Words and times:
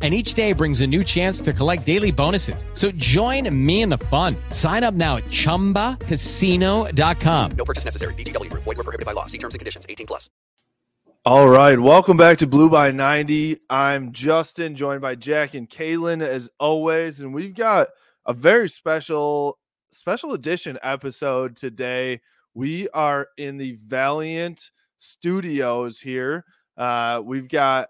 And 0.00 0.14
each 0.14 0.32
day 0.32 0.54
brings 0.54 0.80
a 0.80 0.86
new 0.86 1.04
chance 1.04 1.42
to 1.42 1.52
collect 1.52 1.84
daily 1.84 2.10
bonuses. 2.10 2.64
So 2.72 2.90
join 2.92 3.54
me 3.54 3.82
in 3.82 3.90
the 3.90 3.98
fun. 3.98 4.34
Sign 4.48 4.82
up 4.82 4.94
now 4.94 5.18
at 5.18 5.24
chumbacasino.com. 5.24 7.50
No 7.52 7.64
purchase 7.66 7.84
necessary. 7.84 8.14
VGW, 8.14 8.50
void, 8.50 8.64
were 8.64 8.74
prohibited 8.76 9.04
by 9.04 9.12
law. 9.12 9.26
See 9.26 9.36
terms 9.36 9.54
and 9.54 9.58
conditions 9.58 9.84
18 9.86 10.06
plus. 10.06 10.30
All 11.26 11.50
right. 11.50 11.78
Welcome 11.78 12.16
back 12.16 12.38
to 12.38 12.46
Blue 12.46 12.70
by 12.70 12.92
90. 12.92 13.58
I'm 13.68 14.12
Justin, 14.12 14.74
joined 14.74 15.02
by 15.02 15.16
Jack 15.16 15.52
and 15.52 15.68
Kaylin 15.68 16.22
as 16.22 16.48
always. 16.58 17.20
And 17.20 17.34
we've 17.34 17.54
got 17.54 17.88
a 18.24 18.32
very 18.32 18.70
special, 18.70 19.58
special 19.92 20.32
edition 20.32 20.78
episode 20.82 21.58
today. 21.58 22.22
We 22.54 22.88
are 22.94 23.28
in 23.36 23.58
the 23.58 23.76
Valiant 23.84 24.70
studios 24.96 26.00
here. 26.00 26.46
Uh, 26.78 27.20
we've 27.22 27.50
got 27.50 27.89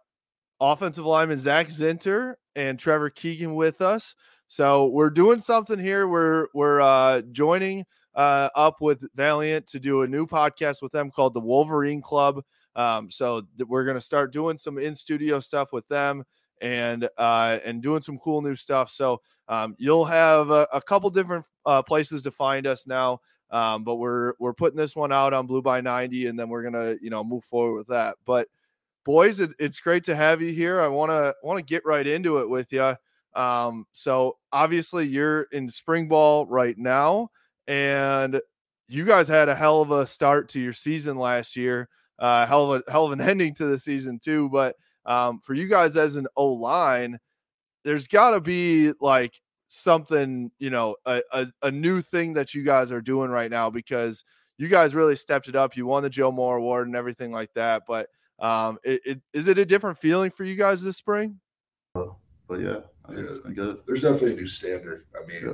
offensive 0.61 1.07
lineman 1.07 1.39
Zak 1.39 1.69
Zinter 1.69 2.35
and 2.55 2.79
Trevor 2.79 3.11
Keegan 3.11 3.55
with 3.55 3.81
us. 3.81 4.15
So 4.47 4.87
we're 4.87 5.11
doing 5.11 5.41
something 5.41 5.79
here. 5.79 6.09
We're 6.09 6.49
we're 6.55 6.81
uh, 6.81 7.23
joining 7.33 7.87
uh, 8.15 8.49
up 8.55 8.81
with 8.81 9.05
Valiant 9.15 9.67
to 9.69 9.81
do 9.81 10.03
a 10.03 10.09
new 10.09 10.27
podcast 10.27 10.83
with 10.83 10.93
them 10.93 11.11
called 11.11 11.35
the 11.35 11.41
Wolverine 11.41 12.03
Club. 12.03 12.43
Um, 12.77 13.11
so 13.11 13.43
th- 13.57 13.69
we're 13.69 13.85
gonna 13.85 14.01
start 14.01 14.33
doing 14.33 14.59
some 14.59 14.79
in 14.79 14.95
studio 14.95 15.41
stuff 15.41 15.73
with 15.73 15.87
them 15.89 16.25
and 16.61 17.09
uh, 17.17 17.59
and 17.65 17.83
doing 17.83 18.03
some 18.03 18.19
cool 18.19 18.43
new 18.43 18.57
stuff. 18.57 18.91
So 18.91 19.21
um, 19.49 19.75
you'll 19.79 20.05
have 20.05 20.51
a, 20.51 20.67
a 20.73 20.83
couple 20.83 21.11
different 21.11 21.45
uh, 21.67 21.83
places 21.83 22.23
to 22.23 22.31
find 22.31 22.67
us 22.67 22.87
now. 22.87 23.21
Um, 23.51 23.83
but 23.83 23.97
we're 23.97 24.35
we're 24.39 24.55
putting 24.55 24.77
this 24.77 24.95
one 24.95 25.13
out 25.13 25.33
on 25.33 25.47
Blue 25.47 25.63
by 25.63 25.81
90, 25.81 26.27
and 26.27 26.39
then 26.39 26.49
we're 26.49 26.63
gonna 26.63 26.97
you 27.01 27.11
know 27.11 27.25
move 27.25 27.45
forward 27.45 27.75
with 27.75 27.89
that. 27.89 28.17
But 28.25 28.49
boys, 29.05 29.41
it, 29.41 29.51
it's 29.59 29.81
great 29.81 30.05
to 30.05 30.17
have 30.17 30.43
you 30.43 30.53
here. 30.53 30.81
I 30.81 30.89
want 30.89 31.11
to 31.11 31.35
want 31.43 31.59
to 31.59 31.65
get 31.65 31.85
right 31.85 32.07
into 32.07 32.39
it 32.39 32.49
with 32.49 32.73
you. 32.73 32.97
Um, 33.35 33.87
so 33.93 34.39
obviously 34.53 35.07
you're 35.07 35.43
in 35.53 35.69
spring 35.69 36.09
ball 36.09 36.47
right 36.47 36.77
now, 36.77 37.31
and 37.67 38.41
you 38.89 39.05
guys 39.05 39.29
had 39.29 39.49
a 39.49 39.55
hell 39.55 39.83
of 39.83 39.91
a 39.91 40.07
start 40.07 40.49
to 40.51 40.61
your 40.61 40.73
season 40.73 41.17
last 41.17 41.57
year. 41.57 41.89
Uh, 42.19 42.47
hell 42.47 42.73
of 42.73 42.83
a 42.87 42.91
hell 42.91 43.07
of 43.07 43.13
an 43.13 43.21
ending 43.29 43.55
to 43.55 43.67
the 43.67 43.79
season 43.79 44.19
too. 44.19 44.49
But 44.51 44.77
um, 45.07 45.41
for 45.41 45.55
you 45.55 45.69
guys 45.69 45.97
as 45.97 46.17
an 46.17 46.27
O 46.37 46.53
line, 46.53 47.19
there's 47.85 48.09
got 48.09 48.33
to 48.33 48.41
be 48.41 48.93
like 49.01 49.41
something, 49.69 50.51
you 50.59 50.71
know, 50.71 50.97
a, 51.07 51.23
a, 51.33 51.47
a 51.63 51.71
new 51.71 52.03
thing 52.03 52.35
that 52.35 52.53
you 52.55 52.65
guys 52.65 52.93
are 52.93 53.01
doing 53.01 53.31
right 53.31 53.51
now 53.51 53.71
because 53.71 54.25
you 54.59 54.69
guys 54.69 54.95
really 54.95 55.17
stepped 55.17 55.49
it 55.49 55.57
up. 55.57 55.77
You 55.77 55.87
won 55.87 56.03
the 56.03 56.11
Joe 56.11 56.31
Moore 56.33 56.57
Award 56.57 56.87
and 56.87 56.97
everything 56.97 57.33
like 57.33 57.51
that. 57.55 57.85
But 57.87 58.09
um, 58.41 58.79
it, 58.85 59.01
it, 59.05 59.21
is 59.33 59.49
it 59.49 59.59
a 59.59 59.65
different 59.65 59.99
feeling 59.99 60.31
for 60.31 60.45
you 60.45 60.57
guys 60.57 60.83
this 60.83 60.97
spring? 60.97 61.39
But 61.95 62.61
yeah, 62.61 62.81
I 63.05 63.15
think 63.15 63.27
Yeah. 63.27 63.31
it's 63.31 63.39
been 63.41 63.55
good. 63.55 63.79
There's 63.87 64.03
definitely 64.03 64.33
a 64.33 64.37
new 64.37 64.47
standard. 64.47 65.07
I 65.15 65.25
mean, 65.27 65.43
Yeah. 65.47 65.53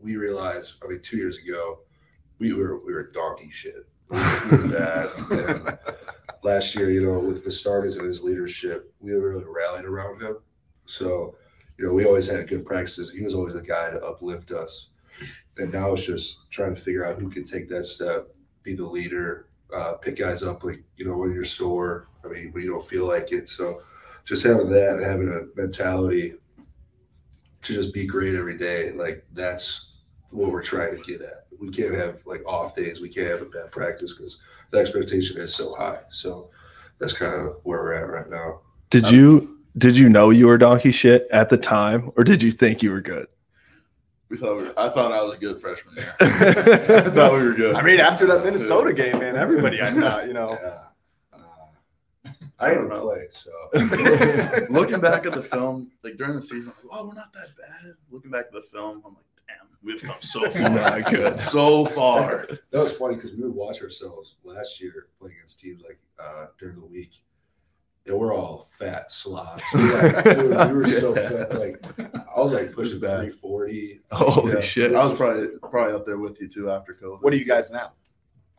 we 0.00 0.16
realized. 0.16 0.82
I 0.84 0.88
mean, 0.88 1.00
two 1.02 1.16
years 1.16 1.38
ago, 1.38 1.80
we 2.38 2.52
were 2.52 2.84
we 2.84 2.92
were 2.92 3.08
donkey 3.10 3.50
shit. 3.52 3.88
We 4.10 4.18
were 4.18 4.68
bad. 5.58 5.78
Last 6.42 6.74
year, 6.76 6.90
you 6.90 7.04
know, 7.04 7.18
with 7.18 7.44
the 7.44 7.50
starters 7.50 7.96
and 7.96 8.06
his 8.06 8.22
leadership, 8.22 8.92
we 9.00 9.12
really 9.12 9.44
rallied 9.44 9.86
around 9.86 10.20
him. 10.20 10.36
So, 10.84 11.36
you 11.78 11.86
know, 11.86 11.92
we 11.94 12.04
always 12.04 12.28
had 12.30 12.46
good 12.48 12.66
practices. 12.66 13.10
He 13.10 13.22
was 13.22 13.34
always 13.34 13.54
the 13.54 13.62
guy 13.62 13.90
to 13.90 14.00
uplift 14.04 14.50
us. 14.52 14.88
And 15.56 15.72
now 15.72 15.94
it's 15.94 16.04
just 16.04 16.50
trying 16.50 16.74
to 16.74 16.80
figure 16.80 17.06
out 17.06 17.18
who 17.18 17.30
can 17.30 17.44
take 17.44 17.68
that 17.70 17.86
step, 17.86 18.28
be 18.62 18.74
the 18.76 18.84
leader, 18.84 19.48
uh, 19.74 19.94
pick 19.94 20.16
guys 20.16 20.42
up 20.42 20.64
like 20.64 20.82
you 20.96 21.06
know 21.06 21.16
when 21.16 21.32
you're 21.32 21.44
sore. 21.44 22.08
I 22.24 22.28
mean, 22.28 22.52
when 22.52 22.62
you 22.62 22.70
don't 22.70 22.84
feel 22.84 23.06
like 23.06 23.32
it. 23.32 23.48
So, 23.48 23.82
just 24.24 24.44
having 24.44 24.70
that 24.70 25.02
having 25.02 25.28
a 25.28 25.60
mentality 25.60 26.34
to 27.62 27.74
just 27.74 27.92
be 27.92 28.06
great 28.06 28.34
every 28.34 28.56
day, 28.56 28.92
like 28.92 29.24
that's 29.32 29.92
what 30.30 30.50
we're 30.50 30.62
trying 30.62 30.96
to 30.96 31.02
get 31.02 31.22
at. 31.22 31.46
We 31.58 31.70
can't 31.70 31.94
have 31.94 32.20
like 32.26 32.42
off 32.46 32.74
days. 32.74 33.00
We 33.00 33.08
can't 33.08 33.28
have 33.28 33.42
a 33.42 33.46
bad 33.46 33.70
practice 33.70 34.14
because 34.14 34.40
the 34.70 34.78
expectation 34.78 35.40
is 35.40 35.54
so 35.54 35.74
high. 35.74 36.00
So 36.10 36.50
that's 36.98 37.16
kind 37.16 37.34
of 37.34 37.56
where 37.62 37.82
we're 37.82 37.94
at 37.94 38.08
right 38.08 38.30
now. 38.30 38.60
Did 38.90 39.06
Um, 39.06 39.14
you 39.14 39.58
did 39.76 39.96
you 39.96 40.08
know 40.08 40.30
you 40.30 40.46
were 40.46 40.58
donkey 40.58 40.92
shit 40.92 41.26
at 41.32 41.48
the 41.48 41.56
time, 41.56 42.12
or 42.16 42.24
did 42.24 42.42
you 42.42 42.52
think 42.52 42.82
you 42.82 42.92
were 42.92 43.00
good? 43.00 43.26
We 44.28 44.38
thought 44.38 44.56
we 44.56 44.64
were, 44.64 44.78
I 44.78 44.88
thought 44.88 45.12
I 45.12 45.22
was 45.22 45.36
a 45.36 45.38
good 45.38 45.60
freshman 45.60 45.96
year. 45.96 46.14
I 46.20 47.10
thought 47.10 47.32
we 47.32 47.46
were 47.46 47.52
good. 47.52 47.76
I 47.76 47.82
mean, 47.82 48.00
after 48.00 48.26
that 48.26 48.44
Minnesota 48.44 48.92
game, 48.92 49.18
man, 49.18 49.36
everybody 49.36 49.82
I 49.82 49.92
thought, 49.92 50.26
you 50.26 50.32
know. 50.32 50.58
Yeah. 50.62 50.68
Uh, 50.68 52.30
I 52.58 52.70
didn't 52.70 52.90
play, 52.90 53.26
so 53.32 53.50
Looking 54.70 55.00
back 55.00 55.26
at 55.26 55.32
the 55.32 55.42
film, 55.52 55.90
like 56.02 56.16
during 56.16 56.34
the 56.34 56.42
season, 56.42 56.72
like, 56.84 56.98
oh, 56.98 57.08
we're 57.08 57.14
not 57.14 57.32
that 57.34 57.48
bad. 57.56 57.94
Looking 58.10 58.30
back 58.30 58.46
at 58.46 58.52
the 58.52 58.62
film, 58.62 59.02
I'm 59.04 59.14
like, 59.14 59.24
damn, 59.46 59.68
we've 59.82 60.00
come 60.00 60.16
so 60.20 60.48
far. 60.48 60.70
Not 60.70 61.10
good. 61.10 61.38
So 61.38 61.84
far. 61.84 62.48
that 62.70 62.80
was 62.80 62.92
funny 62.92 63.16
because 63.16 63.32
we 63.32 63.42
would 63.42 63.54
watch 63.54 63.82
ourselves 63.82 64.36
last 64.44 64.80
year 64.80 65.08
playing 65.18 65.36
against 65.36 65.60
teams 65.60 65.82
like 65.82 65.98
uh, 66.18 66.46
during 66.58 66.76
the 66.76 66.86
week. 66.86 67.12
And 68.06 68.18
we're 68.18 68.34
all 68.34 68.68
fat 68.70 69.10
slobs. 69.10 69.62
We 69.74 69.82
were, 69.82 70.22
we 70.24 70.34
were- 70.48 70.68
we 70.68 70.74
were 70.92 71.00
so 71.00 71.14
fat. 71.14 71.54
Like 71.58 71.82
I 72.36 72.40
was 72.40 72.52
like 72.52 72.72
pushing 72.72 73.00
bad. 73.00 73.20
340. 73.32 74.00
Holy 74.12 74.52
Yeah. 74.54 74.60
shit! 74.60 74.94
I 74.94 75.04
was 75.04 75.14
probably 75.14 75.48
probably 75.62 75.94
up 75.94 76.04
there 76.04 76.18
with 76.18 76.40
you 76.40 76.48
too 76.48 76.70
after 76.70 76.94
COVID. 77.02 77.22
What 77.22 77.32
are 77.32 77.36
you 77.36 77.46
guys 77.46 77.70
now? 77.70 77.92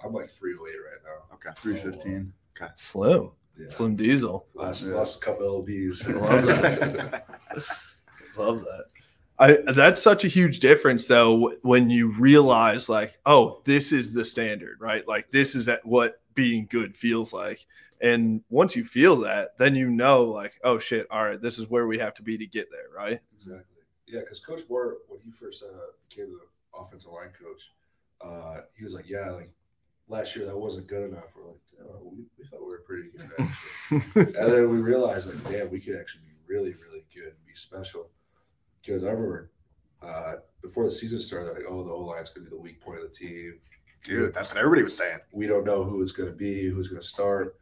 I'm 0.04 0.14
like 0.14 0.30
308 0.30 0.78
right 0.80 1.02
now. 1.04 1.36
Okay. 1.36 1.50
315. 1.62 2.34
Okay, 2.60 2.72
Slim, 2.76 3.32
Yeah. 3.60 3.68
Slim 3.70 3.96
Diesel. 3.96 4.48
Lost, 4.56 4.84
Yeah. 4.86 4.96
lost 4.96 5.18
a 5.18 5.26
couple 5.26 5.64
lbs. 5.64 6.08
Love 6.22 6.46
that. 6.48 7.26
Love 8.38 8.60
that. 8.62 8.86
I 9.38 9.58
that's 9.74 10.02
such 10.02 10.24
a 10.24 10.28
huge 10.30 10.60
difference 10.60 11.08
though 11.08 11.54
when 11.62 11.90
you 11.90 12.12
realize 12.14 12.88
like, 12.90 13.18
oh, 13.26 13.62
this 13.66 13.92
is 13.92 14.14
the 14.14 14.24
standard, 14.26 14.78
right? 14.80 15.06
Like 15.08 15.30
this 15.32 15.56
is 15.56 15.68
at 15.68 15.86
what 15.86 16.22
being 16.36 16.68
good 16.70 16.96
feels 16.96 17.34
like. 17.34 17.66
And 18.02 18.42
once 18.50 18.76
you 18.76 18.84
feel 18.84 19.16
that, 19.18 19.58
then 19.58 19.76
you 19.76 19.90
know 19.90 20.24
like, 20.24 20.60
oh 20.64 20.80
shit, 20.80 21.08
all 21.10 21.24
right, 21.24 21.42
this 21.42 21.58
is 21.58 21.70
where 21.70 21.88
we 21.88 21.98
have 22.00 22.14
to 22.16 22.24
be 22.24 22.38
to 22.38 22.46
get 22.46 22.70
there, 22.72 22.90
right? 22.96 23.20
Exactly. 23.36 23.64
Yeah, 24.08 24.20
because 24.20 24.40
Coach 24.40 24.62
Moore, 24.70 24.98
when 25.08 25.20
he 25.22 25.32
first 25.32 25.64
uh, 25.64 25.92
became 26.08 26.32
the 26.32 26.80
offensive 26.80 27.12
line 27.12 27.32
coach, 27.40 27.72
uh, 28.22 28.62
he 28.76 28.84
was 28.84 28.94
like, 28.94 29.10
"Yeah, 29.10 29.32
like 29.32 29.50
last 30.08 30.36
year 30.36 30.46
that 30.46 30.58
wasn't 30.58 30.88
good 30.88 31.10
enough." 31.10 31.26
We're 31.36 31.48
like, 31.48 31.62
oh, 31.82 32.02
we, 32.04 32.24
"We 32.38 32.46
thought 32.46 32.62
we 32.62 32.68
were 32.68 32.84
pretty 32.86 33.10
good." 33.10 33.32
Actually. 33.92 34.36
and 34.40 34.54
then 34.54 34.70
we 34.70 34.78
realized, 34.78 35.28
like, 35.28 35.52
damn, 35.52 35.72
we 35.72 35.80
could 35.80 36.00
actually 36.00 36.26
be 36.26 36.54
really, 36.54 36.74
really 36.74 37.04
good 37.14 37.34
and 37.34 37.46
be 37.48 37.56
special. 37.56 38.10
Because 38.82 39.04
I 39.04 39.08
remember 39.08 39.52
uh, 40.04 40.34
before 40.62 40.86
the 40.86 40.92
season 40.92 41.20
started, 41.20 41.54
like, 41.54 41.66
"Oh, 41.68 41.84
the 41.84 41.92
O 41.92 42.02
line's 42.02 42.30
going 42.30 42.46
to 42.46 42.52
be 42.52 42.56
the 42.56 42.62
weak 42.62 42.82
point 42.82 43.02
of 43.02 43.10
the 43.10 43.16
team." 43.16 43.60
Dude, 44.04 44.36
that's 44.36 44.52
what 44.52 44.60
everybody 44.60 44.84
was 44.84 44.96
saying. 44.96 45.18
We 45.32 45.48
don't 45.48 45.66
know 45.66 45.84
who 45.84 46.04
it's 46.04 46.12
going 46.12 46.30
to 46.30 46.36
be, 46.36 46.70
who's 46.70 46.88
going 46.88 47.02
to 47.02 47.08
start. 47.08 47.56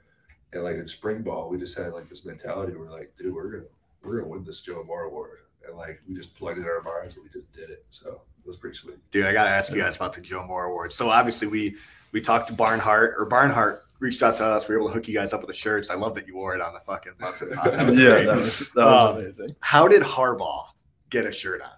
And 0.54 0.64
like 0.64 0.76
in 0.76 0.88
spring 0.88 1.22
ball, 1.22 1.50
we 1.50 1.58
just 1.58 1.78
had 1.78 1.94
like 1.94 2.10
this 2.10 2.26
mentality. 2.26 2.74
We're 2.76 2.90
like, 2.92 3.14
dude, 3.18 3.34
we're 3.34 3.50
gonna 3.50 3.64
we're 4.04 4.18
gonna 4.20 4.30
win 4.30 4.44
this 4.44 4.62
Joe 4.62 4.84
Moore 4.86 5.04
Award, 5.06 5.40
and 5.68 5.76
like 5.78 6.00
we 6.08 6.16
just 6.16 6.36
plugged 6.36 6.60
it 6.60 6.62
in 6.62 6.68
our 6.68 6.82
minds, 6.82 7.16
and 7.16 7.24
we 7.24 7.30
just 7.30 7.52
did 7.54 7.70
it. 7.70 7.86
So 7.92 8.22
it 8.44 8.48
was 8.48 8.58
pretty 8.58 8.76
sweet. 8.76 8.98
Dude, 9.12 9.26
I 9.26 9.34
gotta 9.34 9.50
ask 9.50 9.72
you 9.72 9.82
guys 9.82 9.96
about 9.96 10.14
the 10.14 10.22
Joe 10.22 10.46
Moore 10.46 10.66
Award. 10.66 10.92
So 10.92 11.10
obviously 11.10 11.48
we 11.48 11.76
we 12.12 12.22
talked 12.22 12.48
to 12.50 12.54
Barnhart 12.54 13.16
or 13.18 13.26
Barnhart 13.26 13.84
reached 14.00 14.22
out 14.22 14.38
to 14.38 14.46
us. 14.46 14.68
We 14.68 14.76
were 14.76 14.82
able 14.82 14.90
to 14.90 14.94
hook 14.96 15.08
you 15.08 15.14
guys 15.14 15.32
up 15.34 15.40
with 15.42 15.48
the 15.48 15.54
shirts. 15.56 15.90
I 15.90 15.96
love 15.96 16.14
that 16.16 16.28
you 16.28 16.36
wore 16.36 16.54
it 16.54 16.62
on 16.62 16.74
the 16.74 16.82
fucking 16.82 17.14
bus. 17.20 17.42
and 17.42 17.54
pod. 17.54 17.72
That 17.74 17.88
was 17.88 17.98
Yeah, 17.98 18.10
great. 18.10 18.26
that 18.26 18.36
was- 18.36 18.60
that 18.76 18.86
was 18.86 19.10
Um, 19.12 19.18
amazing. 19.18 19.56
How 19.62 19.88
did 19.88 20.02
Harbaugh 20.04 20.66
get 21.10 21.26
a 21.26 21.32
shirt 21.32 21.62
on? 21.62 21.70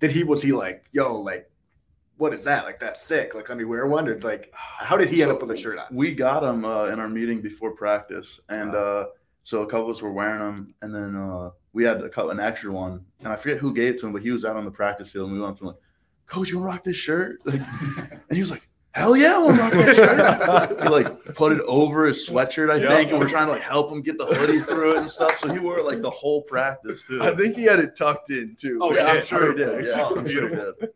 Did 0.00 0.10
he 0.10 0.24
was 0.24 0.40
he 0.42 0.52
like, 0.52 0.84
yo, 0.92 1.20
like, 1.20 1.50
what 2.16 2.32
is 2.34 2.44
that? 2.44 2.64
Like 2.64 2.78
that's 2.78 3.00
sick. 3.02 3.34
Like, 3.34 3.48
let 3.48 3.58
me 3.58 3.64
wear 3.64 3.86
one. 3.86 4.08
Or 4.08 4.18
like, 4.20 4.52
how 4.54 4.96
did 4.96 5.08
he 5.08 5.22
end 5.22 5.32
up 5.32 5.40
with 5.40 5.50
a 5.50 5.56
shirt 5.56 5.78
on? 5.78 5.86
We 5.90 6.14
got 6.14 6.42
him 6.44 6.64
uh, 6.64 6.86
in 6.86 7.00
our 7.00 7.08
meeting 7.08 7.40
before 7.40 7.72
practice, 7.72 8.40
and 8.48 8.74
uh, 8.74 9.06
so 9.42 9.62
a 9.62 9.66
couple 9.66 9.84
of 9.90 9.96
us 9.96 10.02
were 10.02 10.12
wearing 10.12 10.38
them, 10.40 10.68
and 10.82 10.94
then 10.94 11.16
uh, 11.16 11.50
we 11.72 11.84
had 11.84 12.00
a 12.02 12.08
couple, 12.08 12.30
an 12.30 12.40
extra 12.40 12.72
one, 12.72 13.04
and 13.20 13.28
I 13.28 13.36
forget 13.36 13.58
who 13.58 13.74
gave 13.74 13.94
it 13.94 13.98
to 14.00 14.06
him, 14.06 14.12
but 14.12 14.22
he 14.22 14.30
was 14.30 14.44
out 14.44 14.56
on 14.56 14.64
the 14.64 14.70
practice 14.70 15.10
field, 15.10 15.26
and 15.28 15.34
we 15.36 15.40
went 15.42 15.52
up 15.52 15.58
to 15.58 15.64
him 15.64 15.68
like, 15.68 15.76
"Coach, 16.26 16.50
you 16.50 16.58
want 16.58 16.70
to 16.70 16.74
rock 16.76 16.84
this 16.84 16.96
shirt?" 16.96 17.40
Like, 17.46 17.60
and 17.60 18.22
he 18.30 18.38
was 18.38 18.50
like, 18.50 18.68
"Hell 18.92 19.16
yeah, 19.16 19.34
I 19.34 19.38
want 19.38 19.56
to 19.56 19.62
rock 19.62 19.72
that 19.72 19.96
shirt." 19.96 20.80
he 20.82 20.88
like 20.88 21.24
put 21.34 21.52
it 21.52 21.60
over 21.66 22.06
his 22.06 22.26
sweatshirt, 22.28 22.70
I 22.70 22.76
Yeah. 22.76 22.88
think, 22.90 23.10
and 23.10 23.18
we're 23.18 23.28
trying 23.28 23.46
to 23.46 23.52
like 23.52 23.62
help 23.62 23.90
him 23.90 24.00
get 24.02 24.16
the 24.18 24.24
hoodie 24.26 24.60
through 24.60 24.92
it 24.92 24.98
and 24.98 25.10
stuff. 25.10 25.36
So 25.40 25.52
he 25.52 25.58
wore 25.58 25.78
it 25.80 25.84
like 25.84 26.00
the 26.00 26.10
whole 26.10 26.42
practice 26.42 27.02
too. 27.02 27.20
I 27.22 27.34
think 27.34 27.56
he 27.56 27.64
had 27.64 27.80
it 27.80 27.96
tucked 27.96 28.30
in 28.30 28.56
too. 28.58 28.78
Oh, 28.80 28.94
yeah, 28.94 29.06
yeah, 29.06 29.12
I'm 29.14 29.20
sure 29.24 29.50
he 29.52 29.58
did. 29.58 29.88
Yeah, 29.88 29.94
Oh, 30.08 30.16
I'm 30.16 30.28
sure 30.28 30.48
beautiful. 30.48 30.72
did. 30.80 30.90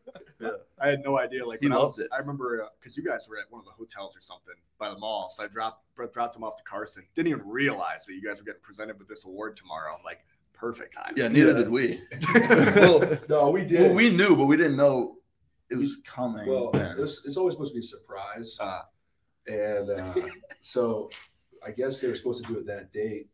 I 0.81 0.89
had 0.89 1.03
no 1.03 1.19
idea. 1.19 1.47
Like 1.47 1.61
He 1.61 1.69
when 1.69 1.79
I, 1.79 1.81
was, 1.81 1.99
it. 1.99 2.09
I 2.13 2.19
remember 2.19 2.69
because 2.79 2.97
you 2.97 3.05
guys 3.05 3.29
were 3.29 3.39
at 3.39 3.51
one 3.51 3.61
of 3.61 3.65
the 3.65 3.73
hotels 3.73 4.17
or 4.17 4.21
something 4.21 4.55
by 4.79 4.89
the 4.89 4.99
mall, 4.99 5.31
so 5.31 5.45
I 5.45 5.49
dropped 5.49 5.85
dropped 6.13 6.37
him 6.37 6.45
off 6.45 6.57
to 6.57 6.63
Carson. 6.65 7.05
Didn't 7.15 7.29
even 7.29 7.49
realize 7.49 8.05
that 8.07 8.15
you 8.15 8.23
guys 8.23 8.39
were 8.39 8.45
getting 8.45 8.63
presented 8.63 8.99
with 8.99 9.09
this 9.09 9.25
award 9.25 9.57
tomorrow. 9.57 9.99
Like, 10.05 10.25
perfect 10.53 10.95
time. 10.95 11.15
Yeah, 11.17 11.29
neither 11.29 11.55
did 11.55 11.71
we. 11.71 12.03
well, 12.77 13.19
no, 13.29 13.51
we 13.51 13.65
did. 13.65 13.81
Well, 13.81 13.95
we 13.95 14.11
knew, 14.11 14.37
but 14.37 14.47
we 14.47 14.57
didn't 14.57 14.77
know 14.77 15.19
it 15.71 15.77
was 15.77 15.99
coming. 16.07 16.47
Well, 16.47 16.71
it's, 16.75 17.25
it's 17.25 17.37
always 17.37 17.55
supposed 17.55 17.73
to 17.73 17.81
be 17.81 17.85
a 17.85 17.89
surprise. 17.89 18.57
Uh, 18.59 18.83
and 19.47 19.91
uh, 19.91 20.15
so 20.61 21.11
I 21.67 21.71
guess 21.71 22.01
they 22.01 22.09
were 22.09 22.15
supposed 22.15 22.45
to 22.45 22.53
do 22.53 22.59
it 22.59 22.67
that 22.67 22.93
date. 22.93 23.29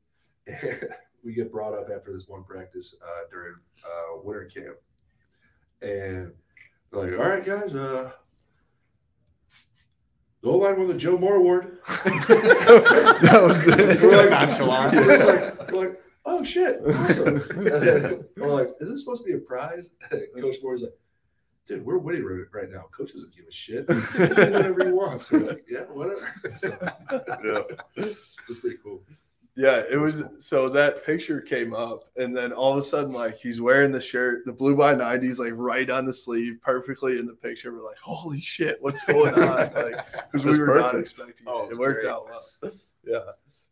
we 1.24 1.32
get 1.32 1.50
brought 1.50 1.74
up 1.74 1.88
after 1.94 2.12
this 2.12 2.28
one 2.28 2.44
practice 2.44 2.94
uh, 3.02 3.28
during 3.30 3.54
uh, 3.84 4.20
winter 4.22 4.44
camp. 4.44 4.76
And 5.82 5.92
they're 5.92 6.34
like, 6.94 7.12
all 7.12 7.28
right, 7.28 7.44
guys, 7.44 7.74
uh, 7.74 8.10
the 10.42 10.50
O 10.50 10.58
line 10.58 10.78
won 10.78 10.88
the 10.88 10.94
Joe 10.94 11.16
Moore 11.16 11.36
Award. 11.36 11.78
that 11.86 13.42
was 13.42 13.66
it. 13.66 14.02
We're 14.02 14.16
like, 14.16 14.30
Nonchalant. 14.30 14.94
We're 14.94 15.26
like, 15.26 15.72
we're 15.72 15.88
like, 15.88 16.00
oh 16.26 16.44
shit, 16.44 16.80
awesome. 16.86 17.42
And 17.50 17.66
then 17.66 18.24
we're 18.36 18.52
like, 18.52 18.68
is 18.80 18.88
this 18.88 19.00
supposed 19.00 19.22
to 19.24 19.26
be 19.26 19.34
a 19.34 19.38
prize? 19.38 19.92
Coach 20.38 20.56
Moore's 20.62 20.82
like, 20.82 20.92
dude, 21.66 21.84
we're 21.84 21.98
winning 21.98 22.24
right- 22.24 22.46
right 22.52 22.70
now. 22.70 22.84
Coach 22.96 23.12
doesn't 23.14 23.34
give 23.34 23.46
a 23.46 23.50
shit. 23.50 23.88
He 23.88 24.00
can 24.00 24.34
do 24.34 24.52
whatever 24.52 24.84
he 24.84 24.92
wants. 24.92 25.32
We're 25.32 25.40
like, 25.40 25.64
yeah, 25.68 25.84
whatever. 25.84 26.30
So, 26.58 26.76
yeah. 27.96 28.04
it's 28.48 28.60
pretty 28.60 28.76
cool. 28.82 29.02
Yeah, 29.56 29.84
it 29.88 29.96
was 29.96 30.24
so 30.40 30.68
that 30.70 31.06
picture 31.06 31.40
came 31.40 31.74
up, 31.74 32.06
and 32.16 32.36
then 32.36 32.52
all 32.52 32.72
of 32.72 32.78
a 32.78 32.82
sudden, 32.82 33.12
like 33.12 33.36
he's 33.38 33.60
wearing 33.60 33.92
the 33.92 34.00
shirt, 34.00 34.44
the 34.46 34.52
blue 34.52 34.74
by 34.74 34.94
90s, 34.96 35.38
like 35.38 35.52
right 35.54 35.88
on 35.88 36.06
the 36.06 36.12
sleeve, 36.12 36.58
perfectly 36.60 37.20
in 37.20 37.26
the 37.26 37.34
picture. 37.34 37.72
We're 37.72 37.84
like, 37.84 37.98
holy 37.98 38.40
shit, 38.40 38.78
what's 38.80 39.02
going 39.06 39.34
on? 39.34 39.72
Like, 39.72 40.04
because 40.32 40.44
we 40.44 40.58
were 40.58 40.80
not 40.80 40.90
perfect. 40.92 41.10
expecting 41.10 41.46
Oh, 41.48 41.66
it. 41.66 41.72
It 41.72 41.78
worked 41.78 42.00
great. 42.02 42.10
out 42.12 42.26
well. 42.28 42.72
Yeah. 43.06 43.20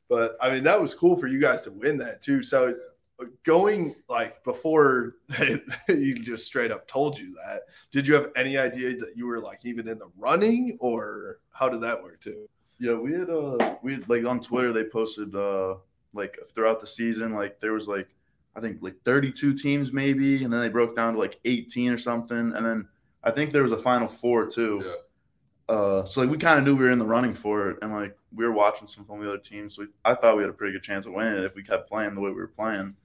But 0.08 0.36
I 0.40 0.50
mean, 0.50 0.62
that 0.64 0.80
was 0.80 0.94
cool 0.94 1.16
for 1.16 1.26
you 1.26 1.40
guys 1.40 1.62
to 1.62 1.72
win 1.72 1.96
that 1.98 2.22
too. 2.22 2.44
So 2.44 2.76
uh, 3.20 3.24
going 3.42 3.94
like 4.08 4.44
before 4.44 5.14
they, 5.30 5.60
he 5.88 6.14
just 6.14 6.46
straight 6.46 6.70
up 6.70 6.86
told 6.86 7.18
you 7.18 7.34
that, 7.44 7.62
did 7.90 8.06
you 8.06 8.14
have 8.14 8.30
any 8.36 8.56
idea 8.56 8.94
that 8.98 9.16
you 9.16 9.26
were 9.26 9.40
like 9.40 9.64
even 9.64 9.88
in 9.88 9.98
the 9.98 10.10
running 10.16 10.76
or 10.80 11.40
how 11.50 11.68
did 11.68 11.80
that 11.80 12.00
work 12.00 12.20
too? 12.20 12.48
Yeah, 12.82 12.94
we 12.94 13.12
had 13.12 13.30
uh 13.30 13.76
we 13.84 13.92
had, 13.92 14.08
like 14.08 14.26
on 14.26 14.40
Twitter 14.40 14.72
they 14.72 14.82
posted 14.82 15.36
uh 15.36 15.76
like 16.14 16.36
throughout 16.52 16.80
the 16.80 16.86
season 16.86 17.32
like 17.32 17.60
there 17.60 17.74
was 17.74 17.86
like 17.86 18.08
I 18.56 18.60
think 18.60 18.78
like 18.80 18.96
32 19.04 19.54
teams 19.54 19.92
maybe 19.92 20.42
and 20.42 20.52
then 20.52 20.58
they 20.58 20.68
broke 20.68 20.96
down 20.96 21.12
to 21.12 21.18
like 21.20 21.38
18 21.44 21.92
or 21.92 21.96
something 21.96 22.36
and 22.36 22.66
then 22.66 22.88
I 23.22 23.30
think 23.30 23.52
there 23.52 23.62
was 23.62 23.70
a 23.70 23.78
final 23.78 24.08
four 24.08 24.46
too. 24.46 24.82
Yeah. 24.84 25.74
Uh 25.76 26.04
so 26.04 26.22
like 26.22 26.30
we 26.30 26.38
kind 26.38 26.58
of 26.58 26.64
knew 26.64 26.74
we 26.74 26.82
were 26.82 26.90
in 26.90 26.98
the 26.98 27.06
running 27.06 27.34
for 27.34 27.70
it 27.70 27.78
and 27.82 27.92
like 27.92 28.16
we 28.34 28.44
were 28.44 28.50
watching 28.50 28.88
some 28.88 29.04
from 29.04 29.20
the 29.20 29.28
other 29.28 29.38
teams 29.38 29.76
so 29.76 29.82
we, 29.82 29.88
I 30.04 30.14
thought 30.14 30.36
we 30.36 30.42
had 30.42 30.50
a 30.50 30.52
pretty 30.52 30.72
good 30.72 30.82
chance 30.82 31.06
of 31.06 31.12
winning 31.12 31.34
it 31.34 31.44
if 31.44 31.54
we 31.54 31.62
kept 31.62 31.88
playing 31.88 32.16
the 32.16 32.20
way 32.20 32.30
we 32.30 32.36
were 32.36 32.48
playing. 32.48 32.96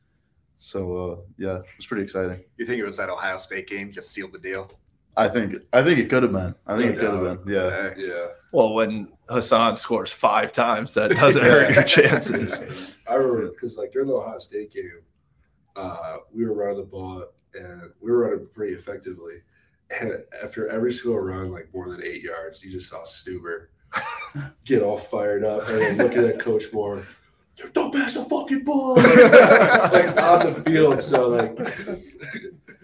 So 0.57 0.79
uh 0.97 1.17
yeah, 1.37 1.57
it 1.57 1.77
was 1.77 1.85
pretty 1.85 2.01
exciting. 2.01 2.43
You 2.57 2.65
think 2.65 2.79
it 2.79 2.83
was 2.83 2.97
that 2.97 3.11
Ohio 3.11 3.37
State 3.37 3.67
game 3.67 3.91
just 3.91 4.09
sealed 4.09 4.31
the 4.31 4.39
deal? 4.39 4.71
I 5.17 5.27
think 5.27 5.55
I 5.73 5.83
think 5.83 5.99
it 5.99 6.09
could 6.09 6.23
have 6.23 6.31
been. 6.31 6.53
I 6.67 6.77
think 6.77 6.91
No 6.91 6.97
it 6.97 6.99
could 6.99 7.25
have 7.27 7.45
been. 7.45 7.53
Yeah. 7.53 7.93
Yeah. 7.97 8.27
Well, 8.53 8.73
when 8.73 9.09
Hassan 9.27 9.75
scores 9.75 10.11
five 10.11 10.53
times, 10.53 10.93
that 10.93 11.09
doesn't 11.11 11.43
hurt 11.43 11.73
your 11.73 11.83
chances. 11.97 12.61
I 13.09 13.15
remember 13.15 13.49
because 13.49 13.77
like 13.77 13.91
during 13.91 14.07
the 14.07 14.13
Ohio 14.13 14.37
State 14.37 14.71
game, 14.71 15.01
uh, 15.75 16.17
we 16.33 16.45
were 16.45 16.53
running 16.53 16.77
the 16.77 16.83
ball 16.83 17.25
and 17.55 17.81
we 17.99 18.11
were 18.11 18.29
running 18.29 18.47
pretty 18.53 18.75
effectively. 18.75 19.41
And 19.89 20.23
after 20.43 20.67
every 20.69 20.93
single 20.93 21.19
run, 21.19 21.51
like 21.51 21.73
more 21.73 21.89
than 21.89 22.03
eight 22.03 22.21
yards, 22.21 22.63
you 22.63 22.71
just 22.71 22.89
saw 22.89 23.03
Stueber 23.03 23.67
get 24.65 24.83
all 24.83 24.97
fired 24.97 25.43
up 25.43 25.67
and 25.67 25.79
then 25.79 25.97
looking 25.97 26.25
at 26.25 26.39
Coach 26.39 26.65
Moore. 26.71 27.03
Don't 27.73 27.91
pass 27.91 28.13
the 28.13 28.23
fucking 28.25 28.63
ball 28.63 28.95
like 28.97 30.21
on 30.21 30.45
the 30.45 30.63
field. 30.65 31.01
So 31.01 31.29
like 31.29 31.55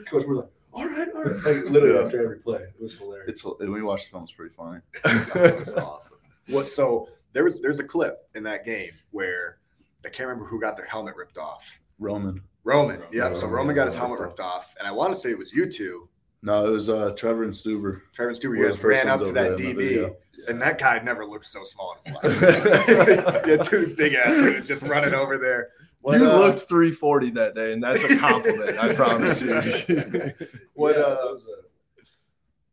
Coach 0.07 0.25
Moore's 0.25 0.39
like, 0.39 0.49
all 0.73 0.85
right, 0.85 1.07
all 1.15 1.23
right. 1.23 1.35
Like 1.43 1.63
literally 1.71 1.95
Yeah. 1.95 2.05
after 2.05 2.23
every 2.23 2.37
play. 2.39 2.61
It 2.61 2.81
was 2.81 2.97
hilarious. 2.97 3.29
It's 3.29 3.43
when 3.43 3.71
we 3.71 3.81
watched 3.81 4.05
the 4.05 4.11
film 4.11 4.23
it's 4.23 4.31
pretty 4.31 4.53
funny. 4.55 4.79
That's 5.03 5.73
awesome. 5.73 6.17
What? 6.47 6.69
So 6.69 7.07
there 7.33 7.43
was 7.43 7.61
there's 7.61 7.79
a 7.79 7.83
clip 7.83 8.27
in 8.35 8.43
that 8.43 8.65
game 8.65 8.91
where 9.11 9.57
I 10.05 10.09
can't 10.09 10.27
remember 10.27 10.45
who 10.45 10.59
got 10.59 10.75
their 10.77 10.85
helmet 10.85 11.15
ripped 11.15 11.37
off. 11.37 11.65
Roman. 11.99 12.41
Roman. 12.63 13.01
Yeah. 13.11 13.33
So 13.33 13.41
Roman, 13.41 13.51
Roman 13.55 13.75
got 13.75 13.85
his 13.87 13.95
helmet 13.95 14.19
ripped 14.19 14.39
ripped 14.39 14.39
off, 14.41 14.73
and 14.79 14.87
I 14.87 14.91
want 14.91 15.13
to 15.13 15.19
say 15.19 15.29
it 15.31 15.37
was 15.37 15.53
you 15.53 15.71
two, 15.71 16.09
No, 16.41 16.65
it 16.67 16.69
was 16.71 16.89
uh, 16.89 17.11
Trevor 17.15 17.43
and 17.43 17.53
Stueber. 17.53 18.01
Trevor 18.13 18.29
and 18.29 18.37
Stewart. 18.37 18.57
Were 18.57 18.63
You 18.65 18.69
guys 18.71 18.83
ran 18.83 19.07
up 19.09 19.19
to 19.21 19.25
that 19.27 19.33
there 19.33 19.53
in 19.53 19.57
the 19.57 19.73
DB, 19.73 19.75
video. 19.77 20.15
and 20.47 20.61
that 20.61 20.77
guy 20.79 20.99
never 20.99 21.25
looked 21.25 21.45
so 21.45 21.63
small 21.63 21.95
in 22.05 22.13
his 22.13 22.23
life. 22.41 22.87
you 23.45 23.51
had 23.57 23.63
two 23.65 23.93
big 23.97 24.13
ass 24.13 24.35
dudes 24.35 24.67
just 24.67 24.81
running 24.81 25.13
over 25.13 25.37
there. 25.37 25.69
What, 26.03 26.19
you 26.19 26.29
uh, 26.29 26.35
looked 26.35 26.59
340 26.59 27.29
that 27.31 27.55
day, 27.55 27.71
and 27.71 27.81
that's 27.81 28.03
a 28.03 28.17
compliment. 28.17 28.77
I 28.77 28.93
promise 28.95 29.41
you. 29.41 29.53
What? 30.73 30.97
Yeah, 30.97 31.03
uh, 31.03 31.09
that 31.15 31.31
was 31.31 31.47
a- 31.47 32.03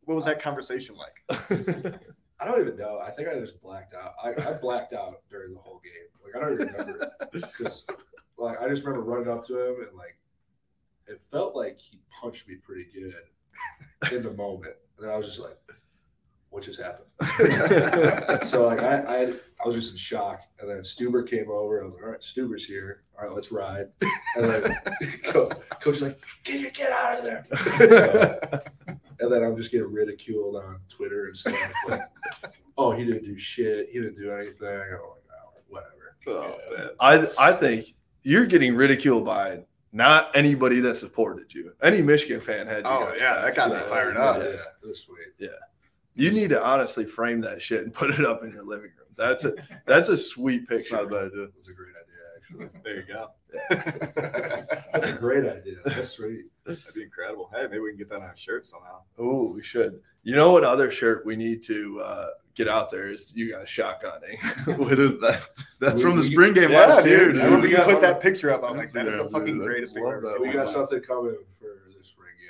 what 0.05 0.17
was 0.17 0.25
that 0.25 0.43
conversation 0.43 0.97
like? 0.97 1.23
I 2.41 2.45
don't 2.45 2.61
even 2.61 2.77
know. 2.77 2.99
I 2.99 3.11
think 3.13 3.29
I 3.29 3.39
just 3.39 3.63
blacked 3.63 3.95
out. 3.95 4.15
I, 4.25 4.51
I 4.51 4.55
blacked 4.55 4.95
out 4.95 5.23
during 5.31 5.55
the 5.55 5.61
whole 5.61 5.81
game. 5.85 6.09
Like 6.25 6.35
I 6.35 6.45
don't 6.45 6.55
even 6.61 6.73
remember 6.73 7.13
because 7.33 7.87
like 8.37 8.61
I 8.61 8.69
just 8.69 8.85
remember 8.85 9.07
running 9.07 9.31
up 9.31 9.47
to 9.47 9.55
him 9.69 9.87
and 9.87 9.97
like 9.97 10.17
it 11.07 11.21
felt 11.31 11.55
like 11.55 11.79
he 11.79 12.01
punched 12.21 12.49
me 12.49 12.57
pretty 12.57 12.87
good 12.93 13.15
in 14.13 14.23
the 14.25 14.33
moment, 14.33 14.75
and 14.99 15.09
I 15.09 15.17
was 15.17 15.27
just 15.27 15.39
like, 15.39 15.57
"What 16.51 16.63
just 16.65 16.81
happened?" 16.81 17.07
so 18.49 18.67
like 18.67 18.83
I, 18.83 18.97
I 18.99 19.33
I 19.63 19.67
was 19.67 19.75
just 19.75 19.93
in 19.93 19.97
shock, 19.99 20.41
and 20.61 20.69
then 20.71 20.79
Stueber 20.79 21.29
came 21.29 21.51
over. 21.51 21.83
I 21.83 21.85
was 21.87 21.95
like, 21.95 22.03
"All 22.05 22.11
right, 22.11 22.21
Stueber's 22.21 22.65
here. 22.65 23.03
All 23.19 23.25
right, 23.27 23.35
let's 23.35 23.51
ride." 23.53 23.87
And 24.37 24.45
then 24.45 24.77
Co- 25.25 25.49
coach 25.49 25.87
was 25.87 26.03
like, 26.03 26.21
"Get 26.45 26.61
your 26.61 26.71
get 26.71 26.91
out 26.93 27.19
of 27.19 27.25
there!" 27.25 28.63
and 29.21 29.33
then 29.33 29.43
I'm 29.43 29.57
just 29.57 29.71
getting 29.71 29.93
ridiculed 29.93 30.57
on 30.57 30.79
Twitter 30.89 31.27
and 31.27 31.37
stuff. 31.37 31.55
Like, 31.89 32.01
oh, 32.79 32.93
he 32.93 33.05
didn't 33.05 33.25
do 33.25 33.37
shit. 33.37 33.89
He 33.93 33.99
didn't 34.01 34.17
do 34.19 34.31
anything. 34.31 34.67
I'm 34.69 34.79
like, 34.79 34.89
oh, 35.01 35.17
whatever. 35.69 36.17
Oh, 36.27 36.57
man. 36.77 36.91
I 37.01 37.29
I 37.39 37.53
think 37.53 37.95
you're 38.23 38.47
getting 38.47 38.75
ridiculed 38.75 39.25
by 39.25 39.65
not 39.93 40.35
anybody 40.37 40.81
that 40.81 40.97
supported 40.97 41.53
you. 41.53 41.73
Any 41.83 42.01
Michigan 42.03 42.41
fan 42.41 42.67
had. 42.67 42.85
You 42.85 42.91
Oh, 42.91 43.07
guys 43.11 43.17
yeah, 43.21 43.35
back. 43.35 43.45
that 43.45 43.57
got 43.57 43.71
me 43.71 43.77
fired 43.89 44.17
up. 44.17 44.39
Yeah, 44.39 44.45
it 44.49 44.87
was 44.87 45.01
sweet. 45.01 45.19
Yeah. 45.39 45.49
You 46.21 46.31
need 46.31 46.51
to 46.51 46.63
honestly 46.65 47.05
frame 47.05 47.41
that 47.43 47.61
shit 47.63 47.83
and 47.85 47.93
put 47.95 48.11
it 48.11 48.25
up 48.25 48.43
in 48.45 48.53
your 48.53 48.63
living 48.65 48.91
room. 48.99 49.09
That's 49.17 49.45
a 49.45 49.53
that's 49.87 50.09
a 50.09 50.17
sweet 50.17 50.69
picture. 50.69 50.95
Not 50.97 51.05
a 51.05 51.09
bad 51.09 51.25
idea. 51.33 51.49
That's 51.55 51.69
a 51.69 51.73
great 51.73 51.89
idea, 51.91 52.05
actually. 52.37 52.81
There 52.85 52.97
you 52.97 53.05
go. 53.07 53.31
That's 54.93 55.07
a 55.07 55.13
great 55.13 55.45
idea. 55.45 55.77
That's 55.85 56.09
sweet. 56.11 56.47
That'd 56.65 56.83
be 56.95 57.03
incredible. 57.03 57.51
Hey, 57.55 57.63
maybe 57.63 57.81
we 57.81 57.91
can 57.91 57.99
get 57.99 58.09
that 58.11 58.23
on 58.23 58.31
a 58.31 58.37
shirt 58.37 58.67
somehow. 58.67 59.01
Oh, 59.19 59.53
we 59.55 59.63
should. 59.63 60.01
You 60.23 60.37
know 60.37 60.53
what 60.53 60.65
other 60.65 60.91
shirt 60.91 61.25
we 61.27 61.37
need 61.37 61.63
to 61.65 62.01
uh, 62.01 62.27
get 62.55 62.69
out 62.69 62.91
there 62.91 63.11
is 63.13 63.33
you 63.35 63.53
guys 63.53 63.67
shotgunning. 63.69 64.39
With 64.79 65.21
that, 65.21 65.43
that's 65.81 65.97
We- 65.97 66.03
from 66.03 66.17
the 66.17 66.23
we- 66.23 66.31
spring 66.31 66.53
game 66.53 66.71
Yeah, 66.71 66.87
last 66.87 67.07
year, 67.07 67.27
dude. 67.27 67.35
dude. 67.35 67.41
I 67.41 67.45
remember 67.47 67.65
We 67.67 67.71
you 67.71 67.77
got- 67.77 67.89
put 67.91 68.01
that 68.03 68.21
picture 68.21 68.53
up. 68.53 68.63
I 68.63 68.69
was 68.69 68.79
like, 68.79 68.91
that 68.93 69.07
is 69.07 69.17
the 69.17 69.29
fucking 69.31 69.59
dude, 69.59 69.67
greatest 69.67 69.95
thing 69.95 70.05
I've 70.07 70.15
ever 70.15 70.27
seen. 70.27 70.43
We 70.43 70.53
got 70.53 70.69
something 70.69 71.01
coming 71.01 71.37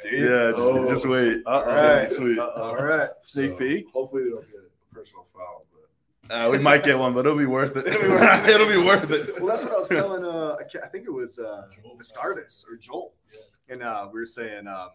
for 0.02 0.08
this. 0.10 0.12
Yeah. 0.12 0.18
Dude. 0.20 0.30
Yeah, 0.30 0.52
just, 0.56 0.70
Oh. 0.72 0.88
just 0.88 1.06
wait. 1.08 1.42
Uh-oh. 1.46 1.68
It's 1.70 1.78
gonna 1.78 1.88
be 1.94 1.98
Right. 2.00 2.10
sweet. 2.10 2.38
Uh-oh. 2.38 2.62
All 2.62 2.76
right. 2.84 3.10
Sneak 3.22 3.50
So, 3.52 3.56
peek. 3.56 3.86
Hopefully, 3.92 4.24
we 4.24 4.30
don't 4.30 4.46
get 4.50 4.60
a 4.60 4.94
personal 4.94 5.26
foul. 5.34 5.66
But 6.28 6.34
Uh, 6.46 6.50
we 6.50 6.58
might 6.58 6.82
get 6.84 6.98
one, 6.98 7.12
but 7.14 7.26
it'll 7.26 7.36
be 7.38 7.46
worth 7.46 7.76
it. 7.76 7.86
It'll 7.88 8.00
be 8.02 8.08
worth 8.08 8.44
it. 8.48 8.50
it'll 8.50 8.68
be 8.68 8.76
worth 8.86 9.10
it. 9.10 9.40
Well, 9.42 9.46
that's 9.56 9.64
what 9.64 9.72
I 9.74 9.78
was 9.78 9.88
telling. 9.88 10.24
Uh, 10.24 10.56
I 10.82 10.86
think 10.88 11.06
it 11.06 11.10
was 11.12 11.38
uh, 11.38 11.66
Vastardis 11.98 12.64
or 12.70 12.76
Joel, 12.76 13.14
and 13.68 13.82
uh, 13.82 14.08
we 14.12 14.20
were 14.20 14.26
saying, 14.26 14.66
um, 14.68 14.90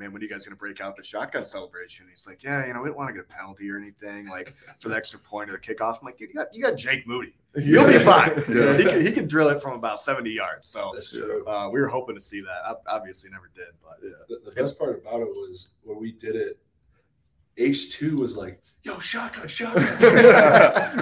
man, 0.00 0.12
when 0.12 0.20
are 0.20 0.24
you 0.24 0.30
guys 0.30 0.44
gonna 0.44 0.56
break 0.56 0.80
out 0.80 0.96
the 0.96 1.02
shotgun 1.04 1.44
celebration? 1.44 2.06
He's 2.10 2.26
like, 2.26 2.42
yeah, 2.42 2.66
you 2.66 2.72
know, 2.74 2.80
we 2.82 2.88
don't 2.88 2.96
want 2.96 3.10
to 3.10 3.14
get 3.14 3.22
a 3.22 3.32
penalty 3.32 3.70
or 3.70 3.76
anything, 3.76 4.26
like 4.28 4.54
for 4.80 4.88
the 4.88 4.96
extra 4.96 5.20
point 5.20 5.50
or 5.50 5.52
the 5.52 5.58
kickoff. 5.60 5.98
I'm 6.00 6.06
like, 6.06 6.16
dude, 6.18 6.30
you 6.30 6.34
got 6.34 6.52
you 6.52 6.62
got 6.62 6.76
Jake 6.76 7.06
Moody. 7.06 7.34
You'll 7.54 7.86
be 7.86 7.98
fine. 7.98 8.30
Yeah. 8.48 8.76
He 8.76 8.84
can, 8.84 9.00
he 9.06 9.12
can 9.12 9.26
drill 9.28 9.48
it 9.48 9.60
from 9.62 9.72
about 9.74 10.00
70 10.00 10.30
yards. 10.30 10.68
So 10.68 10.90
that's 10.94 11.10
true. 11.12 11.44
uh, 11.46 11.68
we 11.72 11.80
were 11.80 11.88
hoping 11.88 12.14
to 12.14 12.20
see 12.20 12.40
that. 12.40 12.62
Ob- 12.66 12.82
Obviously, 12.86 13.28
never 13.30 13.50
did, 13.54 13.66
but 13.82 14.00
The, 14.28 14.40
the 14.44 14.52
best 14.52 14.78
part 14.78 15.00
about 15.02 15.20
it 15.20 15.28
was 15.28 15.70
when 15.82 16.00
we 16.00 16.12
did 16.12 16.34
it. 16.36 16.58
H 17.56 17.90
two 17.90 18.16
was 18.16 18.36
like, 18.36 18.62
"Yo, 18.84 18.98
shotgun, 19.00 19.46
shotgun." 19.48 19.84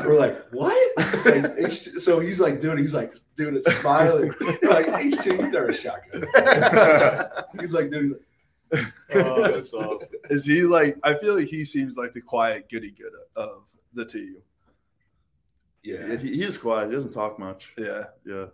We're 0.04 0.18
like, 0.18 0.36
"What?" 0.50 0.74
Like, 0.96 1.44
H2, 1.56 2.00
so 2.00 2.18
he's 2.18 2.40
like 2.40 2.60
doing, 2.60 2.78
he's 2.78 2.94
like 2.94 3.14
doing 3.36 3.54
it, 3.54 3.62
smiling. 3.62 4.32
We're 4.40 4.70
like 4.70 4.88
H 4.88 5.14
two, 5.22 5.36
you 5.36 5.50
never 5.50 5.68
a 5.68 5.74
shotgun. 5.74 6.24
he's 7.60 7.74
like 7.74 7.90
doing. 7.90 8.16
Oh, 8.72 8.82
that's 9.52 9.72
awesome. 9.72 10.08
Is 10.30 10.44
he 10.44 10.62
like? 10.62 10.96
I 11.02 11.14
feel 11.14 11.36
like 11.36 11.48
he 11.48 11.64
seems 11.64 11.96
like 11.96 12.12
the 12.14 12.20
quiet 12.20 12.68
goody 12.70 12.90
good 12.90 13.12
of 13.36 13.64
the 13.94 14.04
two. 14.04 14.36
Yeah, 15.82 16.06
Yeah, 16.06 16.16
he, 16.16 16.34
he 16.34 16.42
is 16.44 16.58
quiet. 16.58 16.88
He 16.88 16.94
doesn't 16.94 17.12
talk 17.12 17.38
much. 17.38 17.72
Yeah, 17.78 18.04
Yeah. 18.26 18.46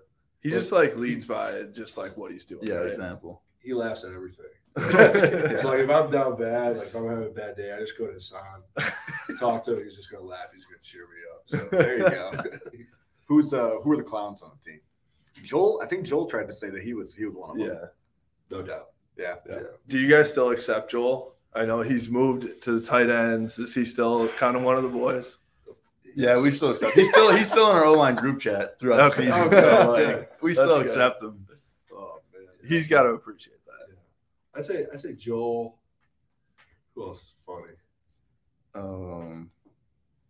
he 0.42 0.50
just 0.50 0.72
like 0.72 0.96
leads 0.96 1.26
by 1.26 1.62
just 1.72 1.96
like 1.98 2.16
what 2.16 2.30
he's 2.32 2.44
doing. 2.44 2.66
Yeah. 2.66 2.74
right? 2.74 2.88
Example. 2.88 3.42
he 3.60 3.72
laughs 3.74 4.04
at 4.04 4.12
everything. 4.12 4.46
it's 4.76 5.62
like 5.64 5.78
if 5.80 5.88
I'm 5.90 6.10
down 6.10 6.36
bad, 6.36 6.76
like 6.76 6.88
if 6.88 6.94
I'm 6.96 7.08
having 7.08 7.26
a 7.26 7.30
bad 7.30 7.56
day, 7.56 7.72
I 7.72 7.78
just 7.78 7.96
go 7.96 8.08
to 8.08 8.12
Hassan, 8.12 8.62
talk 9.38 9.64
to 9.64 9.76
him. 9.78 9.84
He's 9.84 9.94
just 9.96 10.10
gonna 10.10 10.24
laugh. 10.24 10.46
He's 10.52 10.64
gonna 10.64 10.78
cheer 10.82 11.02
me 11.06 11.20
up. 11.32 11.70
So 11.70 11.76
There 11.76 11.98
you 11.98 12.10
go. 12.10 12.32
Who's 13.26 13.54
uh 13.54 13.76
who 13.82 13.92
are 13.92 13.96
the 13.96 14.02
clowns 14.02 14.42
on 14.42 14.50
the 14.58 14.70
team? 14.72 14.80
Joel, 15.42 15.80
I 15.82 15.86
think 15.86 16.04
Joel 16.04 16.26
tried 16.26 16.46
to 16.48 16.52
say 16.52 16.70
that 16.70 16.82
he 16.82 16.92
was 16.92 17.14
he 17.14 17.24
was 17.24 17.34
one 17.34 17.50
of 17.50 17.56
them. 17.56 17.66
Yeah. 17.68 17.86
no 18.56 18.62
doubt. 18.62 18.88
Yeah. 19.16 19.34
Yeah. 19.48 19.60
Do 19.88 19.98
you 19.98 20.08
guys 20.08 20.30
still 20.30 20.50
accept 20.50 20.90
Joel? 20.90 21.34
I 21.54 21.64
know 21.64 21.82
he's 21.82 22.08
moved 22.08 22.62
to 22.62 22.78
the 22.80 22.84
tight 22.86 23.08
ends. 23.10 23.58
Is 23.58 23.74
he 23.74 23.84
still 23.84 24.28
kind 24.30 24.56
of 24.56 24.62
one 24.62 24.76
of 24.76 24.82
the 24.82 24.88
boys? 24.88 25.38
Yeah, 26.16 26.40
we 26.40 26.50
still 26.50 26.70
accept. 26.70 26.94
He's 26.94 27.10
still 27.10 27.34
he's 27.34 27.48
still 27.48 27.70
in 27.70 27.76
our 27.76 27.84
O 27.84 27.92
line 27.94 28.14
group 28.16 28.40
chat 28.40 28.78
throughout 28.78 29.00
Okay. 29.12 29.26
the 29.26 29.32
season. 29.32 29.40
Okay. 29.48 29.60
So, 29.60 29.90
like, 29.92 30.06
Good. 30.06 30.28
we 30.42 30.50
That's 30.50 30.60
still 30.60 30.76
good. 30.78 30.86
accept 30.86 31.22
him. 31.22 31.46
Oh 31.92 32.18
man, 32.32 32.42
He's 32.68 32.86
got 32.88 33.02
to 33.04 33.10
appreciate 33.10 33.64
that. 33.66 33.96
I'd 34.58 34.64
say 34.64 34.86
I'd 34.92 35.00
say 35.00 35.12
Joel. 35.14 35.78
Who 36.94 37.04
else 37.04 37.22
is 37.22 37.32
funny? 37.44 37.72
Um, 38.76 39.50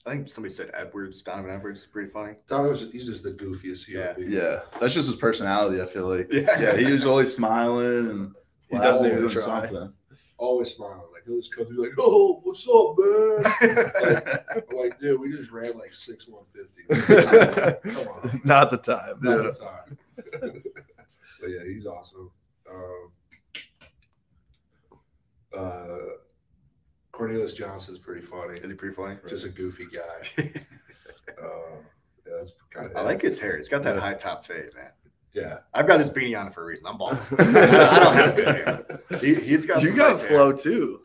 I 0.07 0.11
think 0.12 0.29
somebody 0.29 0.53
said 0.55 0.71
Edwards, 0.75 1.21
Donovan 1.23 1.50
Edwards, 1.50 1.81
is 1.81 1.87
pretty 1.87 2.11
funny. 2.11 2.35
Thomas, 2.49 2.85
he's 2.93 3.07
just 3.07 3.23
the 3.23 3.33
goofiest 3.33 3.87
Yeah. 3.88 4.14
yeah, 4.19 4.61
that's 4.81 4.95
just 4.95 5.09
his 5.09 5.17
personality. 5.17 5.81
I 5.83 5.87
feel 5.87 6.09
like. 6.09 6.31
Yeah. 6.33 6.61
Yeah, 6.61 6.76
he 6.76 6.91
was 6.93 7.07
always 7.07 7.35
smiling 7.35 8.11
and 8.11 8.35
He 8.75 8.81
wow, 8.81 8.85
doesn't 8.85 9.07
even 9.07 9.19
doing 9.21 9.31
try. 9.31 9.40
something. 9.43 9.93
Always 10.37 10.75
smiling. 10.75 10.99
Like 11.12 11.23
he'll 11.26 11.38
just 11.38 11.54
come 11.54 11.66
to 11.66 11.71
be 11.71 11.76
like, 11.76 11.93
"Oh, 11.97 12.40
what's 12.43 12.66
up, 12.66 12.97
man?" 12.99 14.35
like, 14.57 14.73
like, 14.73 15.00
dude, 15.00 15.21
we 15.21 15.31
just 15.31 15.52
ran 15.52 15.78
like 15.78 15.95
six 15.95 16.26
one 16.26 16.43
fifty. 16.52 16.83
Come 17.95 18.09
on, 18.09 18.40
Not 18.45 18.73
the 18.73 18.78
time. 18.78 19.19
not 19.21 19.43
the 19.45 19.52
time. 19.52 19.97
but 21.40 21.50
yeah, 21.50 21.62
he's 21.64 21.87
awesome. 21.87 22.33
Um, 22.69 23.11
uh, 25.57 25.99
Cornelius 27.12 27.54
Johnson's 27.54 28.00
pretty 28.00 28.23
funny. 28.23 28.59
Is 28.59 28.73
he 28.73 28.76
pretty 28.76 28.97
funny? 28.97 29.16
Just 29.28 29.45
a 29.47 29.50
goofy 29.50 29.87
guy. 29.87 30.43
uh, 31.40 31.76
yeah, 32.26 32.33
that's 32.38 32.52
kind 32.71 32.87
of. 32.87 32.97
I 32.97 33.02
like 33.02 33.23
his 33.23 33.38
hair. 33.38 33.57
He's 33.57 33.69
got 33.69 33.85
that 33.85 33.99
high 33.99 34.14
top 34.14 34.45
fade, 34.45 34.75
man. 34.75 34.90
Yeah, 35.35 35.59
I've 35.75 35.87
got 35.88 35.99
this 35.99 36.09
beanie 36.11 36.38
on 36.41 36.50
for 36.50 36.62
a 36.62 36.67
reason. 36.67 36.87
I'm 36.87 36.97
bald. 36.97 37.19
I 37.38 37.99
don't 37.99 38.14
have 38.14 38.37
good 38.37 38.47
hair. 38.49 39.00
He, 39.21 39.35
he's 39.35 39.67
got 39.67 39.83
You 39.83 39.88
some 39.88 39.99
guys 39.99 40.21
nice 40.21 40.29
flow 40.29 40.50
hair. 40.53 40.57
too. 40.62 41.00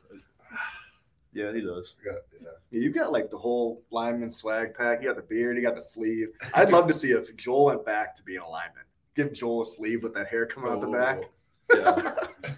Yeah, 1.33 1.51
he 1.51 1.61
does. 1.61 1.95
yeah, 2.05 2.13
yeah. 2.41 2.49
You've 2.79 2.93
got 2.93 3.11
like 3.11 3.29
the 3.31 3.37
whole 3.37 3.83
lineman 3.91 4.29
swag 4.29 4.75
pack. 4.75 5.01
You 5.01 5.07
got 5.07 5.15
the 5.15 5.21
beard. 5.23 5.55
You 5.57 5.63
got 5.63 5.75
the 5.75 5.81
sleeve. 5.81 6.29
I'd 6.53 6.71
love 6.71 6.87
to 6.87 6.93
see 6.93 7.11
if 7.11 7.35
Joel 7.35 7.65
went 7.65 7.85
back 7.85 8.15
to 8.17 8.23
being 8.23 8.39
a 8.39 8.47
lineman. 8.49 8.83
Give 9.15 9.33
Joel 9.33 9.63
a 9.63 9.65
sleeve 9.65 10.03
with 10.03 10.13
that 10.15 10.27
hair 10.27 10.45
coming 10.45 10.71
out 10.71 10.81
the 10.81 10.87
back. 10.87 11.21
Oh. 11.23 11.27
Yeah, 11.73 12.13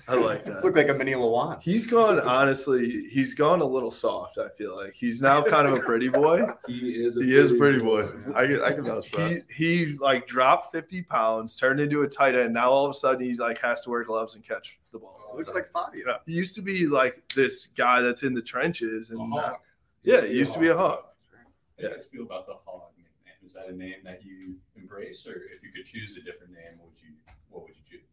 I 0.07 0.15
like 0.15 0.45
that. 0.45 0.63
Look 0.63 0.75
like 0.75 0.87
a 0.89 0.93
mini 0.93 1.13
Lawan. 1.13 1.61
He's 1.61 1.87
gone 1.87 2.19
honestly. 2.21 3.07
He's 3.09 3.33
gone 3.33 3.61
a 3.61 3.65
little 3.65 3.91
soft. 3.91 4.37
I 4.37 4.49
feel 4.57 4.75
like 4.75 4.93
he's 4.93 5.21
now 5.21 5.41
kind 5.43 5.67
of 5.67 5.73
a 5.77 5.79
pretty 5.81 6.07
boy. 6.09 6.43
He 6.67 6.91
is. 7.03 7.17
A 7.17 7.23
He 7.23 7.35
is 7.35 7.51
a 7.51 7.55
pretty 7.55 7.79
boy. 7.79 8.07
I 8.35 8.45
can 8.47 8.61
I 8.63 8.71
can 8.71 8.85
vouch 8.85 9.09
for 9.09 9.17
that. 9.17 9.43
He 9.53 9.85
he 9.85 9.97
like 9.97 10.27
dropped 10.27 10.71
fifty 10.71 11.01
pounds, 11.01 11.55
turned 11.55 11.79
into 11.79 12.01
a 12.03 12.07
tight 12.07 12.35
end. 12.35 12.53
Now 12.53 12.71
all 12.71 12.85
of 12.85 12.91
a 12.91 12.93
sudden 12.93 13.23
he 13.25 13.35
like 13.35 13.59
has 13.59 13.81
to 13.81 13.89
wear 13.89 14.03
gloves 14.03 14.35
and 14.35 14.43
catch 14.43 14.79
the 14.91 14.99
ball. 14.99 15.33
Looks 15.35 15.53
like 15.53 15.67
Fabio. 15.71 16.19
He 16.25 16.33
used 16.33 16.55
to 16.55 16.61
be 16.61 16.87
like 16.87 17.21
this 17.35 17.67
guy 17.67 18.01
that's 18.01 18.23
in 18.23 18.33
the 18.33 18.41
trenches, 18.41 19.09
and 19.09 19.19
A 19.19 19.23
now- 19.27 19.41
hawk. 19.41 19.61
yeah, 20.03 20.21
he 20.25 20.33
used 20.35 20.53
to 20.53 20.59
be 20.59 20.67
a 20.69 20.75
hog. 20.75 21.03
How 21.31 21.37
do 21.77 21.83
you 21.87 21.89
guys 21.89 22.05
feel 22.05 22.23
about 22.23 22.45
the 22.47 22.53
hog 22.65 22.91
nickname? 22.97 23.33
Is 23.45 23.53
that 23.53 23.67
a 23.67 23.75
name 23.75 23.95
that 24.03 24.23
you 24.23 24.55
embrace, 24.77 25.25
or 25.25 25.31
if 25.55 25.63
you 25.63 25.71
could 25.75 25.85
choose 25.91 26.11
a 26.15 26.21
different 26.21 26.53
name, 26.53 26.79
would 26.83 26.93
you? 27.01 27.09
What 27.49 27.63
would 27.63 27.73
you 27.75 27.81
choose? 27.89 28.05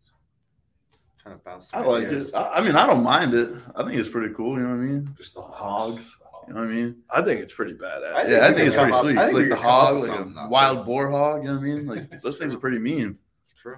Trying 1.28 1.38
to 1.38 1.44
bounce. 1.44 1.74
I 1.74 1.80
like 1.80 2.06
ideas. 2.06 2.28
it. 2.28 2.34
I, 2.34 2.58
I 2.58 2.60
mean, 2.60 2.76
I 2.76 2.86
don't 2.86 3.02
mind 3.02 3.34
it. 3.34 3.50
I 3.76 3.84
think 3.84 3.96
it's 3.98 4.08
pretty 4.08 4.34
cool. 4.34 4.56
You 4.56 4.64
know 4.64 4.76
what 4.76 4.82
I 4.82 4.86
mean? 4.86 5.14
Just 5.16 5.34
the 5.34 5.42
Hogs. 5.42 6.16
You 6.46 6.54
know 6.54 6.60
what 6.60 6.70
I 6.70 6.72
mean? 6.72 7.02
I 7.10 7.20
think 7.20 7.42
it's 7.42 7.52
pretty 7.52 7.74
badass. 7.74 8.14
I 8.14 8.26
yeah, 8.26 8.46
I 8.46 8.54
think 8.54 8.66
it's 8.68 8.76
pretty 8.76 8.92
up- 8.92 9.02
sweet. 9.02 9.18
It's 9.18 9.32
like 9.34 9.48
the 9.48 9.48
can 9.50 9.56
come 9.58 9.66
up 9.66 9.70
hog, 9.70 10.08
like 10.08 10.44
a 10.46 10.48
wild 10.48 10.86
boar 10.86 11.10
hog. 11.10 11.42
You 11.42 11.48
know 11.48 11.54
what 11.56 11.60
I 11.60 11.64
mean? 11.64 11.86
Like 11.86 12.20
those 12.22 12.38
things 12.38 12.54
are 12.54 12.58
pretty 12.58 12.78
mean. 12.78 13.18
True. 13.54 13.76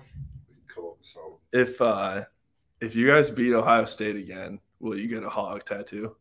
Cool. 0.72 0.96
So 1.00 1.40
if 1.52 1.80
uh 1.80 2.24
if 2.80 2.94
you 2.94 3.08
guys 3.08 3.28
beat 3.28 3.52
Ohio 3.52 3.86
State 3.86 4.14
again, 4.14 4.60
will 4.78 4.96
you 4.96 5.08
get 5.08 5.24
a 5.24 5.28
hog 5.28 5.64
tattoo? 5.64 6.16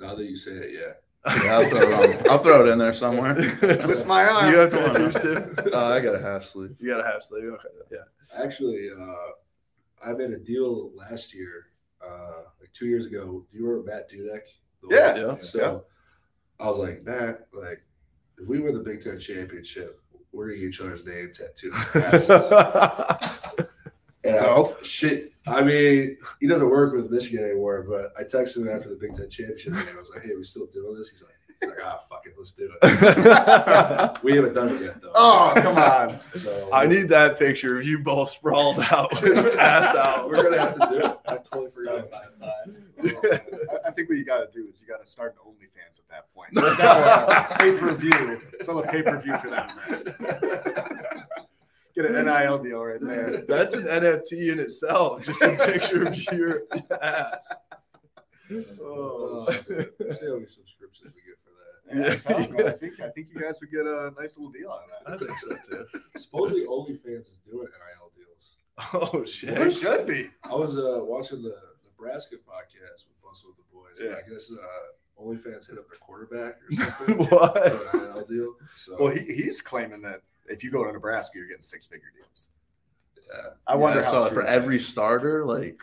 now 0.00 0.16
that 0.16 0.24
you 0.24 0.36
say 0.36 0.50
it, 0.50 0.70
yeah. 0.74 0.92
Yeah, 1.44 1.58
I'll 1.58 1.68
throw 1.68 2.02
it. 2.02 2.28
I'll 2.28 2.38
throw 2.38 2.66
it 2.66 2.72
in 2.72 2.78
there 2.78 2.92
somewhere. 2.92 3.34
Twist 3.60 4.06
my 4.06 4.24
arm. 4.24 4.52
You 4.52 4.58
have 4.58 4.72
Come 4.72 4.92
tattoos 4.92 5.14
too? 5.22 5.72
Uh, 5.72 5.86
I 5.86 6.00
got 6.00 6.16
a 6.16 6.20
half 6.20 6.44
sleeve. 6.44 6.76
You 6.80 6.90
got 6.90 7.00
a 7.00 7.04
half 7.04 7.22
sleeve. 7.22 7.44
Okay, 7.44 7.68
yeah. 7.90 7.98
Actually, 8.36 8.90
uh, 8.90 9.14
I 10.04 10.12
made 10.12 10.30
a 10.30 10.38
deal 10.38 10.92
last 10.94 11.34
year, 11.34 11.66
uh, 12.04 12.42
like 12.60 12.72
two 12.72 12.86
years 12.86 13.06
ago. 13.06 13.46
Do 13.50 13.58
you 13.58 13.66
remember 13.66 13.90
Matt 13.90 14.10
Dudek? 14.10 14.42
The 14.82 14.94
Yeah, 14.94 15.26
one- 15.26 15.36
yeah, 15.36 15.42
So 15.42 15.84
I 16.60 16.66
was 16.66 16.78
like, 16.78 17.04
Matt, 17.04 17.48
like, 17.52 17.82
if 18.38 18.46
we 18.46 18.60
win 18.60 18.74
the 18.74 18.80
Big 18.82 19.02
Ten 19.02 19.18
championship, 19.18 20.00
we're 20.32 20.48
gonna 20.48 20.58
get 20.58 20.68
each 20.68 20.80
other's 20.80 21.04
name 21.06 21.30
tattooed. 21.32 21.72
on 21.74 22.02
our 22.02 22.08
asses. 22.08 23.66
And 24.24 24.34
So? 24.36 24.76
I- 24.80 24.82
shit. 24.82 25.32
I 25.46 25.62
mean, 25.62 26.16
he 26.40 26.46
doesn't 26.46 26.70
work 26.70 26.94
with 26.94 27.10
Michigan 27.10 27.44
anymore. 27.44 27.84
But 27.86 28.14
I 28.18 28.22
texted 28.24 28.62
him 28.62 28.68
after 28.70 28.88
the 28.88 28.94
Big 28.96 29.12
Ten 29.14 29.28
championship 29.28 29.74
game. 29.74 29.84
I 29.94 29.98
was 29.98 30.10
like, 30.14 30.22
"Hey, 30.22 30.32
are 30.32 30.38
we 30.38 30.44
still 30.44 30.64
doing 30.66 30.96
this?" 30.96 31.10
He's 31.10 31.22
like, 31.22 31.34
he's 31.43 31.43
like 31.62 31.78
"Ah, 31.82 32.00
fuck 32.08 32.26
it, 32.26 32.34
let's 32.36 32.52
do 32.52 32.70
it." 32.82 34.18
we 34.22 34.34
haven't 34.36 34.54
done 34.54 34.76
it 34.76 34.82
yet, 34.82 35.00
though. 35.00 35.12
Oh, 35.14 35.52
come 35.56 35.76
on. 35.78 36.20
So 36.36 36.70
I 36.72 36.86
need 36.86 37.08
that 37.10 37.38
picture 37.38 37.78
of 37.78 37.86
you 37.86 37.98
both 37.98 38.30
sprawled 38.30 38.78
out, 38.90 39.12
with 39.22 39.36
ass 39.58 39.94
out. 39.94 40.28
we're 40.28 40.42
gonna 40.42 40.58
have 40.60 40.78
to 40.78 40.86
do 40.90 40.98
it. 41.06 41.18
I 41.26 41.36
totally 41.36 41.70
forgot. 41.70 42.10
Side 42.10 42.10
by 42.10 42.28
side. 42.28 42.76
I, 43.84 43.88
I 43.88 43.90
think 43.92 44.08
what 44.08 44.18
you 44.18 44.24
got 44.24 44.38
to 44.38 44.48
do 44.52 44.66
is 44.68 44.80
you 44.80 44.86
got 44.86 45.04
to 45.04 45.10
start 45.10 45.34
an 45.34 45.52
OnlyFans 45.52 45.98
at 45.98 46.08
that 46.10 46.32
point. 46.34 46.54
pay 47.60 47.76
per 47.78 47.94
view. 47.94 48.40
Sell 48.62 48.78
a 48.78 48.86
pay 48.86 49.02
per 49.02 49.20
view 49.20 49.36
for 49.38 49.50
that. 49.50 49.74
Man. 50.20 51.24
Get 51.94 52.06
an 52.06 52.24
NIL 52.24 52.58
deal 52.58 52.82
right 52.84 52.98
there. 53.00 53.44
That's 53.46 53.74
an 53.74 53.84
NFT 53.84 54.50
in 54.52 54.58
itself. 54.58 55.22
Just 55.24 55.42
a 55.42 55.50
picture 55.56 56.04
of 56.06 56.32
your 56.32 56.62
ass. 57.00 57.52
Oh, 58.82 59.46
Oh. 59.46 59.46
see 59.50 60.26
how 60.26 60.34
many 60.34 60.46
subscriptions 60.46 61.14
we 61.14 61.22
get 61.22 61.22
for 61.22 61.22
that. 61.22 61.23
Yeah, 61.92 62.12
I'm 62.12 62.20
telling 62.20 62.48
you, 62.50 62.54
man, 62.56 62.66
I 62.68 62.72
think 62.72 63.00
I 63.00 63.08
think 63.10 63.28
you 63.34 63.40
guys 63.40 63.60
would 63.60 63.70
get 63.70 63.82
a 63.86 64.12
nice 64.18 64.36
little 64.38 64.50
deal 64.52 64.70
out 64.70 64.82
of 64.84 65.06
I 65.06 65.10
that. 65.16 65.26
think 65.26 65.38
so 65.38 65.76
too. 65.76 66.00
Supposedly, 66.16 66.66
OnlyFans 66.66 67.26
is 67.30 67.40
doing 67.46 67.66
NIL 67.66 68.12
deals. 68.16 68.52
Oh 68.94 69.24
shit! 69.24 69.50
It 69.56 69.70
should 69.80 70.06
be. 70.06 70.30
I 70.44 70.54
was 70.54 70.78
uh, 70.78 71.00
watching 71.02 71.42
the 71.42 71.54
Nebraska 71.84 72.36
podcast 72.36 73.06
with 73.06 73.20
Bustle 73.22 73.50
with 73.50 73.58
the 73.58 73.64
Boys. 73.72 73.98
and 74.00 74.10
Yeah. 74.10 74.16
I 74.26 74.28
guess 74.30 74.50
uh, 74.50 75.22
OnlyFans 75.22 75.68
hit 75.68 75.78
up 75.78 75.86
their 75.88 75.98
quarterback 76.00 76.56
or 76.62 76.72
something. 76.72 77.18
What? 77.28 77.94
NIL 77.94 78.24
deal. 78.26 78.54
So, 78.76 78.96
Well, 78.98 79.14
he, 79.14 79.20
he's 79.34 79.60
claiming 79.60 80.00
that 80.02 80.22
if 80.46 80.64
you 80.64 80.70
go 80.70 80.84
to 80.84 80.92
Nebraska, 80.92 81.38
you're 81.38 81.46
getting 81.48 81.62
six 81.62 81.86
figure 81.86 82.08
deals. 82.18 82.48
yeah. 83.32 83.50
I 83.66 83.76
wonder 83.76 84.00
Yeah, 84.00 84.04
how 84.06 84.24
so 84.28 84.30
for 84.34 84.42
every 84.42 84.76
is. 84.76 84.88
starter, 84.88 85.44
like 85.46 85.78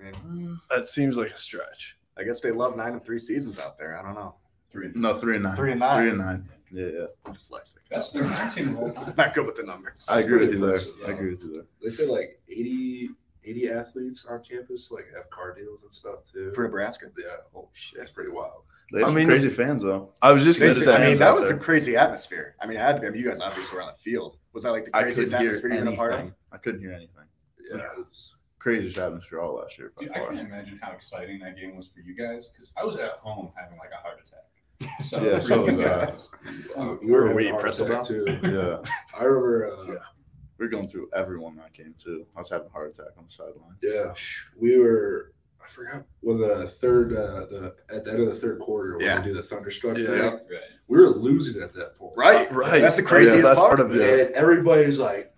I 0.00 0.04
mean, 0.12 0.60
That 0.70 0.86
seems 0.86 1.16
like 1.16 1.30
a 1.32 1.38
stretch. 1.38 1.96
I 2.16 2.22
guess 2.24 2.40
they 2.40 2.50
love 2.52 2.76
nine 2.76 2.92
and 2.92 3.04
three 3.04 3.18
seasons 3.18 3.58
out 3.58 3.78
there. 3.78 3.98
I 3.98 4.02
don't 4.02 4.14
know. 4.14 4.34
Three. 4.70 4.90
no 4.94 5.14
three 5.14 5.36
and 5.36 5.44
nine, 5.44 5.56
Three 5.56 5.70
and 5.72 5.80
nine. 5.80 5.98
three 6.02 6.10
and 6.10 6.18
nine. 6.18 6.48
Yeah, 6.70 6.86
yeah. 6.86 7.06
I'm 7.24 7.32
dyslexic. 7.34 7.78
That's 7.90 8.14
oh. 8.14 8.20
their 8.20 8.50
team 8.50 8.76
of 8.76 8.82
all 8.82 8.92
time. 8.92 9.14
Not 9.16 9.32
good 9.34 9.46
with 9.46 9.56
the 9.56 9.62
numbers. 9.62 10.06
I 10.10 10.20
agree 10.20 10.46
with 10.46 10.52
you 10.52 10.58
there. 10.58 10.78
I 11.06 11.12
agree 11.12 11.30
with 11.30 11.42
you 11.42 11.52
there. 11.54 11.62
They 11.82 11.88
said 11.88 12.08
like 12.08 12.40
80, 12.48 13.10
80 13.44 13.70
athletes 13.70 14.26
on 14.26 14.42
campus 14.42 14.90
like 14.90 15.06
have 15.14 15.30
car 15.30 15.54
deals 15.54 15.82
and 15.82 15.92
stuff 15.92 16.24
too. 16.30 16.52
For 16.54 16.64
Nebraska. 16.64 17.06
yeah, 17.18 17.36
oh 17.56 17.68
shit, 17.72 17.98
that's 17.98 18.10
pretty 18.10 18.30
wild. 18.30 18.62
They 18.92 19.00
have 19.00 19.06
I 19.06 19.10
some 19.10 19.16
mean- 19.16 19.28
crazy 19.28 19.48
fans 19.48 19.82
though. 19.82 20.12
I 20.22 20.32
was 20.32 20.44
just 20.44 20.60
gonna 20.60 20.74
say. 20.74 20.94
I 20.94 21.08
mean, 21.08 21.18
that 21.18 21.28
out 21.28 21.40
was 21.40 21.50
a 21.50 21.56
crazy 21.56 21.96
atmosphere. 21.96 22.54
I 22.60 22.66
mean, 22.66 22.76
it 22.76 22.80
had 22.80 22.96
to 22.96 23.00
be. 23.00 23.06
I 23.06 23.10
mean, 23.10 23.22
you 23.22 23.28
guys 23.28 23.40
obviously 23.40 23.76
were 23.76 23.82
on 23.82 23.92
the 23.92 23.98
field. 23.98 24.36
Was 24.52 24.64
that 24.64 24.72
like 24.72 24.84
the 24.86 24.90
craziest 24.90 25.32
couldn't 25.32 25.46
atmosphere 25.46 25.70
you've 25.74 25.84
been 25.84 25.94
a 25.94 25.96
part 25.96 26.12
of? 26.12 26.20
anything. 26.20 26.34
I 26.52 26.56
couldn't 26.58 26.80
hear 26.80 26.92
anything. 26.92 27.24
Yeah, 27.70 27.78
it 27.78 27.98
was, 27.98 28.34
Craziest 28.58 28.98
atmosphere 28.98 29.40
all 29.40 29.56
last 29.56 29.78
year. 29.78 29.92
by 29.96 30.02
Dude, 30.04 30.12
I 30.12 30.18
can't 30.20 30.38
imagine 30.40 30.80
how 30.82 30.92
exciting 30.92 31.38
that 31.40 31.56
game 31.56 31.76
was 31.76 31.88
for 31.88 32.00
you 32.00 32.16
guys 32.16 32.48
because 32.48 32.72
I 32.76 32.84
was 32.84 32.96
at 32.96 33.12
home 33.22 33.52
having 33.56 33.78
like 33.78 33.90
a 33.92 34.02
heart 34.02 34.18
attack. 34.26 34.44
So 35.04 35.22
Yeah, 35.22 35.38
so 35.40 35.60
was 35.64 35.74
I. 35.74 35.82
guys, 35.82 36.28
uh, 36.76 36.94
we 37.02 37.10
Were 37.10 37.28
were 37.28 37.34
we 37.34 37.46
having 37.46 37.48
a 37.48 37.50
heart 37.52 37.62
Bristol 37.62 37.86
attack 37.86 38.04
too. 38.04 38.24
Yeah, 38.42 38.78
I 39.18 39.24
remember. 39.24 39.72
Uh, 39.72 39.94
we 40.58 40.66
are 40.66 40.68
going 40.68 40.88
through 40.88 41.08
everyone 41.14 41.54
that 41.56 41.72
game 41.72 41.94
too. 42.02 42.26
I 42.34 42.40
was 42.40 42.50
having 42.50 42.66
a 42.66 42.70
heart 42.70 42.92
attack 42.94 43.12
on 43.16 43.24
the 43.24 43.30
sideline. 43.30 43.76
Yeah, 43.82 44.12
we 44.58 44.78
were. 44.78 45.32
I 45.64 45.68
forgot 45.70 46.04
when 46.20 46.38
the 46.40 46.66
third, 46.66 47.12
uh, 47.12 47.46
the 47.50 47.74
at 47.94 48.04
the 48.04 48.10
end 48.12 48.20
of 48.22 48.28
the 48.28 48.34
third 48.34 48.58
quarter 48.58 48.96
when 48.96 49.04
Yeah. 49.06 49.20
they 49.20 49.28
do 49.28 49.34
the 49.34 49.42
thunderstruck 49.42 49.98
Yeah. 49.98 50.06
thing. 50.06 50.20
right? 50.20 50.38
We 50.86 50.98
were 50.98 51.10
losing 51.10 51.62
at 51.62 51.74
that 51.74 51.94
point. 51.94 52.16
Right, 52.16 52.50
Right. 52.50 52.80
That's 52.80 52.96
the 52.96 53.02
Yeah, 53.02 53.08
craziest 53.08 53.42
that's 53.42 53.60
part. 53.60 53.76
part 53.76 53.80
of 53.80 53.94
it. 53.94 54.26
And 54.28 54.34
everybody's 54.34 54.98
like 54.98 55.34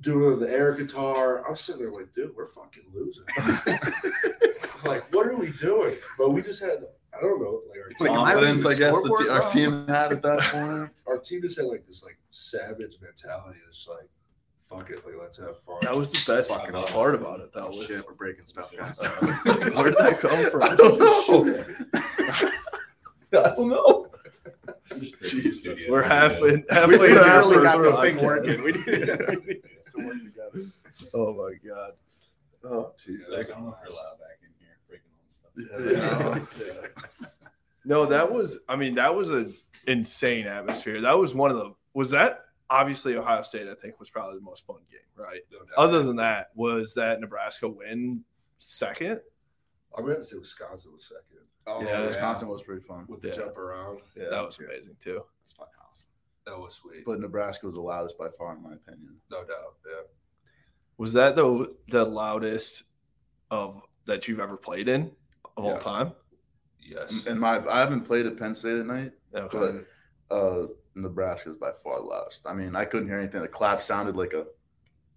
doing 0.00 0.38
the 0.40 0.50
air 0.50 0.72
guitar. 0.72 1.46
I'm 1.46 1.56
sitting 1.56 1.82
there 1.82 1.90
like, 1.92 2.14
dude, 2.14 2.34
we're 2.36 2.46
fucking 2.46 2.84
losing. 2.94 3.24
Like, 4.84 5.12
what 5.12 5.26
are 5.26 5.36
we 5.36 5.50
doing? 5.52 5.94
But 6.16 6.30
we 6.30 6.42
just 6.42 6.62
had, 6.62 6.84
I 7.16 7.20
don't 7.22 7.40
know, 7.40 7.60
like 7.68 7.78
our 7.78 7.88
Like, 7.88 7.98
team, 7.98 8.06
am 8.08 8.18
I 8.20 8.32
I 8.70 8.74
guess, 8.74 8.92
the 8.92 9.02
scoreboard, 9.04 9.28
our 9.28 9.40
bro? 9.40 9.50
team 9.50 9.88
had 9.88 10.12
at 10.12 10.22
that 10.22 10.40
point. 10.52 10.90
our 11.06 11.18
team 11.18 11.42
just 11.42 11.56
had 11.58 11.66
like 11.66 11.86
this 11.86 12.02
like 12.02 12.18
savage 12.30 12.96
mentality. 13.00 13.58
It's 13.68 13.86
like, 13.88 14.08
fuck 14.68 14.90
it, 14.90 15.04
like 15.06 15.14
let's 15.20 15.38
have 15.38 15.58
fun. 15.58 15.78
That 15.82 15.96
was 15.96 16.10
the 16.10 16.22
best 16.32 16.50
Fucking 16.50 16.74
awesome. 16.74 16.92
part 16.94 17.14
about 17.14 17.40
it. 17.40 17.52
That 17.54 17.64
Oh, 17.64 17.68
was. 17.70 17.86
shit, 17.86 18.06
we're 18.06 18.14
breaking 18.14 18.44
stuff, 18.46 18.70
guys. 18.76 18.98
Where 19.44 19.84
did 19.90 19.98
that 19.98 20.18
come 20.20 20.50
from? 20.50 20.62
I 20.62 20.74
don't 20.76 20.98
know. 20.98 21.64
I 23.32 23.54
don't 23.54 23.68
know. 23.68 24.06
Jesus, 25.22 25.84
we're 25.88 26.02
halfway 26.02 26.62
halfway 26.70 26.98
We 26.98 27.08
through 27.08 27.18
our 27.18 27.44
literally 27.44 27.64
got 27.64 27.82
this 27.82 27.96
thing 28.00 28.16
podcast. 28.16 28.22
working. 28.24 28.62
We 28.64 28.72
need, 28.72 28.86
we 28.86 29.54
need 29.54 29.62
to 29.92 30.06
work 30.06 30.16
together. 30.24 30.70
Oh 31.14 31.34
my 31.34 31.54
god. 31.68 31.92
Oh 32.64 32.92
Jesus. 33.04 33.28
I 33.28 33.30
don't 33.30 33.64
know 33.64 33.76
if 33.76 33.78
you're 33.82 33.92
allowed 33.92 34.18
back 34.18 34.38
in 34.42 34.48
here 34.58 34.78
breaking 34.88 35.06
all 35.12 35.18
this 35.26 35.36
stuff. 35.36 35.45
Yeah. 35.56 36.40
No, 37.84 38.04
that 38.06 38.30
was. 38.32 38.58
I 38.68 38.76
mean, 38.76 38.96
that 38.96 39.14
was 39.14 39.30
an 39.30 39.54
insane 39.86 40.46
atmosphere. 40.46 41.00
That 41.00 41.16
was 41.18 41.34
one 41.34 41.50
of 41.50 41.56
the. 41.56 41.74
Was 41.94 42.10
that 42.10 42.40
obviously 42.68 43.16
Ohio 43.16 43.42
State? 43.42 43.68
I 43.68 43.74
think 43.74 44.00
was 44.00 44.10
probably 44.10 44.38
the 44.38 44.44
most 44.44 44.66
fun 44.66 44.78
game, 44.90 45.00
right? 45.16 45.40
No. 45.52 45.58
Other 45.78 46.02
than 46.02 46.16
that, 46.16 46.48
was 46.56 46.94
that 46.94 47.20
Nebraska 47.20 47.68
win 47.68 48.24
second? 48.58 49.20
I'm 49.96 50.04
going 50.04 50.16
to 50.16 50.22
say 50.24 50.36
Wisconsin 50.36 50.92
was 50.92 51.04
second 51.04 51.46
Oh, 51.68 51.82
yeah, 51.82 52.04
Wisconsin 52.04 52.48
was 52.48 52.62
pretty 52.62 52.82
fun. 52.84 53.06
with 53.08 53.22
the 53.22 53.28
Yeah. 53.28 53.36
jump 53.36 53.56
around. 53.56 54.00
Yeah, 54.16 54.28
that 54.30 54.44
was 54.44 54.58
amazing 54.58 54.96
too. 55.02 55.22
That's 55.42 55.52
fucking 55.52 55.72
awesome. 55.90 56.10
That 56.44 56.58
was 56.58 56.74
sweet. 56.74 57.04
but 57.04 57.18
Nebraska 57.20 57.66
was 57.66 57.76
the 57.76 57.80
loudest 57.80 58.18
by 58.18 58.28
far, 58.36 58.54
in 58.56 58.62
my 58.62 58.74
opinion. 58.74 59.16
no 59.30 59.38
doubt. 59.38 59.76
Yeah. 59.86 60.02
Was 60.98 61.12
that 61.14 61.34
the 61.36 61.74
the 61.88 62.04
loudest 62.04 62.82
of 63.50 63.80
that 64.06 64.26
you've 64.28 64.40
ever 64.40 64.56
played 64.56 64.88
in 64.88 65.10
of 65.56 65.64
all 65.64 65.72
Yeah. 65.72 65.78
time? 65.78 66.12
Yes. 66.80 67.26
And 67.26 67.40
my, 67.40 67.64
I 67.68 67.80
haven't 67.80 68.02
played 68.02 68.26
at 68.26 68.36
Penn 68.38 68.54
State 68.54 68.78
at 68.78 68.86
night, 68.86 69.12
Okay. 69.34 69.82
but 70.28 70.34
uh, 70.34 70.66
Nebraska 70.94 71.50
is 71.50 71.56
by 71.56 71.72
far 71.82 71.98
the 72.00 72.06
loudest. 72.06 72.46
I 72.46 72.52
mean, 72.54 72.76
I 72.76 72.84
couldn't 72.84 73.08
hear 73.08 73.18
anything. 73.18 73.42
The 73.42 73.48
clap 73.48 73.82
sounded 73.82 74.16
like 74.16 74.32
a 74.32 74.46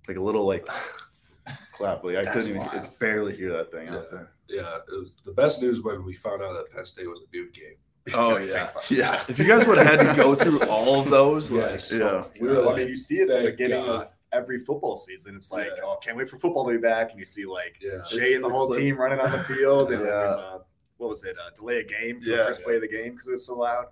like 0.08 0.18
a 0.18 0.22
little 0.22 0.48
like 0.48 0.66
clap. 1.74 2.04
Like 2.04 2.16
I 2.18 2.26
couldn't 2.26 2.50
even 2.50 2.62
wild. 2.62 3.00
barely 3.00 3.36
hear 3.36 3.52
that 3.54 3.72
thing 3.72 3.88
Yeah. 3.88 3.98
out 3.98 4.10
there. 4.10 4.32
Yeah, 4.48 4.78
it 4.92 5.00
was 5.00 5.16
the 5.26 5.32
best 5.32 5.62
news 5.62 5.84
when 5.84 6.04
we 6.04 6.16
found 6.16 6.42
out 6.42 6.54
that 6.54 6.72
Penn 6.72 6.86
State 6.86 7.08
was 7.08 7.20
a 7.22 7.36
nude 7.38 7.54
game. 7.54 7.76
Oh 8.16 8.38
yeah. 8.38 8.72
Yeah, 8.90 9.24
If 9.28 9.38
you 9.38 9.46
guys 9.46 9.68
would 9.68 9.78
have 9.78 9.86
had 10.00 10.16
to 10.16 10.20
go 10.22 10.34
through 10.34 10.62
all 10.64 11.00
of 11.02 11.10
those, 11.12 11.52
like 11.52 11.72
Yes. 11.74 11.92
yeah. 11.92 12.24
We 12.42 12.48
were 12.48 12.68
I 12.68 12.76
mean, 12.78 12.88
you 12.88 12.98
see 12.98 13.20
it 13.20 13.30
at 13.30 13.44
the 13.44 13.52
beginning 13.52 13.86
God. 13.86 14.08
of 14.08 14.12
every 14.32 14.60
football 14.60 14.96
season. 14.96 15.36
It's 15.36 15.52
like, 15.52 15.68
Yeah. 15.78 15.84
oh, 15.84 15.98
can't 16.04 16.16
wait 16.18 16.30
for 16.30 16.38
football 16.38 16.66
to 16.68 16.72
be 16.74 16.78
back. 16.78 17.12
And 17.12 17.20
you 17.20 17.26
see 17.26 17.46
like 17.46 17.78
Yeah. 17.82 18.04
Shay 18.04 18.36
and 18.36 18.44
the 18.44 18.50
whole 18.50 18.70
team 18.74 18.98
running 18.98 19.20
on 19.20 19.32
the 19.32 19.44
field. 19.44 19.92
And 19.92 20.02
Yeah. 20.02 20.08
there's 20.08 20.34
a, 20.34 20.62
what 20.98 21.10
was 21.10 21.24
it? 21.24 21.36
Uh, 21.38 21.50
delay 21.56 21.80
a 21.80 21.84
game 21.84 22.22
for 22.22 22.30
Yeah. 22.30 22.38
the 22.38 22.44
first 22.46 22.64
play 22.64 22.76
of 22.76 22.82
the 22.82 22.88
game 22.88 23.14
because 23.14 23.28
it's 23.28 23.46
so 23.46 23.58
loud. 23.58 23.88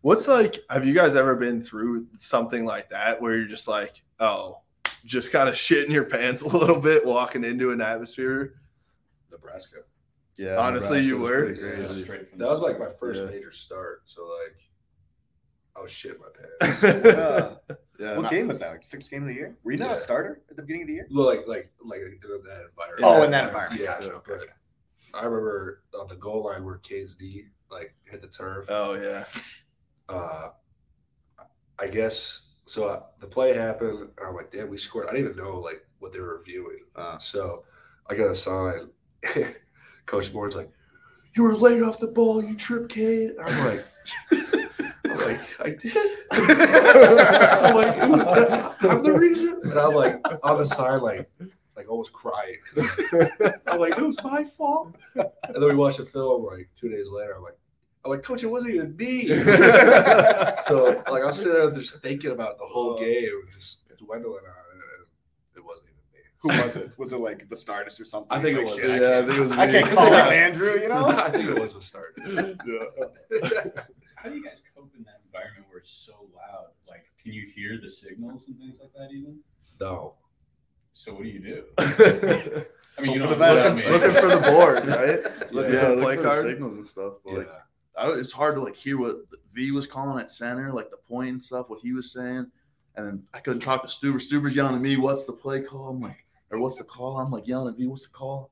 What's 0.00 0.28
like, 0.28 0.58
have 0.70 0.86
you 0.86 0.94
guys 0.94 1.14
ever 1.14 1.34
been 1.34 1.62
through 1.62 2.06
something 2.18 2.64
like 2.64 2.88
that 2.90 3.20
where 3.20 3.36
you're 3.36 3.46
just 3.48 3.66
like, 3.68 4.02
oh, 4.20 4.60
just 5.04 5.30
kind 5.32 5.48
of 5.48 5.54
shitting 5.54 5.90
your 5.90 6.04
pants 6.04 6.42
a 6.42 6.48
little 6.48 6.80
bit 6.80 7.04
walking 7.04 7.44
into 7.44 7.70
an 7.72 7.80
atmosphere? 7.80 8.54
Nebraska. 9.30 9.78
Yeah, 10.36 10.56
Honestly, 10.56 11.00
you 11.00 11.18
were? 11.18 11.50
Yeah, 11.52 11.76
crazy. 11.86 12.04
straight 12.04 12.30
from 12.30 12.38
That 12.38 12.48
was 12.48 12.60
like 12.60 12.78
my 12.78 12.90
first 12.90 13.20
Yeah. 13.20 13.26
major 13.26 13.50
start. 13.50 14.02
So 14.06 14.22
like, 14.22 14.56
I 15.76 15.80
was 15.80 15.90
shit 15.90 16.18
my 16.20 16.26
pants. 16.60 16.82
Yeah. 17.68 17.76
Yeah, 17.98 18.14
what 18.14 18.22
not- 18.22 18.30
game 18.30 18.48
was 18.48 18.60
that? 18.60 18.70
Like 18.70 18.84
sixth 18.84 19.10
game 19.10 19.22
of 19.22 19.28
the 19.28 19.34
year? 19.34 19.56
Were 19.64 19.72
you 19.72 19.78
not 19.78 19.88
Yeah. 19.90 19.94
a 19.96 19.98
starter 19.98 20.42
at 20.50 20.56
the 20.56 20.62
beginning 20.62 20.82
of 20.82 20.88
the 20.88 20.94
year? 20.94 21.06
like 21.10 21.46
like 21.48 21.70
like 21.84 22.00
in 22.00 22.18
that 22.20 22.60
environment. 22.70 23.02
Oh, 23.02 23.22
in 23.24 23.30
that 23.32 23.46
environment. 23.48 23.82
Yeah, 23.82 23.98
Gotcha. 24.00 24.12
Okay. 24.14 24.44
I 25.14 25.24
remember 25.24 25.82
on 25.98 26.06
the 26.08 26.16
goal 26.16 26.44
line 26.44 26.64
where 26.64 26.78
Kane's 26.78 27.14
D 27.14 27.46
like 27.70 27.94
hit 28.04 28.20
the 28.22 28.28
turf. 28.28 28.66
Oh 28.68 28.94
yeah. 28.94 29.24
uh, 30.08 30.50
I 31.78 31.86
guess 31.88 32.42
so. 32.66 32.88
Uh, 32.88 33.02
the 33.20 33.26
play 33.26 33.54
happened. 33.54 33.98
And 34.18 34.26
I'm 34.28 34.34
like, 34.34 34.52
damn, 34.52 34.68
we 34.68 34.78
scored. 34.78 35.08
I 35.08 35.12
didn't 35.12 35.30
even 35.32 35.42
know 35.44 35.58
like 35.60 35.84
what 35.98 36.12
they 36.12 36.20
were 36.20 36.38
reviewing. 36.38 36.80
Uh, 36.94 37.18
so 37.18 37.64
I 38.08 38.14
got 38.14 38.30
a 38.30 38.34
sign. 38.34 38.90
Coach 40.06 40.32
Moore's 40.32 40.56
like, 40.56 40.70
"You 41.36 41.42
were 41.42 41.56
late 41.56 41.82
off 41.82 41.98
the 42.00 42.06
ball. 42.06 42.42
You 42.42 42.54
tripped 42.54 42.90
Kane." 42.90 43.34
And 43.38 43.40
I'm 43.40 43.66
like, 43.66 43.84
I'm 45.04 45.16
like, 45.18 45.40
I 45.60 45.70
did. 45.70 46.17
I'm 46.32 47.74
like, 47.74 47.98
I'm 48.82 49.02
the 49.02 49.12
reason. 49.18 49.60
And 49.64 49.78
I'm 49.78 49.94
like 49.94 50.20
on 50.42 50.58
the 50.58 50.64
side, 50.64 51.02
like, 51.02 51.28
like 51.76 51.88
almost 51.88 52.12
crying. 52.12 52.56
I'm 53.66 53.78
like, 53.78 53.96
it 53.98 54.02
was 54.04 54.22
my 54.22 54.44
fault. 54.44 54.96
And 55.14 55.26
then 55.54 55.64
we 55.68 55.74
watched 55.74 55.98
the 55.98 56.06
film 56.06 56.44
like 56.44 56.68
two 56.78 56.88
days 56.88 57.08
later. 57.10 57.34
I'm 57.36 57.42
like, 57.42 57.58
I'm 58.04 58.10
like, 58.12 58.22
Coach, 58.22 58.42
it 58.42 58.46
wasn't 58.46 58.74
even 58.74 58.96
me. 58.96 59.26
so 60.64 61.02
like 61.10 61.24
I'm 61.24 61.32
sitting 61.32 61.52
there 61.54 61.70
just 61.72 61.96
thinking 62.02 62.30
about 62.30 62.58
the 62.58 62.64
whole 62.66 62.94
uh, 62.94 62.98
game, 62.98 63.42
just 63.54 63.80
dwindling 63.98 64.34
on 64.34 64.40
it. 64.44 64.72
and 64.72 64.82
It 65.56 65.64
wasn't 65.64 65.86
even 65.88 65.98
me. 66.12 66.20
Who 66.38 66.48
was 66.48 66.76
it? 66.76 66.92
Was 66.98 67.12
it 67.12 67.18
like 67.18 67.48
Vastardis 67.48 68.00
or 68.00 68.04
something? 68.04 68.30
I 68.30 68.40
think 68.40 68.58
He's 68.58 68.78
it 68.78 68.88
was. 68.88 68.90
Yeah, 68.90 68.94
I 68.94 68.98
can't- 68.98 69.26
think 69.26 69.38
it 69.38 69.42
was 69.42 69.52
I 69.52 69.66
can't 69.70 69.90
call 69.94 70.06
him 70.06 70.14
Andrew, 70.14 70.78
you 70.80 70.88
know? 70.88 71.06
I 71.08 71.30
think 71.30 71.48
it 71.50 71.58
was 71.58 71.74
a 71.74 71.82
start. 71.82 72.16
How 74.16 74.28
do 74.28 74.34
you 74.34 74.42
guys 74.44 74.60
cope 74.74 74.92
in 74.96 75.04
that 75.04 75.17
environment 75.32 75.66
where 75.68 75.78
it's 75.78 75.90
so 75.90 76.28
loud? 76.34 76.68
Like, 76.88 77.04
can 77.22 77.32
you 77.32 77.46
hear 77.54 77.78
the 77.80 77.90
signals 77.90 78.44
and 78.48 78.58
things 78.58 78.78
like 78.80 78.92
that 78.94 79.12
even? 79.14 79.38
No. 79.80 80.14
So 80.94 81.12
what 81.14 81.22
do 81.22 81.28
you 81.28 81.40
do? 81.40 81.64
I 81.78 81.84
I 82.98 83.02
mean, 83.02 83.12
you 83.12 83.20
Hope 83.20 83.30
don't 83.30 83.38
for 83.38 83.44
the 83.44 83.44
have 83.44 83.54
to 83.54 83.54
best. 83.54 83.64
tell 83.64 83.76
me. 83.76 83.88
looking 83.88 84.20
for 84.20 84.26
the 84.26 84.50
board, 84.50 84.86
right? 84.86 85.52
Looking 85.52 85.74
yeah, 85.74 85.80
for 85.80 85.86
the 85.90 85.94
look 85.94 86.02
play 86.04 86.16
for 86.16 86.22
the 86.22 86.42
signals 86.42 86.74
and 86.74 86.86
stuff. 86.88 87.14
But 87.24 87.30
Yeah. 87.30 87.36
like, 87.38 87.48
I, 87.96 88.08
it's 88.18 88.32
hard 88.32 88.56
to 88.56 88.60
like 88.60 88.74
hear 88.74 88.98
what 88.98 89.14
V 89.54 89.70
was 89.70 89.86
calling 89.86 90.20
at 90.20 90.30
center, 90.32 90.72
like 90.72 90.90
the 90.90 90.96
point 90.96 91.30
and 91.30 91.42
stuff, 91.42 91.68
what 91.68 91.78
he 91.80 91.92
was 91.92 92.12
saying, 92.12 92.50
and 92.96 93.06
then 93.06 93.22
I 93.32 93.38
couldn't 93.38 93.60
talk 93.62 93.82
to 93.82 93.88
Stueber. 93.88 94.16
Stueber's 94.16 94.56
yelling 94.56 94.74
at 94.74 94.80
me, 94.80 94.96
"What's 94.96 95.26
the 95.26 95.32
play 95.32 95.62
call?" 95.62 95.88
I'm 95.90 96.00
like, 96.00 96.24
or 96.50 96.58
"What's 96.58 96.78
the 96.78 96.84
call?" 96.84 97.18
I'm 97.18 97.30
like 97.30 97.46
yelling 97.46 97.72
at 97.72 97.78
V, 97.78 97.86
"What's 97.86 98.02
the 98.06 98.12
call?" 98.12 98.50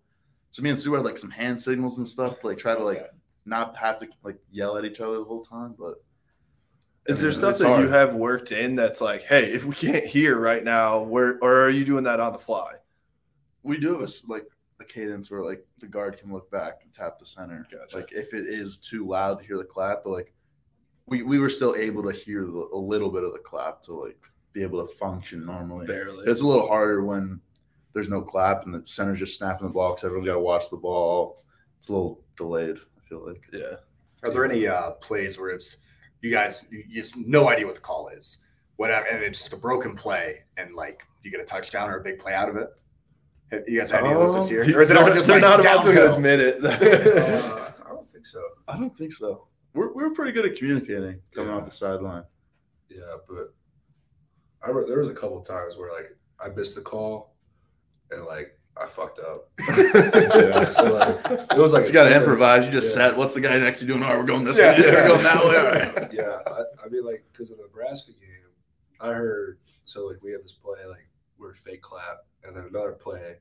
So 0.52 0.62
me 0.62 0.70
and 0.70 0.78
Stueber 0.78 0.96
had 0.98 1.04
like 1.04 1.18
some 1.18 1.30
hand 1.30 1.60
signals 1.60 1.98
and 1.98 2.06
stuff 2.06 2.38
to 2.40 2.46
like 2.46 2.58
try 2.58 2.74
to 2.76 2.84
like 2.84 2.98
Okay. 2.98 3.06
not 3.46 3.76
have 3.76 3.98
to 3.98 4.08
like 4.22 4.38
yell 4.52 4.76
at 4.76 4.84
each 4.84 5.00
other 5.00 5.18
the 5.18 5.24
whole 5.24 5.44
time. 5.44 5.74
But 5.76 5.94
Is 7.08 7.20
there 7.20 7.32
stuff 7.32 7.58
that 7.58 7.66
hard. 7.68 7.82
you 7.82 7.88
have 7.88 8.14
worked 8.14 8.52
in 8.52 8.74
that's 8.76 9.00
like, 9.00 9.22
hey, 9.22 9.52
if 9.52 9.64
we 9.64 9.74
can't 9.74 10.04
hear 10.04 10.38
right 10.38 10.64
now, 10.64 11.02
where 11.02 11.38
or 11.40 11.60
are 11.62 11.70
you 11.70 11.84
doing 11.84 12.04
that 12.04 12.20
on 12.20 12.32
the 12.32 12.38
fly? 12.38 12.72
we 13.62 13.78
do 13.78 13.92
have 13.92 14.00
a 14.00 14.04
s- 14.04 14.22
like 14.28 14.46
a 14.80 14.84
cadence 14.84 15.28
where 15.30 15.44
like 15.44 15.66
the 15.80 15.86
guard 15.88 16.16
can 16.18 16.32
look 16.32 16.48
back 16.52 16.82
and 16.84 16.92
tap 16.92 17.18
the 17.18 17.26
center. 17.26 17.66
Gotcha. 17.70 17.96
Like 17.96 18.12
if 18.12 18.32
it 18.32 18.46
is 18.46 18.76
too 18.76 19.06
loud 19.06 19.40
to 19.40 19.44
hear 19.44 19.58
the 19.58 19.64
clap, 19.64 20.04
but 20.04 20.10
like 20.10 20.32
we, 21.06 21.22
we 21.22 21.38
were 21.40 21.50
still 21.50 21.74
able 21.76 22.02
to 22.04 22.12
hear 22.12 22.42
the, 22.42 22.68
a 22.72 22.78
little 22.78 23.10
bit 23.10 23.24
of 23.24 23.32
the 23.32 23.40
clap 23.40 23.82
to 23.84 23.94
like 23.94 24.18
be 24.52 24.62
able 24.62 24.86
to 24.86 24.92
function 24.94 25.44
normally. 25.44 25.86
Barely. 25.86 26.26
It's 26.30 26.42
a 26.42 26.46
little 26.46 26.68
harder 26.68 27.04
when 27.04 27.40
there's 27.92 28.08
no 28.08 28.20
clap 28.22 28.66
and 28.66 28.74
the 28.74 28.86
center's 28.86 29.18
just 29.18 29.36
snapping 29.36 29.66
the 29.66 29.72
ball 29.72 29.90
because 29.92 30.04
everyone's 30.04 30.26
got 30.26 30.34
to 30.34 30.40
watch 30.40 30.70
the 30.70 30.76
ball. 30.76 31.42
It's 31.78 31.88
a 31.88 31.92
little 31.92 32.22
delayed. 32.36 32.76
I 32.76 33.08
feel 33.08 33.26
like. 33.26 33.42
Yeah. 33.52 33.76
Are 34.22 34.30
there 34.30 34.44
any 34.44 34.66
uh, 34.66 34.92
plays 34.92 35.38
where 35.38 35.50
it's 35.50 35.78
you 36.22 36.30
guys 36.30 36.64
you, 36.70 36.84
you 36.88 37.02
just 37.02 37.16
no 37.16 37.48
idea 37.48 37.66
what 37.66 37.74
the 37.74 37.80
call 37.80 38.08
is, 38.08 38.38
whatever, 38.76 39.06
and 39.06 39.22
it's 39.22 39.38
just 39.38 39.52
a 39.52 39.56
broken 39.56 39.94
play, 39.94 40.44
and 40.56 40.74
like 40.74 41.06
you 41.22 41.30
get 41.30 41.40
a 41.40 41.44
touchdown 41.44 41.88
or 41.90 41.98
a 41.98 42.02
big 42.02 42.18
play 42.18 42.34
out 42.34 42.48
of 42.48 42.56
it? 42.56 42.70
Have 43.52 43.62
You 43.68 43.78
guys 43.80 43.90
had 43.90 44.04
any 44.04 44.12
of 44.12 44.18
those 44.18 44.36
this 44.42 44.50
year? 44.50 44.78
Or 44.78 44.82
is 44.82 44.90
it 44.90 44.96
all 44.96 45.04
they're 45.06 45.14
just 45.14 45.26
they're 45.28 45.40
like 45.40 45.58
not 45.58 45.60
about 45.60 45.84
to 45.84 46.14
admit 46.14 46.40
it. 46.40 46.60
Uh, 46.66 47.72
I 47.84 47.88
don't 47.90 48.12
think 48.12 48.26
so. 48.26 48.42
I 48.68 48.76
don't 48.76 48.96
think 48.96 49.12
so. 49.12 49.46
We're 49.74 49.92
we're 49.92 50.10
pretty 50.10 50.32
good 50.32 50.46
at 50.46 50.56
communicating 50.56 51.20
coming 51.34 51.50
Yeah. 51.50 51.56
off 51.58 51.64
the 51.64 51.70
sideline. 51.70 52.24
Yeah, 52.88 53.02
but 53.28 53.54
I 54.62 54.68
remember 54.68 54.88
there 54.88 54.98
was 54.98 55.08
a 55.08 55.14
couple 55.14 55.40
times 55.42 55.76
where 55.76 55.92
like 55.92 56.16
I 56.40 56.48
missed 56.48 56.74
the 56.74 56.80
call 56.80 57.34
and 58.10 58.24
like 58.24 58.55
I 58.78 58.86
fucked 58.86 59.20
up. 59.20 59.48
yeah, 59.68 60.68
so 60.68 60.92
like 60.92 61.50
it 61.52 61.58
was 61.58 61.72
like 61.72 61.86
you 61.86 61.92
got 61.92 62.04
to 62.04 62.14
improvise. 62.14 62.66
You 62.66 62.72
just 62.72 62.96
yeah. 62.96 63.08
said, 63.08 63.16
"What's 63.16 63.34
the 63.34 63.40
guy 63.40 63.58
next 63.58 63.80
to 63.80 63.86
you 63.86 63.92
doing? 63.92 64.02
All 64.02 64.10
right, 64.10 64.18
we're 64.18 64.26
going 64.26 64.44
this 64.44 64.58
Yeah, 64.58 64.72
way. 64.72 64.78
Yeah, 64.78 64.86
yeah. 64.86 64.92
we're 65.02 65.08
going 65.08 65.22
that 65.22 65.44
way." 65.44 65.56
All 65.56 65.64
right. 65.64 66.12
yeah, 66.12 66.38
I, 66.46 66.62
I 66.84 66.88
mean, 66.90 67.04
like, 67.04 67.24
because 67.32 67.50
of 67.50 67.56
the 67.56 67.64
Nebraska 67.64 68.12
game, 68.12 68.50
I 69.00 69.12
heard 69.12 69.58
so 69.84 70.06
like 70.06 70.22
we 70.22 70.32
have 70.32 70.42
this 70.42 70.52
play 70.52 70.84
like 70.88 71.08
we're 71.38 71.54
fake 71.54 71.82
clap, 71.82 72.18
and 72.44 72.54
then 72.54 72.64
another 72.64 72.92
play, 72.92 73.36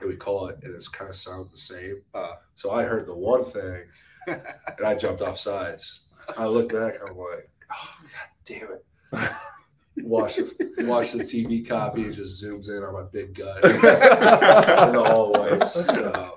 and 0.00 0.08
we 0.08 0.16
call 0.16 0.48
it, 0.48 0.58
and 0.62 0.74
it 0.74 0.84
kind 0.92 1.10
of 1.10 1.16
sounds 1.16 1.50
the 1.50 1.58
same. 1.58 2.02
Uh, 2.14 2.34
so 2.54 2.70
I 2.70 2.84
heard 2.84 3.06
the 3.06 3.14
one 3.14 3.44
thing, 3.44 3.84
and 4.26 4.86
I 4.86 4.94
jumped 4.94 5.20
off 5.20 5.38
sides. 5.38 6.00
I 6.36 6.46
look 6.46 6.72
back, 6.72 6.96
I'm 7.02 7.16
like, 7.16 7.50
oh 7.72 7.94
god 8.02 8.28
damn 8.46 8.68
it. 8.72 8.84
Watch 10.04 10.36
the 10.36 10.84
watch 10.86 11.12
the 11.12 11.24
TV 11.24 11.66
copy. 11.66 12.02
It 12.06 12.12
just 12.12 12.42
zooms 12.42 12.68
in 12.68 12.82
on 12.82 12.92
my 12.94 13.02
big 13.12 13.34
gut 13.34 13.62
in 13.64 13.80
the 13.80 15.02
all 15.06 15.32
whites. 15.32 15.72
So, 15.74 16.36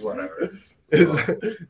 whatever. 0.00 0.50
Is, 0.92 1.10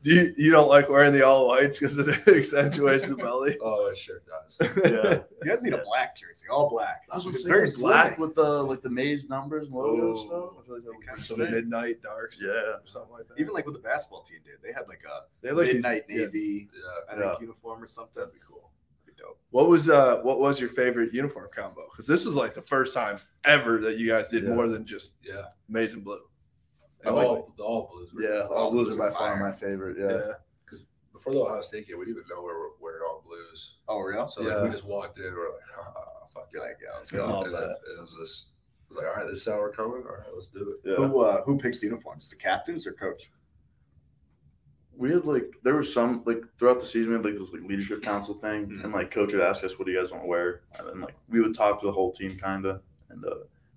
do 0.03 0.15
you, 0.15 0.35
you 0.37 0.51
don't 0.53 0.69
like 0.69 0.91
wearing 0.91 1.15
the 1.15 1.27
all 1.27 1.49
whites 1.49 1.79
because 1.79 1.97
it 1.97 2.07
accentuates 2.29 3.07
the 3.07 3.17
belly? 3.17 3.57
Oh, 3.63 3.87
it 3.87 3.97
sure 3.97 4.21
does. 4.27 4.57
Yeah. 4.85 5.21
You 5.47 5.53
guys 5.53 5.63
need 5.63 5.75
a 5.75 5.83
black 5.85 6.17
jersey, 6.17 6.47
all 6.51 6.69
black. 6.69 7.03
That's 7.11 7.25
what 7.25 7.31
I'm 7.33 7.37
saying. 7.37 7.55
very 7.55 7.69
black 7.79 8.19
with 8.19 8.35
the 8.35 8.43
like 8.65 8.83
the 8.83 8.91
maize 8.91 9.29
numbers 9.29 9.67
and 9.69 9.75
logo 9.77 10.11
Oh. 10.11 10.15
stuff. 10.17 10.51
I 10.61 10.67
feel 10.67 10.75
like 10.75 10.85
that 10.85 10.91
would 10.93 11.07
Kinda 11.07 11.17
be 11.19 11.23
Some 11.23 11.37
sick. 11.37 11.51
midnight 11.51 12.03
darks, 12.03 12.43
Yeah. 12.43 12.51
or 12.51 12.81
something 12.87 13.13
like 13.13 13.29
that. 13.29 13.39
Even 13.39 13.55
like 13.55 13.65
what 13.65 13.75
the 13.75 13.79
basketball 13.79 14.23
team 14.23 14.39
did, 14.45 14.55
they 14.65 14.73
had 14.73 14.89
like 14.89 15.03
a 15.07 15.25
They 15.47 15.53
look- 15.53 15.67
midnight 15.69 16.05
yeah. 16.09 16.17
navy, 16.25 16.69
Yeah. 16.75 16.81
I 17.13 17.17
think 17.21 17.25
Yeah. 17.39 17.41
uniform 17.43 17.83
or 17.83 17.87
something. 17.87 18.15
That'd 18.17 18.35
be 18.35 18.41
cool. 18.47 18.56
That'd 19.17 19.19
be 19.19 19.23
dope. 19.23 19.39
What 19.51 19.69
was 19.69 19.89
uh 19.89 20.21
what 20.23 20.39
was 20.41 20.61
your 20.61 20.69
favorite 20.71 21.13
uniform 21.15 21.49
combo? 21.55 21.83
Because 21.91 22.07
this 22.07 22.25
was 22.25 22.35
like 22.37 22.55
the 22.55 22.63
first 22.63 22.95
time 22.95 23.19
ever 23.45 23.79
that 23.81 23.99
you 23.99 24.09
guys 24.09 24.29
did 24.29 24.45
Yeah. 24.45 24.51
more 24.55 24.69
than 24.69 24.85
just 24.85 25.17
Yeah. 25.23 25.47
maize 25.69 25.95
and 25.95 26.05
blue. 26.05 26.21
The 27.03 27.11
all, 27.13 27.53
the 27.57 27.63
all 27.63 27.89
blues. 27.93 28.13
were- 28.13 28.23
Yeah, 28.23 28.47
all 28.47 28.71
blues 28.71 28.95
are 28.95 28.99
by 28.99 29.11
far 29.11 29.37
my 29.39 29.53
favorite. 29.53 29.97
Yeah. 29.99 30.11
Yeah. 30.27 30.33
Because 30.65 30.85
before 31.13 31.33
the 31.35 31.41
Ohio 31.41 31.61
State 31.61 31.87
game, 31.87 31.99
we 31.99 32.05
didn't 32.07 32.19
even 32.19 32.29
know 32.29 32.43
we 32.43 32.49
were 32.53 32.71
wearing 32.81 33.03
all 33.07 33.23
blues. 33.25 33.77
Oh, 33.89 34.01
real? 34.01 34.27
So 34.29 34.43
like, 34.43 34.53
Yeah. 34.53 34.63
we 34.65 34.71
just 34.71 34.85
walked 34.85 35.19
in, 35.19 35.33
we're 35.33 35.53
like, 35.53 35.61
ah, 35.79 36.27
fuck 36.35 36.49
You're 36.53 36.63
yeah. 36.63 36.69
like, 36.69 36.79
yeah, 36.83 36.97
let's 36.99 37.11
go. 37.11 37.29
know, 37.29 37.43
and 37.45 37.55
that. 37.55 37.61
then 37.87 37.97
It 37.97 38.01
was 38.01 38.17
this, 38.19 38.53
it 38.91 38.95
was 38.95 38.99
like, 38.99 39.07
all 39.07 39.15
right, 39.23 39.27
this 39.29 39.39
is 39.41 39.47
how 39.47 39.59
we're 39.59 39.71
coming. 39.73 40.03
All 40.03 40.17
right, 40.17 40.27
let's 40.35 40.49
do 40.49 40.77
it. 40.83 40.89
Yeah. 40.91 40.97
Who 41.07 41.21
uh, 41.21 41.43
who 41.45 41.59
picks 41.59 41.79
the 41.81 41.87
uniforms? 41.87 42.29
The 42.31 42.37
captains 42.37 42.87
or 42.87 42.93
coach? 42.93 43.31
We 44.97 45.11
had 45.11 45.25
like 45.25 45.45
there 45.63 45.75
was 45.75 45.93
some 45.93 46.23
like 46.27 46.43
throughout 46.59 46.81
the 46.81 46.87
season 46.87 47.11
we 47.11 47.17
had 47.17 47.25
like 47.25 47.35
this 47.37 47.53
like 47.53 47.63
leadership 47.69 48.03
council 48.03 48.35
thing 48.35 48.67
Mhm. 48.67 48.85
and 48.85 48.93
like 48.93 49.11
coach 49.11 49.33
would 49.33 49.43
ask 49.43 49.63
us 49.65 49.79
what 49.79 49.87
do 49.87 49.93
you 49.93 49.99
guys 49.99 50.11
want 50.11 50.23
to 50.25 50.29
wear 50.29 50.63
and 50.79 50.89
then 50.89 51.01
like 51.01 51.15
we 51.29 51.41
would 51.41 51.55
talk 51.55 51.79
to 51.81 51.87
the 51.87 51.93
whole 51.93 52.13
team 52.13 52.39
kind 52.39 52.65
of 52.67 52.81
and 53.11 53.25
uh, 53.25 53.31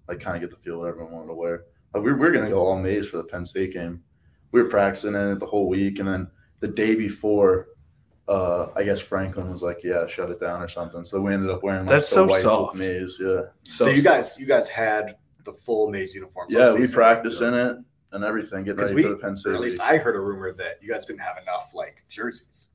like 0.08 0.20
kind 0.20 0.36
of 0.36 0.42
get 0.42 0.50
the 0.52 0.58
feel 0.64 0.80
what 0.80 0.88
everyone 0.88 1.12
wanted 1.14 1.28
to 1.28 1.34
wear 1.34 1.64
like, 1.94 2.04
we, 2.04 2.14
we 2.14 2.20
were 2.20 2.32
gonna 2.32 2.50
go 2.50 2.60
all 2.66 2.78
maize 2.80 3.08
for 3.08 3.18
the 3.18 3.24
penn 3.24 3.46
state 3.46 3.74
game 3.74 4.02
we 4.52 4.62
were 4.62 4.70
practicing 4.70 5.14
in 5.16 5.32
it 5.32 5.40
the 5.40 5.46
whole 5.46 5.68
week 5.68 6.00
and 6.00 6.08
then 6.08 6.28
the 6.62 6.68
day 6.68 6.96
before 6.96 7.68
uh 8.28 8.68
i 8.76 8.84
guess 8.84 9.02
franklin 9.02 9.50
was 9.52 9.62
like 9.64 9.80
yeah 9.84 10.06
shut 10.08 10.30
it 10.30 10.40
down 10.40 10.62
or 10.62 10.68
something 10.68 11.04
so 11.04 11.20
we 11.22 11.34
ended 11.34 11.50
up 11.50 11.64
wearing 11.64 11.82
like 11.82 11.90
That's 11.90 12.10
the 12.10 12.16
so 12.16 12.28
whites 12.28 12.44
soft. 12.44 12.74
with 12.76 12.82
maize 12.82 13.18
yeah 13.20 13.42
So, 13.64 13.88
you 13.88 14.02
guys 14.02 14.36
you 14.38 14.46
guys 14.46 14.68
had 14.68 15.16
the 15.44 15.54
full 15.54 15.90
maize 15.90 16.14
uniform. 16.14 16.48
yeah 16.50 16.74
we 16.74 16.82
season. 16.82 16.96
practiced 16.96 17.42
in 17.42 17.54
it 17.54 17.78
and 18.12 18.24
everything 18.24 18.64
getting 18.64 18.82
ready 18.82 18.96
we, 18.96 19.04
for 19.04 19.10
the 19.10 19.18
penn 19.18 19.36
state 19.36 19.54
at 19.54 19.62
least. 19.62 19.80
I 19.80 19.98
heard 19.98 20.16
a 20.16 20.20
rumor 20.20 20.52
that 20.54 20.82
you 20.82 20.90
guys 20.92 21.06
didn't 21.06 21.22
have 21.22 21.38
enough 21.42 21.74
like 21.74 22.04
jerseys, 22.10 22.68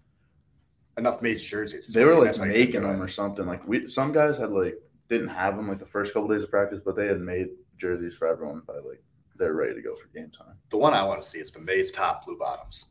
enough 0.97 1.23
maize 1.23 1.43
jerseys. 1.43 1.87
They 1.87 2.05
were 2.05 2.15
like 2.15 2.27
that's 2.27 2.39
why 2.39 2.47
you 2.47 2.53
couldn't 2.53 2.67
making 2.67 2.83
them 2.83 3.03
or 3.03 3.09
something. 3.09 3.47
Like 3.47 3.67
we, 3.67 3.87
some 3.87 4.13
guys 4.13 4.37
had 4.37 4.51
like 4.51 4.77
didn't 5.09 5.29
have 5.29 5.57
them 5.57 5.69
like 5.69 5.79
the 5.79 5.87
first 5.87 6.13
couple 6.15 6.29
days 6.29 6.43
of 6.43 6.51
practice, 6.51 6.81
but 6.85 6.97
they 6.97 7.07
had 7.07 7.21
made 7.21 7.49
jerseys 7.77 8.15
for 8.15 8.29
everyone 8.29 8.63
by 8.67 8.75
like 8.75 9.03
they're 9.37 9.53
ready 9.55 9.75
to 9.75 9.83
go 9.83 9.95
for 9.97 10.07
game 10.09 10.31
time. 10.31 10.55
The 10.71 10.77
one 10.77 10.95
I 10.95 11.05
want 11.05 11.23
to 11.23 11.29
see 11.29 11.39
is 11.39 11.51
the 11.51 11.61
maize 11.61 11.91
top 11.91 12.25
blue 12.25 12.39
bottoms. 12.39 12.87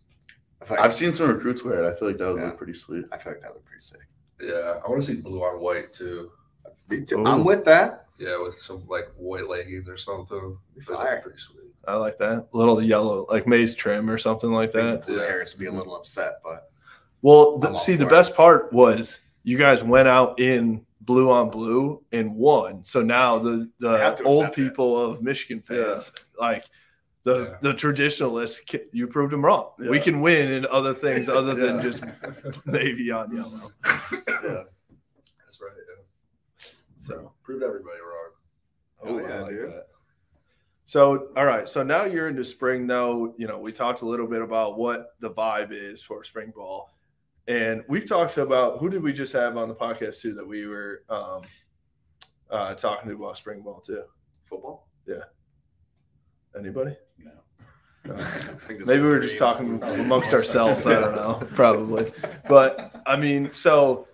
I 0.61 0.65
feel 0.65 0.77
like, 0.77 0.85
I've 0.85 0.93
seen 0.93 1.13
some 1.13 1.29
recruits 1.29 1.63
wear 1.63 1.83
it. 1.83 1.89
I 1.89 1.93
feel 1.97 2.07
like 2.07 2.17
that 2.17 2.31
would 2.31 2.41
Yeah. 2.41 2.47
look 2.47 2.57
pretty 2.57 2.73
sweet. 2.73 3.05
I 3.11 3.17
feel 3.17 3.33
like 3.33 3.41
that 3.41 3.53
would 3.53 3.63
be 3.63 3.67
pretty 3.69 3.83
sick. 3.83 4.01
Yeah, 4.41 4.79
I 4.83 4.89
want 4.89 5.01
to 5.01 5.07
see 5.07 5.21
blue 5.21 5.43
on 5.43 5.61
white 5.61 5.93
too. 5.93 6.31
Me 6.89 7.01
too. 7.01 7.19
Ooh. 7.19 7.25
I'm 7.25 7.43
with 7.43 7.63
that. 7.65 8.02
Yeah, 8.19 8.41
with 8.41 8.59
some 8.61 8.85
like 8.87 9.05
white 9.17 9.47
leggings 9.47 9.89
or 9.89 9.97
something. 9.97 10.57
That'd 10.75 10.87
Fire. 10.87 11.21
pretty 11.23 11.39
sweet. 11.39 11.59
I 11.87 11.95
like 11.95 12.17
that 12.19 12.47
little 12.53 12.81
yellow 12.81 13.25
like 13.29 13.47
maize 13.47 13.75
trim 13.75 14.09
or 14.09 14.17
something 14.17 14.51
like 14.51 14.69
I 14.69 14.71
think 14.71 14.91
that. 14.91 15.01
the 15.01 15.07
blue 15.13 15.21
Yeah. 15.21 15.27
hairs 15.27 15.53
would 15.53 15.59
be 15.59 15.65
a 15.65 15.71
little 15.71 15.95
upset, 15.95 16.35
but 16.43 16.71
Well, 17.21 17.57
the, 17.57 17.75
see, 17.77 17.95
the 17.95 18.05
it. 18.05 18.09
best 18.09 18.35
part 18.35 18.71
was 18.71 19.19
you 19.43 19.57
guys 19.57 19.83
went 19.83 20.07
out 20.07 20.39
in 20.39 20.85
blue 21.01 21.29
on 21.31 21.49
blue 21.49 22.01
and 22.13 22.33
won. 22.35 22.85
So 22.85 23.01
now 23.01 23.37
the 23.39 23.69
the 23.79 24.23
old 24.23 24.43
accept 24.45 24.57
it. 24.59 24.63
people 24.69 24.97
of 24.97 25.21
Michigan 25.21 25.61
fans, 25.61 26.11
like 26.39 26.65
the 27.23 27.39
Yeah. 27.49 27.57
the 27.61 27.73
traditionalists, 27.73 28.61
you 28.93 29.07
proved 29.07 29.33
them 29.33 29.43
wrong. 29.43 29.71
We 29.79 29.99
can 29.99 30.21
win 30.21 30.51
in 30.51 30.65
other 30.67 30.93
things 30.93 31.27
other 31.27 31.53
than 31.55 31.81
just 31.81 32.03
navy 32.65 33.11
on 33.11 33.35
yellow. 33.35 33.71
Yeah. 33.83 34.63
That's 35.43 35.59
right. 35.61 35.71
Yeah. 35.75 36.69
So, 37.03 37.33
Proved 37.43 37.63
everybody 37.63 37.97
wrong. 37.99 38.31
Hell 39.03 39.25
oh, 39.25 39.27
yeah, 39.27 39.35
I 39.35 39.41
like 39.41 39.51
dude. 39.51 39.71
that. 39.71 39.87
So, 40.85 41.29
all 41.35 41.45
right. 41.45 41.67
So 41.67 41.83
now 41.83 42.05
you're 42.05 42.29
into 42.29 42.45
spring, 42.45 42.87
though. 42.87 43.33
You 43.37 43.47
know, 43.47 43.57
we 43.57 43.71
talked 43.73 44.01
a 44.01 44.05
little 44.05 44.27
bit 44.27 44.41
about 44.41 44.77
what 44.77 45.15
the 45.19 45.29
vibe 45.31 45.71
is 45.71 46.01
for 46.01 46.23
spring 46.23 46.53
ball, 46.55 46.93
and 47.47 47.83
we've 47.89 48.07
talked 48.07 48.37
about 48.37 48.79
who 48.79 48.89
did 48.89 49.03
we 49.03 49.11
just 49.11 49.33
have 49.33 49.57
on 49.57 49.67
the 49.67 49.75
podcast 49.75 50.21
too 50.21 50.33
that 50.33 50.47
we 50.47 50.65
were 50.65 51.03
um, 51.09 51.41
uh, 52.49 52.73
talking 52.75 53.09
to 53.09 53.15
about 53.15 53.37
spring 53.37 53.61
ball 53.61 53.81
too. 53.81 54.03
football. 54.41 54.87
Yeah. 55.05 55.23
Anybody? 56.57 56.95
I 58.05 58.21
think 58.21 58.79
this 58.79 58.87
Maybe 58.87 59.01
we 59.01 59.07
were 59.07 59.17
dream. 59.17 59.29
just 59.29 59.37
talking 59.37 59.81
amongst 59.81 60.33
ourselves. 60.33 60.85
I 60.85 60.99
don't 60.99 61.15
know, 61.15 61.45
probably. 61.53 62.11
But 62.47 63.01
I 63.05 63.15
mean, 63.15 63.51
so 63.53 64.07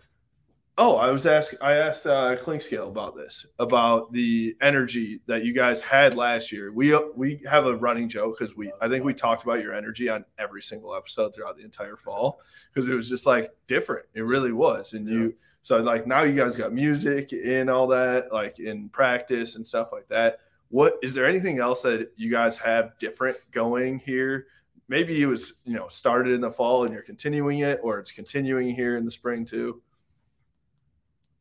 oh, 0.79 0.95
I 0.95 1.11
was 1.11 1.25
asking, 1.25 1.59
I 1.61 1.73
asked 1.73 2.07
uh, 2.07 2.37
Clinkscale 2.37 2.87
about 2.87 3.15
this, 3.15 3.45
about 3.59 4.11
the 4.13 4.55
energy 4.61 5.19
that 5.27 5.43
you 5.43 5.53
guys 5.53 5.81
had 5.81 6.15
last 6.15 6.51
year. 6.53 6.71
We 6.71 6.97
we 7.15 7.41
have 7.47 7.67
a 7.67 7.75
running 7.75 8.07
joke 8.07 8.39
because 8.39 8.55
we, 8.55 8.71
I 8.81 8.87
think 8.87 9.03
we 9.03 9.13
talked 9.13 9.43
about 9.43 9.61
your 9.61 9.73
energy 9.73 10.09
on 10.09 10.23
every 10.39 10.63
single 10.63 10.95
episode 10.95 11.35
throughout 11.35 11.57
the 11.57 11.65
entire 11.65 11.97
fall 11.97 12.39
because 12.73 12.87
it 12.87 12.95
was 12.95 13.09
just 13.09 13.25
like 13.25 13.51
different. 13.67 14.05
It 14.15 14.21
really 14.21 14.53
was, 14.53 14.93
and 14.93 15.07
you. 15.07 15.35
So 15.61 15.81
like 15.81 16.07
now 16.07 16.23
you 16.23 16.33
guys 16.33 16.55
got 16.55 16.71
music 16.71 17.33
and 17.33 17.69
all 17.69 17.85
that, 17.87 18.31
like 18.31 18.59
in 18.59 18.87
practice 18.89 19.55
and 19.55 19.67
stuff 19.67 19.89
like 19.91 20.07
that. 20.07 20.39
What 20.69 20.97
is 21.03 21.13
there 21.13 21.25
anything 21.25 21.59
else 21.59 21.81
that 21.81 22.13
you 22.15 22.31
guys 22.31 22.57
have 22.59 22.97
different 22.97 23.37
going 23.51 23.99
here? 23.99 24.47
Maybe 24.87 25.21
it 25.21 25.25
was 25.25 25.55
you 25.65 25.73
know 25.73 25.89
started 25.89 26.33
in 26.33 26.39
the 26.39 26.49
fall 26.49 26.85
and 26.85 26.93
you're 26.93 27.03
continuing 27.03 27.59
it, 27.59 27.81
or 27.83 27.99
it's 27.99 28.11
continuing 28.11 28.73
here 28.73 28.95
in 28.95 29.03
the 29.03 29.11
spring 29.11 29.45
too. 29.45 29.81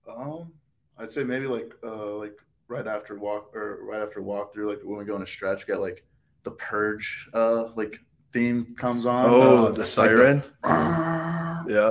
Um, 0.08 0.52
I'd 0.98 1.10
say 1.10 1.24
maybe 1.24 1.46
like 1.46 1.72
uh 1.84 2.16
like 2.16 2.36
right 2.68 2.86
after 2.86 3.16
walk 3.18 3.54
or 3.54 3.78
right 3.84 4.02
after 4.02 4.20
walk 4.22 4.52
through 4.52 4.70
like 4.70 4.80
when 4.82 4.98
we 4.98 5.04
go 5.04 5.14
on 5.14 5.22
a 5.22 5.26
stretch, 5.26 5.66
get 5.66 5.80
like 5.80 6.04
the 6.44 6.50
purge 6.52 7.28
uh 7.34 7.68
like 7.76 7.98
theme 8.32 8.74
comes 8.78 9.06
on. 9.06 9.26
Oh, 9.26 9.66
uh, 9.66 9.70
the 9.72 9.78
like 9.80 9.86
siren. 9.88 10.42
yeah. 10.64 11.90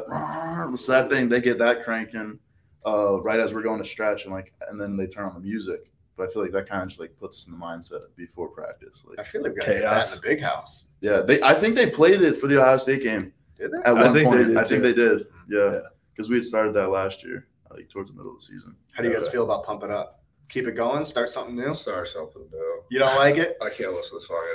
So 0.75 0.91
that 0.91 1.09
thing 1.09 1.29
they 1.29 1.39
get 1.39 1.57
that 1.59 1.83
cranking 1.83 2.39
uh 2.85 3.21
right 3.21 3.39
as 3.39 3.53
we're 3.53 3.61
going 3.61 3.81
to 3.81 3.87
stretch 3.87 4.25
and 4.25 4.33
like 4.33 4.53
and 4.69 4.79
then 4.79 4.97
they 4.97 5.07
turn 5.07 5.25
on 5.25 5.33
the 5.33 5.39
music. 5.39 5.91
But 6.17 6.29
I 6.29 6.33
feel 6.33 6.41
like 6.41 6.51
that 6.53 6.67
kind 6.67 6.81
of 6.81 6.87
just 6.89 6.99
like 6.99 7.15
puts 7.17 7.37
us 7.37 7.47
in 7.47 7.53
the 7.53 7.63
mindset 7.63 8.01
before 8.15 8.47
practice. 8.49 9.03
I 9.19 9.23
feel 9.23 9.43
like 9.43 9.53
we 9.53 9.59
gotta 9.59 9.73
that 9.73 9.81
Chaos. 9.81 10.15
in 10.15 10.21
the 10.21 10.27
big 10.27 10.41
house. 10.41 10.85
yeah, 10.99 11.21
they 11.21 11.41
I 11.43 11.53
think 11.53 11.75
they 11.75 11.89
played 11.89 12.21
it 12.21 12.37
for 12.37 12.47
the 12.47 12.59
Ohio 12.59 12.77
State 12.77 13.03
game 13.03 13.31
Did 13.57 13.71
they? 13.71 13.77
at 13.79 13.87
I 13.87 13.93
one 13.93 14.13
think 14.13 14.15
they 14.15 14.23
point. 14.37 14.47
did, 14.47 14.57
I 14.57 14.63
think 14.63 14.81
they 14.81 14.93
did. 14.93 15.27
Yeah. 15.47 15.71
Yeah. 15.73 15.79
Because 16.13 16.29
we 16.29 16.37
had 16.37 16.45
started 16.45 16.73
that 16.73 16.87
last 16.89 17.23
year, 17.23 17.45
like 17.77 17.89
towards 17.89 18.09
the 18.09 18.17
middle 18.17 18.33
of 18.33 18.39
the 18.39 18.45
season. 18.45 18.75
How 18.91 19.03
do 19.03 19.09
you 19.09 19.15
guys 19.15 19.29
feel 19.29 19.43
about 19.43 19.65
pump 19.65 19.83
it 19.83 19.91
up? 19.91 20.23
Keep 20.49 20.67
it 20.67 20.75
going. 20.75 21.05
Start 21.05 21.29
something 21.29 21.55
new. 21.55 21.73
Start 21.73 22.07
something 22.07 22.43
new. 22.51 22.81
You 22.89 22.99
don't 22.99 23.15
like 23.15 23.35
it? 23.35 23.57
I 23.61 23.69
can't 23.69 23.93
listen 23.93 24.19
to 24.19 24.25
the 24.25 24.25
song 24.25 24.45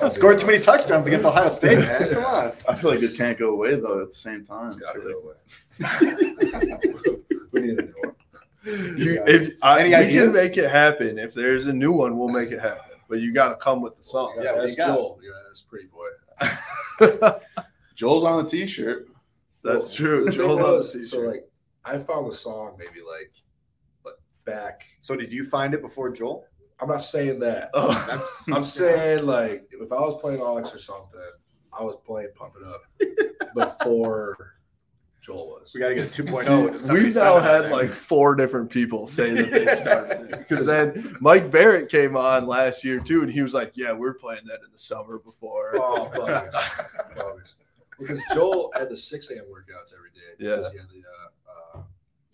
anymore. 0.00 0.10
Scored 0.10 0.38
too 0.38 0.46
many 0.46 0.60
touchdowns 0.60 1.06
against 1.06 1.24
Ohio 1.24 1.48
State, 1.48 1.78
man. 1.78 2.12
Come 2.12 2.24
on. 2.24 2.52
I 2.68 2.74
feel 2.74 2.90
like 2.90 3.02
it 3.02 3.16
can't 3.16 3.38
go 3.38 3.50
away 3.54 3.76
though 3.76 4.02
at 4.02 4.10
the 4.10 4.16
same 4.16 4.44
time. 4.44 4.66
It's 4.68 4.76
got 4.76 4.92
to 4.92 5.00
I 5.00 5.02
feel 5.02 5.12
go 5.12 5.28
away. 5.28 5.36
we 7.52 7.60
need 7.60 7.78
a 7.78 7.82
new 7.82 7.94
one. 8.02 8.14
You, 8.98 9.24
if 9.26 9.56
I, 9.62 9.80
Any 9.80 9.88
we 9.88 9.94
ideas? 9.94 10.24
can 10.24 10.44
make 10.44 10.56
it 10.56 10.70
happen. 10.70 11.18
If 11.18 11.34
there's 11.34 11.66
a 11.66 11.72
new 11.72 11.92
one, 11.92 12.16
we'll 12.16 12.28
make 12.28 12.50
it 12.52 12.60
happen. 12.60 12.98
But 13.08 13.20
you 13.20 13.32
got 13.32 13.48
to 13.48 13.56
come 13.56 13.80
with 13.82 13.96
the 13.96 14.04
song. 14.04 14.34
Yeah, 14.36 14.52
that's 14.54 14.76
you? 14.76 14.84
Joel. 14.84 15.18
Yeah, 15.22 15.30
that's 15.48 15.62
pretty 15.62 15.88
boy. 15.88 16.08
Joel's 17.94 18.24
on 18.24 18.44
the 18.44 18.50
t-shirt. 18.50 19.08
That's 19.64 19.88
Well, 19.88 19.94
true. 20.08 20.24
the 20.24 20.30
thing 20.32 20.40
Joel's 20.40 20.60
on 20.60 20.70
the 20.70 20.76
was. 20.76 21.10
So 21.10 21.18
like, 21.20 21.48
I 21.84 21.98
found 21.98 22.30
the 22.30 22.34
song 22.36 22.76
maybe 22.78 23.00
like, 23.06 23.32
like 24.04 24.14
back. 24.44 24.84
So 25.00 25.16
did 25.16 25.32
you 25.32 25.44
find 25.44 25.74
it 25.74 25.82
before 25.82 26.10
Joel? 26.10 26.44
I'm 26.80 26.88
not 26.88 27.02
saying 27.02 27.38
that. 27.40 27.70
Oh. 27.74 27.92
That's, 28.08 28.44
I'm 28.56 28.64
saying 28.64 29.24
like, 29.26 29.68
if 29.70 29.92
I 29.92 30.00
was 30.00 30.20
playing 30.20 30.40
Onyx 30.42 30.74
or 30.74 30.78
something, 30.78 31.20
I 31.72 31.82
was 31.82 31.96
playing 32.04 32.28
Pump 32.34 32.54
It 32.60 32.66
Up 32.66 32.80
before 33.54 34.54
Joel 35.20 35.46
was. 35.60 35.70
we 35.72 35.80
got 35.80 35.90
to 35.90 35.94
get 35.94 36.18
a 36.18 36.22
2.0 36.22 36.64
with 36.72 36.86
the 36.86 36.92
We've 36.94 37.14
now 37.14 37.38
had 37.38 37.70
like 37.70 37.90
four 37.90 38.34
different 38.34 38.68
people 38.70 39.06
say 39.06 39.30
that 39.32 39.50
they 39.52 39.66
started 39.76 40.30
it. 40.30 40.38
Because 40.48 40.66
then 40.66 41.16
Mike 41.20 41.50
Barrett 41.50 41.88
came 41.88 42.16
on 42.16 42.46
last 42.46 42.82
year 42.82 42.98
too, 42.98 43.22
and 43.22 43.30
he 43.30 43.40
was 43.40 43.54
like, 43.54 43.70
"Yeah, 43.74 43.92
we're 43.92 44.14
playing 44.14 44.42
that 44.46 44.56
in 44.66 44.72
the 44.72 44.78
summer 44.78 45.18
before." 45.20 45.76
Oh, 45.76 46.10
buggers. 46.14 46.52
buggers. 47.16 47.54
Because 47.98 48.20
Joel 48.34 48.72
had 48.74 48.88
the 48.88 48.96
6 48.96 49.30
a.m. 49.30 49.44
workouts 49.44 49.92
every 49.94 50.10
day. 50.10 50.20
because 50.38 50.66
Yeah. 50.66 50.72
He 50.72 50.78
had 50.78 50.88
the 50.88 51.02
uh, 51.08 51.78
uh, 51.78 51.82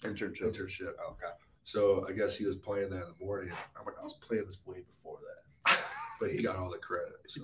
Internship. 0.04 0.42
internship. 0.52 0.88
Okay. 1.10 1.32
So 1.64 2.06
I 2.08 2.12
guess 2.12 2.34
he 2.36 2.46
was 2.46 2.56
playing 2.56 2.90
that 2.90 3.02
in 3.02 3.12
the 3.18 3.24
morning. 3.24 3.50
I'm 3.78 3.84
like, 3.84 3.96
I 4.00 4.02
was 4.02 4.14
playing 4.14 4.44
this 4.46 4.58
way 4.66 4.78
before 4.96 5.18
that. 5.26 5.78
But 6.20 6.32
he 6.32 6.42
got 6.42 6.56
all 6.56 6.68
the 6.68 6.78
credit. 6.78 7.12
So. 7.28 7.42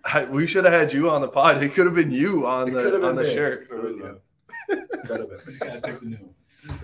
I- 0.06 0.24
we 0.24 0.46
should 0.46 0.64
have 0.64 0.72
had 0.72 0.90
you 0.92 1.10
on 1.10 1.20
the 1.20 1.28
pod. 1.28 1.62
It 1.62 1.74
could 1.74 1.84
have 1.84 1.94
been 1.94 2.10
you 2.10 2.46
on 2.46 2.68
It 2.68 2.70
the 2.72 2.82
could 2.82 2.92
have 2.94 3.04
on 3.04 3.14
the 3.14 3.24
me. 3.24 3.34
shirt. 3.34 3.68
Could 3.68 3.84
have 3.84 3.98
been. 3.98 4.20
Could 5.06 5.20
have 5.20 5.28
You 5.30 5.38
been. 5.46 5.58
gotta 5.58 5.80
pick 5.82 6.00
the 6.00 6.06
new. 6.06 6.34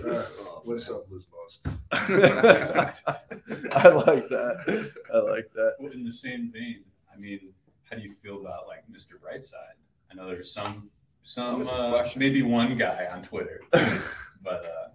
All 0.04 0.10
right. 0.10 0.26
Win 0.66 0.78
some, 0.78 1.02
lose 1.08 1.24
most. 1.32 1.66
I 1.92 3.88
like 3.88 4.28
that. 4.28 4.90
I 5.14 5.18
like 5.18 5.50
that. 5.54 5.74
Well, 5.78 5.92
in 5.92 6.04
the 6.04 6.12
same 6.12 6.50
vein, 6.52 6.84
I 7.14 7.18
mean, 7.18 7.52
how 7.90 7.96
do 7.96 8.02
you 8.02 8.14
feel 8.22 8.40
about 8.40 8.66
like 8.66 8.84
Mr. 8.92 9.12
Brightside? 9.18 9.76
I 10.10 10.14
know 10.14 10.26
there's 10.26 10.52
some, 10.52 10.90
some, 11.22 11.66
uh, 11.70 12.06
maybe 12.16 12.42
one 12.42 12.76
guy 12.78 13.06
on 13.12 13.22
Twitter, 13.22 13.60
but 14.42 14.64
uh, 14.64 14.88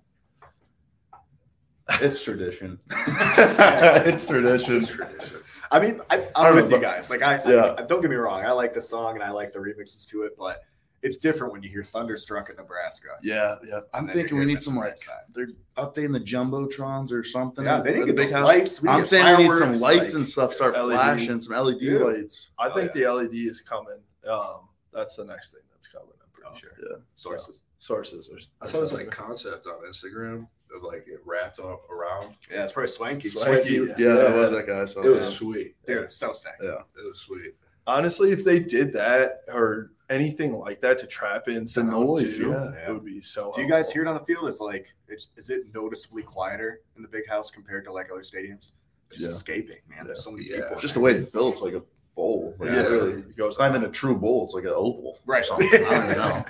It's 2.02 2.24
tradition. 2.24 2.80
it's 2.90 4.26
tradition. 4.26 4.78
It's 4.78 4.88
tradition. 4.88 5.38
I 5.72 5.80
mean, 5.80 6.02
I, 6.10 6.28
I 6.36 6.50
I'm 6.50 6.56
with 6.56 6.72
you 6.72 6.80
guys. 6.80 7.10
Like, 7.10 7.22
I, 7.22 7.42
Yeah. 7.46 7.76
I 7.78 7.84
don't 7.84 8.02
get 8.02 8.10
me 8.10 8.16
wrong. 8.16 8.44
I 8.46 8.52
like 8.52 8.74
the 8.74 8.82
song 8.82 9.16
and 9.16 9.24
I 9.24 9.30
like 9.32 9.54
the 9.54 9.60
remixes 9.60 10.08
to 10.08 10.24
it, 10.24 10.34
but 10.38 10.62
it's 11.02 11.18
different 11.18 11.52
when 11.52 11.62
you 11.62 11.70
hear 11.70 11.84
Thunderstruck 11.84 12.50
in 12.50 12.56
Nebraska. 12.56 13.10
Yeah, 13.22 13.56
yeah. 13.68 13.82
I'm 13.94 14.08
thinking 14.08 14.38
we 14.40 14.46
need 14.46 14.62
some 14.62 14.76
Mr. 14.76 14.78
like 14.78 14.96
Brightside. 14.96 15.34
they're 15.34 15.48
updating 15.76 16.14
the 16.14 16.20
jumbotrons 16.22 17.12
or 17.12 17.24
something. 17.26 17.66
Yeah, 17.66 17.82
they 17.82 17.92
didn't 17.92 18.04
at 18.04 18.06
get 18.08 18.16
the 18.16 18.24
those 18.24 18.32
house. 18.32 18.46
lights. 18.46 18.82
We 18.82 18.88
I'm 18.90 19.00
get 19.00 19.06
saying 19.08 19.38
we 19.38 19.44
need 19.50 19.54
some 19.54 19.76
lights 19.80 20.04
like, 20.06 20.14
and 20.14 20.26
stuff. 20.28 20.54
Start 20.54 20.76
LED. 20.76 20.94
flashing 20.94 21.42
some 21.42 21.56
LED 21.62 21.82
Yeah. 21.82 21.98
lights. 22.00 22.52
I 22.58 22.70
Oh, 22.70 22.74
think 22.74 22.92
yeah. 22.96 23.02
the 23.08 23.14
LED 23.16 23.34
is 23.34 23.60
coming. 23.60 24.00
Um, 24.28 24.70
that's 24.94 25.16
the 25.16 25.26
next 25.26 25.52
thing 25.52 25.62
that's 25.74 25.88
coming. 25.88 26.10
I'm 26.22 26.30
pretty 26.32 26.50
oh, 26.54 26.58
sure. 26.60 26.72
Yeah. 26.90 26.98
Sources. 27.16 27.64
Sources. 27.80 28.30
Or, 28.30 28.38
I 28.62 28.66
saw 28.66 28.80
this 28.80 28.94
like 28.94 29.10
concept 29.12 29.68
on 29.68 29.86
Instagram 29.90 30.48
of 30.76 30.84
like 30.84 31.06
it 31.08 31.20
wrapped 31.26 31.60
up 31.60 31.90
around. 31.90 32.36
Yeah, 32.52 32.64
it's 32.64 32.72
probably 32.72 32.90
swanky. 32.90 33.30
Swanky. 33.30 33.74
Yeah, 33.74 33.94
Yeah. 33.98 34.14
that 34.16 34.36
was 34.36 34.52
that 34.52 34.68
guy. 34.68 34.86
So 34.86 35.04
It 35.04 35.16
was 35.16 35.36
sweet. 35.36 35.76
Dude, 35.86 36.12
so 36.12 36.34
sick. 36.34 36.54
Yeah. 36.62 36.82
It 36.98 37.06
was 37.08 37.20
sweet. 37.20 37.56
honestly, 37.86 38.32
if 38.32 38.44
they 38.46 38.60
did 38.60 38.94
that 38.94 39.42
or 39.50 39.92
anything 40.10 40.54
like 40.54 40.80
that 40.82 40.98
to 41.00 41.08
trap 41.08 41.48
in 41.48 41.68
sound 41.68 41.90
noise, 41.90 42.38
too, 42.38 42.50
yeah. 42.50 42.88
it 42.90 42.94
would 42.94 43.04
be 43.06 43.22
so. 43.22 43.52
Do 43.56 43.62
you 43.62 43.68
guys 43.68 43.86
helpful. 43.86 43.94
hear 43.94 44.04
it 44.04 44.08
on 44.08 44.16
the 44.16 44.26
field? 44.26 44.50
Is 44.50 44.60
like, 44.60 44.94
it's, 45.08 45.30
is 45.38 45.50
it 45.50 45.64
noticeably 45.74 46.24
quieter 46.24 46.82
in 46.96 47.02
the 47.02 47.08
big 47.08 47.28
house 47.28 47.50
compared 47.52 47.84
to 47.86 47.92
like 47.92 48.10
other 48.12 48.22
stadiums? 48.22 48.72
It's 49.12 49.22
Yeah. 49.22 49.30
escaping, 49.30 49.78
man. 49.88 50.06
There's 50.06 50.24
so 50.24 50.32
many 50.32 50.50
Yeah. 50.50 50.62
people. 50.62 50.78
just 50.78 50.94
the 50.96 51.00
way 51.00 51.14
it's 51.14 51.30
built. 51.30 51.62
Like 51.62 51.74
a 51.74 51.84
bowl. 52.16 52.56
Like, 52.60 52.70
Yeah. 52.70 52.82
it 52.82 52.90
really, 52.90 53.12
It 53.14 53.38
goes 53.38 53.54
it's 53.54 53.60
not 53.60 53.70
even 53.72 53.84
a 53.84 53.90
true 53.90 54.16
bowl. 54.16 54.46
It's 54.46 54.54
like 54.54 54.64
an 54.66 54.72
oval. 54.74 55.20
Right. 55.26 55.42
Or 55.42 55.44
something. 55.44 55.70
I 55.74 55.90
don't 55.90 56.04
even 56.06 56.18
know. 56.18 56.46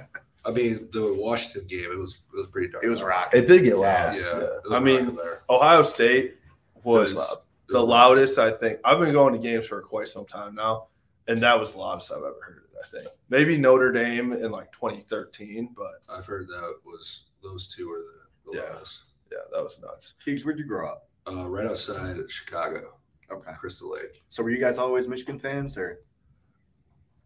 I 0.46 0.52
mean, 0.52 0.90
the 0.92 1.14
Washington 1.14 1.68
game, 1.68 1.90
it 1.92 1.98
was 1.98 2.20
it 2.34 2.38
was 2.38 2.48
pretty 2.48 2.68
dark. 2.70 2.84
It 2.84 2.90
was 2.90 3.00
loud. 3.00 3.08
rocking. 3.08 3.44
It 3.44 3.48
did 3.48 3.64
get 3.64 3.78
loud. 3.78 4.16
Yeah. 4.18 4.38
it 4.40 4.62
was 4.66 4.72
I 4.74 4.80
mean. 4.80 5.18
Ohio 5.50 5.84
State 5.84 6.36
was, 6.84 7.14
was 7.14 7.16
loud. 7.16 7.38
The 7.70 7.80
was 7.80 7.88
loudest. 7.90 8.40
I 8.40 8.52
think 8.52 8.80
I've 8.84 9.00
been 9.00 9.14
going 9.14 9.34
to 9.34 9.40
games 9.40 9.68
for 9.68 9.82
quite 9.82 10.10
some 10.10 10.26
time 10.26 10.54
now, 10.56 10.88
and 11.30 11.42
that 11.42 11.58
was 11.60 11.72
the 11.74 11.80
loudest 11.80 12.12
I've 12.12 12.18
ever 12.18 12.36
heard 12.46 12.58
it. 12.58 12.78
I 12.84 12.88
think 12.88 13.08
maybe 13.30 13.58
Notre 13.58 13.94
Dame 13.94 14.34
in 14.34 14.52
like 14.52 14.70
2013, 14.74 15.70
but 15.78 16.02
I've 16.10 16.26
heard 16.26 16.48
that 16.50 16.74
was 16.86 17.24
those 17.42 17.70
two 17.74 17.88
were 17.88 18.00
the, 18.00 18.52
the 18.52 18.58
Yeah. 18.58 18.74
loudest. 18.74 19.04
yeah, 19.32 19.38
that 19.54 19.64
was 19.64 19.80
nuts. 19.82 20.16
Keegs, 20.26 20.44
where'd 20.44 20.60
you 20.60 20.66
grow 20.66 20.90
up? 20.90 21.08
Uh, 21.26 21.48
right 21.48 21.66
outside 21.66 22.18
of 22.18 22.30
Chicago, 22.30 22.96
Okay. 23.34 23.52
Crystal 23.58 23.92
Lake. 23.92 24.22
So 24.30 24.44
were 24.44 24.50
you 24.50 24.60
guys 24.60 24.78
always 24.78 25.08
Michigan 25.08 25.40
fans 25.40 25.78
or? 25.78 26.00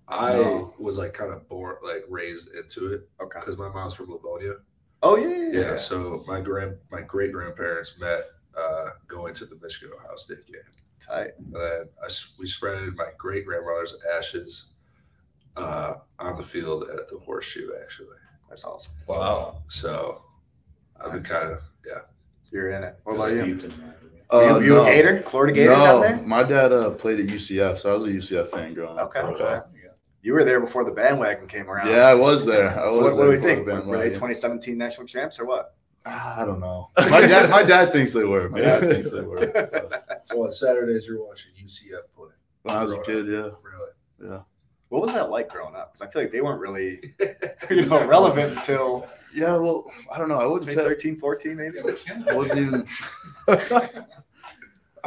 I 0.07 0.33
No. 0.33 0.73
was 0.79 0.97
like 0.97 1.13
kind 1.13 1.33
of 1.33 1.47
born, 1.49 1.75
like 1.83 2.05
raised 2.09 2.49
into 2.55 2.93
it 2.93 3.09
Okay. 3.21 3.39
because 3.39 3.57
my 3.57 3.67
mom's 3.69 3.93
from 3.93 4.09
Livonia. 4.09 4.53
Oh, 5.03 5.15
yeah, 5.17 5.27
yeah, 5.27 5.35
Yeah, 5.51 5.59
yeah. 5.71 5.75
so 5.75 6.23
my 6.27 6.39
grand, 6.39 6.77
my 6.91 7.01
great 7.01 7.33
grandparents 7.33 7.99
met 7.99 8.25
uh, 8.57 8.89
going 9.07 9.33
to 9.35 9.45
the 9.45 9.55
Michigan 9.61 9.91
Ohio 9.95 10.15
State 10.15 10.45
game. 10.47 10.61
Tight. 10.99 11.31
And 11.37 11.53
then 11.53 11.89
I 12.01 12.05
s 12.07 12.33
we 12.39 12.45
spreaded 12.47 12.95
my 12.95 13.09
great 13.17 13.45
grandmother's 13.45 13.95
ashes 14.17 14.67
uh, 15.55 15.95
on 16.19 16.37
the 16.37 16.43
field 16.43 16.83
at 16.89 17.07
the 17.09 17.19
horseshoe, 17.19 17.69
actually. 17.83 18.17
That's 18.49 18.63
awesome. 18.63 18.93
Wow. 19.07 19.61
So 19.67 20.23
I've 20.99 21.11
been 21.11 21.23
kind 21.23 21.51
of, 21.51 21.59
yeah. 21.85 22.01
You're 22.51 22.69
in 22.71 22.83
it. 22.83 22.97
What 23.03 23.15
about 23.15 23.33
you? 23.33 23.59
steeped 23.59 23.63
in 23.65 23.81
that. 23.81 23.96
Uh, 24.31 24.59
you, 24.59 24.65
you 24.65 24.73
no. 24.73 24.83
a 24.83 24.85
Gator? 24.85 25.21
Florida 25.21 25.53
Gator 25.53 25.69
down 25.71 25.79
No, 25.85 26.01
there? 26.01 26.17
my 26.17 26.43
dad 26.43 26.73
uh, 26.73 26.89
played 26.91 27.19
at 27.21 27.27
UCF, 27.27 27.77
so 27.79 27.91
I 27.91 27.97
was 27.97 28.05
a 28.05 28.09
UCF 28.09 28.49
fan 28.49 28.73
growing 28.73 28.97
up. 28.99 29.13
Okay. 29.15 29.19
Okay. 29.19 29.61
You 30.21 30.33
were 30.33 30.43
there 30.43 30.59
before 30.59 30.83
the 30.83 30.91
bandwagon 30.91 31.47
came 31.47 31.69
around. 31.69 31.87
Yeah, 31.87 32.01
I 32.01 32.13
was 32.13 32.45
there. 32.45 32.77
I 32.77 32.85
was 32.87 32.95
So 32.95 33.01
what, 33.03 33.15
what 33.15 33.17
there 33.27 33.31
do 33.31 33.39
we 33.39 33.43
think? 33.55 33.65
the 33.65 33.81
Were 33.87 33.97
they 33.97 34.09
2017 34.09 34.77
national 34.77 35.07
champs 35.07 35.39
or 35.39 35.45
what? 35.45 35.75
Ah, 36.05 36.41
I 36.41 36.45
don't 36.45 36.59
know. 36.59 36.89
My 36.97 37.21
dad, 37.21 37.49
my 37.49 37.63
dad 37.63 37.91
thinks 37.93 38.13
they 38.13 38.23
were. 38.23 38.49
My 38.49 38.59
dad 38.61 38.81
thinks 38.81 39.11
they 39.11 39.21
were. 39.21 39.41
So 40.25 40.43
on 40.43 40.51
Saturdays, 40.51 41.05
you're 41.07 41.25
watching 41.25 41.51
UCF 41.61 41.99
play. 42.15 42.29
When 42.63 42.75
I 42.75 42.83
was 42.83 42.93
a 42.93 42.99
kid, 43.01 43.27
yeah. 43.27 43.49
Really? 43.61 44.41
What 44.89 45.01
was 45.01 45.13
that 45.13 45.29
like 45.29 45.49
growing 45.49 45.75
up? 45.75 45.93
Because 45.93 46.07
I 46.07 46.11
feel 46.11 46.21
like 46.21 46.31
they 46.31 46.41
weren't 46.41 46.61
really, 46.61 47.13
you 47.69 47.85
know, 47.85 48.05
relevant 48.07 48.57
until 48.57 49.07
Yeah, 49.33 49.55
well, 49.57 49.91
I 50.11 50.17
don't 50.17 50.29
know. 50.29 50.39
I 50.39 50.45
wouldn't 50.45 50.69
say 50.69 50.75
2013, 50.75 51.17
14, 51.17 51.55
maybe. 51.55 51.79
I 52.29 52.33
wasn't 52.33 52.59
even. 52.59 52.87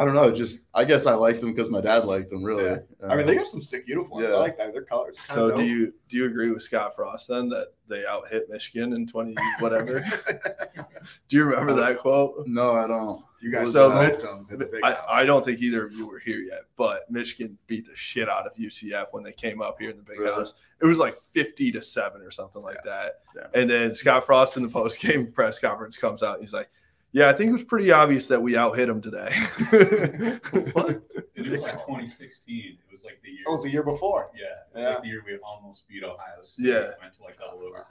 I 0.01 0.05
don't 0.07 0.15
know. 0.15 0.31
Just 0.31 0.61
I 0.73 0.85
guess 0.85 1.07
I 1.07 1.13
liked 1.13 1.41
them 1.41 1.53
because 1.53 1.69
my 1.69 1.81
dad 1.81 2.07
liked 2.07 2.31
them. 2.31 2.43
Really. 2.43 2.79
I 3.07 3.17
mean, 3.17 3.27
they 3.27 3.35
got 3.35 3.49
some 3.49 3.61
sick 3.61 3.87
uniforms. 3.87 4.27
Yeah. 4.27 4.35
I 4.35 4.39
like 4.39 4.57
that. 4.57 4.73
Their 4.73 4.83
colors. 4.83 5.19
So 5.21 5.55
do 5.55 5.63
you 5.63 5.93
do 6.09 6.17
you 6.17 6.25
agree 6.27 6.51
with 6.51 6.63
Scott 6.63 6.97
Frost 6.97 7.29
then 7.29 7.49
that 7.51 7.69
they 7.87 8.07
out 8.07 8.29
hit 8.31 8.49
Michigan 8.49 8.95
in 8.95 9.07
20 9.07 9.35
whatever? 9.59 10.01
do 11.29 11.37
you 11.37 11.45
remember 11.45 11.75
that 11.75 11.99
quote? 11.99 12.47
No, 12.47 12.73
I 12.73 12.87
don't. 12.87 13.23
You 13.41 13.51
guys 13.51 13.73
So 13.73 13.91
smoked 13.91 14.21
them 14.23 14.31
um, 14.41 14.47
at 14.51 14.59
the 14.59 14.67
big 14.67 14.81
I, 14.83 14.93
house. 14.93 15.05
I 15.11 15.25
don't 15.25 15.45
think 15.45 15.61
either 15.61 15.87
of 15.87 15.93
you 15.93 16.07
were 16.07 16.19
here 16.19 16.41
yet, 16.41 16.63
but 16.77 17.11
Michigan 17.11 17.57
beat 17.67 17.87
the 17.87 17.97
shit 17.97 18.29
out 18.29 18.47
of 18.47 18.55
UCF 18.55 19.07
when 19.13 19.23
they 19.25 19.33
came 19.33 19.63
up 19.63 19.77
here 19.81 19.91
in 19.91 19.97
the 19.97 20.03
big 20.03 20.19
Really? 20.19 20.35
house. 20.35 20.55
It 20.83 20.87
was 20.87 20.99
like 20.99 21.17
50 21.17 21.73
to 21.73 21.81
7 21.83 22.21
or 22.21 22.31
something 22.31 22.61
like 22.63 22.83
that. 22.85 23.21
Yeah. 23.35 23.47
And 23.55 23.71
then 23.71 23.95
Scott 23.95 24.27
Frost 24.27 24.57
in 24.59 24.63
the 24.63 24.69
post 24.69 25.01
game 25.01 25.33
press 25.33 25.59
conference 25.59 25.97
comes 25.97 26.23
out. 26.23 26.41
He's 26.41 26.53
like, 26.53 26.69
Yeah, 27.13 27.31
I 27.31 27.33
think 27.33 27.49
it 27.49 27.53
was 27.53 27.65
pretty 27.65 27.91
obvious 27.91 28.29
that 28.29 28.41
we 28.43 28.57
out 28.59 28.77
hit 28.77 28.87
them 28.89 29.01
today. 29.01 29.35
And 30.53 31.47
it 31.47 31.53
was 31.53 31.61
like 31.61 31.79
2016. 31.79 32.79
It 32.79 32.93
was 32.93 33.03
like 33.05 33.21
the 33.25 33.31
year. 33.31 33.45
Oh, 33.47 33.53
it 33.53 33.55
was 33.55 33.63
the 33.63 33.71
year 33.71 33.83
before. 33.83 34.31
Yeah, 34.35 34.45
it 34.45 34.75
was 34.75 34.83
Yeah. 34.83 34.89
like 34.91 35.03
the 35.03 35.09
year 35.09 35.23
we 35.25 35.37
almost 35.39 35.89
beat 35.89 36.05
Ohio 36.05 36.43
State. 36.43 36.67
Yeah. 36.67 36.91
went 37.01 37.15
to 37.17 37.23
like 37.23 37.39
double 37.39 37.61
overtime. 37.63 37.87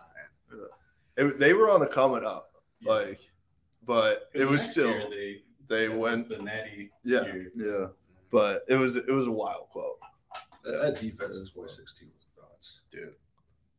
It- 1.18 1.40
they 1.40 1.54
were 1.54 1.70
on 1.70 1.80
the 1.80 1.88
coming 1.88 2.24
up, 2.24 2.52
Yeah. 2.82 2.92
like, 2.92 3.20
but 3.86 4.30
it 4.34 4.46
was 4.46 4.64
still 4.64 5.10
they 5.10 5.42
they 5.68 5.88
that 5.88 5.98
was 5.98 6.18
went, 6.18 6.30
the 6.30 6.38
netty. 6.40 6.92
yeah, 7.04 7.24
year. 7.26 7.52
Yeah. 7.56 7.88
but 8.32 8.64
it 8.68 8.76
was 8.76 8.96
it 8.96 9.10
was 9.10 9.28
a 9.28 9.32
wild 9.32 9.70
quote, 9.70 9.98
That, 10.64 10.82
that 10.82 11.00
defense 11.02 11.36
in 11.38 11.44
2016 11.46 12.10
was 12.14 12.28
nuts. 12.38 12.82
Dude, 12.92 13.14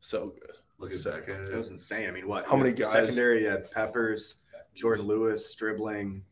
so 0.01 0.27
good. 0.39 0.55
Look 0.77 0.91
at 0.93 1.03
back 1.03 1.29
at 1.29 1.49
it 1.49 1.55
was 1.55 1.69
insane. 1.69 2.07
I 2.09 2.11
mean, 2.11 2.27
what? 2.27 2.45
How 2.47 2.55
many 2.55 2.71
guys- 2.73 2.91
Secondary, 2.91 3.43
you 3.43 3.49
had 3.49 3.69
Peppers, 3.71 4.35
Jourdan 4.75 5.05
Lewis, 5.05 5.47
Stribling, 5.51 6.23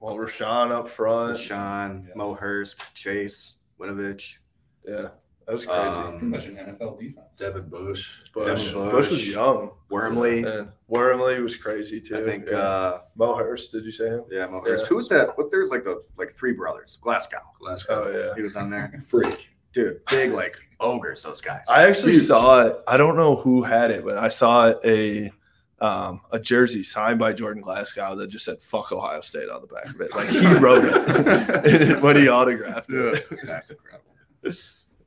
Well, 0.00 0.16
Rashan 0.16 0.72
up 0.72 0.88
front, 0.90 1.38
Sean, 1.38 2.04
Yeah. 2.08 2.14
Mo 2.16 2.34
Hurst, 2.34 2.82
Chase, 2.94 3.56
Winovich. 3.80 4.36
yeah, 4.84 5.08
that 5.46 5.52
was 5.52 5.66
crazy. 5.66 5.80
Um, 5.80 6.12
Pretty 6.18 6.26
much 6.26 6.46
an 6.46 6.56
NFL 6.56 6.98
defense. 6.98 7.26
Devin 7.38 7.68
Bush. 7.68 8.20
Bush, 8.32 8.70
Devin 8.72 8.90
Bush. 8.90 9.10
was 9.10 9.28
young, 9.30 9.70
Wormley. 9.90 10.44
and 10.44 10.68
Wormley 10.88 11.40
was 11.40 11.56
crazy 11.56 12.00
too. 12.00 12.18
I 12.18 12.24
think, 12.24 12.46
yeah. 12.46 12.56
uh, 12.58 13.00
Mo 13.16 13.34
Hurst. 13.34 13.72
Did 13.72 13.84
you 13.84 13.92
say 13.92 14.08
him? 14.08 14.24
yeah, 14.30 14.46
Mo 14.46 14.60
Hurst. 14.64 14.84
Yeah. 14.84 14.88
Who 14.88 14.96
was 14.96 15.08
that? 15.08 15.36
What? 15.36 15.50
There's 15.50 15.70
like 15.70 15.84
the 15.84 16.04
like 16.16 16.32
three 16.32 16.52
brothers. 16.52 16.98
Glasgow. 17.00 17.40
Glasgow. 17.60 18.04
Oh 18.06 18.18
yeah. 18.28 18.34
He 18.34 18.42
was 18.42 18.56
on 18.56 18.70
there. 18.70 19.00
Freak. 19.06 19.48
Dude, 19.72 20.04
big 20.10 20.32
like 20.32 20.58
ogres. 20.80 21.22
Those 21.22 21.40
guys. 21.40 21.62
I 21.68 21.88
actually 21.88 22.12
Huge. 22.12 22.24
saw 22.24 22.66
it. 22.66 22.76
I 22.86 22.96
don't 22.98 23.16
know 23.16 23.36
who 23.36 23.62
had 23.62 23.90
it, 23.90 24.04
but 24.04 24.18
I 24.18 24.28
saw 24.28 24.74
a 24.84 25.32
um, 25.80 26.20
a 26.30 26.38
jersey 26.38 26.82
signed 26.82 27.18
by 27.18 27.32
Jordan 27.32 27.62
Glasgow 27.62 28.14
that 28.16 28.28
just 28.28 28.44
said 28.44 28.62
"fuck 28.62 28.92
Ohio 28.92 29.20
State" 29.22 29.48
on 29.48 29.62
the 29.62 29.66
back 29.66 29.86
of 29.86 30.00
it. 30.00 30.14
Like 30.14 30.28
he 30.28 30.46
wrote 30.54 30.84
it 30.84 32.00
when 32.02 32.16
he 32.16 32.28
autographed 32.28 32.90
it. 32.90 33.26
That's 33.44 33.70
incredible. 33.70 34.12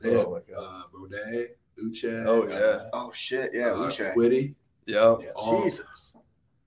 They 0.06 0.16
had, 0.18 0.26
Oh 0.26 0.32
my 0.48 0.54
god. 0.56 0.64
uh, 0.64 0.84
Monet, 0.94 1.46
Uche. 1.84 2.26
Oh 2.26 2.48
yeah. 2.48 2.90
Oh 2.94 3.12
shit, 3.14 3.52
yeah, 3.54 3.68
uh, 3.72 3.78
Uche. 3.90 4.14
Kwity. 4.14 4.56
Yeah. 4.86 5.16
Yeah, 5.22 5.30
all- 5.36 5.64
Jesus. 5.64 6.18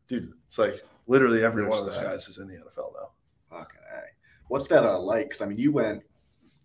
Dude, 0.08 0.32
it's 0.46 0.58
like 0.58 0.82
literally 1.06 1.44
every 1.44 1.62
They're 1.62 1.70
one 1.70 1.78
of 1.80 1.84
those 1.86 1.94
stacked. 1.94 2.08
guys 2.10 2.28
is 2.28 2.38
in 2.38 2.48
the 2.48 2.54
NFL 2.54 2.92
now. 2.94 3.10
Fucking 3.50 3.80
A. 3.94 4.00
What's 4.48 4.66
that 4.68 4.84
uh, 4.84 4.98
like? 4.98 5.26
Because 5.28 5.40
I 5.42 5.46
mean, 5.46 5.58
you 5.58 5.70
went, 5.72 6.02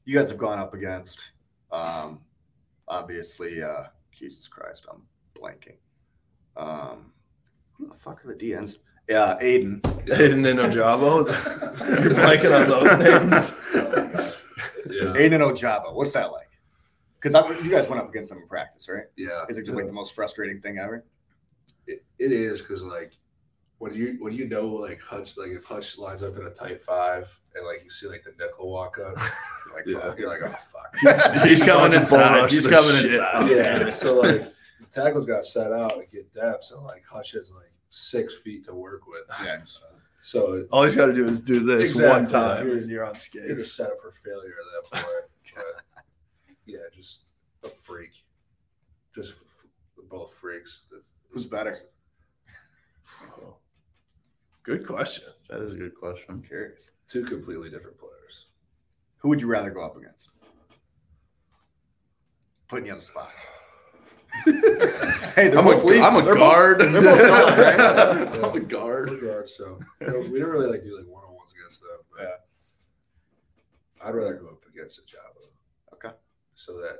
you 0.06 0.18
guys 0.18 0.30
have 0.30 0.38
gone 0.38 0.60
up 0.60 0.74
against, 0.74 1.34
um, 1.72 2.22
obviously, 2.88 3.62
uh, 3.62 3.84
Jesus 4.12 4.48
Christ, 4.48 4.86
I'm 4.90 5.02
blanking. 5.38 5.76
Um, 6.56 7.12
who 7.74 7.88
the 7.90 7.96
fuck 7.96 8.24
are 8.24 8.28
the 8.30 8.36
DNs? 8.36 8.78
Yeah, 9.10 9.38
Aidan. 9.42 9.82
Aidan 10.10 10.46
and 10.46 10.60
Ojabo. 10.60 11.26
You're 12.04 12.14
blanking 12.14 12.54
on 12.62 12.70
those 12.70 13.00
names. 13.00 14.34
Yeah. 14.90 15.14
Aidan 15.16 15.42
and 15.42 15.52
Ojabo. 15.58 15.94
What's 15.94 16.14
that 16.14 16.32
like? 16.32 16.43
Because 17.24 17.64
you 17.66 17.72
guys 17.72 17.88
went 17.88 18.02
up 18.02 18.10
against 18.10 18.30
them 18.30 18.40
in 18.40 18.48
practice, 18.48 18.90
right? 18.90 19.06
Yeah. 19.16 19.46
Is 19.50 19.58
it 19.58 19.64
just 19.66 19.76
like 19.76 19.88
the 19.88 19.94
most 19.94 20.14
frustrating 20.14 20.60
thing 20.62 20.78
ever? 20.78 21.06
It, 21.88 22.04
it 22.20 22.32
is 22.32 22.62
because 22.62 22.84
like 22.84 23.14
when 23.80 23.94
you 23.94 24.18
when 24.20 24.34
you 24.34 24.48
know 24.48 24.68
like 24.68 25.02
Hutch 25.02 25.36
like 25.38 25.50
if 25.50 25.64
Hutch 25.64 25.98
lines 25.98 26.24
up 26.24 26.38
in 26.38 26.46
a 26.46 26.50
tight 26.50 26.82
five 26.82 27.34
and 27.56 27.66
like 27.66 27.84
you 27.84 27.90
see 27.90 28.08
like 28.08 28.24
the 28.24 28.32
nickel 28.40 28.72
walk 28.72 29.00
up, 29.00 29.16
you're 29.66 29.76
like 29.76 29.86
Yeah. 29.86 30.00
fuck, 30.00 30.20
you're 30.20 30.30
like 30.30 30.42
oh 30.44 30.56
fuck. 30.72 31.44
He's 31.48 31.62
coming 31.64 31.98
inside. 31.98 32.50
He's 32.50 32.68
coming 32.68 32.96
shit. 32.96 33.06
inside. 33.16 33.50
yeah. 33.50 33.90
So 33.92 34.20
like 34.22 34.54
the 34.80 34.86
tackles 34.92 35.26
got 35.26 35.46
set 35.46 35.72
out 35.72 35.94
and 35.98 36.10
get 36.10 36.34
depth, 36.34 36.66
so 36.66 36.82
like 36.84 37.04
Hutch 37.06 37.32
has 37.32 37.52
like 37.52 37.72
six 37.90 38.36
feet 38.38 38.66
to 38.66 38.74
work 38.74 39.08
with. 39.08 39.24
Yeah. 39.44 39.60
So 40.22 40.54
it- 40.54 40.68
All 40.72 40.84
he's 40.84 40.96
got 40.96 41.08
to 41.08 41.14
do 41.14 41.28
is 41.28 41.42
do 41.42 41.60
this 41.60 41.90
Exactly. 41.92 42.10
one 42.10 42.28
time, 42.30 42.66
You're- 42.68 42.82
and 42.82 42.90
you're 42.90 43.04
on 43.06 43.16
you're 43.34 43.56
just 43.58 43.76
set 43.76 43.88
up 43.88 43.98
for 44.02 44.14
failure 44.24 44.54
at 44.94 44.94
that 44.94 45.02
point. 45.04 45.66
But 46.66 46.74
yeah, 46.74 46.80
just 46.96 47.26
a 47.64 47.70
freak. 47.70 48.12
Just 49.16 49.32
f- 49.32 49.38
f- 50.00 50.10
both 50.10 50.34
freaks. 50.34 50.82
Who's 51.30 51.46
better? 51.46 51.78
Oh. 53.42 53.58
Good 54.64 54.86
question. 54.88 55.26
That 55.50 55.62
is 55.62 55.74
a 55.74 55.76
good 55.76 55.94
question. 55.96 56.26
I'm 56.30 56.42
curious. 56.42 56.92
Two 57.08 57.24
completely 57.26 57.70
different 57.70 57.98
players. 57.98 58.46
Who 59.18 59.30
would 59.30 59.42
you 59.42 59.48
rather 59.48 59.70
go 59.72 59.84
up 59.84 59.98
against? 59.98 60.30
Putting 62.70 62.86
you 62.86 62.94
on 62.94 63.00
the 63.00 63.04
spot. 63.04 63.30
hey, 64.46 64.52
they're 65.50 65.60
I'm 65.60 65.66
both 65.66 65.84
a, 65.84 65.86
lead- 65.86 66.02
I'm 66.02 66.16
a 66.16 66.22
they're 66.24 66.34
both- 66.36 66.40
guard. 66.54 66.80
they're 66.82 67.02
both 67.02 67.22
gone, 67.28 67.60
right? 67.60 67.80
I'm 68.44 68.56
a 68.56 68.60
guard. 68.62 69.10
Guard, 69.22 69.48
so 69.50 69.80
you 70.02 70.08
know, 70.08 70.20
we 70.32 70.40
don't 70.40 70.50
really 70.50 70.68
like 70.72 70.82
do 70.84 70.98
like 70.98 71.06
one 71.08 71.24
on 71.24 71.36
ones 71.36 71.52
against 71.58 71.82
them. 71.82 71.90
But 72.16 72.22
Yeah. 72.24 74.08
I'd 74.08 74.16
rather 74.16 74.34
go 74.36 74.48
up 74.48 74.64
against 74.74 75.00
Ojabo. 75.06 75.33
Okay. 76.70 76.74
So 76.74 76.82
that 76.82 77.00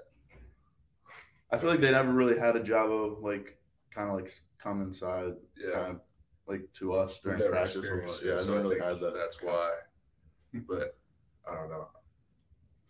I 1.52 1.58
feel 1.58 1.70
like 1.70 1.82
they 1.82 1.92
never 1.92 2.12
really 2.12 2.38
had 2.38 2.56
Ojabo 2.56 3.22
like 3.22 3.58
kind 3.94 4.10
of 4.10 4.16
like 4.16 4.32
come 4.58 4.82
inside, 4.82 5.34
yeah, 5.58 5.74
kind 5.74 5.92
of 5.92 6.00
like 6.48 6.62
to 6.74 6.94
us 6.94 7.20
during 7.20 7.40
never 7.40 7.52
practice. 7.52 7.76
a. 7.78 8.26
Yeah, 8.26 8.34
it, 8.34 8.40
I 8.40 8.42
so 8.42 8.56
never 8.56 8.60
I 8.60 8.62
really 8.62 8.80
had 8.80 9.00
that. 9.00 9.14
That's 9.14 9.42
why. 9.42 9.72
But 10.68 10.98
I 11.50 11.56
don't 11.56 11.70
know. 11.70 11.88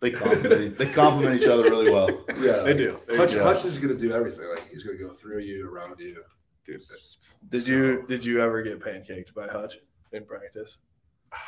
They 0.00 0.10
complement. 0.10 0.76
they 0.78 0.86
complement 0.86 1.40
each 1.40 1.48
other 1.48 1.62
really 1.64 1.90
well. 1.90 2.08
Yeah, 2.38 2.58
They 2.62 2.74
do. 2.74 3.00
They 3.06 3.16
Hutch, 3.16 3.30
do. 3.32 3.42
Hutch 3.42 3.64
is 3.64 3.78
gonna 3.78 3.94
do 3.94 4.12
everything. 4.12 4.46
Like 4.48 4.68
he's 4.70 4.84
gonna 4.84 4.98
go 4.98 5.10
through 5.10 5.40
you, 5.40 5.68
around 5.70 5.98
you. 5.98 6.22
Dude, 6.66 6.82
Did 7.50 7.68
you 7.68 8.04
did 8.08 8.24
you 8.24 8.40
ever 8.40 8.62
get 8.62 8.80
pancaked 8.80 9.34
by 9.34 9.46
Hutch 9.46 9.78
in 10.12 10.24
practice? 10.24 10.78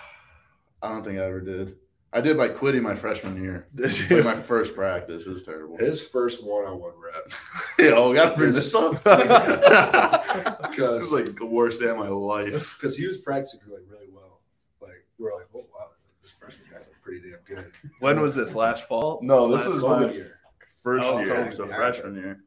I 0.82 0.88
don't 0.90 1.02
think 1.04 1.18
I 1.18 1.24
ever 1.24 1.40
did. 1.40 1.76
I 2.16 2.20
did 2.22 2.38
by 2.38 2.48
quitting 2.48 2.82
my 2.82 2.94
freshman 2.94 3.42
year. 3.42 3.66
Did 3.74 4.10
Like 4.10 4.24
my 4.24 4.34
first 4.34 4.74
practice. 4.74 5.26
It 5.26 5.30
was 5.30 5.42
terrible. 5.42 5.76
His 5.76 6.00
first 6.00 6.42
one-on-one 6.42 6.92
rep. 6.98 7.32
Yo, 7.78 7.94
oh, 7.94 8.08
we 8.10 8.16
gotta 8.16 8.34
bring 8.34 8.52
this 8.52 8.74
up. 8.74 8.94
it 9.04 10.70
Because 10.70 11.02
was 11.02 11.12
like 11.12 11.36
the 11.36 11.44
worst 11.44 11.80
day 11.80 11.88
of 11.88 11.98
my 11.98 12.08
life. 12.08 12.74
because 12.78 12.96
he 12.96 13.06
was 13.06 13.18
practicing 13.18 13.60
like 13.70 13.82
really 13.90 14.06
well. 14.10 14.40
Like 14.80 15.04
we're 15.18 15.34
like, 15.34 15.46
oh 15.54 15.66
wow, 15.74 15.88
this 16.22 16.32
freshman 16.32 16.66
guy's 16.72 16.86
like 16.86 17.02
pretty 17.02 17.20
damn 17.30 17.40
good. 17.46 17.70
When 18.00 18.18
was 18.20 18.34
this? 18.34 18.54
Last 18.54 18.88
fall? 18.88 19.20
No, 19.22 19.54
this 19.54 19.66
Last 19.66 19.76
is 19.76 19.82
COVID 19.82 20.06
my 20.08 20.12
year. 20.12 20.38
first 20.82 21.04
Oh, 21.06 21.18
year, 21.20 21.34
okay. 21.36 21.50
so 21.54 21.68
Yeah. 21.68 21.76
freshman 21.76 22.14
year. 22.16 22.40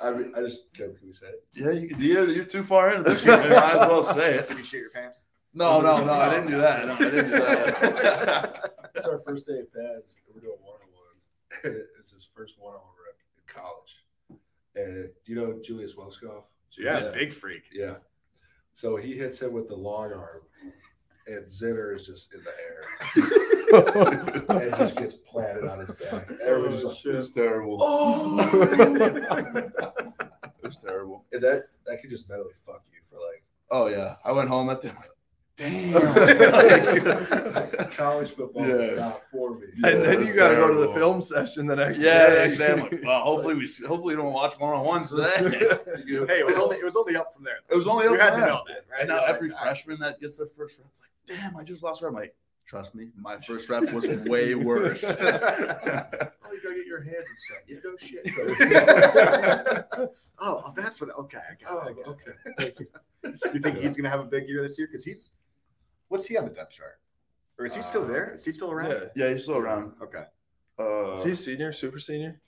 I 0.00 0.10
mean, 0.10 0.32
I 0.36 0.40
just 0.40 0.72
can 0.74 0.94
we 1.04 1.12
say 1.12 1.26
it? 1.26 1.44
Yeah, 1.54 1.70
you, 1.70 1.94
you're, 1.98 2.24
you're 2.30 2.44
too 2.44 2.62
far 2.62 2.92
into 2.94 3.04
this. 3.10 3.24
year. 3.24 3.34
You 3.42 3.50
might 3.50 3.74
as 3.74 3.88
well 3.88 4.02
say 4.02 4.34
it. 4.36 4.48
Did 4.48 4.58
you 4.58 4.64
shit 4.64 4.80
your 4.80 4.90
pants? 4.90 5.26
No, 5.54 5.80
no, 5.80 6.04
no. 6.04 6.12
I 6.12 6.30
didn't 6.30 6.50
do 6.50 6.56
that. 6.58 6.86
No, 6.86 6.94
I 6.94 6.98
didn't 6.98 7.24
do 7.24 7.30
that. 7.38 8.70
It's 8.96 9.06
our 9.08 9.18
first 9.26 9.48
day 9.48 9.58
of 9.58 9.72
pads. 9.74 10.14
and 10.14 10.34
We're 10.34 10.40
doing 10.40 10.56
one 10.62 10.76
on 10.76 10.88
one. 11.72 11.82
It's 11.98 12.12
his 12.12 12.28
first 12.32 12.54
one 12.60 12.74
on 12.74 12.80
one 12.80 12.94
rep 13.04 13.16
in 13.36 13.42
college. 13.52 14.04
And 14.76 15.10
do 15.24 15.32
you 15.32 15.36
know 15.36 15.58
Julius 15.64 15.94
Welschof? 15.96 16.44
Yeah, 16.78 17.10
big 17.12 17.32
freak. 17.32 17.64
Yeah. 17.72 17.94
So 18.72 18.94
he 18.96 19.16
hits 19.16 19.42
him 19.42 19.52
with 19.52 19.66
the 19.66 19.74
long 19.74 20.12
arm, 20.12 20.42
and 21.26 21.44
Zinter 21.46 21.96
is 21.96 22.06
just 22.06 22.34
in 22.34 22.42
the 22.44 22.52
air. 22.52 22.84
and 24.60 24.76
just 24.78 24.96
gets 24.96 25.14
planted 25.14 25.64
on 25.68 25.80
his 25.80 25.90
back. 25.90 26.30
Everyone's 26.40 26.82
just 26.82 27.04
like, 27.04 27.14
It 27.14 27.16
was 27.16 27.30
terrible. 27.32 27.76
oh! 27.80 28.38
It 29.48 30.62
was 30.62 30.76
terrible. 30.76 31.24
and 31.32 31.42
that, 31.42 31.64
that 31.86 32.00
could 32.00 32.10
just 32.10 32.28
mentally 32.28 32.52
fuck 32.64 32.82
you 32.92 33.00
for 33.10 33.16
like 33.16 33.42
Oh 33.72 33.88
yeah, 33.88 34.16
I 34.24 34.30
went 34.32 34.48
home 34.48 34.68
that 34.68 34.80
day. 34.82 34.92
I'm 35.60 36.14
like, 36.14 37.72
damn. 37.72 37.88
college 37.90 38.30
football 38.30 38.66
Yeah. 38.66 38.74
is 38.74 38.98
not 38.98 39.22
for 39.30 39.54
me. 39.58 39.66
And 39.84 40.02
then 40.02 40.26
you 40.26 40.34
got 40.34 40.48
to 40.48 40.56
go 40.56 40.68
to 40.72 40.78
the 40.78 40.92
film 40.94 41.22
session 41.22 41.66
the 41.66 41.76
next 41.76 41.98
yeah, 41.98 42.26
day. 42.28 42.34
next 42.34 42.58
day 42.58 42.74
like, 42.80 43.00
well, 43.04 43.20
hopefully 43.24 43.54
we 43.54 43.68
hopefully 43.86 44.16
we 44.16 44.22
don't 44.22 44.32
watch 44.32 44.58
one 44.58 44.74
on 44.74 44.84
ones 44.84 45.10
today. 45.10 45.30
Hey, 45.38 46.40
it 46.40 46.46
was 46.46 46.56
only 46.58 46.76
it 46.76 46.84
was 46.84 46.96
only 46.96 47.16
up 47.16 47.32
from 47.34 47.44
there. 47.44 47.58
It 47.68 47.74
was 47.76 47.86
only 47.86 48.06
up. 48.06 48.12
You 48.12 48.16
up 48.18 48.22
had 48.22 48.30
from 48.32 48.40
to 48.40 48.46
there. 48.46 48.54
know 48.54 48.62
that, 48.66 48.84
right? 48.90 49.00
And 49.00 49.08
now 49.08 49.14
You're 49.16 49.22
like, 49.26 49.34
every 49.36 49.52
"Ah." 49.52 49.62
freshman 49.62 49.98
that 50.00 50.20
gets 50.20 50.38
their 50.38 50.48
first 50.56 50.78
rep, 50.78 50.88
like, 51.00 51.38
damn, 51.38 51.56
I 51.56 51.62
just 51.62 51.82
lost 51.82 52.02
rep. 52.02 52.10
I'm 52.10 52.16
like, 52.16 52.34
trust 52.66 52.94
me, 52.94 53.10
my 53.16 53.38
first 53.38 53.68
rep 53.70 53.92
was 53.92 54.08
way 54.08 54.54
worse. 54.56 55.04
Oh, 55.20 56.52
you 56.52 56.60
gotta 56.62 56.74
get 56.76 56.86
your 56.86 57.00
hands 57.02 57.28
in 57.30 57.36
set. 57.38 57.64
You 57.66 57.80
go 57.80 57.96
shit. 57.98 58.30
Oh, 60.40 60.62
oh, 60.66 60.72
that's 60.76 61.00
what. 61.00 61.10
Okay, 61.18 61.38
I 61.38 61.54
got 61.64 61.72
oh, 61.72 61.78
it. 61.88 61.90
I 61.90 61.92
got 61.92 62.06
okay. 62.08 62.72
it. 62.78 63.54
You 63.54 63.60
think 63.60 63.78
he's 63.78 63.96
gonna 63.96 64.10
have 64.10 64.20
a 64.20 64.24
big 64.24 64.48
year 64.48 64.62
this 64.62 64.76
year? 64.78 64.86
Because 64.86 65.04
he's, 65.04 65.30
what's 66.14 66.26
he 66.26 66.36
on 66.36 66.44
the 66.44 66.50
depth 66.54 66.70
chart? 66.72 67.00
Or 67.58 67.66
is 67.66 67.74
he 67.74 67.82
still 67.82 68.04
Uh, 68.04 68.06
there? 68.06 68.30
Is 68.30 68.44
he 68.44 68.52
still 68.52 68.70
around? 68.70 68.90
Yeah. 68.90 69.04
yeah, 69.26 69.32
he's 69.32 69.42
still 69.42 69.56
around. 69.58 69.94
Okay. 70.00 70.24
Uh, 70.78 71.16
Is 71.18 71.24
he 71.24 71.30
a 71.32 71.36
senior, 71.36 71.72
super 71.72 71.98
senior? 71.98 72.40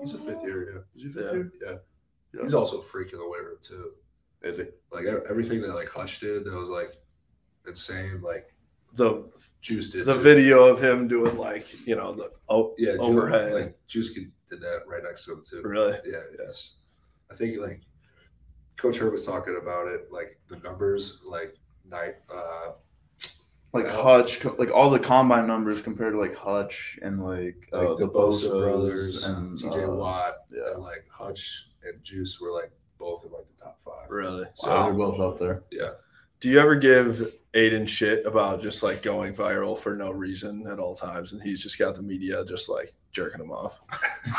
He's 0.00 0.14
a 0.14 0.18
fifth 0.18 0.42
year, 0.42 0.86
Is 0.94 1.02
he 1.02 1.08
Yeah. 1.08 1.14
fifth 1.14 1.32
year? 1.34 1.52
yeah. 1.62 1.76
Yeah. 2.32 2.42
He's 2.42 2.54
also 2.54 2.78
a 2.80 2.82
freak 2.82 3.12
in 3.12 3.18
the 3.18 3.28
weight 3.28 3.42
room 3.44 3.58
too. 3.60 3.92
Is 4.42 4.56
he? 4.56 4.64
Like 4.90 5.04
everything 5.06 5.60
that 5.62 5.74
like 5.74 5.88
Hutch 5.88 6.20
did 6.20 6.44
that 6.44 6.54
was 6.54 6.68
like 6.70 6.92
insane. 7.66 8.20
Like 8.22 8.54
The 8.94 9.30
Juice 9.60 9.90
did 9.90 10.04
the 10.06 10.14
too. 10.14 10.20
video 10.20 10.64
of 10.64 10.82
him 10.82 11.06
doing 11.08 11.36
like 11.36 11.66
you 11.86 11.96
know 11.96 12.12
the 12.14 12.30
oh 12.48 12.74
Yeah, 12.78 12.92
Ju- 12.94 13.00
overhead. 13.02 13.52
Like 13.52 13.78
Juice 13.86 14.10
could, 14.14 14.30
did 14.48 14.60
that 14.62 14.80
right 14.86 15.02
next 15.02 15.24
to 15.26 15.32
him 15.34 15.42
too. 15.44 15.60
really 15.62 15.98
Yeah, 16.06 16.22
it's. 16.46 16.76
I 17.30 17.34
think 17.34 17.58
like 17.58 17.80
Coach 18.76 18.98
Herb 18.98 19.12
was 19.12 19.24
talking 19.26 19.56
about 19.60 19.88
it, 19.88 20.10
like 20.10 20.38
the 20.48 20.56
numbers, 20.58 21.20
like 21.24 21.54
night. 21.90 22.16
Uh, 22.32 22.72
Like 23.72 23.86
Uh, 23.86 24.02
Hutch, 24.02 24.44
like 24.58 24.72
all 24.72 24.90
the 24.90 24.98
combine 24.98 25.46
numbers 25.46 25.80
compared 25.80 26.14
to 26.14 26.18
like 26.18 26.34
Hutch 26.34 26.98
and 27.02 27.22
like, 27.24 27.68
like 27.70 27.86
uh, 27.86 27.94
the 27.94 28.08
Bosa 28.08 28.50
brothers 28.50 29.24
and 29.24 29.56
TJ 29.56 29.88
uh, 29.88 29.92
Watt 29.94 30.32
yeah. 30.52 30.72
and 30.74 30.82
like 30.82 31.06
Hutch 31.08 31.68
and 31.84 32.02
Juice 32.02 32.40
were 32.40 32.50
like 32.50 32.72
both 32.98 33.24
in 33.24 33.30
like 33.30 33.46
the 33.56 33.62
top 33.62 33.78
five. 33.84 34.10
really. 34.10 34.44
So 34.56 34.68
they're 34.68 34.92
both 34.92 35.20
up 35.20 35.38
there. 35.38 35.62
Yeah. 35.70 35.90
Do 36.40 36.48
you 36.48 36.58
ever 36.58 36.74
give 36.74 37.32
Aidan 37.54 37.86
shit 37.86 38.26
about 38.26 38.60
just 38.60 38.82
like 38.82 39.02
going 39.02 39.34
viral 39.34 39.78
for 39.78 39.94
no 39.94 40.10
reason 40.10 40.66
at 40.66 40.78
all 40.80 40.96
times, 40.96 41.32
and 41.32 41.40
he's 41.40 41.60
just 41.62 41.78
got 41.78 41.94
the 41.94 42.02
media 42.02 42.44
just 42.46 42.68
like 42.68 42.92
jerking 43.12 43.40
him 43.40 43.52
off? 43.52 43.78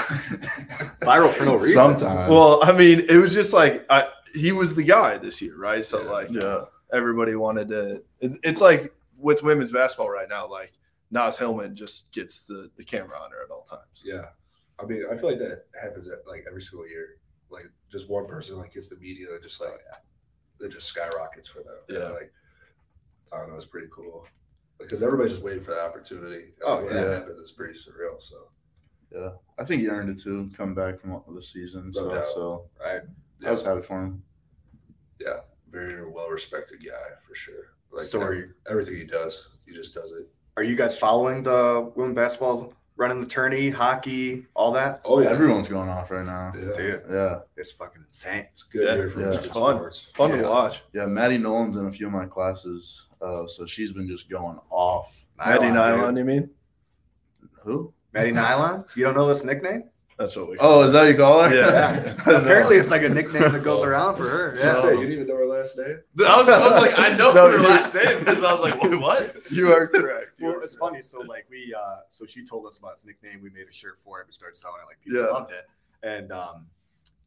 Viral 1.02 1.30
for 1.30 1.46
no 1.46 1.56
reason. 1.56 1.74
Sometimes. 1.76 2.30
Well, 2.30 2.60
I 2.64 2.72
mean, 2.72 3.02
it 3.08 3.18
was 3.18 3.34
just 3.34 3.54
like 3.54 3.86
I, 3.90 4.08
he 4.34 4.52
was 4.52 4.76
the 4.76 4.84
guy 4.84 5.18
this 5.18 5.42
year, 5.42 5.58
right? 5.58 5.86
So 5.86 6.04
Yeah. 6.04 6.10
like 6.10 6.30
yeah. 6.32 6.62
Everybody 6.94 7.36
wanted 7.36 7.70
to. 7.70 8.04
It, 8.20 8.34
it's 8.44 8.62
like 8.62 8.94
with 9.18 9.44
women's 9.44 9.72
basketball 9.72 10.10
right 10.10 10.28
now, 10.30 10.48
like 10.50 10.74
Naz 11.12 11.38
Hillmon 11.38 11.76
just 11.76 12.12
gets 12.12 12.44
the 12.44 12.70
the 12.78 12.84
camera 12.84 13.18
on 13.20 13.32
her 13.32 13.44
at 13.44 13.52
all 13.52 13.64
times. 13.64 14.02
Yeah. 14.04 14.26
I 14.80 14.86
mean, 14.86 15.04
I 15.12 15.16
feel 15.16 15.30
like 15.30 15.40
that 15.40 15.66
happens 15.80 16.10
at 16.10 16.26
like 16.28 16.46
every 16.48 16.62
single 16.62 16.88
year. 16.88 17.18
Like 17.50 17.66
just 17.92 18.10
one 18.10 18.26
person 18.28 18.58
like 18.58 18.74
gets 18.74 18.88
the 18.90 18.96
media 18.98 19.28
that 19.32 19.44
just 19.44 19.60
like 19.62 19.72
oh, 19.94 19.98
that 20.60 20.72
just 20.72 20.88
skyrockets 20.88 21.48
for 21.48 21.60
them. 21.60 21.78
And, 21.90 21.98
Yeah. 21.98 22.10
like 22.10 22.32
I 23.34 23.38
don't 23.40 23.50
know, 23.52 23.58
it's 23.58 23.66
pretty 23.66 23.88
cool. 23.94 24.26
Because 24.80 25.04
everybody's 25.04 25.34
just 25.34 25.44
waiting 25.44 25.62
for 25.64 25.72
the 25.72 25.82
opportunity. 25.82 26.44
And 26.46 26.54
Oh, 26.66 26.84
when 26.84 26.96
yeah. 26.96 27.04
that 27.04 27.14
happens, 27.20 27.40
it's 27.40 27.52
pretty 27.52 27.78
surreal. 27.78 28.22
So 28.22 28.48
Yeah, 29.12 29.32
I 29.60 29.64
think 29.66 29.82
he 29.82 29.88
earned 29.90 30.10
it 30.10 30.20
too, 30.20 30.50
coming 30.58 30.74
back 30.76 31.00
from 31.00 31.22
the 31.36 31.42
season. 31.42 31.92
No 31.94 32.02
So, 32.02 32.14
doubt. 32.16 32.28
so 32.28 32.70
Right. 32.84 33.02
I 33.46 33.52
was 33.52 33.64
happy 33.64 33.82
for 33.82 34.02
him. 34.04 34.24
Yeah, 35.20 35.42
very 35.72 36.10
well 36.10 36.30
respected 36.30 36.84
guy 36.86 36.92
for 37.28 37.36
sure. 37.36 37.74
Like 37.92 38.06
So 38.06 38.22
are 38.22 38.34
ev- 38.34 38.40
you- 38.40 38.54
everything 38.70 38.96
he 38.96 39.04
does, 39.06 39.50
he 39.66 39.74
just 39.74 39.94
does 39.94 40.12
it. 40.12 40.28
Are 40.58 40.64
you 40.64 40.76
guys 40.76 40.98
following 40.98 41.44
the 41.44 41.92
women 41.96 42.14
basketball 42.14 42.74
running 42.98 43.22
the 43.22 43.26
tourney, 43.28 43.70
hockey, 43.70 44.46
all 44.54 44.72
that? 44.74 45.02
Oh 45.06 45.22
yeah, 45.22 45.30
Everyone's 45.30 45.68
going 45.70 45.90
off 45.90 46.12
right 46.12 46.26
now. 46.26 46.52
Yeah. 46.56 46.74
Dude, 46.76 47.04
Yeah, 47.10 47.40
it's 47.58 47.72
fucking 47.72 48.04
insane. 48.06 48.48
It's 48.52 48.64
good 48.64 48.84
Yeah, 48.86 49.10
for 49.10 49.22
yeah, 49.22 49.28
it's 49.34 49.46
fun. 49.46 49.78
sports. 49.78 50.08
Fun 50.14 50.32
Yeah. 50.32 50.42
to 50.44 50.50
watch. 50.50 50.82
yeah. 50.94 51.06
Maddie 51.06 51.38
Nolan's 51.38 51.78
in 51.78 51.86
a 51.88 51.92
few 51.92 52.08
of 52.08 52.14
my 52.14 52.26
classes, 52.26 53.08
uh, 53.22 53.48
so 53.48 53.66
she's 53.66 53.92
been 53.94 54.08
just 54.08 54.30
going 54.30 54.60
off. 54.70 55.16
Maddie 55.38 55.66
dude. 55.66 55.74
Nylon, 55.74 56.16
you 56.18 56.26
mean? 56.26 56.50
Who? 57.64 57.94
Maddie 58.14 58.32
Nylon? 58.32 58.86
You 58.96 59.04
don't 59.06 59.16
know 59.16 59.28
this 59.28 59.44
nickname? 59.46 59.84
That's 60.22 60.36
what 60.36 60.50
we. 60.50 60.58
Oh, 60.60 60.84
is 60.84 60.94
that 60.94 61.02
what 61.02 61.08
you 61.10 61.18
call 61.18 61.44
her? 61.44 61.56
Yeah. 61.56 62.14
Apparently, 62.26 62.76
it's 62.76 62.92
like 62.92 63.02
a 63.02 63.10
nickname 63.10 63.52
that 63.52 63.64
goes 63.64 63.84
around 63.84 64.18
for 64.18 64.28
her. 64.30 64.56
Yeah. 64.58 64.66
Yeah. 64.66 64.82
Say, 64.82 64.92
you 64.92 64.98
didn't 65.00 65.14
even 65.14 65.28
know 65.28 65.36
her 65.38 65.46
last 65.48 65.78
name? 65.78 66.00
I 66.28 66.38
was, 66.38 66.48
I 66.50 66.68
was 66.70 66.82
like, 66.82 66.98
I 67.00 67.16
know 67.18 67.32
No, 67.34 67.50
her 67.50 67.58
you- 67.58 67.64
last 67.68 67.96
name. 67.96 68.20
because 68.20 68.44
I 68.44 68.52
was 68.54 68.62
like, 68.62 68.82
wait, 68.82 69.00
what? 69.00 69.36
You 69.52 69.74
are 69.74 69.88
correct. 69.88 70.32
You 70.38 70.46
Well, 70.48 70.56
are 70.58 70.64
it's 70.64 70.76
correct. 70.76 70.92
funny. 70.94 71.02
So 71.02 71.22
like 71.22 71.48
we, 71.50 71.74
uh, 71.76 72.02
so 72.12 72.26
she 72.26 72.46
told 72.46 72.68
us 72.68 72.78
about 72.78 72.94
his 72.98 73.06
nickname. 73.06 73.42
We 73.42 73.50
made 73.50 73.68
a 73.68 73.72
shirt 73.74 73.98
for 74.04 74.20
it. 74.22 74.28
We 74.28 74.34
started 74.34 74.58
selling 74.58 74.78
it. 74.84 74.88
Like 74.88 75.00
people 75.04 75.22
Yeah. 75.22 75.28
loved 75.28 75.52
it, 75.52 75.66
and 76.04 76.32
um, 76.32 76.68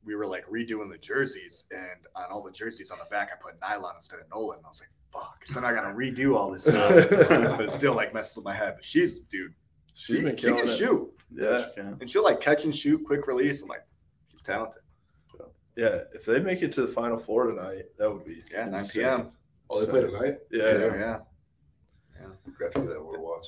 we 0.05 0.15
were 0.15 0.27
like 0.27 0.49
redoing 0.49 0.91
the 0.91 0.99
jerseys. 0.99 1.65
And 1.73 1.81
on 2.15 2.31
all 2.31 2.43
the 2.43 2.53
jerseys 2.53 2.91
on 2.93 2.99
the 2.99 3.07
back, 3.11 3.31
I 3.33 3.43
put 3.43 3.61
nylon 3.61 3.95
instead 3.97 4.21
of 4.21 4.27
Nolan. 4.31 4.59
And 4.59 4.67
I 4.67 4.69
was 4.69 4.81
like, 4.81 4.91
fuck. 5.13 5.43
So 5.47 5.59
now 5.61 5.69
I 5.69 5.75
got 5.75 5.89
to 5.89 5.95
redo 5.97 6.37
all 6.37 6.53
this 6.53 6.63
stuff. 6.65 6.95
but 7.11 7.61
it 7.63 7.71
still 7.73 7.95
like 7.95 8.15
messes 8.15 8.37
with 8.37 8.45
my 8.45 8.55
head. 8.55 8.75
But 8.77 8.85
she's 8.85 9.19
dude. 9.21 9.53
She's 9.97 10.17
She, 10.19 10.23
been 10.23 10.37
she 10.37 10.47
killing 10.47 10.65
can 10.65 10.69
it. 10.69 10.77
shoot, 10.77 11.13
Yeah. 11.35 11.59
She 11.69 11.75
can. 11.75 11.97
and 12.01 12.11
she'll 12.11 12.25
like 12.25 12.41
catch 12.41 12.65
and 12.65 12.75
shoot, 12.75 13.05
quick 13.05 13.27
release. 13.27 13.63
I'm 13.63 13.69
like, 13.69 13.85
she's 14.31 14.43
talented. 14.43 14.83
Yeah. 15.77 16.03
If 16.15 16.25
they 16.25 16.39
make 16.41 16.63
it 16.63 16.73
to 16.75 16.83
the 16.83 16.89
final 16.89 17.17
four 17.19 17.47
tonight, 17.51 17.87
that 17.99 18.11
would 18.13 18.25
be 18.25 18.45
Yeah, 18.53 18.67
9 18.67 18.83
p.m. 18.93 19.33
Oh, 19.71 19.81
they 19.85 19.91
play 19.91 20.03
tonight. 20.03 20.39
Yeah. 20.51 20.79
yeah, 20.79 20.95
yeah. 20.95 22.27
Grab 22.57 22.75
to 22.75 22.81
that 22.83 23.05
one 23.05 23.15
to 23.15 23.21
watch. 23.21 23.47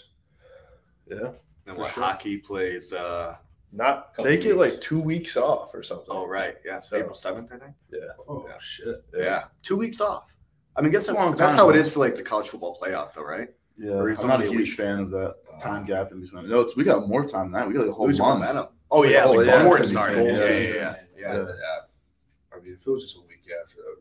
Yeah. 1.08 1.30
And 1.66 1.76
what 1.76 1.92
sure. 1.94 2.02
hockey 2.02 2.38
plays? 2.38 2.92
uh 2.92 3.36
Not 3.72 4.14
they 4.16 4.36
get 4.38 4.56
like 4.56 4.80
two 4.80 5.00
weeks 5.00 5.36
off 5.36 5.72
or 5.74 5.82
something. 5.82 6.08
Oh 6.10 6.26
right, 6.26 6.56
yeah, 6.64 6.80
So- 6.80 6.96
April 6.96 7.14
seventh, 7.14 7.52
I 7.52 7.58
think. 7.58 7.74
Yeah. 7.92 8.00
Oh 8.28 8.44
Yeah. 8.48 8.58
shit. 8.58 9.04
Yeah, 9.16 9.44
two 9.62 9.76
weeks 9.76 10.00
off. 10.00 10.34
I 10.74 10.82
mean, 10.82 10.90
guess 10.92 11.06
That's 11.06 11.10
a 11.10 11.12
that's, 11.14 11.24
long 11.26 11.36
that's 11.36 11.52
time, 11.52 11.58
how 11.58 11.70
it 11.70 11.72
though. 11.74 11.88
for 11.88 12.00
like 12.00 12.16
the 12.16 12.22
college 12.22 12.48
football 12.48 12.78
playoff, 12.82 13.14
though, 13.14 13.22
right? 13.22 13.48
Yeah, 13.78 13.92
Or 13.92 14.10
it's 14.10 14.22
I'm 14.22 14.28
not 14.28 14.40
a 14.42 14.46
huge 14.48 14.70
week. 14.70 14.76
fan 14.76 14.98
of 15.00 15.10
that 15.10 15.36
time 15.60 15.84
gap 15.84 16.10
in 16.12 16.20
between. 16.20 16.48
No, 16.48 16.60
it's 16.60 16.76
we 16.76 16.84
got 16.84 17.06
more 17.08 17.26
time 17.26 17.50
than 17.52 17.60
that. 17.60 17.68
We 17.68 17.74
got 17.74 17.80
like 17.82 17.90
a 17.90 17.92
whole 17.92 18.06
Losing 18.06 18.24
month. 18.24 18.40
momentum. 18.40 18.66
Oh 18.90 19.04
yeah, 19.04 19.24
like 19.26 19.46
yeah, 19.46 19.58
before 19.58 19.78
it 19.78 19.84
started. 19.84 20.24
Yeah, 20.24 20.32
yeah, 20.32 20.48
yeah, 20.48 20.68
yeah. 20.70 20.94
Yeah. 21.18 21.32
yeah. 21.34 22.56
I 22.56 22.60
mean, 22.60 22.72
if 22.74 22.86
it 22.86 22.90
was 22.90 23.02
just 23.02 23.16
a 23.16 23.20
week 23.20 23.44
after, 23.62 23.76
that 23.76 23.94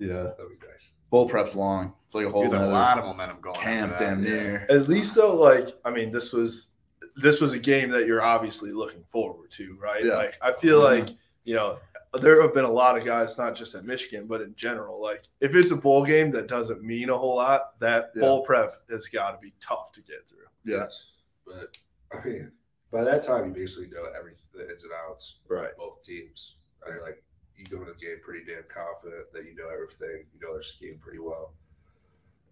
would 0.00 0.08
Yeah, 0.08 0.22
that'd 0.24 0.36
be 0.60 0.66
nice. 0.70 0.92
bowl 1.10 1.28
prep's 1.28 1.54
long. 1.56 1.94
It's 2.06 2.14
like 2.14 2.26
a 2.26 2.30
whole 2.30 2.42
There's 2.42 2.52
a 2.52 2.66
lot 2.66 2.98
of 2.98 3.04
momentum 3.04 3.40
going. 3.40 3.56
camp 3.56 3.92
after 3.92 4.04
that, 4.04 4.10
damn 4.16 4.24
yeah. 4.24 4.30
near. 4.42 4.66
At 4.68 4.88
least 4.88 5.14
though, 5.14 5.34
like 5.34 5.74
I 5.84 5.90
mean, 5.90 6.12
this 6.12 6.32
was 6.32 6.72
this 7.16 7.40
was 7.40 7.52
a 7.54 7.58
game 7.58 7.90
that 7.90 8.06
you're 8.06 8.22
obviously 8.22 8.72
looking 8.72 9.04
forward 9.08 9.50
to, 9.52 9.76
right? 9.80 10.04
Yeah. 10.04 10.14
Like 10.16 10.36
I 10.42 10.52
feel 10.52 10.80
Mhm. 10.80 10.84
like 11.06 11.16
you 11.44 11.54
know 11.56 11.78
there 12.14 12.42
have 12.42 12.52
been 12.54 12.64
a 12.64 12.70
lot 12.70 12.98
of 12.98 13.04
guys, 13.04 13.38
not 13.38 13.54
just 13.54 13.74
at 13.74 13.84
Michigan, 13.84 14.26
but 14.26 14.40
in 14.40 14.54
general. 14.56 15.00
Like 15.00 15.24
if 15.40 15.54
it's 15.54 15.70
a 15.70 15.76
bowl 15.76 16.04
game 16.04 16.30
that 16.32 16.48
doesn't 16.48 16.82
mean 16.82 17.08
a 17.10 17.16
whole 17.16 17.36
lot, 17.36 17.78
that 17.80 18.10
Yeah. 18.16 18.22
bowl 18.22 18.44
prep 18.44 18.72
has 18.90 19.06
got 19.08 19.30
to 19.32 19.38
be 19.38 19.52
tough 19.60 19.92
to 19.92 20.02
get 20.02 20.28
through. 20.28 20.46
Yes. 20.64 21.10
But 21.46 21.76
I 22.12 22.24
mean, 22.26 22.52
by 22.90 23.04
that 23.04 23.22
time, 23.22 23.46
you 23.48 23.52
basically 23.54 23.88
know 23.88 24.06
everything, 24.18 24.48
the 24.54 24.68
ins 24.68 24.82
and 24.82 24.92
outs 25.08 25.36
Right. 25.48 25.70
both 25.78 26.02
teams. 26.02 26.56
I 26.86 26.90
mean, 26.90 27.00
like 27.02 27.22
you 27.56 27.64
go 27.66 27.78
into 27.78 27.92
the 27.92 27.98
game 27.98 28.16
pretty 28.24 28.44
damn 28.44 28.64
confident 28.64 29.32
that 29.32 29.44
you 29.44 29.54
know 29.54 29.68
everything, 29.68 30.24
you 30.34 30.40
know 30.40 30.52
their 30.54 30.62
scheme 30.62 30.98
pretty 30.98 31.18
well. 31.20 31.54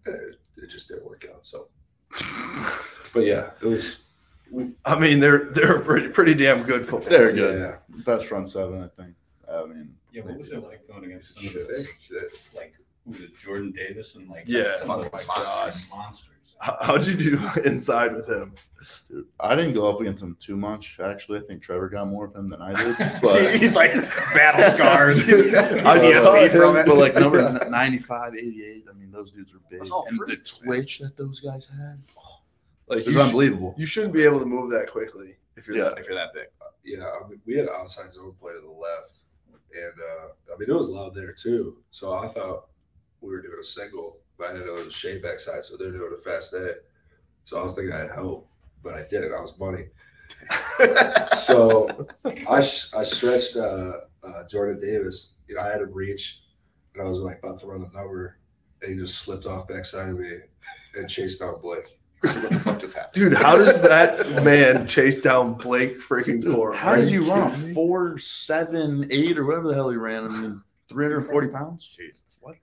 And 0.05 0.15
It, 0.15 0.39
it 0.57 0.67
just 0.67 0.87
didn't 0.87 1.05
work 1.05 1.25
out. 1.33 1.45
So, 1.45 1.67
but 3.13 3.25
yeah, 3.25 3.51
it 3.61 3.65
was. 3.65 3.99
I 4.85 4.97
mean, 4.97 5.19
they're 5.19 5.45
they're 5.51 5.79
pretty 5.79 6.07
pretty 6.09 6.33
damn 6.33 6.63
good 6.63 6.87
football. 6.87 7.09
They're 7.09 7.33
good. 7.33 7.59
Yeah. 7.59 7.75
Best 8.03 8.25
front 8.27 8.47
seven, 8.49 8.81
I 8.83 8.87
think. 9.01 9.15
I 9.51 9.65
mean, 9.65 9.95
Yeah, 10.11 10.23
what 10.23 10.37
was 10.37 10.51
it 10.51 10.63
like 10.63 10.87
going 10.87 11.05
against 11.05 11.35
some 11.35 11.47
of 11.47 11.53
those, 11.53 11.87
shit. 12.01 12.23
like, 12.55 12.73
who 13.05 13.11
was 13.11 13.21
it, 13.21 13.35
Jordan 13.37 13.71
Davis 13.71 14.15
and 14.15 14.29
like, 14.29 14.43
Yeah, 14.47 14.79
some 14.79 14.91
of 14.91 15.01
those 15.03 15.11
my 15.11 15.23
monsters, 15.35 15.89
monsters. 15.89 16.25
How, 16.61 16.77
how'd 16.81 17.07
you 17.07 17.15
do 17.15 17.39
inside 17.65 18.13
with 18.13 18.27
him? 18.27 18.53
dude, 19.09 19.25
I 19.39 19.55
didn't 19.55 19.73
go 19.75 19.87
up 19.89 20.01
against 20.01 20.21
him 20.21 20.35
too 20.41 20.57
much. 20.57 20.99
Actually, 21.01 21.39
I 21.39 21.43
think 21.43 21.61
Trevor 21.61 21.87
got 21.87 22.07
more 22.09 22.25
of 22.25 22.35
him 22.35 22.49
than 22.49 22.61
I 22.61 22.73
did. 22.73 22.97
But 23.21 23.55
He's 23.59 23.75
like 23.77 23.93
battle 24.33 24.69
scars. 24.75 25.19
I 25.19 25.23
PTSD 25.23 26.21
saw 26.21 26.47
from 26.49 26.75
him, 26.75 26.81
it. 26.81 26.85
but 26.85 26.97
like 26.97 27.15
number 27.15 27.41
95, 27.69 28.33
88, 28.35 28.85
I 28.89 28.93
mean, 28.93 29.09
those 29.09 29.31
dudes 29.31 29.53
were 29.53 29.61
big. 29.69 29.79
And 29.79 29.87
the 29.89 30.25
freaks, 30.25 30.59
man. 30.61 30.65
twitch 30.75 30.99
that 30.99 31.15
those 31.17 31.39
guys 31.39 31.65
had, 31.65 31.97
Like 32.87 32.99
it 32.99 33.05
was 33.05 33.15
you, 33.15 33.21
sh- 33.21 33.23
unbelievable. 33.23 33.73
you 33.77 33.85
shouldn't 33.85 34.13
be 34.13 34.23
able 34.23 34.39
to 34.39 34.45
move 34.45 34.69
that 34.71 34.91
quickly 34.91 35.37
if 35.55 35.65
you're 35.65 35.77
Yeah. 35.77 35.85
that 35.85 35.99
if 35.99 36.07
you're 36.07 36.15
that 36.17 36.33
big. 36.33 36.47
Yeah, 36.83 37.05
I 37.05 37.27
mean, 37.29 37.39
we 37.45 37.55
had 37.55 37.65
an 37.65 37.71
outside 37.77 38.11
zone 38.11 38.33
play 38.39 38.51
to 38.53 38.61
the 38.61 38.67
left, 38.67 39.18
and 39.73 39.93
uh, 39.93 40.53
I 40.53 40.57
mean 40.57 40.69
it 40.69 40.75
was 40.75 40.89
loud 40.89 41.15
there 41.15 41.33
too. 41.33 41.77
So 41.91 42.13
I 42.13 42.27
thought 42.27 42.67
we 43.21 43.29
were 43.29 43.41
doing 43.41 43.57
a 43.59 43.63
single, 43.63 44.17
but 44.37 44.49
I 44.49 44.53
didn't 44.53 44.67
know 44.67 44.75
it 44.75 44.85
was 44.85 44.93
a 44.93 44.97
shade 44.97 45.21
backside, 45.21 45.65
so 45.65 45.77
they're 45.77 45.91
doing 45.91 46.13
a 46.13 46.21
fast 46.21 46.51
day. 46.51 46.73
So 47.43 47.59
I 47.59 47.63
was 47.63 47.73
thinking 47.73 47.93
I 47.93 47.99
had 47.99 48.11
help, 48.11 48.49
but 48.83 48.93
I 48.93 49.03
didn't. 49.09 49.33
I 49.33 49.41
was 49.41 49.57
money. 49.59 49.85
so 51.45 51.87
I 52.47 52.61
sh- 52.61 52.93
I 52.93 53.03
stretched 53.03 53.55
uh, 53.55 53.93
uh, 54.23 54.47
Jordan 54.47 54.79
Davis. 54.79 55.33
You 55.47 55.55
know, 55.55 55.61
I 55.61 55.71
had 55.71 55.81
him 55.81 55.91
reach, 55.91 56.43
and 56.93 57.03
I 57.03 57.05
was 57.05 57.17
like 57.17 57.39
about 57.39 57.59
to 57.59 57.67
run 57.67 57.81
the 57.81 57.89
number, 57.97 58.37
and 58.81 58.93
he 58.93 58.99
just 58.99 59.19
slipped 59.19 59.45
off 59.45 59.67
backside 59.67 60.09
of 60.09 60.19
me 60.19 60.31
and 60.95 61.09
chased 61.09 61.39
down 61.39 61.59
Blake. 61.61 61.98
What 62.21 62.49
the 62.49 62.59
fuck 62.59 62.79
just 62.79 62.95
happened? 62.95 63.13
Dude, 63.13 63.33
how 63.33 63.55
does 63.57 63.81
that 63.81 64.43
man 64.43 64.87
chase 64.87 65.21
down 65.21 65.53
Blake 65.53 65.99
freaking 65.99 66.43
Corum? 66.43 66.75
How 66.75 66.89
Are 66.91 66.95
does 66.97 67.09
he 67.09 67.15
you 67.15 67.29
run 67.29 67.47
a 67.47 67.51
kidding 67.51 67.67
me? 67.69 67.73
four, 67.73 68.17
seven, 68.17 69.07
eight, 69.11 69.37
or 69.37 69.45
whatever 69.45 69.67
the 69.69 69.73
hell 69.75 69.89
he 69.89 69.97
ran? 69.97 70.25
I 70.25 70.29
mean, 70.29 70.61
340 70.89 71.47
pounds? 71.49 71.85
Jesus. 71.85 72.21
What? 72.41 72.55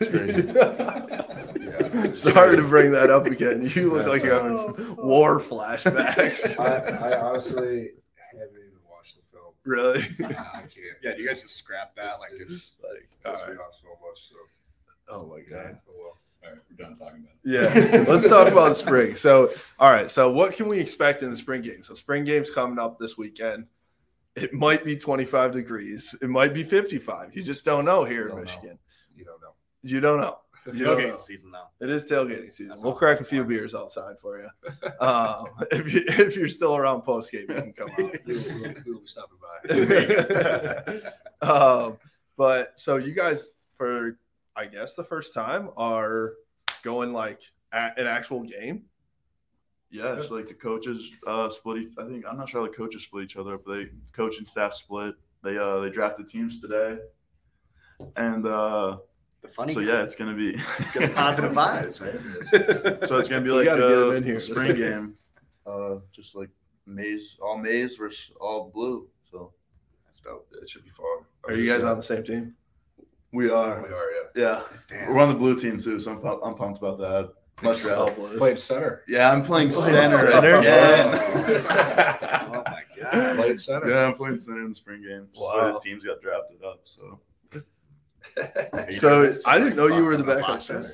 Sorry 2.14 2.56
to 2.56 2.62
bring 2.62 2.90
that 2.92 3.10
up 3.10 3.26
again. 3.26 3.70
You 3.74 3.90
look 3.90 3.98
That's 3.98 4.08
like 4.08 4.22
you're 4.22 4.40
having 4.40 4.96
war 4.96 5.38
flashbacks. 5.40 6.58
I, 6.58 7.10
I 7.14 7.20
honestly 7.20 7.90
haven't 8.32 8.56
even 8.56 8.78
watched 8.90 9.16
the 9.16 9.22
film. 9.30 9.52
really? 9.64 10.02
I 10.20 10.62
can't. 10.62 10.96
Yeah, 11.02 11.16
you 11.16 11.26
guys 11.28 11.42
just 11.42 11.56
scrap 11.56 11.94
that? 11.96 12.18
Like 12.20 12.30
it's 12.38 12.76
Like, 12.82 13.08
Piss 13.34 13.42
all 13.42 13.48
me 13.48 13.52
right. 13.58 13.66
off 13.66 13.74
so 13.80 13.88
much. 14.06 14.28
So, 14.28 14.36
Oh 15.12 15.26
my 15.26 15.40
god. 15.40 15.78
oh 15.88 15.92
well. 15.98 16.16
All 16.42 16.50
right, 16.50 16.58
we're 16.70 16.76
done 16.84 16.96
talking 16.96 17.20
about 17.22 17.34
it. 17.44 18.04
Yeah. 18.04 18.04
Let's 18.08 18.28
talk 18.28 18.48
about 18.48 18.70
the 18.70 18.74
spring. 18.74 19.14
So, 19.16 19.50
all 19.78 19.90
right. 19.90 20.10
So, 20.10 20.30
what 20.30 20.54
can 20.54 20.68
we 20.68 20.78
expect 20.78 21.22
in 21.22 21.30
the 21.30 21.36
spring 21.36 21.62
game? 21.62 21.82
So, 21.82 21.94
spring 21.94 22.24
game's 22.24 22.50
coming 22.50 22.78
up 22.78 22.98
this 22.98 23.18
weekend. 23.18 23.66
It 24.36 24.52
might 24.54 24.84
be 24.84 24.96
25 24.96 25.52
degrees. 25.52 26.16
It 26.22 26.30
might 26.30 26.54
be 26.54 26.64
55. 26.64 27.36
You 27.36 27.42
just 27.42 27.64
don't 27.64 27.84
know 27.84 28.04
here 28.04 28.22
in 28.22 28.28
Don't 28.28 28.38
know. 28.38 28.44
Michigan. 28.44 28.78
You 29.16 29.24
don't 29.24 29.40
know. 29.42 29.52
You 29.82 30.00
don't 30.00 30.20
know. 30.20 30.38
the 30.64 30.76
You 30.76 30.84
don't 30.84 30.98
know. 30.98 31.08
tailgating 31.08 31.20
season 31.20 31.50
now. 31.50 31.68
It 31.80 31.90
is 31.90 32.04
tailgating 32.04 32.50
season. 32.52 32.68
That's 32.68 32.82
we'll 32.82 32.92
crack 32.94 33.20
a 33.20 33.24
few 33.24 33.44
beers 33.44 33.74
outside 33.74 34.18
for 34.20 34.40
you. 34.40 34.48
Um, 35.00 35.46
if 35.72 35.92
you 35.92 36.04
if 36.06 36.36
you're 36.36 36.48
still 36.48 36.76
around 36.76 37.02
post 37.02 37.32
game, 37.32 37.46
you 37.48 37.54
can 37.54 37.72
come 37.72 37.90
out. 37.90 38.16
Who, 38.24 38.32
who, 38.34 38.68
who 38.68 38.92
will 38.94 39.00
be 39.00 39.06
stopping 39.06 39.38
by? 41.42 41.46
um, 41.46 41.98
but 42.36 42.72
so 42.76 42.96
you 42.96 43.12
guys, 43.14 43.44
for 43.72 44.18
I 44.60 44.66
guess 44.66 44.94
the 44.94 45.04
first 45.04 45.32
time, 45.32 45.70
are 45.78 46.34
going 46.82 47.14
like 47.14 47.40
at 47.72 47.98
an 47.98 48.06
actual 48.06 48.42
game. 48.42 48.82
Yeah, 49.90 50.18
it's 50.18 50.30
like 50.30 50.48
the 50.48 50.54
coaches 50.54 51.14
uh, 51.26 51.48
split. 51.48 51.78
Each, 51.78 51.92
I 51.98 52.04
think 52.06 52.26
I'm 52.28 52.36
not 52.36 52.50
sure 52.50 52.60
how 52.60 52.66
the 52.66 52.72
coaches 52.76 53.04
split 53.04 53.24
each 53.24 53.38
other. 53.38 53.56
But 53.56 53.72
they 53.72 53.86
coach 54.12 54.36
and 54.36 54.46
staff 54.46 54.74
split. 54.74 55.14
They 55.42 55.56
uh 55.56 55.80
they 55.80 55.88
drafted 55.88 56.28
teams 56.28 56.60
today, 56.60 56.98
and 58.16 58.46
uh 58.46 58.98
The 59.40 59.48
funny. 59.48 59.72
so 59.72 59.80
yeah, 59.80 60.02
it's 60.02 60.14
gonna 60.14 60.34
be 60.34 60.52
Get 60.92 61.08
the 61.08 61.12
positive 61.14 61.52
vibes, 61.52 62.00
right? 62.02 63.04
so 63.08 63.18
it's 63.18 63.30
gonna 63.30 63.40
be 63.40 63.50
like 63.50 63.64
gotta 63.64 63.80
get 63.80 63.90
'em 63.92 64.22
uh, 64.22 64.26
here. 64.26 64.36
a 64.36 64.40
spring 64.40 64.76
game, 64.76 65.14
uh, 65.66 65.96
just 66.12 66.36
like 66.36 66.50
maize, 66.84 67.38
all 67.40 67.56
maize 67.56 67.96
versus 67.96 68.30
all 68.38 68.70
blue. 68.74 69.08
So 69.30 69.54
That's 70.04 70.20
dope. 70.20 70.46
It 70.62 70.68
should 70.68 70.84
be 70.84 70.90
fun. 70.90 71.24
Are 71.44 71.54
you 71.54 71.66
guys 71.66 71.82
on 71.82 71.96
the 71.96 72.02
same 72.02 72.22
team? 72.22 72.54
We 73.32 73.50
are. 73.50 73.82
We 73.82 73.88
are. 73.88 73.94
are, 73.94 74.10
yeah. 74.12 74.20
Yeah, 74.34 74.62
Damn. 74.88 75.12
we're 75.14 75.20
on 75.20 75.28
the 75.28 75.34
blue 75.34 75.56
team 75.58 75.78
too, 75.78 75.98
so 76.00 76.12
I'm, 76.12 76.18
pu- 76.20 76.42
I'm 76.42 76.54
pumped 76.54 76.78
about 76.78 76.98
that. 76.98 77.32
Much 77.62 77.84
All 77.84 78.06
rather. 78.06 78.12
blues. 78.14 78.38
Playing 78.38 78.56
center. 78.56 79.02
Yeah, 79.06 79.30
I'm 79.32 79.42
playing 79.44 79.70
Playing 79.70 80.08
center, 80.10 80.30
center? 80.32 80.54
again. 80.58 81.66
Oh 82.52 82.62
my 82.66 82.82
god. 83.00 83.36
Playing 83.36 83.56
center. 83.56 83.88
yeah, 83.90 84.06
I'm 84.06 84.14
playing 84.14 84.38
center 84.40 84.62
in 84.62 84.70
the 84.70 84.74
spring 84.74 85.02
game. 85.02 85.26
Just 85.34 85.46
so 85.46 85.56
Wow. 85.56 85.72
the 85.72 85.78
teams 85.80 86.04
got 86.04 86.20
drafted 86.20 86.62
up. 86.64 86.80
So 86.84 87.20
So? 88.92 89.32
I 89.46 89.58
didn't 89.58 89.76
know 89.76 89.86
you 89.86 90.04
were 90.04 90.16
the 90.16 90.24
backup 90.24 90.48
watch 90.48 90.66
center. 90.66 90.88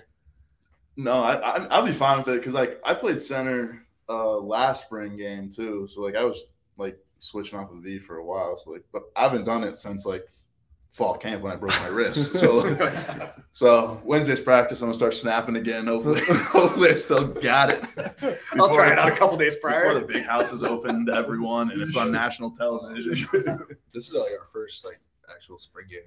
no, 0.96 1.20
I, 1.22 1.34
I 1.36 1.66
I'll 1.66 1.84
be 1.86 1.92
fine 1.92 2.18
with 2.18 2.28
it 2.28 2.38
because 2.38 2.54
like 2.54 2.80
I 2.84 2.94
played 2.94 3.20
center 3.22 3.86
uh 4.08 4.36
last 4.38 4.84
spring 4.86 5.16
game 5.16 5.50
too. 5.50 5.86
So 5.90 6.02
like 6.02 6.14
I 6.16 6.24
was 6.24 6.44
like 6.78 6.98
switching 7.18 7.58
off 7.58 7.70
of 7.72 7.78
V 7.78 7.98
for 7.98 8.18
a 8.18 8.24
while. 8.24 8.56
So 8.56 8.70
like, 8.70 8.84
but 8.92 9.02
I 9.16 9.22
haven't 9.22 9.44
done 9.44 9.64
it 9.64 9.76
since 9.76 10.04
like 10.06 10.24
fall 10.96 11.16
camp 11.18 11.42
when 11.42 11.52
I 11.52 11.56
broke 11.56 11.78
my 11.80 11.88
wrist. 11.88 12.32
So 12.34 12.50
so 13.52 14.00
Wednesday's 14.04 14.40
practice, 14.40 14.80
I'm 14.80 14.86
gonna 14.88 14.94
start 14.94 15.14
snapping 15.14 15.56
again. 15.56 15.86
Hopefully, 15.86 16.20
hopefully 16.26 16.90
I 16.90 16.94
still 16.94 17.26
got 17.28 17.70
it. 17.70 17.80
I'll 18.58 18.72
try 18.74 18.88
it 18.88 18.92
it's- 18.92 18.98
out 18.98 19.12
a 19.12 19.16
couple 19.16 19.36
days 19.36 19.56
prior. 19.56 19.84
Before 19.88 20.00
the 20.00 20.06
big 20.06 20.24
house 20.24 20.52
is 20.52 20.62
open 20.62 21.06
to 21.06 21.12
everyone 21.14 21.70
and 21.70 21.82
it's 21.82 21.96
on 21.96 22.10
national 22.10 22.50
television. 22.52 23.28
This 23.92 24.08
is 24.08 24.14
like 24.14 24.32
our 24.38 24.46
first 24.52 24.84
like 24.84 25.00
actual 25.34 25.58
spring 25.58 25.86
game. 25.90 26.00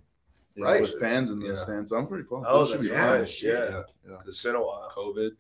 Yeah, 0.56 0.64
Right. 0.66 0.82
With 0.82 1.00
fans 1.00 1.32
in 1.32 1.40
the 1.40 1.48
Yeah. 1.50 1.56
stands. 1.56 1.92
I'm 1.92 2.06
pretty 2.08 2.24
pumped. 2.26 2.46
Oh, 2.50 2.62
It 2.62 2.68
should 2.68 2.78
that's 2.80 2.88
be 2.90 2.94
right. 2.94 3.18
fun. 3.18 3.26
Shit. 3.26 3.70
Yeah. 3.72 3.82
Yeah. 4.08 4.18
It's 4.28 4.44
been 4.44 4.56
a 4.56 4.62
while. 4.62 4.92
COVID. 4.96 5.32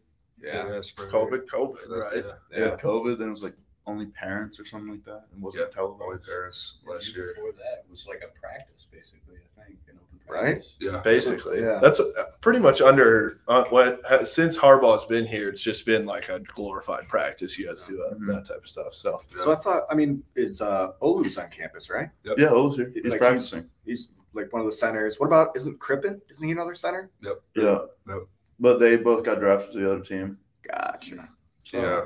Yeah. 0.41 0.81
spring 0.81 1.09
COVID. 1.09 1.45
COVID, 1.47 1.77
Yeah, 1.89 1.97
right? 1.97 2.25
Yeah. 2.51 2.59
Yeah, 2.59 2.75
COVID, 2.77 3.17
then 3.19 3.27
it 3.27 3.31
was 3.31 3.43
like 3.43 3.55
only 3.85 4.05
parents 4.07 4.59
or 4.59 4.65
something 4.65 4.89
like 4.91 5.03
that. 5.05 5.25
And 5.33 5.41
wasn't 5.43 5.69
Yeah, 5.75 5.81
Only 5.81 5.97
televised. 5.99 6.29
parents 6.29 6.77
last 6.87 7.15
year. 7.15 7.33
Before 7.35 7.51
that 7.53 7.83
it 7.85 7.91
was 7.91 8.07
like 8.07 8.23
a 8.23 8.39
practice, 8.39 8.87
basically. 8.91 9.37
I 9.59 9.65
think 9.65 9.77
an 9.89 9.99
open 10.01 10.18
Right? 10.29 10.63
Yeah. 10.79 11.01
Basically, 11.03 11.59
Yeah. 11.61 11.79
That's 11.81 11.99
uh, 11.99 12.05
pretty 12.39 12.59
much 12.59 12.81
under 12.81 13.41
uh, 13.47 13.63
what 13.69 13.99
ha- 14.07 14.23
since 14.23 14.57
Harbaugh's 14.57 15.05
been 15.05 15.25
here. 15.25 15.49
It's 15.49 15.61
just 15.61 15.85
been 15.85 16.05
like 16.05 16.29
a 16.29 16.39
glorified 16.39 17.07
practice. 17.07 17.57
You 17.57 17.67
guys 17.67 17.81
do 17.83 17.97
that, 17.97 18.19
Mhm. 18.19 18.27
that 18.27 18.45
type 18.45 18.57
of 18.63 18.67
stuff. 18.67 18.93
So 18.93 19.21
So 19.37 19.51
I 19.51 19.55
thought, 19.55 19.83
I 19.89 19.95
mean, 19.95 20.23
is 20.35 20.61
uh 20.61 20.91
Olu's 21.01 21.37
on 21.37 21.49
campus, 21.49 21.89
right? 21.89 22.09
Yeah, 22.23 22.49
Olu's 22.49 22.75
here. 22.77 22.91
He's 22.93 23.05
Like, 23.11 23.19
practicing. 23.19 23.67
He's 23.85 24.09
like 24.33 24.53
one 24.53 24.59
of 24.61 24.67
the 24.67 24.71
centers. 24.73 25.19
What 25.19 25.25
about 25.27 25.55
isn't 25.55 25.79
Crippen? 25.79 26.21
Isn't 26.29 26.45
he 26.45 26.51
another 26.51 26.75
center? 26.75 27.09
Yep. 27.21 27.41
Yeah. 27.55 27.79
Yep. 28.07 28.27
But 28.59 28.79
they 28.79 28.97
both 28.97 29.23
got 29.25 29.39
drafted 29.39 29.71
to 29.73 29.79
the 29.79 29.91
other 29.91 30.01
team. 30.03 30.37
Gotcha. 30.61 31.27
So- 31.63 31.77
Yeah. 31.81 32.05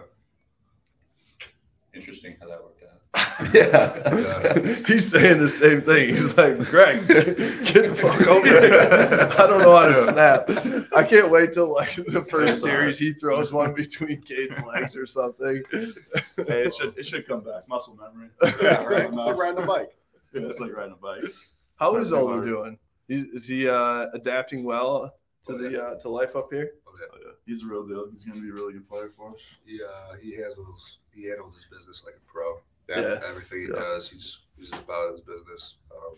Interesting 1.94 2.36
how 2.40 2.48
that 2.48 2.64
worked 2.64 2.83
out. 3.14 3.34
yeah, 3.54 4.64
he's 4.88 5.10
saying 5.12 5.40
the 5.40 5.50
same 5.50 5.82
thing. 5.82 6.16
He's 6.16 6.36
like, 6.38 6.58
Greg, 6.70 7.08
get 7.08 7.90
the 7.90 7.96
fuck 7.96 8.28
over 8.28 8.48
here. 8.48 9.30
I 9.38 9.48
don't 9.48 9.62
know 9.62 9.76
how 9.76 9.88
to 9.88 9.94
snap. 9.94 10.50
I 10.94 11.04
can't 11.04 11.30
wait 11.30 11.54
till 11.54 11.74
like 11.74 11.96
the 11.96 12.24
first 12.24 12.62
series 12.62 13.00
he 13.00 13.14
throws 13.14 13.52
one 13.52 13.74
between 13.74 14.22
Cade's 14.22 14.62
legs 14.64 14.96
or 14.96 15.06
something. 15.06 15.64
Hey, 15.72 16.66
it 16.66 16.74
should 16.74 16.98
it 16.98 17.06
should 17.06 17.28
come 17.28 17.42
back. 17.42 17.68
Muscle 17.68 17.96
memory. 17.96 18.30
Yeah, 18.62 18.84
right. 18.84 19.06
It's 19.06 19.14
like 19.14 19.38
riding 19.38 19.64
a 19.64 19.68
bike. 19.68 19.96
Yeah, 20.34 20.42
it's 20.48 20.60
like 20.60 20.74
riding 20.74 20.94
a 20.94 20.98
bike. 20.98 21.32
How 21.76 21.96
is 21.98 22.10
Sorry, 22.10 22.24
Olu 22.24 22.46
doing? 22.46 22.80
Is, 23.10 23.26
is 23.26 23.48
he 23.48 23.68
uh, 23.68 24.08
adapting 24.14 24.64
well 24.64 25.14
to 25.46 25.58
the 25.58 25.84
uh, 25.84 26.00
to 26.00 26.10
life 26.10 26.36
up 26.36 26.48
here? 26.52 26.72
Oh, 26.88 26.92
yeah. 27.00 27.08
Oh, 27.14 27.18
yeah. 27.26 27.32
He's 27.46 27.64
a 27.64 27.68
real 27.68 27.86
deal. 27.86 28.10
He's 28.12 28.24
gonna 28.24 28.42
be 28.42 28.50
a 28.50 28.54
really 28.54 28.74
good 28.74 28.88
player 28.88 29.10
for 29.16 29.34
us. 29.34 29.42
He 29.66 29.80
uh, 29.84 30.16
he 30.22 30.36
handles 30.36 31.00
he 31.14 31.28
handles 31.28 31.56
his 31.56 31.66
business 31.66 32.04
like 32.06 32.16
a 32.16 32.32
pro. 32.32 32.60
Yeah. 32.90 33.20
Everything 33.28 33.62
he 33.62 33.68
Yeah. 33.68 33.76
does, 33.76 34.10
he 34.10 34.18
just 34.18 34.40
he's 34.58 34.70
just 34.70 34.82
about 34.84 35.12
his 35.14 35.22
business. 35.22 35.78
Um, 35.96 36.18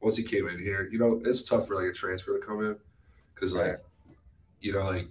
once 0.00 0.16
he 0.16 0.22
came 0.22 0.48
in 0.48 0.58
here, 0.58 0.88
you 0.90 0.98
know, 0.98 1.20
it's 1.24 1.44
tough 1.44 1.66
for 1.68 1.74
like 1.76 1.86
a 1.90 1.92
transfer 1.92 2.38
to 2.38 2.44
come 2.44 2.64
in 2.64 2.76
because 3.34 3.54
like 3.54 3.66
Right. 3.66 3.78
you 4.60 4.72
know 4.72 4.84
like 4.84 5.08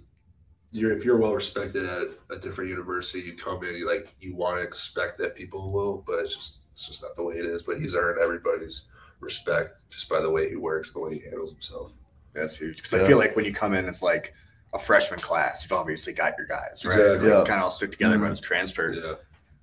you're 0.70 0.92
if 0.92 1.04
you're 1.04 1.16
well 1.18 1.34
respected 1.34 1.84
at 1.86 2.08
a 2.30 2.38
different 2.38 2.70
university, 2.70 3.20
you 3.20 3.34
come 3.36 3.62
in, 3.64 3.74
you 3.74 3.86
like 3.86 4.14
you 4.20 4.34
want 4.34 4.58
to 4.58 4.62
expect 4.62 5.18
that 5.18 5.34
people 5.34 5.72
will, 5.72 6.02
but 6.06 6.18
it's 6.18 6.34
just 6.34 6.58
it's 6.72 6.86
just 6.86 7.02
not 7.02 7.14
the 7.16 7.22
way 7.22 7.36
it 7.36 7.44
is. 7.44 7.62
But 7.62 7.80
he's 7.80 7.94
earned 7.94 8.18
everybody's 8.20 8.86
respect 9.20 9.76
just 9.90 10.08
by 10.08 10.20
the 10.20 10.30
way 10.30 10.48
he 10.48 10.56
works, 10.56 10.92
the 10.92 10.98
way 11.00 11.14
he 11.14 11.20
handles 11.20 11.52
himself. 11.52 11.92
That's 12.32 12.56
huge. 12.56 12.76
Because 12.78 12.94
I 12.94 13.06
feel 13.06 13.18
like 13.18 13.36
when 13.36 13.44
you 13.44 13.52
come 13.52 13.74
in, 13.74 13.86
it's 13.86 14.00
like 14.02 14.34
a 14.72 14.78
freshman 14.78 15.20
class. 15.20 15.62
You've 15.62 15.72
obviously 15.72 16.14
got 16.14 16.36
your 16.38 16.46
guys, 16.46 16.82
right? 16.84 16.98
Exactly. 16.98 17.28
Yeah. 17.28 17.44
Kind 17.46 17.58
of 17.58 17.64
all 17.64 17.70
stick 17.70 17.92
together 17.92 18.16
Mhm. 18.16 18.22
when 18.22 18.32
it's 18.32 18.40
transferred. 18.40 18.96
Yeah, 18.96 19.16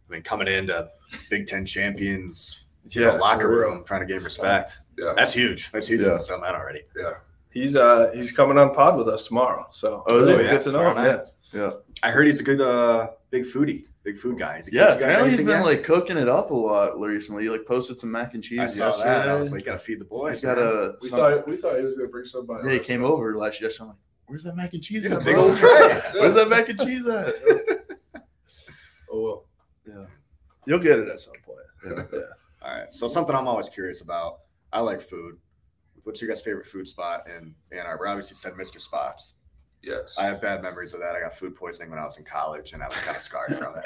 I 0.10 0.14
mean, 0.14 0.24
coming 0.24 0.47
into 0.47 0.89
Big 1.30 1.47
Ten 1.47 1.66
champions, 1.66 2.66
you 2.89 3.01
Yeah, 3.01 3.12
know, 3.12 3.18
locker 3.18 3.47
room, 3.49 3.84
trying 3.86 4.01
to 4.01 4.07
gain 4.12 4.24
respect. 4.24 4.80
yeah, 4.97 5.14
That's 5.16 5.34
huge. 5.34 5.72
That's 5.72 5.88
huge. 5.88 6.01
Yeah. 6.01 6.14
I've 6.16 6.28
that 6.28 6.55
already. 6.55 6.82
yeah. 6.97 7.14
He's 7.51 7.76
uh 7.76 8.12
he's 8.14 8.32
coming 8.32 8.57
on 8.57 8.74
pod 8.74 8.95
with 8.97 9.07
us 9.07 9.26
tomorrow. 9.26 9.68
So 9.72 10.03
Oh, 10.07 10.24
is 10.28 10.38
he? 10.38 10.43
Yeah, 10.43 10.51
get 10.51 10.62
to 10.64 10.72
know 10.72 10.91
him. 10.91 11.03
Yeah. 11.03 11.20
Yeah. 11.51 11.72
I 12.03 12.12
heard 12.12 12.28
he's 12.28 12.39
a 12.39 12.43
good, 12.43 12.62
uh, 12.62 13.10
big 13.32 13.43
foodie, 13.43 13.86
big 14.03 14.18
food 14.18 14.38
guy. 14.38 14.57
Is 14.57 14.68
he- 14.68 14.76
Yeah, 14.76 14.84
you 14.84 14.88
guys 14.89 14.95
apparently 14.97 15.30
he's 15.32 15.39
anything 15.39 15.45
been 15.47 15.64
yet? 15.66 15.78
like 15.78 15.84
cooking 15.84 16.18
it 16.18 16.30
up 16.30 16.51
a 16.51 16.53
lot 16.53 16.99
recently. 16.99 17.43
He 17.43 17.49
like 17.49 17.66
posted 17.66 17.97
some 17.99 18.12
mac 18.12 18.36
and 18.36 18.43
cheese 18.43 18.60
I 18.60 18.68
saw 18.68 18.86
yesterday. 18.88 19.10
that. 19.10 19.30
I 19.30 19.41
was 19.41 19.51
like, 19.51 19.66
gotta 19.66 19.80
feed 19.80 19.99
the 19.99 20.05
boys. 20.05 20.36
he's 20.36 20.41
got 20.41 20.60
a 20.60 20.95
We 21.01 21.10
some- 21.10 21.18
thought 21.20 21.47
we 21.47 21.57
thought 21.57 21.78
he 21.78 21.84
was 21.84 21.95
gonna 21.95 22.07
bring 22.10 22.26
somebody. 22.26 22.68
yeah, 22.68 22.74
he 22.74 22.80
came 22.80 23.03
over 23.03 23.36
last 23.36 23.60
year. 23.62 23.72
So 23.72 23.84
I'm 23.84 23.89
like, 23.89 23.97
where's 24.28 24.43
that 24.43 24.55
mac 24.55 24.74
and 24.76 24.84
cheese? 24.84 25.05
Yeah, 25.05 25.16
at, 25.16 25.26
big 25.26 25.34
bro? 25.36 25.45
old 25.49 25.57
tray. 25.57 26.01
Where's 26.14 26.36
that 26.36 26.49
mac 26.49 26.70
and 26.70 26.80
cheese 26.80 27.07
at? 27.07 27.34
Oh 29.12 29.22
well. 29.22 29.45
Yeah. 29.90 30.06
You'll 30.66 30.80
get 30.80 31.00
it 31.00 31.08
at 31.10 31.22
some 31.22 31.34
point. 31.46 31.60
Yeah. 31.86 32.04
Yeah. 32.20 32.26
All 32.62 32.78
right. 32.78 32.94
So 32.94 33.08
something 33.08 33.34
I'm 33.36 33.48
always 33.48 33.70
curious 33.70 34.02
about. 34.02 34.40
I 34.74 34.82
like 34.82 35.02
food. 35.02 35.38
What's 36.04 36.22
your 36.22 36.30
guys' 36.30 36.42
favorite 36.42 36.68
food 36.68 36.88
spot 36.88 37.26
in 37.28 37.56
Ann 37.72 37.86
Arbor? 37.86 38.08
Obviously, 38.08 38.36
said 38.36 38.54
Mr. 38.54 38.80
Spots. 38.82 39.36
Yes. 39.82 40.16
I 40.20 40.26
have 40.26 40.42
bad 40.42 40.62
memories 40.62 40.94
of 40.94 41.00
that. 41.00 41.16
I 41.16 41.22
got 41.22 41.38
food 41.38 41.56
poisoning 41.56 41.90
when 41.90 42.00
I 42.00 42.04
was 42.06 42.18
in 42.18 42.26
college, 42.26 42.74
and 42.74 42.84
I 42.84 42.88
was 42.88 42.98
kind 42.98 43.16
of 43.16 43.22
scarred 43.22 43.56
from 43.56 43.78
it. 43.78 43.86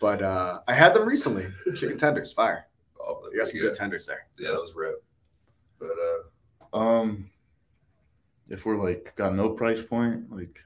But 0.00 0.20
uh, 0.20 0.60
I 0.66 0.72
had 0.74 0.94
them 0.94 1.06
recently. 1.08 1.46
Chicken 1.76 1.96
tenders, 1.96 2.32
fire. 2.32 2.66
Oh, 3.00 3.20
You 3.32 3.38
got 3.38 3.46
some 3.48 3.56
yeah. 3.58 3.62
good 3.62 3.76
tenders 3.76 4.04
there. 4.04 4.26
Yeah, 4.38 4.50
that 4.50 4.60
was 4.60 4.72
rip. 4.74 5.04
But 5.78 5.90
uh, 6.72 6.76
Um, 6.76 7.30
if 8.48 8.66
we're 8.66 8.82
like 8.82 9.14
got 9.16 9.34
no 9.36 9.50
price 9.50 9.80
point, 9.80 10.30
like 10.32 10.58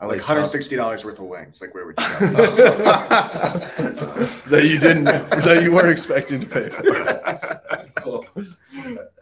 I 0.00 0.06
Like 0.06 0.18
like, 0.18 0.26
hundred 0.26 0.42
Chop- 0.42 0.50
sixty 0.52 0.76
dollars 0.76 1.04
worth 1.04 1.18
of 1.18 1.24
wings. 1.26 1.60
Like 1.60 1.74
where 1.74 1.86
would 1.86 1.96
you 1.98 2.06
go? 2.06 2.28
that 4.46 4.64
you 4.64 4.78
didn't 4.78 5.04
that 5.04 5.60
you 5.62 5.72
weren't 5.72 5.90
expecting 5.90 6.40
to 6.40 6.46
pay 6.46 6.68
for. 6.68 6.82
well, 8.06 8.24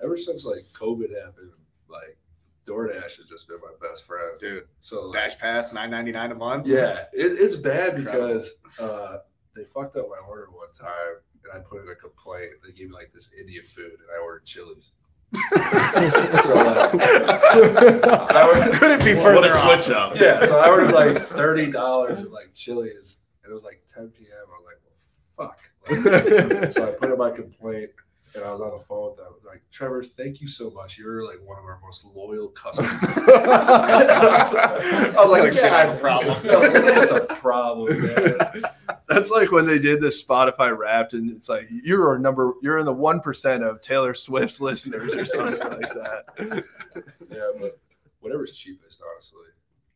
ever 0.02 0.18
since 0.18 0.44
like 0.44 0.64
COVID 0.74 1.10
happened, 1.24 1.52
like 1.88 2.18
DoorDash 2.66 3.02
has 3.16 3.26
just 3.28 3.48
been 3.48 3.58
my 3.62 3.88
best 3.88 4.04
friend, 4.04 4.38
Dude, 4.38 4.64
So 4.80 5.06
like, 5.06 5.14
Dash 5.30 5.38
Pass 5.38 5.72
nine 5.72 5.90
ninety 5.90 6.12
nine 6.12 6.32
a 6.32 6.34
month. 6.34 6.66
yeah, 6.66 7.04
it, 7.12 7.32
it's 7.40 7.56
bad 7.56 7.96
because 7.96 8.54
uh, 8.80 9.18
they 9.54 9.64
fucked 9.64 9.96
up 9.96 10.08
my 10.10 10.18
order 10.28 10.48
one 10.50 10.72
time, 10.78 11.16
and 11.44 11.52
I 11.54 11.58
put 11.64 11.82
in 11.82 11.88
a 11.88 11.94
complaint. 11.94 12.52
They 12.64 12.72
gave 12.72 12.88
me 12.88 12.94
like 12.94 13.12
this 13.14 13.32
Indian 13.38 13.64
food, 13.64 13.92
and 13.92 14.08
I 14.14 14.22
ordered 14.22 14.44
Chili's. 14.44 14.90
so 15.34 16.54
like, 16.54 16.94
I 16.94 18.70
could 18.78 18.90
it 18.92 19.04
be 19.04 19.14
What 19.14 19.22
further 19.22 19.48
a 19.48 19.52
off. 19.52 19.82
switch 19.84 19.94
up. 19.96 20.16
Yeah, 20.16 20.44
so 20.46 20.58
I 20.58 20.68
ordered 20.68 20.92
like 20.92 21.18
thirty 21.22 21.70
dollars 21.70 22.20
at 22.20 22.30
like 22.30 22.54
Chili's, 22.54 23.20
and 23.44 23.50
it 23.50 23.54
was 23.54 23.64
like 23.64 23.82
ten 23.92 24.08
p.m. 24.08 24.46
I 24.48 24.58
was 24.58 24.64
like, 24.66 24.80
well, 25.36 25.48
fuck. 25.48 25.60
Like, 26.62 26.72
so 26.72 26.88
I 26.88 26.90
put 26.92 27.10
in 27.12 27.18
my 27.18 27.30
complaint, 27.30 27.90
and 28.36 28.44
I 28.44 28.52
was 28.52 28.60
on 28.60 28.70
the 28.72 28.78
phone 28.78 29.08
with 29.10 29.16
them. 29.16 29.32
Like, 29.44 29.62
Trevor, 29.72 30.04
thank 30.04 30.40
you 30.40 30.48
so 30.48 30.70
much. 30.70 30.98
You're 30.98 31.24
like 31.26 31.38
one 31.44 31.58
of 31.58 31.64
our 31.64 31.78
most 31.82 32.04
loyal 32.04 32.48
customers. 32.48 32.90
I 33.90 35.14
was 35.16 35.30
like, 35.30 35.42
Like, 35.44 35.52
shit, 35.54 35.64
I 35.64 35.86
have 35.86 35.96
a 35.96 35.98
problem. 35.98 36.38
That's 36.44 37.10
a 37.10 37.20
problem, 37.26 38.02
man. 38.02 38.36
That's 39.08 39.30
like 39.30 39.52
when 39.52 39.66
they 39.66 39.78
did 39.78 40.00
this 40.00 40.22
Spotify 40.24 40.76
Wrapped, 40.76 41.12
and 41.14 41.30
it's 41.30 41.48
like 41.48 41.68
you're 41.70 42.14
a 42.14 42.18
number, 42.18 42.54
you're 42.62 42.78
in 42.78 42.86
the 42.86 42.92
one 42.92 43.20
percent 43.20 43.62
of 43.62 43.80
Taylor 43.80 44.14
Swift's 44.14 44.60
listeners 44.60 45.14
or 45.14 45.24
something 45.24 45.58
like 45.70 45.94
that. 45.94 46.64
Yeah, 47.30 47.50
but 47.60 47.78
whatever's 48.20 48.52
cheapest, 48.52 49.02
honestly, 49.14 49.46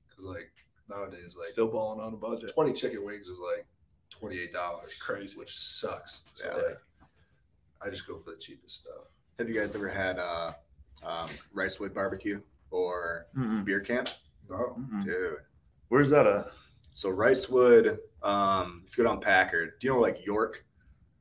because 0.09 0.25
like 0.25 0.51
nowadays, 0.89 1.37
like 1.39 1.49
Still 1.49 1.69
balling 1.69 2.01
on 2.01 2.15
a 2.15 2.17
budget. 2.17 2.55
twenty 2.55 2.73
chicken 2.73 3.05
wings 3.05 3.27
is 3.27 3.39
like 3.39 3.67
twenty 4.11 4.39
eight 4.39 4.53
dollars. 4.53 4.85
It's 4.85 4.95
crazy. 4.95 5.37
which 5.39 5.57
sucks. 5.59 6.21
So 6.37 6.47
Yeah. 6.47 6.55
like, 6.55 6.79
I 7.83 7.89
just 7.91 8.07
go 8.07 8.19
for 8.19 8.31
the 8.33 8.37
cheapest 8.37 8.79
stuff. 8.79 9.05
Have 9.39 9.49
you 9.49 9.59
guys 9.59 9.75
ever 9.75 9.89
had 9.89 10.19
uh, 10.19 10.53
um, 11.05 11.31
Ricewood 11.55 11.95
barbecue 11.95 12.41
or 12.71 13.27
Mm-mm. 13.37 13.67
Biercamp? 13.67 14.09
No, 14.49 14.77
Mm-mm. 14.79 15.05
Dude. 15.05 15.37
Where's 15.89 16.11
that 16.11 16.27
at? 16.27 16.51
So 16.95 17.11
Ricewood, 17.11 17.99
um, 18.23 18.83
if 18.87 18.97
you 18.99 19.05
go 19.05 19.11
down 19.11 19.21
Packard, 19.21 19.73
do 19.81 19.87
you 19.87 19.95
know 19.95 20.01
like 20.01 20.25
York? 20.27 20.65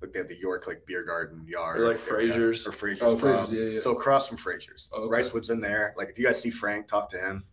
Like 0.01 0.14
they 0.14 0.20
have 0.20 0.28
the 0.30 0.38
York 0.38 0.68
like 0.68 0.86
beer 0.86 1.03
garden 1.03 1.45
yard. 1.47 1.80
Or 1.80 1.86
like 1.88 1.95
area. 1.97 2.34
Fraser's. 2.34 2.68
Or 2.68 2.72
Fraser's. 2.72 3.03
Oh, 3.03 3.12
Pub. 3.16 3.20
Fraser's, 3.47 3.51
yeah, 3.51 3.64
yeah. 3.76 3.80
So 3.80 3.91
across 3.91 4.28
from 4.28 4.38
Fraser's. 4.38 4.89
Oh, 4.93 5.03
okay. 5.03 5.22
Ricewood's 5.22 5.49
in 5.49 5.60
there. 5.62 5.93
Like 5.97 6.10
if 6.10 6.18
you 6.20 6.26
guys 6.26 6.41
see 6.41 6.49
Frank, 6.49 6.88
talk 6.88 7.10
to 7.12 7.18
him. 7.18 7.45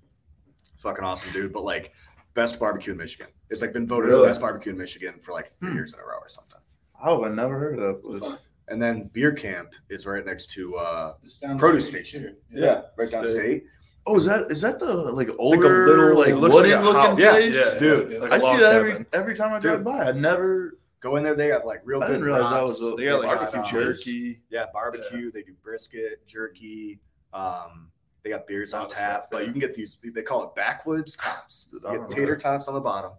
Fucking 0.78 1.04
awesome 1.04 1.32
dude. 1.32 1.52
But 1.52 1.62
like 1.64 1.92
best 2.34 2.58
barbecue 2.60 2.92
in 2.92 2.98
Michigan. 2.98 3.28
It's 3.50 3.62
like 3.62 3.72
been 3.72 3.86
voted 3.86 4.10
the 4.10 4.14
Really? 4.16 4.28
best 4.28 4.40
barbecue 4.40 4.72
in 4.72 4.78
Michigan 4.78 5.14
for 5.20 5.32
like 5.32 5.50
three 5.58 5.70
Hmm. 5.70 5.76
years 5.76 5.92
in 5.92 6.00
a 6.00 6.02
row 6.02 6.18
or 6.20 6.28
something. 6.28 6.60
Oh, 7.02 7.24
I 7.24 7.28
never 7.28 7.58
heard 7.58 7.78
of 7.78 7.96
that 7.96 8.02
place. 8.02 8.38
And 8.68 8.82
then 8.82 9.08
beer 9.12 9.32
camp 9.32 9.74
is 9.90 10.06
right 10.06 10.24
next 10.26 10.50
to 10.52 10.76
uh 10.76 11.14
It's 11.22 11.36
down 11.38 11.56
the 11.56 11.60
produce 11.60 11.86
street 11.86 12.06
station. 12.06 12.36
Yeah, 12.50 12.82
right 12.96 13.10
down 13.10 13.24
State. 13.26 13.36
state. 13.36 13.64
Oh, 14.08 14.16
is 14.18 14.24
that 14.26 14.50
is 14.50 14.60
that 14.60 14.78
the 14.78 14.92
like 14.94 15.28
like 15.28 15.36
older 15.38 15.86
little- 15.86 16.18
like, 16.18 16.28
it 16.28 16.36
looks 16.36 16.54
like 16.54 16.66
a 16.66 16.68
wooden 16.78 16.84
looking 16.84 17.00
house. 17.00 17.18
Yeah, 17.18 17.30
place? 17.32 17.54
Yeah, 17.56 17.78
Dude, 17.78 18.20
like 18.22 18.32
I 18.32 18.36
a 18.36 18.40
see 18.40 18.56
that 18.58 18.74
every 18.74 18.90
cabin. 18.92 19.06
every 19.12 19.34
time 19.36 19.52
I 19.52 19.58
drive 19.60 19.78
Dude. 19.78 19.84
by. 19.84 20.08
I 20.08 20.12
never. 20.12 20.78
Go 21.00 21.16
in 21.16 21.22
there. 21.24 21.34
They 21.34 21.48
have 21.48 21.64
like 21.64 21.82
real 21.84 22.02
I 22.02 22.06
good. 22.06 22.12
didn't 22.14 22.24
realize 22.26 22.50
that 22.52 22.62
was 22.62 22.82
a- 22.82 22.96
They 22.96 23.04
got 23.04 23.22
like 23.22 23.38
barbecue 23.38 23.70
jerky. 23.70 24.40
Yeah, 24.50 24.66
barbecue. 24.72 25.30
They 25.30 25.42
do 25.42 25.52
brisket, 25.62 26.26
jerky. 26.26 27.00
Um, 27.32 27.90
they 28.24 28.30
got 28.30 28.46
beers 28.48 28.74
on 28.74 28.88
tap, 28.88 28.96
stuff, 28.98 29.24
but 29.30 29.38
yeah. 29.42 29.46
you 29.46 29.52
can 29.52 29.60
get 29.60 29.74
these. 29.74 29.98
They 30.02 30.22
call 30.22 30.42
it 30.44 30.54
backwoods 30.56 31.16
tots. 31.16 31.64
Dude, 31.70 31.82
You 31.84 32.06
get 32.08 32.10
tater 32.16 32.36
tots 32.36 32.66
on 32.66 32.74
the 32.74 32.80
bottom, 32.80 33.12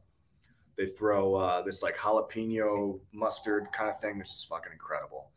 They 0.78 0.88
throw 0.88 1.36
uh, 1.36 1.62
this 1.62 1.82
like 1.84 1.96
jalapeno 1.96 3.00
mustard 3.14 3.68
kind 3.72 3.90
of 3.90 4.00
thing. 4.02 4.18
This 4.20 4.30
is 4.34 4.44
fucking 4.50 4.72
incredible. 4.74 5.32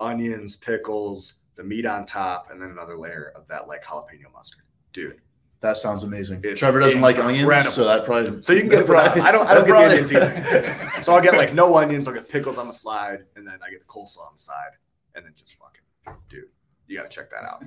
Onions, 0.00 0.56
pickles, 0.56 1.34
the 1.56 1.64
meat 1.64 1.86
on 1.86 2.06
top, 2.06 2.50
and 2.50 2.60
then 2.60 2.70
another 2.70 2.96
layer 2.96 3.32
of 3.34 3.46
that 3.48 3.66
like 3.68 3.82
jalapeno 3.82 4.32
mustard. 4.32 4.62
Dude, 4.92 5.20
That 5.60 5.76
sounds 5.76 6.04
amazing. 6.04 6.40
It's 6.44 6.60
Trevor 6.60 6.80
doesn't 6.80 7.00
like 7.00 7.18
onions, 7.18 7.74
so 7.74 7.84
that 7.84 8.04
probably. 8.04 8.42
So 8.42 8.52
you 8.52 8.60
can 8.60 8.68
get 8.68 8.86
that 8.86 9.18
I 9.18 9.32
don't 9.32 9.46
I 9.46 9.54
don't 9.54 9.66
get 9.66 9.74
the 9.74 9.88
onions 9.88 10.12
either. 10.12 10.74
So 11.02 11.12
I'll 11.14 11.22
get 11.22 11.34
like 11.34 11.54
no 11.54 11.76
onions, 11.76 12.08
I'll 12.08 12.14
get 12.14 12.28
pickles 12.28 12.58
on 12.58 12.66
the 12.66 12.72
side, 12.72 13.20
and 13.36 13.46
then 13.46 13.58
I 13.64 13.70
get 13.70 13.80
the 13.80 13.86
coleslaw 13.86 14.26
on 14.26 14.32
the 14.36 14.42
side, 14.42 14.72
and 15.14 15.24
then 15.24 15.32
just 15.36 15.54
fucking 15.56 16.18
dude, 16.28 16.44
you 16.86 16.96
gotta 16.96 17.08
check 17.08 17.30
that 17.30 17.44
out. 17.44 17.62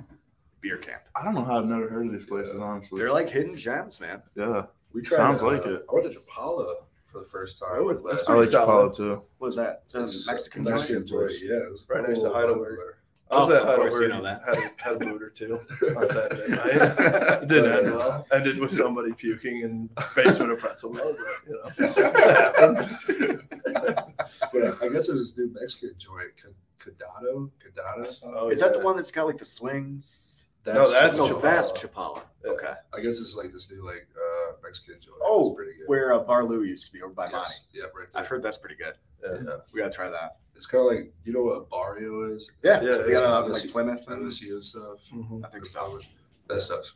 Biercamp. 0.62 1.00
I 1.16 1.24
don't 1.24 1.34
know 1.34 1.44
how 1.44 1.58
I've 1.58 1.66
never 1.66 1.88
heard 1.88 2.06
of 2.06 2.12
these 2.12 2.24
places, 2.26 2.60
honestly. 2.60 2.98
They're 2.98 3.12
like 3.12 3.28
hidden 3.28 3.56
gems, 3.56 4.00
man. 4.00 4.22
yeah, 4.36 4.66
We 4.92 5.02
tried. 5.02 5.16
sounds 5.16 5.42
uh, 5.42 5.46
like 5.46 5.66
it. 5.66 5.84
I 5.90 5.94
went 5.94 6.12
to 6.12 6.18
Chapala 6.20 6.76
for 7.12 7.20
the 7.20 7.26
first 7.26 7.58
time. 7.58 7.68
Oh, 7.74 7.92
that's 7.92 8.02
last 8.02 8.28
I 8.28 8.32
like 8.32 8.36
pretty 8.38 8.52
solid. 8.52 8.94
Too. 8.94 9.22
What 9.38 9.46
was 9.48 9.56
that? 9.56 9.82
It's 9.94 10.26
Mexican 10.26 10.64
Mexican 10.64 11.06
joint? 11.06 11.30
joint. 11.30 11.42
Yeah, 11.44 11.56
it 11.66 11.70
was 11.70 11.84
Right 11.88 12.02
next 12.08 12.20
to 12.20 12.26
cool 12.26 12.34
Heidelberg. 12.34 12.72
vibe 12.72 12.76
there. 12.78 12.96
I 13.30 13.38
was 13.40 13.48
Oh, 13.48 13.54
at 13.54 13.62
of 13.62 13.76
course, 13.76 13.94
Heidelberg. 13.94 14.02
you 14.02 14.08
know 14.08 14.22
that. 14.22 14.42
Had 14.44 14.56
a, 14.58 14.82
had 14.82 14.94
a 14.94 14.98
boot 14.98 15.22
or 15.22 15.30
two 15.30 15.60
on 15.96 16.08
Saturday 16.10 16.48
night. 16.50 17.42
It 17.42 17.48
didn't 17.48 17.72
end 17.72 17.88
uh, 17.88 17.96
well. 17.98 18.26
Ended 18.32 18.58
with 18.58 18.72
somebody 18.74 19.12
puking 19.12 19.60
in 19.62 19.88
basement 20.16 20.52
of 20.52 20.58
Pretzel 20.58 20.92
Mill, 20.92 21.16
but 21.16 21.48
you 21.48 21.60
know, 21.62 21.88
it 21.88 22.54
happens. 22.54 22.88
But 24.52 24.82
I 24.82 24.88
guess 24.88 25.06
there's 25.08 25.20
this 25.20 25.36
new 25.36 25.52
Mexican 25.52 25.94
joint, 25.98 26.30
Cadado. 26.78 27.50
Cadado. 27.58 28.22
Oh, 28.36 28.48
Is 28.50 28.60
that 28.60 28.72
the 28.72 28.78
yeah. 28.78 28.84
one 28.84 28.96
that's 28.96 29.10
got 29.10 29.26
like 29.26 29.38
the 29.38 29.44
swings? 29.46 30.41
No, 30.66 30.88
that's 30.90 31.16
no, 31.16 31.28
Chapala. 31.28 31.42
that's 31.42 31.72
Chapala. 31.72 32.22
Yeah. 32.44 32.50
Okay. 32.52 32.72
I 32.94 33.00
guess 33.00 33.18
it's 33.20 33.36
like 33.36 33.52
this 33.52 33.70
new 33.70 33.84
like 33.84 34.06
uh 34.16 34.52
Mexican 34.62 34.94
joint. 35.00 35.16
Oh, 35.24 35.48
it's 35.48 35.56
pretty 35.56 35.72
good. 35.78 35.88
Where 35.88 36.12
uh, 36.12 36.24
Barloo 36.24 36.66
used 36.66 36.86
to 36.86 36.92
be 36.92 37.02
over 37.02 37.12
by 37.12 37.24
Yes. 37.24 37.32
Monty. 37.32 37.54
Yeah, 37.74 37.82
right 37.98 38.08
there. 38.12 38.20
I've 38.20 38.26
heard 38.28 38.42
that's 38.42 38.58
pretty 38.58 38.76
good. 38.76 38.94
Yeah. 39.22 39.56
We 39.72 39.80
gotta 39.80 39.92
try 39.92 40.08
that. 40.10 40.36
It's 40.54 40.66
kind 40.66 40.84
of 40.86 40.92
like 40.92 41.12
you 41.24 41.32
know 41.32 41.42
what 41.42 41.52
a 41.52 41.60
barrio 41.64 42.32
is. 42.34 42.48
Yeah, 42.62 42.80
Yeah, 42.80 42.98
they 42.98 43.12
got 43.12 43.22
yeah. 43.22 43.38
uh, 43.38 43.48
like 43.48 43.68
Plymouth. 43.70 44.04
And, 44.08 44.22
MSU 44.22 44.52
and 44.52 44.64
stuff. 44.64 44.98
Mhm. 45.12 45.44
I 45.44 45.48
think 45.48 45.66
so. 45.66 46.00
That 46.48 46.60
stuff. 46.60 46.94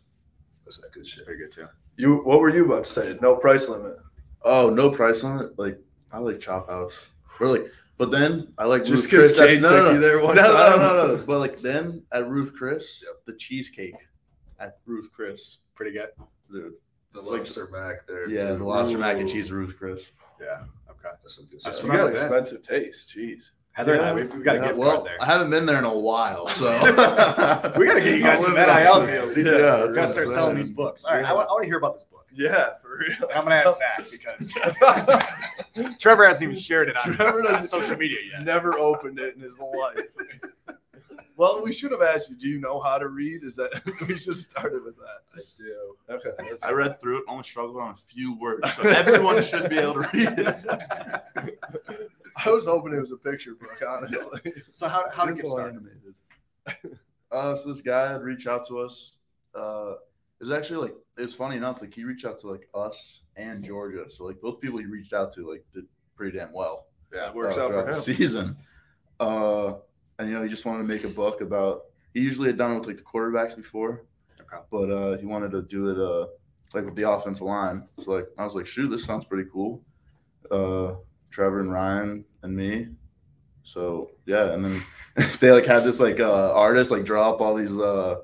That's 0.65 0.79
that 0.79 0.93
good 0.93 1.07
shit. 1.07 1.25
Very 1.27 1.39
good 1.39 1.53
too. 1.53 1.67
You, 1.97 2.17
what 2.19 2.41
were 2.41 2.51
you 2.51 2.67
about 2.67 2.85
to 2.85 2.93
say? 2.93 3.19
No 3.23 3.37
price 3.37 3.69
limit. 3.69 3.97
Oh, 4.43 4.69
no 4.71 4.91
price 4.91 5.23
limit. 5.25 5.59
Like 5.59 5.79
I 6.13 6.19
like 6.19 6.39
Chop 6.41 6.69
House. 6.69 7.09
Really. 7.41 7.69
But 7.99 8.11
then 8.11 8.53
I 8.59 8.65
like 8.65 8.85
Just 8.85 9.11
Ruth 9.11 9.11
'cause 9.11 9.37
Chris. 9.37 9.39
Kate 9.39 9.61
no, 9.63 9.69
took 9.71 9.79
no, 9.79 9.85
no. 9.85 9.91
you 9.93 10.01
there 10.01 10.21
one 10.21 10.37
no, 10.37 10.43
time. 10.43 10.81
No, 10.81 10.97
no, 11.07 11.17
no, 11.17 11.25
But 11.25 11.39
like 11.41 11.61
then 11.63 12.03
at 12.13 12.29
Ruth 12.29 12.53
Chris, 12.55 13.03
Yep. 13.07 13.23
the 13.27 13.33
cheesecake 13.35 13.95
at 14.61 14.79
Ruth 14.87 15.11
Chris, 15.13 15.59
Pretty 15.75 15.93
good. 15.93 16.11
dude. 16.51 16.75
The 17.15 17.23
lobster 17.23 17.69
mac 17.73 18.07
there. 18.07 18.29
Yeah, 18.29 18.53
too. 18.53 18.59
the 18.59 18.65
lobster 18.65 18.99
mac 18.99 19.17
and 19.17 19.29
cheese 19.29 19.51
Ruth 19.51 19.77
Chris. 19.79 20.11
Yeah. 20.41 20.65
Okay. 20.91 21.09
That's 21.23 21.37
some 21.37 21.47
good 21.47 21.61
That's 21.63 21.79
stuff. 21.79 21.87
You 21.91 21.93
got 21.97 21.99
not 21.99 22.09
an 22.11 22.17
expensive 22.17 22.63
taste. 22.63 23.15
Jeez. 23.17 23.51
Heather 23.77 23.93
and 23.93 24.01
I, 24.03 24.09
Yeah. 24.09 24.15
we've, 24.15 24.33
we've 24.35 24.43
got 24.43 24.57
a 24.57 24.59
Yeah, 24.61 24.67
gift 24.69 24.79
well, 24.79 24.93
card 25.03 25.07
there. 25.07 25.17
I 25.23 25.27
haven't 25.27 25.51
been 25.51 25.67
there 25.67 25.79
in 25.79 25.85
a 25.85 25.95
while, 25.95 26.49
so 26.49 26.73
we 27.79 27.87
gotta 27.87 28.01
get 28.01 28.17
you 28.17 28.23
guys 28.23 28.41
some 28.45 28.55
NIL 28.55 28.67
up 28.69 29.07
deals. 29.07 29.35
These 29.35 29.45
Yeah, 29.45 29.53
are- 29.53 29.89
we 29.89 29.95
gotta 29.95 30.13
start 30.13 30.29
selling 30.29 30.57
these 30.57 30.71
books. 30.71 31.05
All 31.05 31.13
right, 31.15 31.21
Yeah. 31.21 31.31
I 31.31 31.35
want, 31.35 31.49
I 31.51 31.53
want 31.53 31.65
to 31.65 31.69
hear 31.69 31.77
about 31.77 31.93
this 31.95 32.05
book. 32.05 32.25
Yeah, 32.35 32.71
for 32.81 32.99
real. 32.99 33.31
I'm 33.35 33.45
gonna 33.45 33.57
ask 33.57 33.79
Zak 33.79 34.11
because 34.11 34.53
Trevor 35.99 36.27
hasn't 36.27 36.43
even 36.45 36.57
shared 36.57 36.89
it 36.89 36.97
on 36.97 37.15
Trevor 37.17 37.43
his, 37.43 37.51
uh, 37.51 37.57
on 37.57 37.69
social 37.69 37.97
media 37.99 38.19
yet. 38.33 38.45
Never 38.45 38.79
opened 38.79 39.19
it 39.19 39.37
in 39.37 39.43
his 39.43 39.59
life. 39.59 40.76
Well, 41.37 41.63
we 41.63 41.73
should 41.73 41.91
have 41.93 42.03
asked 42.03 42.31
you. 42.31 42.37
Do 42.37 42.49
you 42.49 42.59
know 42.61 42.81
how 42.81 42.99
to 42.99 43.09
read? 43.09 43.45
Is 43.45 43.55
that 43.57 43.71
we 44.09 44.19
should 44.19 44.35
have 44.35 44.39
started 44.39 44.83
with 44.85 44.97
that? 44.97 45.21
I 45.35 45.41
do. 45.59 45.97
Okay. 46.11 46.57
I 46.63 46.73
read 46.73 47.01
through 47.01 47.19
it, 47.19 47.25
only 47.29 47.45
struggled 47.45 47.77
on 47.77 47.91
a 47.91 47.97
few 47.97 48.39
words. 48.39 48.73
So 48.75 48.83
everyone 48.83 49.43
should 49.43 49.69
be 49.69 49.79
able 49.79 49.95
to 50.03 50.09
read 50.13 50.39
it. 50.39 50.65
I 52.45 52.51
was 52.51 52.67
hoping 52.67 52.93
it 52.95 53.01
was 53.01 53.13
a 53.13 53.17
picture 53.17 53.55
book, 53.55 53.83
honestly. 53.87 54.53
So 54.73 54.89
how 54.89 55.05
how 55.11 55.25
to 55.25 55.33
It's 55.33 55.43
get 55.43 55.49
all 55.49 55.57
started? 55.57 55.77
animated. 55.77 56.99
Uh, 57.33 57.55
so 57.57 57.69
this 57.69 57.83
guy 57.83 58.13
had 58.13 58.23
reached 58.23 58.47
out 58.47 58.67
to 58.69 58.79
us. 58.81 59.19
Uh, 59.55 59.93
it 60.41 60.45
was 60.45 60.51
actually 60.51 60.89
like 60.89 60.95
it 61.19 61.23
was 61.23 61.35
funny 61.35 61.57
enough. 61.57 61.81
Like 61.81 61.95
he 61.95 62.05
reached 62.05 62.25
out 62.25 62.39
to 62.41 62.51
like 62.51 62.69
us 62.75 63.23
and 63.37 63.65
Georgia. 63.65 64.09
So 64.09 64.25
like 64.25 64.41
both 64.41 64.61
people 64.61 64.79
he 64.79 64.87
reached 64.87 65.13
out 65.13 65.33
to 65.35 65.51
like 65.51 65.65
did 65.75 65.85
pretty 66.15 66.39
damn 66.39 66.53
well. 66.53 66.87
Yeah, 67.13 67.29
it 67.31 67.35
works 67.35 67.57
uh, 67.57 67.65
out 67.65 67.73
for 67.73 67.87
him. 67.89 67.95
season. 67.95 68.57
Uh, 69.19 69.75
and 70.19 70.29
you 70.29 70.35
know 70.35 70.43
he 70.43 70.49
just 70.49 70.65
wanted 70.65 70.83
to 70.83 70.89
make 70.89 71.05
a 71.05 71.09
book 71.09 71.41
about. 71.41 71.85
He 72.15 72.21
usually 72.23 72.49
had 72.49 72.57
done 72.57 72.73
it 72.73 72.79
with 72.79 72.87
like 72.87 72.97
the 72.97 73.03
quarterbacks 73.03 73.55
before. 73.55 74.05
Okay. 74.41 74.63
But 74.71 74.91
uh, 74.91 75.17
he 75.19 75.27
wanted 75.27 75.51
to 75.53 75.63
do 75.63 75.89
it 75.91 75.99
uh 75.99 76.27
like 76.75 76.85
with 76.85 76.97
the 76.97 77.09
offensive 77.09 77.47
line. 77.47 77.85
So 78.03 78.13
like 78.13 78.27
I 78.39 78.45
was 78.45 78.55
like, 78.55 78.67
shoot, 78.67 78.89
this 78.89 79.05
sounds 79.05 79.25
pretty 79.25 79.49
cool. 79.53 79.83
Uh, 80.51 80.95
Trevor 81.31 81.61
and 81.61 81.73
Ryan 81.73 82.25
and 82.43 82.57
me. 82.57 82.89
So 83.65 84.11
yeah, 84.27 84.53
and 84.53 84.65
then 84.65 84.83
they 85.41 85.51
like 85.53 85.67
had 85.67 85.85
this 85.85 86.01
like 86.01 86.21
uh 86.21 86.53
artist 86.53 86.91
like 86.91 87.05
draw 87.05 87.31
up 87.33 87.41
all 87.41 87.55
these 87.55 87.77
uh 87.77 88.21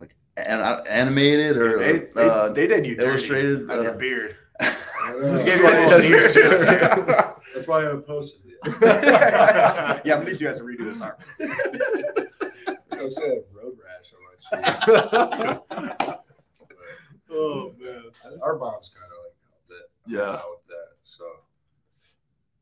like 0.00 0.14
an- 0.36 0.82
animated 0.88 1.56
or 1.56 1.78
They, 1.78 1.98
they, 2.14 2.28
uh, 2.28 2.48
they 2.50 2.66
did 2.66 2.86
you 2.86 2.94
dirty 2.94 3.08
illustrated 3.08 3.70
on 3.70 3.82
your 3.82 3.94
uh, 3.94 3.98
beard. 3.98 4.36
I 4.60 5.12
know. 5.12 5.32
Just 5.32 5.46
gave 5.46 5.58
you 5.58 5.64
one 5.64 5.74
of 5.76 5.90
those 5.90 6.04
ears. 6.04 6.34
That's 6.34 7.66
why 7.66 7.78
I 7.80 7.82
haven't 7.84 8.06
posted 8.06 8.40
it. 8.45 8.45
yeah, 8.82 10.00
I'm 10.04 10.04
gonna 10.04 10.24
need 10.30 10.40
you 10.40 10.46
guys 10.48 10.58
to 10.58 10.64
redo 10.64 10.84
this 10.84 11.00
art. 11.00 11.20
I 11.40 13.02
was 13.04 13.16
saying 13.16 13.42
road 13.52 13.76
rash 13.84 14.12
on 14.14 14.20
my 14.22 15.56
cheek. 16.06 16.20
Oh 17.28 17.74
man. 17.78 18.04
Our 18.42 18.56
mom's 18.56 18.90
kind 18.94 19.10
of 19.10 19.18
like 19.24 19.34
helped 19.50 19.70
it. 19.70 19.90
Yeah. 20.06 20.32
with 20.48 20.66
that. 20.68 20.94
So 21.04 21.24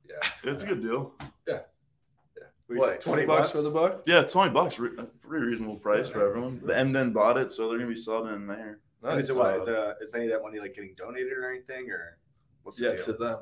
yeah, 0.09 0.51
it's 0.51 0.63
a 0.63 0.67
good 0.67 0.83
deal. 0.83 1.13
Yeah. 1.47 1.61
Yeah. 2.37 2.79
What, 2.79 3.01
20 3.01 3.27
bucks 3.27 3.51
for 3.51 3.61
the 3.63 3.71
buck? 3.71 4.03
Yeah, 4.07 4.23
twenty 4.23 4.53
bucks, 4.53 4.79
re- 4.79 4.97
pretty 5.21 5.45
reasonable 5.47 5.77
price 5.77 6.09
for 6.09 6.27
everyone. 6.27 6.63
And 6.73 6.97
then 6.97 7.13
bought 7.13 7.37
it, 7.37 7.53
so 7.53 7.69
they're 7.69 7.79
gonna 7.79 7.91
be 7.91 7.95
selling 7.97 8.35
in 8.35 8.47
there. 8.47 8.81
And 9.03 9.21
is 9.21 9.29
it 9.29 9.35
Nice. 9.37 9.59
what? 9.59 9.67
The, 9.67 9.97
is 10.01 10.15
any 10.15 10.25
of 10.25 10.31
that 10.33 10.43
money 10.43 10.59
like 10.59 10.75
getting 10.75 10.95
donated 10.97 11.33
or 11.35 11.51
anything, 11.51 11.91
or 11.91 12.17
what's 12.63 12.79
the 12.79 12.85
Yeah, 12.87 12.97
deal? 12.97 13.05
to 13.05 13.13
them. 13.13 13.39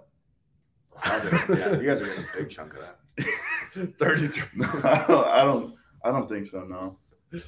I'll 1.02 1.20
do 1.20 1.28
it. 1.28 1.58
yeah, 1.58 1.76
you 1.78 1.86
guys 1.86 2.00
are 2.02 2.06
getting 2.06 2.24
a 2.24 2.36
big 2.36 2.50
chunk 2.50 2.74
of 2.74 2.80
that. 2.80 2.98
33. 3.98 4.42
I 4.84 5.04
don't, 5.08 5.26
I 5.28 5.44
don't, 5.44 5.74
I 6.04 6.10
don't 6.10 6.28
think 6.28 6.46
so. 6.46 6.64
No. 6.64 6.96
yeah, 7.32 7.40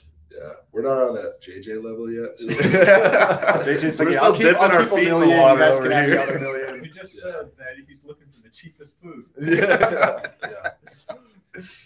we're 0.73 0.83
not 0.83 0.97
on 1.09 1.15
that 1.15 1.41
JJ 1.43 1.83
level 1.83 2.11
yet. 2.11 2.37
They 3.65 3.79
just 3.81 3.99
like, 3.99 4.09
We're 4.09 4.15
yeah, 4.15 4.19
still 4.19 4.25
I'll 4.25 4.33
keep, 4.33 4.43
dipping 4.43 4.57
I'll 4.63 4.73
our 4.73 4.79
keep 4.81 4.93
a 4.93 4.97
feet 4.97 5.09
in 5.09 5.15
the 5.15 5.19
million, 5.21 5.41
water 5.41 5.55
You 5.55 5.59
guys 5.61 5.73
over 5.75 5.83
can 5.85 5.93
have 5.93 6.07
the 6.11 6.13
here. 6.17 6.23
other 6.23 6.39
million. 6.41 6.85
He 6.85 6.91
just 6.91 7.15
said 7.15 7.51
that 7.59 7.69
he's 7.77 7.99
looking 8.05 8.27
for 8.35 8.43
the 8.43 8.51
cheapest 8.51 8.95
food. 9.01 9.25
Yeah. 9.41 10.27
yeah. 10.43 10.71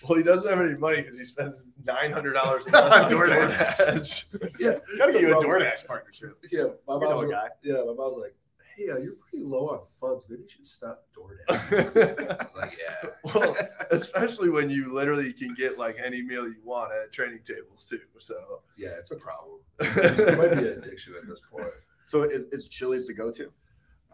Well, 0.08 0.16
he 0.16 0.24
doesn't 0.24 0.48
have 0.50 0.64
any 0.66 0.78
money 0.78 1.02
because 1.02 1.18
he 1.18 1.24
spends 1.26 1.66
nine 1.84 2.10
hundred 2.10 2.32
dollars 2.32 2.64
on 2.68 2.72
DoorDash. 2.72 4.24
DoorDash. 4.30 4.58
Yeah, 4.58 4.78
Gotta 4.96 5.12
get 5.12 5.20
you 5.20 5.28
a 5.28 5.30
problem. 5.32 5.50
DoorDash 5.60 5.86
partnership. 5.86 6.38
Yeah, 6.50 6.68
my 6.86 6.94
You 6.94 7.00
know 7.00 7.10
mom's 7.10 7.24
a 7.24 7.28
guy. 7.32 7.48
yeah, 7.62 7.74
my 7.86 7.92
mom's 7.94 8.16
like, 8.16 8.34
hey, 8.78 8.90
uh, 8.90 8.96
you're 8.98 9.14
pretty 9.14 9.44
low 9.44 9.68
on 9.70 9.80
funds. 10.00 10.26
Maybe 10.28 10.42
you 10.42 10.48
should 10.48 10.66
stop 10.66 11.04
DoorDash. 11.16 12.48
Like, 12.56 12.76
yeah. 12.78 13.10
well, 13.34 13.56
especially 13.90 14.50
when 14.50 14.70
you 14.70 14.92
literally 14.92 15.32
can 15.32 15.54
get 15.54 15.78
like 15.78 15.96
any 16.04 16.22
meal 16.22 16.46
you 16.46 16.56
want 16.64 16.92
at 16.92 17.12
training 17.12 17.40
tables 17.44 17.84
too. 17.88 18.00
So 18.18 18.34
Yeah, 18.76 18.90
it's 18.98 19.10
a 19.10 19.16
problem. 19.16 19.60
It 19.80 20.38
might 20.38 20.52
be 20.52 20.68
an 20.68 20.78
addiction 20.82 21.14
at 21.20 21.28
this 21.28 21.40
point. 21.50 21.66
So 22.06 22.22
is, 22.22 22.44
is 22.52 22.68
Chili's 22.68 23.06
the 23.06 23.14
go-to? 23.14 23.52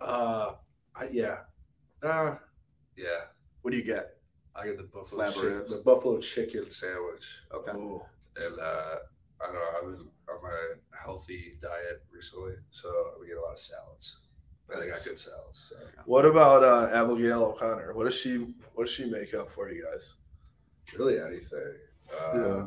Uh, 0.00 0.54
I, 0.96 1.08
yeah, 1.12 1.36
uh, 2.02 2.34
yeah. 2.96 3.20
What 3.62 3.70
do 3.70 3.76
you 3.76 3.84
get? 3.84 4.16
I 4.56 4.66
get 4.66 4.76
the 4.76 4.84
buffalo 4.84 5.04
Slab 5.30 5.34
chick- 5.34 5.42
ribs. 5.44 5.70
the 5.70 5.82
buffalo 5.82 6.18
chicken 6.20 6.70
sandwich, 6.70 7.26
Okay. 7.52 7.70
and 7.70 8.58
uh, 8.60 8.96
I 9.40 9.46
don't 9.46 9.54
know. 9.54 9.68
I've 9.76 9.82
been 9.98 10.08
on 10.28 10.42
my 10.42 10.58
healthy 11.02 11.56
diet 11.62 12.02
recently, 12.12 12.54
so 12.70 12.88
we 13.20 13.28
get 13.28 13.36
a 13.36 13.40
lot 13.40 13.52
of 13.52 13.58
salads. 13.60 14.18
They 14.68 14.88
got 14.88 15.04
good 15.04 15.18
salads. 15.18 15.66
So. 15.70 15.76
what 16.06 16.24
about 16.24 16.64
uh, 16.64 16.90
Abigail 16.94 17.42
O'Connor? 17.44 17.92
What 17.94 18.04
does 18.04 18.14
she 18.14 18.46
what 18.74 18.86
does 18.86 18.94
she 18.94 19.04
make 19.04 19.34
up 19.34 19.50
for 19.50 19.70
you 19.70 19.84
guys? 19.84 20.14
Really, 20.98 21.18
anything. 21.20 21.74
Uh, 22.12 22.36
Yeah. 22.38 22.66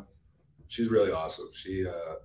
she's 0.68 0.88
really 0.88 1.10
awesome. 1.12 1.48
She 1.52 1.86
uh, 1.86 2.16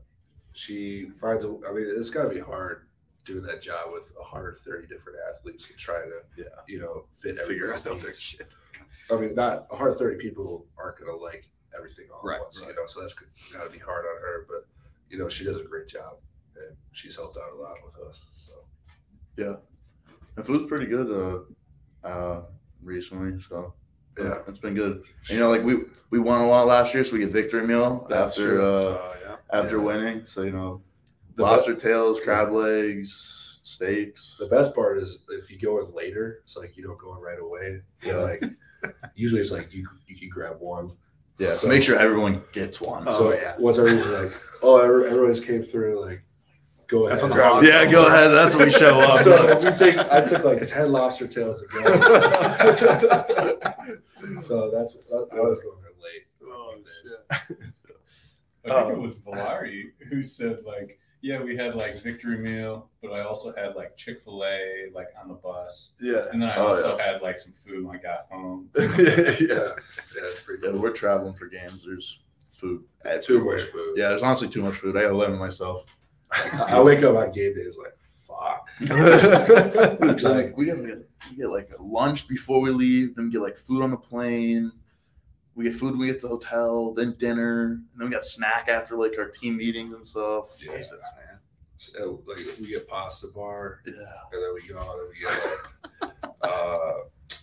she 0.54 1.10
finds. 1.20 1.44
A, 1.44 1.48
I 1.68 1.74
mean, 1.74 1.86
it's 1.98 2.10
got 2.10 2.24
to 2.24 2.30
be 2.30 2.40
hard 2.40 2.88
doing 3.26 3.44
that 3.44 3.62
job 3.62 3.92
with 3.94 4.12
130 4.18 4.88
different 4.88 5.18
athletes 5.30 5.70
and 5.70 5.78
trying 5.78 6.10
to, 6.10 6.44
Yeah. 6.44 6.50
you 6.68 6.80
know, 6.80 7.06
fit 7.16 7.40
Figure 7.48 7.74
out 7.74 7.80
shit. 8.20 8.48
I 9.10 9.16
mean, 9.16 9.34
not 9.34 9.70
130 9.72 10.18
people 10.22 10.68
aren't 10.78 11.00
going 11.00 11.10
to 11.10 11.18
like 11.24 11.46
everything 11.76 12.06
all 12.14 12.22
Right, 12.22 12.36
at 12.36 12.42
once, 12.42 12.60
right. 12.60 12.70
you 12.70 12.76
know. 12.76 12.86
So 12.86 13.00
that's 13.02 13.14
got 13.14 13.64
to 13.64 13.70
be 13.70 13.80
hard 13.80 14.06
on 14.06 14.22
her, 14.22 14.46
but 14.48 14.68
you 15.10 15.18
know, 15.18 15.30
she 15.30 15.46
does 15.46 15.58
a 15.58 15.64
great 15.64 15.88
job, 15.88 16.18
and 16.58 16.76
she's 16.92 17.16
helped 17.16 17.38
out 17.38 17.54
a 17.54 17.56
lot 17.56 17.76
with 17.86 17.96
us. 18.08 18.20
So 19.38 19.44
Yeah. 19.44 19.56
The 20.36 20.44
food's 20.44 20.66
pretty 20.68 20.88
good. 20.88 21.10
Uh, 21.12 22.08
uh, 22.08 22.42
recently, 22.82 23.40
so 23.42 23.74
yeah, 24.18 24.40
it's 24.48 24.60
been 24.60 24.74
good. 24.74 25.04
And, 25.30 25.30
you 25.30 25.40
know, 25.40 25.50
like 25.50 25.64
we 25.64 25.76
we 26.10 26.20
won 26.20 26.42
a 26.42 26.48
lot 26.48 26.68
last 26.68 26.94
year, 26.94 27.04
so 27.04 27.14
we 27.14 27.20
get 27.20 27.32
victory 27.32 27.66
meal 27.66 28.06
That's 28.10 28.32
after 28.34 28.62
uh 28.62 28.66
Oh 28.66 29.14
yeah. 29.24 29.36
after 29.52 29.78
Yeah. 29.78 29.84
winning. 29.84 30.26
So 30.26 30.42
you 30.42 30.52
know, 30.52 30.82
The 31.36 31.44
lobster 31.44 31.76
tails, 31.76 32.20
crab 32.20 32.52
legs, 32.52 33.60
steaks. 33.64 34.36
The 34.40 34.48
best 34.48 34.74
part 34.76 34.98
is 35.00 35.24
if 35.30 35.50
you 35.52 35.60
go 35.60 35.80
in 35.86 35.94
later, 35.94 36.40
it's 36.44 36.58
like 36.58 36.76
you 36.78 36.84
don't 36.84 36.98
go 37.00 37.16
in 37.16 37.22
right 37.22 37.40
away. 37.40 37.82
Yeah, 38.04 38.18
like 38.18 38.44
usually 39.16 39.42
it's 39.42 39.52
like 39.52 39.72
you 39.74 39.88
you 40.08 40.16
can 40.18 40.30
grab 40.30 40.58
one. 40.60 40.92
Yeah, 41.38 41.54
so 41.54 41.68
make 41.68 41.82
sure 41.84 41.98
everyone 41.98 42.44
gets 42.54 42.82
one. 42.82 43.06
So 43.14 43.34
yeah. 43.34 43.56
once 43.60 43.78
everyone's 43.80 44.08
like, 44.12 44.32
oh, 44.62 44.78
every- 44.78 45.10
everyone's 45.10 45.40
came 45.40 45.64
through, 45.64 46.00
like, 46.06 46.24
go 46.88 47.08
That's 47.10 47.22
ahead. 47.22 47.64
the 47.64 47.68
Yeah, 47.68 47.86
go 47.92 48.08
ahead. 48.08 48.32
That's 48.32 48.56
when 48.56 48.66
we 48.66 48.72
show 48.72 49.00
up. 49.00 49.20
So 49.22 49.56
we 49.58 49.72
take, 49.72 49.98
I 49.98 50.22
took 50.22 50.44
like 50.44 50.66
ten 50.66 50.92
lobster 50.92 51.28
tails 51.28 51.64
again. 51.64 51.84
so 54.42 54.70
that's 54.72 54.98
I 55.12 55.40
was 55.40 55.60
going 55.60 55.82
there 55.82 55.92
late. 56.02 56.26
Oh, 56.46 56.76
I 57.32 57.40
think 58.70 58.76
Um, 58.76 58.92
it 58.92 58.98
was 58.98 59.16
Valari 59.16 59.92
who 60.10 60.22
said 60.24 60.60
like, 60.66 61.00
yeah, 61.22 61.42
we 61.42 61.56
had 61.56 61.76
like 61.76 62.02
victory 62.02 62.38
meal, 62.38 62.90
but 63.02 63.12
I 63.12 63.22
also 63.22 63.54
had 63.56 63.76
like 63.76 63.96
Chick 63.98 64.22
Fil 64.24 64.44
A 64.46 64.90
like 64.94 65.08
on 65.22 65.28
the 65.30 65.36
bus, 65.36 65.92
Yeah. 66.02 66.26
and 66.32 66.42
then 66.42 66.50
I 66.50 66.56
Oh, 66.58 66.68
also 66.68 66.98
yeah. 66.98 67.12
had 67.14 67.22
like 67.22 67.40
some 67.40 67.54
food 67.66 67.86
when 67.86 67.98
I 67.98 68.02
got 68.02 68.28
home. 68.32 68.70
yeah. 68.78 68.86
Yeah, 68.98 69.36
yeah, 69.40 69.76
it's 70.30 70.42
pretty 70.42 70.66
Yeah, 70.66 70.74
we're 70.74 70.92
traveling 70.92 71.34
for 71.34 71.48
games. 71.48 71.84
There's 71.86 72.20
food. 72.52 72.84
Too 73.22 73.44
much 73.44 73.62
food. 73.64 73.96
Yeah, 73.98 74.10
there's 74.10 74.22
honestly 74.22 74.48
too 74.48 74.62
much 74.64 74.76
food. 74.76 74.96
I 74.98 75.02
gotta 75.04 75.18
limit 75.18 75.40
myself. 75.40 75.86
I 76.34 76.66
I 76.78 76.82
wake 76.82 77.04
up 77.04 77.16
on 77.16 77.32
game 77.32 77.56
days 77.56 77.78
like, 77.78 77.96
fuck. 78.28 78.68
It's 80.10 80.24
like 80.24 80.58
we 80.58 80.66
get, 80.66 80.78
we 80.78 81.38
get 81.38 81.50
like 81.50 81.70
a 81.78 81.82
lunch 81.82 82.28
before 82.28 82.62
we 82.62 82.72
leave, 82.72 83.16
then 83.16 83.26
we 83.26 83.32
get 83.32 83.42
like 83.42 83.58
food 83.58 83.84
on 83.84 83.92
the 83.92 83.98
plane. 83.98 84.72
We 85.56 85.66
get 85.66 85.76
food 85.76 85.98
we 86.00 86.08
get 86.08 86.20
the 86.20 86.28
hotel, 86.28 86.94
then 86.96 87.16
dinner, 87.20 87.66
and 87.74 87.86
then 87.98 88.08
we 88.08 88.12
got 88.14 88.26
snack 88.26 88.70
after 88.70 88.98
like 88.98 89.14
our 89.20 89.30
team 89.30 89.58
meetings 89.58 89.94
and 89.94 90.06
stuff. 90.06 90.46
Yeah. 90.60 90.78
Jesus, 90.78 90.92
man. 90.92 91.40
So, 91.78 92.24
like 92.26 92.40
we 92.60 92.68
get 92.68 92.88
pasta 92.88 93.28
bar, 93.28 93.82
Yeah. 93.86 93.94
and 94.32 94.42
then 94.44 94.54
we 94.56 94.68
go 94.68 94.80
and 94.80 94.90
then 94.90 95.08
we 95.12 95.20
get 95.20 96.12
like, 96.24 96.34
uh, 96.42 96.94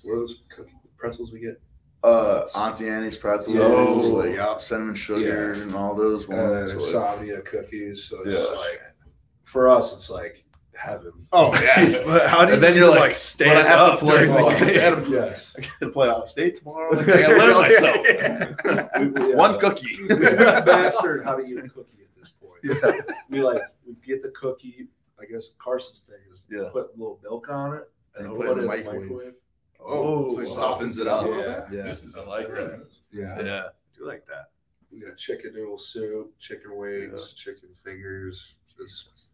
what 0.03 0.12
are 0.14 0.18
those 0.18 0.43
cookie 0.49 0.72
pretzels 0.97 1.30
we 1.32 1.41
get? 1.41 1.61
Uh, 2.03 2.46
Auntie 2.57 2.88
Annie's 2.88 3.16
pretzels, 3.18 3.57
Oh, 3.59 3.94
like 4.16 4.34
yeah. 4.34 4.57
cinnamon 4.57 4.94
sugar, 4.94 5.53
and 5.53 5.74
all 5.74 5.94
those 5.94 6.26
ones. 6.28 6.40
And 6.40 6.51
then 6.51 6.61
ones. 6.61 6.70
so, 6.90 7.01
like- 7.01 7.11
insomnia 7.12 7.40
cookies. 7.42 8.05
So 8.05 8.22
it's 8.22 8.32
Yeah. 8.32 8.38
just 8.38 8.57
like 8.57 8.80
for 9.44 9.68
us, 9.68 9.92
it's 9.94 10.09
like 10.09 10.44
heaven. 10.74 11.12
Oh 11.32 11.53
yeah. 11.61 12.03
But 12.07 12.26
how 12.28 12.44
do 12.46 12.48
you 12.48 12.55
and 12.55 12.62
then 12.62 12.74
you're 12.74 12.88
like, 12.88 13.14
stand 13.16 13.51
but 13.51 13.66
I 13.66 13.68
have 13.68 13.78
to 13.86 13.92
up 13.94 13.98
play. 14.01 14.18
during 14.26 14.32
the 14.32 14.38
I 14.46 14.59
game? 14.59 14.74
gotta, 15.03 15.11
Yes. 15.11 15.55
I 15.59 15.61
gotta 15.61 15.92
play 15.92 16.09
off 16.09 16.30
state 16.30 16.57
tomorrow. 16.57 16.94
Like, 16.96 17.09
I 17.09 17.20
gotta 17.20 17.36
learn 17.36 17.55
myself. 17.68 18.96
We- 18.98 19.26
we, 19.26 19.32
uh, 19.34 19.36
One 19.36 19.59
cookie. 19.61 19.96
we 20.09 20.16
mastered 20.16 21.22
how 21.24 21.36
to 21.36 21.44
eat 21.44 21.59
a 21.59 21.68
cookie 21.68 21.98
at 22.03 22.18
this 22.18 22.30
point. 22.30 22.61
Yeah. 22.62 23.14
We 23.28 23.42
like 23.42 23.61
we 23.86 23.94
get 24.07 24.22
the 24.22 24.30
cookie. 24.30 24.88
I 25.20 25.26
guess 25.26 25.48
Carson's 25.59 25.98
thing 25.98 26.16
is 26.30 26.44
Yeah. 26.51 26.70
put 26.72 26.84
a 26.84 26.90
little 26.96 27.20
milk 27.22 27.51
on 27.51 27.74
it 27.76 27.90
And 28.16 28.26
and, 28.28 28.36
put 28.38 28.46
put, 28.46 28.59
it 28.59 28.64
in 28.64 28.70
it 28.70 28.72
in 28.72 28.76
the 28.76 28.76
the 28.76 28.84
microwave. 28.84 29.03
microwave. 29.03 29.34
Oh, 29.84 30.34
so 30.34 30.40
it 30.40 30.48
softens 30.48 30.98
it 30.98 31.06
up. 31.06 31.26
Yeah. 31.26 31.64
Yeah. 31.70 31.82
This 31.84 32.04
is 32.04 32.16
I 32.16 32.24
like 32.24 32.48
that. 32.48 32.86
Yeah. 33.12 33.40
Yeah. 33.42 33.62
I 33.64 33.98
do 33.98 34.06
like 34.06 34.26
that. 34.26 34.50
We 34.92 35.00
got 35.00 35.16
chicken 35.16 35.52
noodle 35.54 35.78
soup, 35.78 36.32
chicken 36.38 36.76
wings, 36.76 37.32
chicken 37.34 37.68
fingers. 37.84 38.54
It's, 38.78 39.30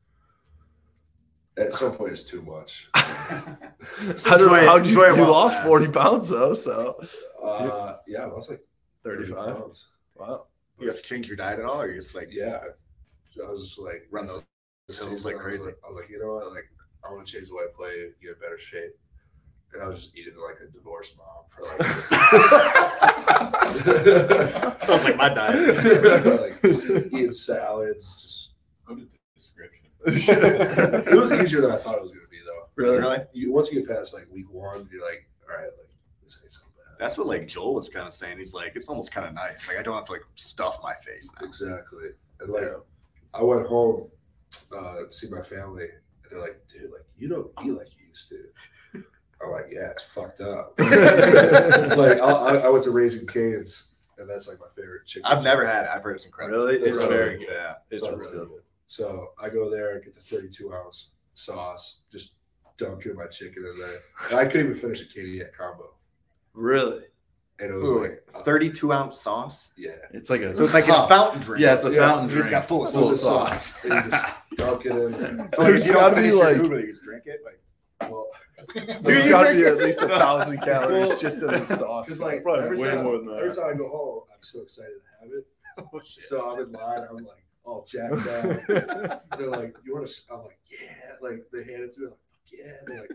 at 1.57 1.73
some 1.73 1.93
point, 1.93 2.13
it's 2.13 2.25
too 2.25 2.43
much. 2.43 2.89
How 2.95 4.37
did, 4.37 4.49
how'd 4.49 4.85
you, 4.85 4.93
enjoy 4.93 5.15
it 5.15 5.17
you 5.17 5.23
lost 5.23 5.55
lasts. 5.55 5.67
40 5.67 5.93
pounds 5.93 6.29
though, 6.29 6.55
so 6.55 7.01
Uh, 7.43 7.97
yeah, 8.07 8.25
I 8.25 8.27
was 8.27 8.51
like 8.51 8.61
35. 9.05 9.57
pounds. 9.57 9.89
Wow. 10.17 10.47
You 10.79 10.89
have 10.89 10.97
to 10.99 11.03
change 11.03 11.29
your 11.29 11.37
diet 11.37 11.61
at 11.61 11.65
all, 11.65 11.81
or 11.81 11.87
you're 11.87 11.97
just 12.03 12.15
like 12.15 12.29
Yeah, 12.31 12.59
I 13.43 13.51
was 13.51 13.65
just 13.69 13.79
like 13.79 14.07
run 14.11 14.27
those 14.27 14.43
hills 14.89 15.25
like 15.25 15.35
I 15.35 15.39
was 15.39 15.45
crazy? 15.45 15.63
I 15.63 15.89
was 15.89 15.97
like, 15.99 16.11
you 16.11 16.19
know 16.19 16.35
what? 16.35 16.53
Like, 16.53 16.69
I 17.05 17.13
want 17.13 17.27
to 17.27 17.33
change 17.33 17.49
the 17.49 17.55
way 17.55 17.63
I 17.65 17.73
play, 17.75 18.09
get 18.23 18.41
better 18.41 18.59
shape. 18.59 18.93
And 19.73 19.83
I 19.83 19.89
was 19.89 19.99
just 19.99 20.17
eating 20.17 20.35
like 20.37 20.57
a 20.67 20.67
divorced 20.73 21.17
mom 21.19 21.45
for 21.51 21.63
like. 21.63 21.79
Sounds 24.85 25.05
like 25.05 25.17
my 25.17 25.29
diet. 25.29 26.41
like 26.41 26.65
eating 27.13 27.33
salads. 27.33 28.23
Just 28.23 28.55
What 28.87 28.99
a 28.99 29.07
description. 29.35 29.87
it 30.07 31.19
was 31.19 31.33
easier 31.33 31.61
than 31.61 31.73
I 31.73 31.77
thought 31.77 31.97
it 31.97 32.03
was 32.03 32.11
gonna 32.11 32.23
be 32.31 32.39
though. 32.47 32.69
Really? 32.77 32.99
Really? 32.99 33.19
You, 33.33 33.53
once 33.53 33.73
you 33.73 33.81
get 33.81 33.89
past 33.89 34.15
like 34.15 34.29
week 34.33 34.47
one, 34.51 34.89
you're 34.91 35.03
like, 35.03 35.29
all 35.49 35.57
right, 35.57 35.65
like 35.65 35.91
this 36.23 36.39
ain't 36.45 36.55
so 36.55 36.61
bad. 36.77 36.97
That's 36.99 37.19
what 37.19 37.27
like 37.27 37.49
Joel 37.49 37.75
was 37.75 37.89
kind 37.89 38.07
of 38.07 38.13
saying. 38.13 38.39
He's 38.39 38.55
like, 38.55 38.77
it's 38.77 38.89
almost 38.89 39.11
kind 39.13 39.27
of 39.27 39.35
nice. 39.35 39.67
Like 39.69 39.79
I 39.79 39.83
don't 39.83 39.95
have 39.95 40.05
to 40.07 40.13
like 40.13 40.25
stuff 40.37 40.79
my 40.83 40.95
face. 40.95 41.31
Now. 41.41 41.47
Exactly. 41.47 42.11
And 42.41 42.51
like, 42.51 42.65
I 43.35 43.43
went 43.43 43.67
home 43.67 44.09
uh, 44.77 45.05
to 45.05 45.13
see 45.13 45.29
my 45.29 45.43
family, 45.43 45.85
and 45.85 46.31
they're 46.31 46.41
like, 46.41 46.61
dude, 46.73 46.91
like 46.93 47.05
you 47.19 47.29
don't 47.29 47.51
eat 47.65 47.73
like 47.73 47.89
you 47.99 48.07
used 48.09 48.29
to. 48.29 49.03
I'm 49.57 49.63
like, 49.65 49.73
yeah, 49.73 49.91
it's 49.91 50.03
fucked 50.05 50.41
up. 50.41 50.75
like 50.79 52.19
I, 52.21 52.31
I 52.31 52.57
I 52.57 52.69
went 52.69 52.85
to 52.85 52.91
Raising 52.91 53.27
Cane's, 53.27 53.89
and 54.19 54.29
that's 54.29 54.49
like 54.49 54.59
my 54.61 54.67
favorite 54.75 55.07
chicken. 55.07 55.27
I've 55.27 55.43
never 55.45 55.67
had 55.67 55.85
it. 55.85 55.91
I've 55.93 56.03
heard 56.03 56.17
it's 56.17 56.27
incredible. 56.27 56.67
Really? 56.67 56.79
It's 56.81 56.97
Really 56.97 57.09
very 57.09 57.39
good. 57.39 57.47
good. 57.49 57.55
Yeah. 57.55 57.75
It's 57.91 58.03
So 58.03 58.11
really 58.17 58.31
good. 58.33 58.49
good. 58.49 58.63
So 58.89 59.31
I 59.41 59.49
go 59.49 59.71
there 59.71 59.95
and 59.97 60.05
get 60.05 60.15
the 60.15 60.21
32 60.21 60.73
ounce 60.73 61.11
sauce, 61.35 62.01
just 62.13 62.35
dunk 62.77 63.07
in 63.07 63.17
my 63.17 63.27
chicken 63.27 63.65
in 63.67 63.79
there. 63.81 63.99
And 64.31 64.39
I 64.39 64.45
couldn't 64.47 64.67
even 64.67 64.79
finish 64.79 65.03
a 65.03 65.05
KD 65.07 65.53
combo. 65.53 65.95
Really? 66.55 67.03
And 67.59 67.71
it 67.71 67.75
was 67.75 67.89
Ooh, 67.89 68.03
like, 68.03 68.23
uh, 68.35 68.43
32 68.43 68.93
ounce 68.93 69.17
sauce. 69.19 69.71
yeah. 69.79 69.93
It's 70.13 70.29
like 70.29 70.43
a 70.43 70.55
So 70.55 70.65
it's 70.65 70.75
like 70.75 70.89
a 70.89 71.09
fountain 71.09 71.41
drink. 71.41 71.63
Yeah, 71.65 71.73
it's 71.75 71.85
a 71.85 71.91
Yeah, 71.93 72.07
fountain 72.07 72.29
you 72.29 72.35
just 72.37 72.49
drink. 72.49 72.51
got 72.51 72.69
full 72.69 72.87
of 72.87 72.93
full 72.93 73.11
of 73.11 73.19
sauce. 73.19 73.73
sauce. 73.73 73.85
And 73.85 73.95
you 74.05 74.11
just 74.11 74.35
dunk 74.57 74.85
it 74.87 74.93
in. 74.93 75.13
So 75.15 75.33
like, 75.43 75.51
There's 75.53 75.81
if 75.81 75.87
you 75.87 75.93
gotta 75.95 76.15
don't 76.15 76.23
be, 76.23 76.29
finish 76.31 76.33
your 76.33 76.45
like- 76.45 76.57
food, 76.71 76.81
you 76.87 76.93
just 76.93 77.03
drink 77.05 77.23
it. 77.27 77.41
Like 77.45 77.59
Well, 78.11 78.27
There's 78.75 79.03
Do 79.03 79.13
you 79.13 79.31
got 79.31 79.49
to 79.49 79.55
be 79.55 79.65
at 79.65 79.77
least 79.79 80.01
a 80.03 80.09
thousand 80.09 80.59
calories 80.63 81.09
Well, 81.11 81.19
just 81.19 81.43
in 81.43 81.49
the 81.49 81.65
sauce. 81.77 82.07
Because 82.07 82.21
like 82.21 82.43
Probably 82.43 82.65
every 82.65 82.79
way 82.79 82.91
time, 82.91 83.05
more 83.05 83.19
than 83.19 83.27
that. 83.27 83.39
every 83.39 83.55
time 83.55 83.71
I 83.75 83.75
go 83.75 83.89
home, 83.89 84.23
I'm 84.33 84.43
so 84.43 84.61
excited 84.63 84.91
to 84.91 85.25
have 85.25 85.33
it. 85.33 85.47
oh 85.95 86.01
shit. 86.05 86.25
So 86.25 86.49
I'm 86.51 86.61
in 86.63 86.73
line. 86.73 87.07
I'm 87.11 87.17
like 87.17 87.45
all 87.65 87.85
jacked 87.89 88.15
up. 88.29 89.27
They're 89.37 89.51
like, 89.51 89.75
"You 89.85 89.95
want 89.95 90.07
to?" 90.07 90.33
I'm 90.33 90.43
like, 90.45 90.59
"Yeah." 90.71 91.17
Like 91.21 91.45
they 91.53 91.65
hand 91.65 91.83
it 91.83 91.95
to 91.95 92.01
me. 92.01 92.07
I'm 92.07 92.13
like, 92.13 92.19
"Yeah." 92.53 92.73
They're 92.87 93.01
like, 93.01 93.11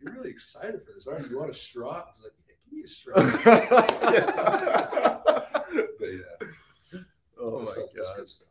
"You're 0.00 0.12
really 0.14 0.30
excited 0.30 0.80
for 0.86 0.92
this, 0.92 1.06
aren't 1.06 1.24
you? 1.24 1.30
You 1.32 1.38
want 1.38 1.50
a 1.50 1.54
straw?" 1.54 2.02
I 2.04 2.08
was 2.08 2.22
like, 2.22 2.32
"Yeah, 2.46 2.54
give 2.64 2.72
me 2.72 2.84
a 2.84 2.88
straw." 2.88 3.14
but 5.98 6.08
yeah, 6.10 6.48
oh 7.40 7.58
my 7.60 7.64
that's- 7.64 7.76
that's 8.16 8.36
god. 8.38 8.44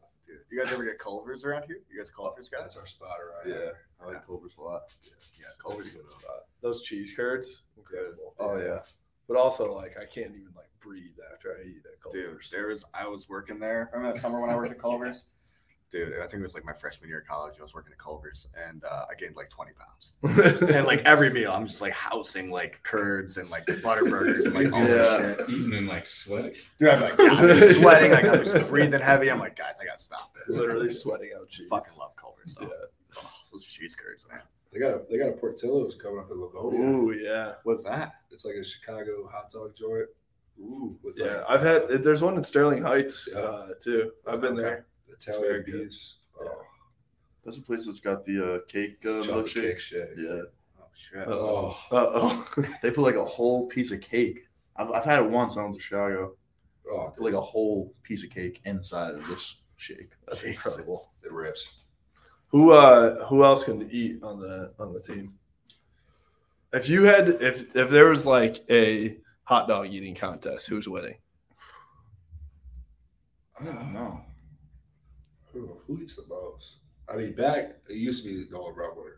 Good 0.50 0.58
stuff. 0.58 0.58
Dude, 0.58 0.58
you 0.58 0.64
guys 0.64 0.74
ever 0.74 0.84
get 0.86 1.00
Culver's 1.00 1.43
around 1.45 1.64
here? 1.66 1.78
You 1.91 2.00
guys 2.00 2.10
Culver's 2.10 2.50
guys? 2.50 2.62
That's 2.64 2.78
our 2.78 2.86
spot 2.86 3.18
around 3.20 3.54
Yeah, 3.54 3.66
here. 3.66 3.78
I 4.02 4.06
like 4.08 4.26
Culver's 4.26 4.56
a 4.58 4.62
lot. 4.62 4.84
Yeah, 5.04 5.45
Culver's 5.62 5.86
That's 5.86 5.95
a 5.95 5.98
good 6.00 6.10
spot. 6.10 6.45
Those 6.62 6.82
cheese 6.82 7.14
curds, 7.16 7.64
incredible. 7.78 8.34
Oh 8.39 8.58
yeah. 8.58 8.80
But 9.28 9.38
also, 9.38 9.76
like, 9.76 9.95
I 10.02 10.06
can't 10.06 10.32
even 10.32 10.50
like 10.56 10.70
breathe 10.80 11.16
after 11.34 11.58
I 11.60 11.68
eat 11.68 11.84
at 11.86 12.12
Dude, 12.14 12.39
there 12.52 12.68
was 12.68 12.86
I 12.93 13.08
was 13.08 13.28
working 13.28 13.60
there. 13.60 13.89
Remember 13.93 14.14
that 14.14 14.20
summer 14.22 14.39
when 14.39 14.50
I 14.50 14.56
worked 14.56 14.72
at 14.72 14.80
Culver's? 14.82 15.26
Dude, 15.90 16.16
I 16.20 16.24
think 16.24 16.36
it 16.36 16.44
was 16.44 16.54
like 16.54 16.66
my 16.66 16.74
freshman 16.74 17.08
year 17.10 17.20
of 17.20 17.28
college. 17.28 17.56
I 17.60 17.64
was 17.64 17.74
working 17.74 17.94
at 17.94 17.98
Culver's 17.98 18.50
and 18.68 18.84
uh, 18.84 19.06
I 19.10 19.16
gained 19.16 19.38
like 19.38 19.50
20 19.50 19.72
pounds. 19.72 20.16
and 20.76 20.86
like 20.86 21.00
every 21.06 21.30
meal, 21.32 21.52
I'm 21.54 21.66
just 21.66 21.82
like 21.82 21.94
housing 21.94 22.52
like 22.52 22.82
curds 22.84 23.38
and 23.38 23.50
like 23.50 23.66
butter 23.82 24.04
burgers 24.04 24.48
and 24.48 24.56
like 24.56 24.74
all 24.74 24.80
Yeah. 24.82 24.88
this 24.88 25.38
shit. 25.38 25.50
Eating 25.50 25.74
and 25.76 25.88
like 25.88 26.06
sweating. 26.06 26.56
Dude, 26.78 26.90
I'm 26.90 27.02
like, 27.02 27.16
God, 27.18 27.50
I'm 27.52 27.74
sweating. 27.74 28.12
Like 28.12 28.26
I'm 28.26 28.44
just 28.44 28.68
breathing 28.70 29.00
heavy. 29.02 29.32
I'm 29.32 29.40
like, 29.40 29.56
guys, 29.56 29.76
I 29.82 29.86
gotta 29.86 30.04
stop 30.04 30.34
this. 30.46 30.58
Literally 30.58 30.92
sweating 30.92 31.30
out 31.40 31.48
cheese. 31.48 31.68
Fucking 31.70 31.94
love 31.98 32.16
Culver's. 32.18 32.56
Though. 32.56 32.68
Yeah. 32.68 33.18
Oh, 33.24 33.32
those 33.54 33.64
cheese 33.66 33.96
curds, 33.96 34.26
man. 34.30 34.42
They 34.74 34.80
got 34.80 34.92
a 34.92 35.02
they 35.10 35.18
got 35.18 35.30
a 35.30 35.32
Portillo's 35.32 35.96
coming 35.96 36.20
up 36.20 36.30
in 36.30 36.42
Livonia. 36.42 36.82
Ooh, 36.82 37.12
yeah. 37.14 37.54
What's 37.64 37.86
that? 37.86 38.12
It's 38.30 38.44
like 38.44 38.56
a 38.56 38.64
Chicago 38.66 39.30
hot 39.32 39.50
dog 39.52 39.74
joint. 39.78 40.08
Ooh, 40.60 41.00
with 41.02 41.18
Yeah, 41.18 41.38
like 41.38 41.46
I've 41.50 41.62
had. 41.62 42.04
There's 42.04 42.22
one 42.22 42.36
in 42.36 42.44
Sterling 42.44 42.82
Heights 42.84 43.30
Yeah. 43.32 43.40
uh, 43.40 43.68
too. 43.82 44.12
I've 44.28 44.42
been 44.42 44.54
Okay. 44.56 44.62
there. 44.64 44.86
Italian 45.10 45.41
very 45.43 45.64
good. 45.64 45.91
Oh, 46.39 46.62
That's 47.43 47.58
a 47.58 47.62
place 47.62 47.86
that's 47.86 47.99
got 47.99 48.26
the 48.26 48.55
uh, 48.55 48.60
cake 48.68 48.97
uh, 49.05 49.24
chocolate 49.24 49.45
milkshake. 49.47 49.62
cake 49.62 49.80
shake. 49.80 50.10
Yeah, 50.18 50.41
Oh 50.80 50.86
shit. 50.93 51.28
Oh, 51.28 51.78
oh. 51.91 52.47
they 52.82 52.91
put 52.91 53.01
like 53.03 53.16
a 53.16 53.26
whole 53.26 53.68
piece 53.68 53.91
of 53.91 54.01
cake. 54.01 54.47
I've, 54.76 54.91
I've 54.91 55.05
had 55.05 55.24
it 55.24 55.30
once 55.30 55.55
when 55.55 55.64
I 55.64 55.68
went 55.68 55.78
to 55.80 55.84
Chicago. 55.84 56.34
oh, 56.91 57.14
like 57.18 57.34
a 57.34 57.41
whole 57.41 57.93
piece 58.03 58.24
of 58.24 58.30
cake 58.30 58.62
inside 58.66 59.16
of 59.16 59.28
this 59.28 59.58
shake. 59.78 60.10
That's 60.28 60.41
Jesus. 60.41 60.55
incredible. 60.55 61.12
It 61.24 61.32
rips. 61.32 61.72
Who 62.49 62.72
uh 62.72 63.26
who 63.28 63.43
else 63.43 63.64
can 63.66 63.89
eat 63.91 64.24
on 64.24 64.39
the 64.39 64.72
on 64.80 64.93
the 64.93 65.01
team? 65.01 65.34
If 66.74 66.89
you 66.89 67.03
had 67.03 67.30
if 67.41 67.76
if 67.76 67.89
there 67.89 68.05
was 68.10 68.26
like 68.26 68.64
a 68.70 69.18
hot 69.43 69.68
dog 69.68 69.88
eating 69.88 70.16
contest, 70.16 70.68
who's 70.68 70.88
winning? 70.88 71.16
I 73.60 73.66
don't 73.66 73.93
know. 73.93 74.22
Who, 75.58 75.78
who 75.88 76.01
eats 76.01 76.16
the 76.16 76.26
most? 76.28 76.78
I 77.10 77.16
mean, 77.16 77.34
back 77.34 77.78
it 77.89 77.95
used 77.95 78.24
to 78.24 78.30
be 78.30 78.51
Nolan 78.51 78.76
Rumbler. 78.76 79.18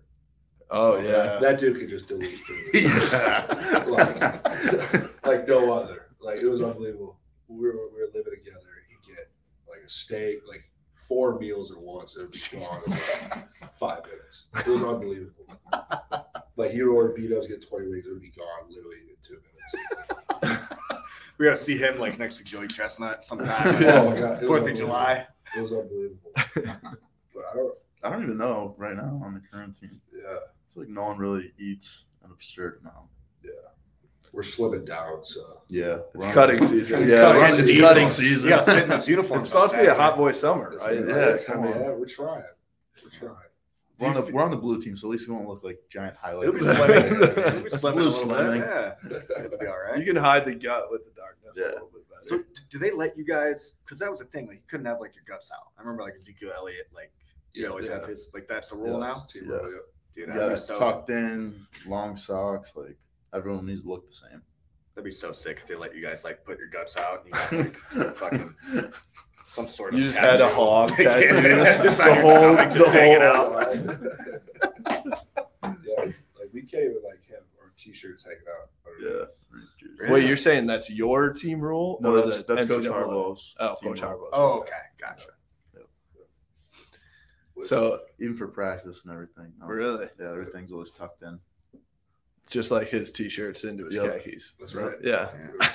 Oh 0.71 0.99
yeah. 0.99 1.39
that 1.39 1.59
dude 1.59 1.77
could 1.77 1.89
just 1.89 2.07
delete 2.07 2.39
food. 2.39 2.57
Yeah. 2.73 3.83
like, 3.87 5.25
like 5.25 5.47
no 5.47 5.73
other. 5.73 6.07
Like 6.21 6.39
it 6.39 6.47
was 6.47 6.61
unbelievable. 6.61 7.17
We 7.47 7.67
were, 7.67 7.73
we 7.93 8.01
were 8.01 8.09
living 8.13 8.33
together. 8.37 8.59
He'd 8.87 9.15
get 9.15 9.31
like 9.67 9.79
a 9.85 9.89
steak, 9.89 10.39
like 10.47 10.63
four 11.07 11.39
meals 11.39 11.71
at 11.71 11.79
once. 11.79 12.15
It 12.15 12.21
would 12.21 12.31
be 12.31 12.41
gone 12.53 12.79
in 12.85 12.91
like 12.91 13.49
five 13.79 14.03
minutes. 14.05 14.45
It 14.55 14.67
was 14.67 14.83
unbelievable. 14.83 15.45
Like 16.55 16.73
you 16.73 16.93
order 16.93 17.13
beat 17.13 17.31
ups, 17.31 17.47
get 17.47 17.67
twenty 17.67 17.87
wings, 17.87 18.05
it 18.05 18.11
would 18.11 18.21
be 18.21 18.31
gone 18.31 18.69
literally 18.69 18.97
in 19.09 19.15
two 19.25 19.39
minutes. 20.43 20.65
We 21.39 21.45
gotta 21.45 21.57
see 21.57 21.77
him 21.77 21.97
like 21.99 22.19
next 22.19 22.37
to 22.37 22.43
Joey 22.43 22.67
Chestnut 22.67 23.23
sometime. 23.23 23.81
Oh 23.85 24.09
my 24.11 24.19
God, 24.19 24.41
Fourth 24.45 24.69
of. 24.69 24.75
July. 24.77 25.25
It 25.57 25.61
was 25.61 25.71
unbelievable. 25.73 26.31
but 26.35 27.45
I 27.51 27.55
don't. 27.55 27.73
I 28.03 28.09
don't 28.09 28.23
even 28.23 28.37
know 28.37 28.75
right 28.77 28.95
now 28.95 29.21
on 29.25 29.33
the 29.33 29.41
current 29.51 29.77
team. 29.79 29.99
Yeah, 30.13 30.21
I 30.27 30.33
feel 30.73 30.83
like 30.83 30.89
no 30.89 31.03
one 31.05 31.17
really 31.17 31.51
eats 31.57 32.03
an 32.23 32.31
absurd 32.31 32.79
amount. 32.81 33.07
yeah. 33.43 33.51
We're 34.31 34.43
slimming 34.43 34.85
down, 34.85 35.23
so 35.23 35.63
Yeah, 35.69 35.99
It's 36.13 36.25
cutting 36.27 36.63
season. 36.63 37.01
It's 37.01 37.11
Yeah, 37.11 37.21
cutting 37.23 37.41
it's 37.45 37.57
season. 37.57 37.81
cutting 37.81 38.09
season. 38.11 38.49
Yeah, 38.49 38.55
gotta 38.57 38.71
fit 38.73 38.83
in 38.83 38.89
those 38.89 39.07
uniforms. 39.07 39.41
It's 39.47 39.49
supposed 39.49 39.71
to 39.73 39.79
be 39.79 39.87
a 39.87 39.95
hot 39.95 40.17
boy 40.17 40.33
summer, 40.33 40.75
right? 40.79 40.95
Yeah, 40.99 41.29
yeah, 41.31 41.37
come 41.47 41.63
yeah, 41.65 41.89
we're 41.91 42.05
trying. 42.05 42.43
We're 43.03 43.09
trying. 43.09 43.35
We're 43.99 44.07
on 44.07 44.13
the 44.13 44.21
we're 44.31 44.43
on 44.43 44.51
the 44.51 44.57
blue 44.57 44.79
team, 44.79 44.95
so 44.95 45.07
at 45.07 45.11
least 45.11 45.27
we 45.27 45.33
won't 45.33 45.47
look 45.49 45.63
like 45.63 45.79
giant 45.89 46.15
It'll 46.25 46.41
highlights. 46.43 46.59
be 46.59 46.65
slimming. 46.65 47.11
It'll 47.47 47.61
be 47.63 47.69
slimming 47.69 47.89
a 47.89 47.93
blue 47.93 48.03
little 48.03 48.27
bit. 48.27 48.37
slimming. 48.37 48.59
Yeah, 49.09 49.43
it'll 49.45 49.57
be 49.57 49.65
all 49.65 49.77
right. 49.79 49.97
You 49.99 50.05
can 50.05 50.15
hide 50.15 50.45
the 50.45 50.53
gut 50.53 50.89
with 50.91 51.01
the 51.05 51.18
darkness 51.55 51.57
a 51.57 51.67
Yeah. 51.67 51.73
little 51.73 51.89
bit 51.93 52.09
better. 52.09 52.21
So 52.21 52.43
do 52.69 52.79
they 52.79 52.91
let 52.91 53.17
you 53.17 53.25
guys? 53.25 53.75
Because 53.83 53.99
that 53.99 54.09
was 54.11 54.21
a 54.21 54.25
thing. 54.25 54.47
Like 54.47 54.57
you 54.57 54.65
couldn't 54.67 54.85
have 54.85 54.99
like 54.99 55.15
your 55.15 55.25
guts 55.27 55.51
out. 55.53 55.71
I 55.77 55.81
remember 55.81 56.03
like 56.03 56.15
Ezekiel 56.15 56.51
Elliott. 56.55 56.87
Like 56.93 57.11
you 57.53 57.63
Yeah, 57.63 57.69
always 57.69 57.87
have 57.87 58.07
his. 58.07 58.29
Like 58.33 58.47
that's 58.47 58.69
the 58.71 58.77
rule 58.77 58.99
Yeah, 58.99 59.07
now. 59.07 59.13
it's 59.15 59.25
team 59.31 59.43
Yeah. 59.47 59.55
really- 59.55 59.71
Dude, 60.11 60.27
You 60.27 60.33
that'd 60.33 60.41
got 60.41 60.47
be 60.47 60.53
it 60.53 60.57
so. 60.57 60.79
tucked 60.79 61.09
in, 61.11 61.55
long 61.85 62.15
socks. 62.15 62.73
Like 62.75 62.97
everyone 63.33 63.65
needs 63.67 63.83
to 63.83 63.87
look 63.89 64.07
the 64.07 64.13
same. 64.13 64.41
That'd 64.95 65.05
be 65.05 65.11
so 65.11 65.31
sick 65.31 65.57
if 65.61 65.67
they 65.67 65.75
let 65.75 65.95
you 65.95 66.01
guys 66.01 66.23
like 66.23 66.43
put 66.43 66.57
your 66.57 66.67
guts 66.67 66.97
out. 66.97 67.25
And 67.25 67.27
you 67.29 67.31
got, 67.33 67.51
like 67.53 68.13
fucking 68.15 68.55
some 69.47 69.67
sort 69.67 69.93
of. 69.93 69.99
You 69.99 70.07
just 70.07 70.17
had 70.17 70.41
a 70.41 70.49
hog 70.49 70.89
tattoo. 70.95 71.27
just 71.83 71.97
The 71.99 72.03
on 72.03 72.15
your 72.15 72.21
whole- 72.23 72.55
stomach, 72.55 72.73
the 72.73 72.79
just 72.79 72.91
hanging 72.91 73.21
whole- 73.21 73.57
out. 73.57 73.79
yeah, 75.85 76.05
like 76.37 76.49
we 76.53 76.61
can't 76.63 76.83
even 76.83 77.01
like 77.05 77.21
have 77.29 77.43
our 77.61 77.71
t-shirts 77.77 78.23
hanging 78.25 78.39
out. 78.61 78.69
Yeah. 79.01 79.25
underneath. 79.53 80.11
Wait, 80.11 80.27
you're 80.27 80.37
saying 80.37 80.67
that's 80.67 80.89
your 80.89 81.33
team 81.33 81.59
rule? 81.59 81.97
No, 82.01 82.15
or 82.15 82.21
that's 82.21 82.43
the 82.43 82.55
that's 82.55 82.67
Coach 82.67 82.85
Harbaugh's. 82.85 83.55
Oh, 83.59 83.75
Coach 83.81 84.01
rule. 84.01 84.11
Harbaugh. 84.11 84.29
Oh, 84.33 84.59
okay, 84.59 84.71
gotcha. 84.99 85.29
So 87.63 87.99
even 88.19 88.35
for 88.35 88.47
practice 88.47 89.01
and 89.03 89.11
everything. 89.13 89.51
no. 89.59 89.67
really, 89.67 90.07
Yeah, 90.19 90.31
everything's 90.31 90.71
always 90.71 90.91
tucked 90.91 91.23
in. 91.23 91.39
just 92.49 92.71
like 92.71 92.87
his 92.87 93.11
t-shirts 93.11 93.63
into 93.63 93.85
his 93.85 93.97
Yep. 93.97 94.23
khakis. 94.23 94.53
That's 94.59 94.73
right. 94.73 94.95
Yeah. 95.03 95.29
Yeah. 95.59 95.71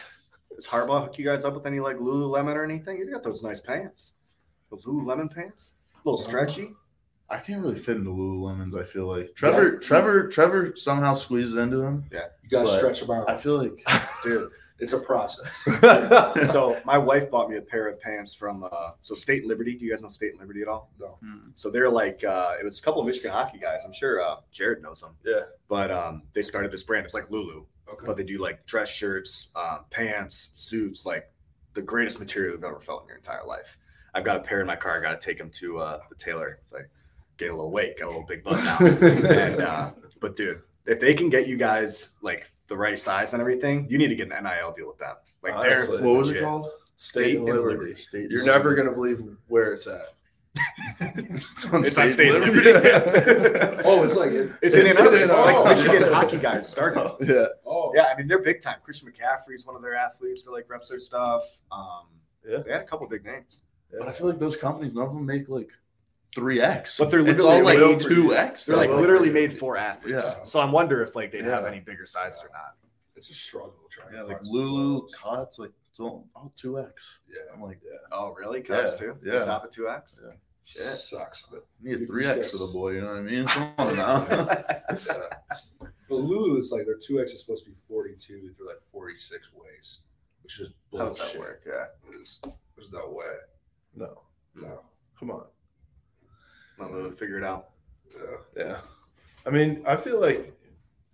Does 0.56 0.66
Harbaugh 0.66 1.02
hook 1.02 1.18
you 1.18 1.24
guys 1.24 1.44
up 1.44 1.54
with 1.54 1.66
any 1.66 1.80
like 1.80 1.96
Lululemon 1.96 2.54
or 2.54 2.64
anything? 2.64 2.96
He's 2.96 3.08
got 3.08 3.22
those 3.22 3.42
nice 3.42 3.60
pants. 3.60 4.14
Those 4.70 4.84
Lululemon 4.84 5.32
pants, 5.32 5.74
a 5.94 6.08
little 6.08 6.18
uh-huh. 6.18 6.28
stretchy. 6.28 6.72
I 7.34 7.38
can't 7.38 7.62
really 7.62 7.78
fit 7.78 7.96
into 7.96 8.10
Lululemons. 8.10 8.80
I 8.80 8.84
feel 8.84 9.06
like 9.06 9.34
Trevor, 9.34 9.78
Trevor, 9.78 10.28
Trevor 10.28 10.76
somehow 10.76 11.14
squeezes 11.14 11.56
into 11.56 11.78
them. 11.78 12.04
Yeah, 12.12 12.26
you 12.42 12.48
gotta 12.48 12.68
stretch 12.68 13.00
them 13.00 13.10
out. 13.10 13.28
I 13.28 13.36
feel 13.36 13.60
like 13.60 13.84
Dude, 14.22 14.50
it's 14.78 14.92
a 14.92 14.98
process. 14.98 15.46
so 16.52 16.80
my 16.84 16.96
wife 16.96 17.30
bought 17.30 17.50
me 17.50 17.56
a 17.56 17.62
pair 17.62 17.88
of 17.88 18.00
pants 18.00 18.34
from 18.34 18.64
uh 18.64 18.92
so 19.02 19.14
State 19.14 19.46
Liberty. 19.46 19.74
Do 19.74 19.84
you 19.84 19.90
guys 19.90 20.02
know 20.02 20.08
State 20.08 20.38
Liberty 20.38 20.62
at 20.62 20.68
all? 20.68 20.90
No. 21.00 21.18
So 21.56 21.70
they're 21.70 21.90
like 21.90 22.22
uh 22.22 22.54
it 22.60 22.64
was 22.64 22.78
a 22.78 22.82
couple 22.82 23.00
of 23.00 23.06
Michigan 23.06 23.32
hockey 23.32 23.58
guys. 23.58 23.82
I'm 23.84 23.92
sure 23.92 24.20
uh 24.20 24.36
Jared 24.52 24.82
knows 24.82 25.00
them. 25.00 25.16
Yeah. 25.24 25.40
But 25.68 25.90
um 25.90 26.22
they 26.34 26.42
started 26.42 26.70
this 26.70 26.84
brand. 26.84 27.04
It's 27.04 27.14
like 27.14 27.30
Lulu. 27.30 27.64
Okay. 27.92 28.06
But 28.06 28.16
they 28.16 28.24
do 28.24 28.38
like 28.38 28.64
dress 28.66 28.88
shirts, 28.88 29.48
um, 29.56 29.80
pants, 29.90 30.50
suits, 30.54 31.04
like 31.04 31.30
the 31.74 31.82
greatest 31.82 32.18
material 32.18 32.54
you've 32.54 32.64
ever 32.64 32.80
felt 32.80 33.02
in 33.02 33.08
your 33.08 33.18
entire 33.18 33.44
life. 33.44 33.76
I've 34.14 34.24
got 34.24 34.36
a 34.36 34.40
pair 34.40 34.60
in 34.60 34.66
my 34.66 34.76
car. 34.76 34.98
I 34.98 35.02
got 35.02 35.20
to 35.20 35.24
take 35.24 35.38
them 35.38 35.50
to 35.56 35.78
uh, 35.78 35.98
the 36.08 36.14
tailor. 36.14 36.60
It's 36.62 36.72
like 36.72 36.88
get 37.36 37.50
a 37.50 37.54
little 37.54 37.70
weight, 37.70 37.96
get 37.98 38.04
a 38.06 38.10
little 38.10 38.24
big 38.26 38.42
butt 38.44 38.62
now. 38.64 38.78
and 38.86 39.60
uh, 39.60 39.90
but 40.20 40.36
dude, 40.36 40.62
if 40.86 41.00
they 41.00 41.14
can 41.14 41.28
get 41.30 41.46
you 41.48 41.56
guys 41.56 42.10
like 42.22 42.50
the 42.68 42.76
right 42.76 42.98
size 42.98 43.32
and 43.32 43.40
everything, 43.40 43.86
you 43.90 43.98
need 43.98 44.08
to 44.08 44.16
get 44.16 44.30
an 44.32 44.44
NIL 44.44 44.72
deal 44.72 44.86
with 44.88 44.98
them. 44.98 45.16
Like 45.42 45.54
Honestly. 45.54 45.98
they're 45.98 46.06
what 46.06 46.18
was 46.18 46.30
it 46.30 46.34
legit. 46.34 46.44
called? 46.44 46.70
State 46.96 47.36
and 47.36 47.44
Liberty. 47.44 47.68
Liberty. 47.74 47.94
State. 47.96 48.30
You're 48.30 48.44
never 48.44 48.74
gonna 48.74 48.92
believe 48.92 49.20
where 49.48 49.72
it's 49.72 49.86
at. 49.86 50.06
It's 51.00 51.66
on 51.72 51.84
It's 51.84 51.98
on 51.98 52.08
State 52.10 52.12
State 52.12 52.34
and 52.34 52.44
Liberty. 52.44 52.72
Liberty. 52.72 53.82
Oh, 53.84 54.04
it's 54.04 54.14
like 54.14 54.30
it, 54.30 54.52
It's 54.62 54.74
in 54.76 54.86
It's 54.86 54.96
Ann 54.98 55.06
Arbor. 55.06 55.16
in 55.16 55.22
It's 55.24 55.32
like 55.32 55.76
Michigan 55.86 56.12
hockey 56.12 56.36
guys 56.38 56.68
started. 56.68 57.16
yeah. 57.28 57.46
oh 57.66 57.92
Yeah, 57.94 58.04
I 58.12 58.16
mean 58.16 58.28
they're 58.28 58.38
big 58.42 58.60
time. 58.62 58.76
Christian 58.84 59.10
McCaffrey's 59.12 59.66
one 59.66 59.74
of 59.74 59.82
their 59.82 59.94
athletes 59.96 60.44
that 60.44 60.52
like 60.52 60.70
reps 60.70 60.88
their 60.88 60.98
stuff. 61.00 61.42
Um, 61.72 62.06
Yeah. 62.48 62.58
they 62.64 62.70
had 62.72 62.82
a 62.82 62.84
couple 62.84 63.06
big 63.08 63.24
names. 63.24 63.62
But 63.98 64.08
I 64.08 64.12
feel 64.12 64.28
like 64.28 64.38
those 64.38 64.56
companies, 64.56 64.94
none 64.94 65.06
of 65.08 65.14
them 65.14 65.26
make 65.26 65.48
like 65.48 65.70
three 66.34 66.60
X. 66.60 66.98
But 66.98 67.10
they're 67.10 67.20
it's 67.20 67.28
literally 67.40 67.82
all 67.82 67.90
like 67.92 68.02
for- 68.02 68.08
two 68.08 68.34
X. 68.34 68.66
They're 68.66 68.76
like 68.76 68.90
literally 68.90 69.30
made 69.30 69.58
for 69.58 69.76
athletes. 69.76 70.24
Yeah. 70.36 70.44
So 70.44 70.60
I'm 70.60 70.72
wonder 70.72 71.02
if 71.02 71.14
like 71.16 71.30
they'd 71.32 71.44
have 71.44 71.64
any 71.64 71.80
bigger 71.80 72.06
sizes 72.06 72.42
or 72.42 72.50
not. 72.52 72.74
it's 73.16 73.30
a 73.30 73.34
struggle 73.34 73.74
trying 73.90 74.12
yeah, 74.14 74.20
to 74.22 74.26
like 74.26 74.42
Lulu, 74.44 75.00
clothes. 75.00 75.14
Cots, 75.16 75.58
like 75.58 75.70
it's 75.90 76.00
all, 76.00 76.26
all 76.34 76.52
two 76.56 76.78
X. 76.80 76.92
Yeah, 77.28 77.54
I'm 77.54 77.62
like, 77.62 77.78
yeah, 77.84 77.98
Oh, 78.12 78.34
really? 78.38 78.60
Cubs 78.62 78.92
Yeah, 78.92 78.98
too? 78.98 79.16
yeah. 79.24 79.42
Stop 79.42 79.64
at 79.64 79.72
two 79.72 79.88
X. 79.88 80.20
Yeah. 80.24 80.32
Shit. 80.66 80.82
sucks. 80.82 81.44
But 81.50 81.66
I 81.80 81.88
need 81.88 82.00
a 82.00 82.06
3X 82.06 82.50
for 82.50 82.56
the 82.56 82.72
boy. 82.72 82.92
You 82.92 83.02
know 83.02 83.08
what 83.08 83.18
I 83.18 83.22
mean? 83.22 83.44
Come 83.46 83.72
on 83.78 83.96
now. 83.96 84.24
But 86.08 86.16
Lulu 86.16 86.58
is 86.58 86.70
like 86.70 86.84
their 86.86 86.96
two 86.98 87.20
X 87.20 87.32
is 87.32 87.40
supposed 87.40 87.64
to 87.64 87.70
be 87.70 87.76
forty 87.88 88.14
two 88.18 88.50
through 88.56 88.68
like 88.68 88.80
forty 88.92 89.16
six 89.16 89.48
waist, 89.54 90.02
which 90.42 90.60
is 90.60 90.70
bullshit. 90.90 91.06
How 91.18 91.24
does 91.24 91.32
that 91.32 91.40
work? 91.40 91.62
Yeah. 91.66 91.84
There's, 92.10 92.40
there's 92.76 92.90
no 92.92 93.10
way. 93.10 93.24
No. 93.94 94.22
No. 94.54 94.80
Come 95.18 95.30
on. 95.30 95.44
Well, 96.78 97.10
they'll 97.44 97.66
figure 98.08 98.26
it 98.26 98.30
out. 98.30 98.46
Yeah. 98.56 98.64
Yeah. 98.66 98.80
I 99.46 99.50
mean, 99.50 99.82
I 99.86 99.96
feel 99.96 100.20
like 100.20 100.52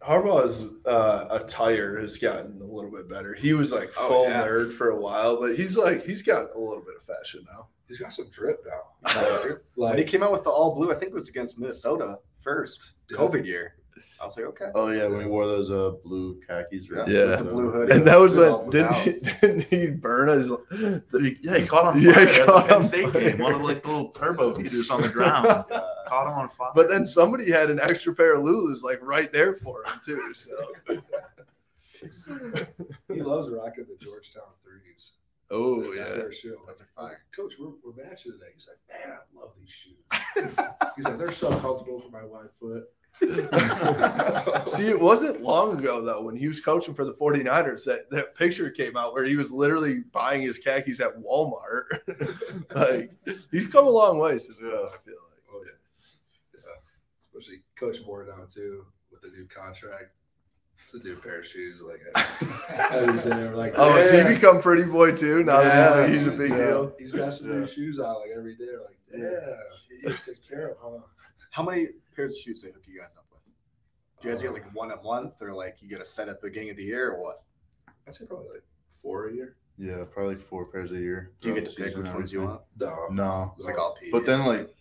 Harbaugh's 0.02 0.64
uh, 0.86 1.26
attire 1.30 2.00
has 2.00 2.16
gotten 2.16 2.60
a 2.62 2.64
little 2.64 2.90
bit 2.90 3.08
better. 3.08 3.34
He 3.34 3.52
was 3.52 3.70
like 3.72 3.92
Oh, 3.98 4.08
full 4.08 4.24
yeah. 4.24 4.46
nerd 4.46 4.72
for 4.72 4.90
a 4.90 4.96
while, 5.00 5.38
but 5.40 5.56
he's 5.56 5.76
like 5.76 6.04
he's 6.06 6.22
got 6.22 6.54
a 6.54 6.58
little 6.58 6.82
bit 6.84 6.94
of 6.98 7.04
fashion 7.16 7.44
now. 7.52 7.66
He's 7.88 7.98
got 7.98 8.12
some 8.12 8.28
drip 8.30 8.64
now. 8.66 9.56
When 9.74 9.98
he 9.98 10.04
came 10.04 10.22
out 10.22 10.30
with 10.32 10.44
the 10.44 10.50
all 10.50 10.74
blue, 10.74 10.90
I 10.90 10.94
think 10.94 11.10
it 11.10 11.14
was 11.14 11.28
against 11.28 11.58
Minnesota 11.58 12.18
first, 12.42 12.94
Yeah. 13.10 13.18
COVID 13.18 13.44
year. 13.44 13.74
I 14.20 14.26
was 14.26 14.36
like, 14.36 14.46
okay. 14.46 14.66
oh 14.74 14.88
yeah, 14.90 15.06
when 15.06 15.20
he 15.22 15.26
wore 15.26 15.46
those 15.46 15.70
uh 15.70 15.92
blue 16.04 16.40
khakis. 16.46 16.90
Right? 16.90 17.06
Yeah. 17.08 17.30
With 17.30 17.38
the 17.40 17.44
blue 17.46 17.70
hoodie. 17.70 17.92
And 17.92 18.06
that 18.06 18.18
was 18.18 18.36
With 18.36 18.48
all 18.48 18.60
when 18.62 18.70
didn't 18.70 18.92
out. 18.92 19.00
he, 19.02 19.12
didn't 19.42 19.60
he 19.64 19.86
burn 19.88 20.28
his 20.28 20.48
He- 21.12 21.36
yeah, 21.42 21.58
he 21.58 21.66
caught 21.66 21.86
on 21.86 22.00
Yeah, 22.00 22.12
fire 22.14 22.26
he 22.26 22.40
at 22.40 22.46
caught 22.46 22.62
the 22.64 22.68
Penn 22.68 22.76
on 22.76 22.82
State 22.84 23.12
fire. 23.12 23.30
game. 23.30 23.38
One 23.38 23.54
of 23.54 23.60
like 23.62 23.82
the 23.82 23.88
little 23.88 24.08
turbo 24.10 24.54
beaters 24.54 24.88
on 24.90 25.02
the 25.02 25.08
ground 25.08 25.46
caught 26.10 26.26
him 26.26 26.34
on 26.34 26.48
fire. 26.50 26.72
But 26.74 26.88
then 26.88 27.06
somebody 27.06 27.50
had 27.50 27.70
an 27.70 27.80
extra 27.80 28.14
pair 28.14 28.34
of 28.34 28.42
Lulus 28.42 28.82
like 28.82 28.98
right 29.00 29.32
there 29.32 29.54
for 29.54 29.84
him 29.84 30.00
too. 30.04 30.34
So 30.34 31.00
he 33.12 33.22
loves 33.22 33.48
rocking 33.48 33.86
the 33.88 33.96
Georgetown 34.04 34.44
threes. 34.64 35.12
oh 35.50 35.82
That's 35.82 35.96
yeah. 35.96 36.04
favorite 36.04 36.34
shoe. 36.34 36.56
Those 36.66 36.80
are 36.80 36.88
I'm 36.98 37.04
fire. 37.04 37.12
like, 37.12 37.18
Coach, 37.34 37.54
we're, 37.58 37.70
we're 37.84 38.04
matching 38.04 38.32
today. 38.32 38.46
He's 38.54 38.68
like, 38.68 39.00
man, 39.08 39.16
I 39.18 39.38
love 39.38 39.50
these 39.58 39.70
shoes. 39.70 39.96
He's 40.96 41.04
like, 41.04 41.18
they're 41.18 41.32
so 41.32 41.50
comfortable 41.60 42.00
for 42.00 42.10
my 42.10 42.24
wide 42.24 42.50
foot. 42.58 42.84
See, 44.70 44.88
it 44.88 44.98
wasn't 44.98 45.42
long 45.42 45.78
ago 45.78 46.00
though 46.02 46.22
when 46.22 46.36
he 46.36 46.48
was 46.48 46.58
coaching 46.60 46.94
for 46.94 47.04
the 47.04 47.12
49ers 47.12 47.84
that 47.84 48.08
that 48.10 48.34
picture 48.34 48.70
came 48.70 48.96
out 48.96 49.12
where 49.12 49.24
he 49.24 49.36
was 49.36 49.50
literally 49.50 50.04
buying 50.12 50.40
his 50.40 50.58
khakis 50.58 51.00
at 51.00 51.18
Walmart. 51.18 51.84
like 52.74 53.12
he's 53.50 53.68
come 53.68 53.86
a 53.86 53.90
long 53.90 54.18
way 54.18 54.38
since 54.38 54.56
then, 54.58 54.70
I 54.70 54.96
feel 55.04 55.16
like. 55.16 55.42
Oh 55.52 55.62
yeah, 55.66 55.72
yeah. 56.54 57.38
Especially 57.38 57.60
Coach 57.80 57.98
Moore 58.06 58.26
now 58.28 58.44
too 58.48 58.84
with 59.10 59.22
the 59.22 59.28
new 59.28 59.46
contract. 59.46 60.12
It's 60.84 60.94
a 60.94 60.98
new 61.02 61.16
pair 61.16 61.40
of 61.40 61.46
shoes. 61.46 61.80
Like 61.80 62.00
every 62.90 63.18
day, 63.30 63.48
like, 63.50 63.72
Oh, 63.76 63.92
has 63.96 64.12
yeah. 64.12 64.28
he 64.28 64.34
become 64.34 64.60
pretty 64.60 64.84
boy 64.84 65.12
too? 65.12 65.42
Now 65.44 65.62
that 65.62 66.08
he's, 66.10 66.22
Yeah. 66.24 66.24
he's 66.24 66.34
a 66.34 66.36
big 66.38 66.50
Yeah. 66.50 66.56
deal. 66.58 66.94
He's 66.98 67.12
got 67.12 67.32
some 67.34 67.48
Yeah. 67.50 67.56
new 67.60 67.66
shoes 67.66 67.98
out 68.00 68.20
like 68.20 68.30
every 68.36 68.54
day. 68.56 68.76
Like, 68.86 68.98
yeah, 69.12 70.08
you 70.10 70.16
take 70.24 70.46
care 70.48 70.70
of, 70.72 70.76
huh? 70.80 70.98
How 71.50 71.62
many 71.64 71.88
pairs 72.14 72.32
of 72.34 72.38
shoes 72.38 72.62
they 72.62 72.70
hook 72.70 72.82
you 72.86 72.98
guys 73.00 73.14
up 73.16 73.24
with? 73.32 73.40
Do 74.22 74.28
you 74.28 74.34
guys 74.34 74.42
get 74.42 74.52
like 74.52 74.66
uh, 74.66 74.70
one 74.74 74.90
a 74.92 75.02
month, 75.02 75.34
or 75.40 75.52
like 75.52 75.78
you 75.80 75.88
get 75.88 76.00
a 76.00 76.04
set 76.04 76.28
at 76.28 76.40
the 76.40 76.48
beginning 76.48 76.70
of 76.70 76.76
the 76.76 76.84
year, 76.84 77.12
or 77.12 77.20
what? 77.22 77.42
I'd 78.06 78.14
say 78.14 78.26
probably 78.26 78.48
like 78.50 78.62
four 79.02 79.28
a 79.28 79.32
year. 79.32 79.56
yeah, 79.78 80.04
probably 80.10 80.34
like 80.36 80.44
four 80.46 80.66
pairs 80.66 80.90
a 80.92 80.98
year. 80.98 81.32
Do 81.40 81.48
you 81.48 81.54
get 81.54 81.64
to 81.66 81.70
the 81.70 81.76
pick 81.76 81.86
season 81.88 82.02
which 82.04 82.12
ones 82.12 82.32
you 82.32 82.42
want? 82.42 82.60
No, 82.78 83.08
No, 83.10 83.54
It's 83.58 83.66
like 83.66 83.78
all 83.78 83.96
PEs. 84.00 84.10
But 84.12 84.26
then 84.26 84.44
like 84.46 84.74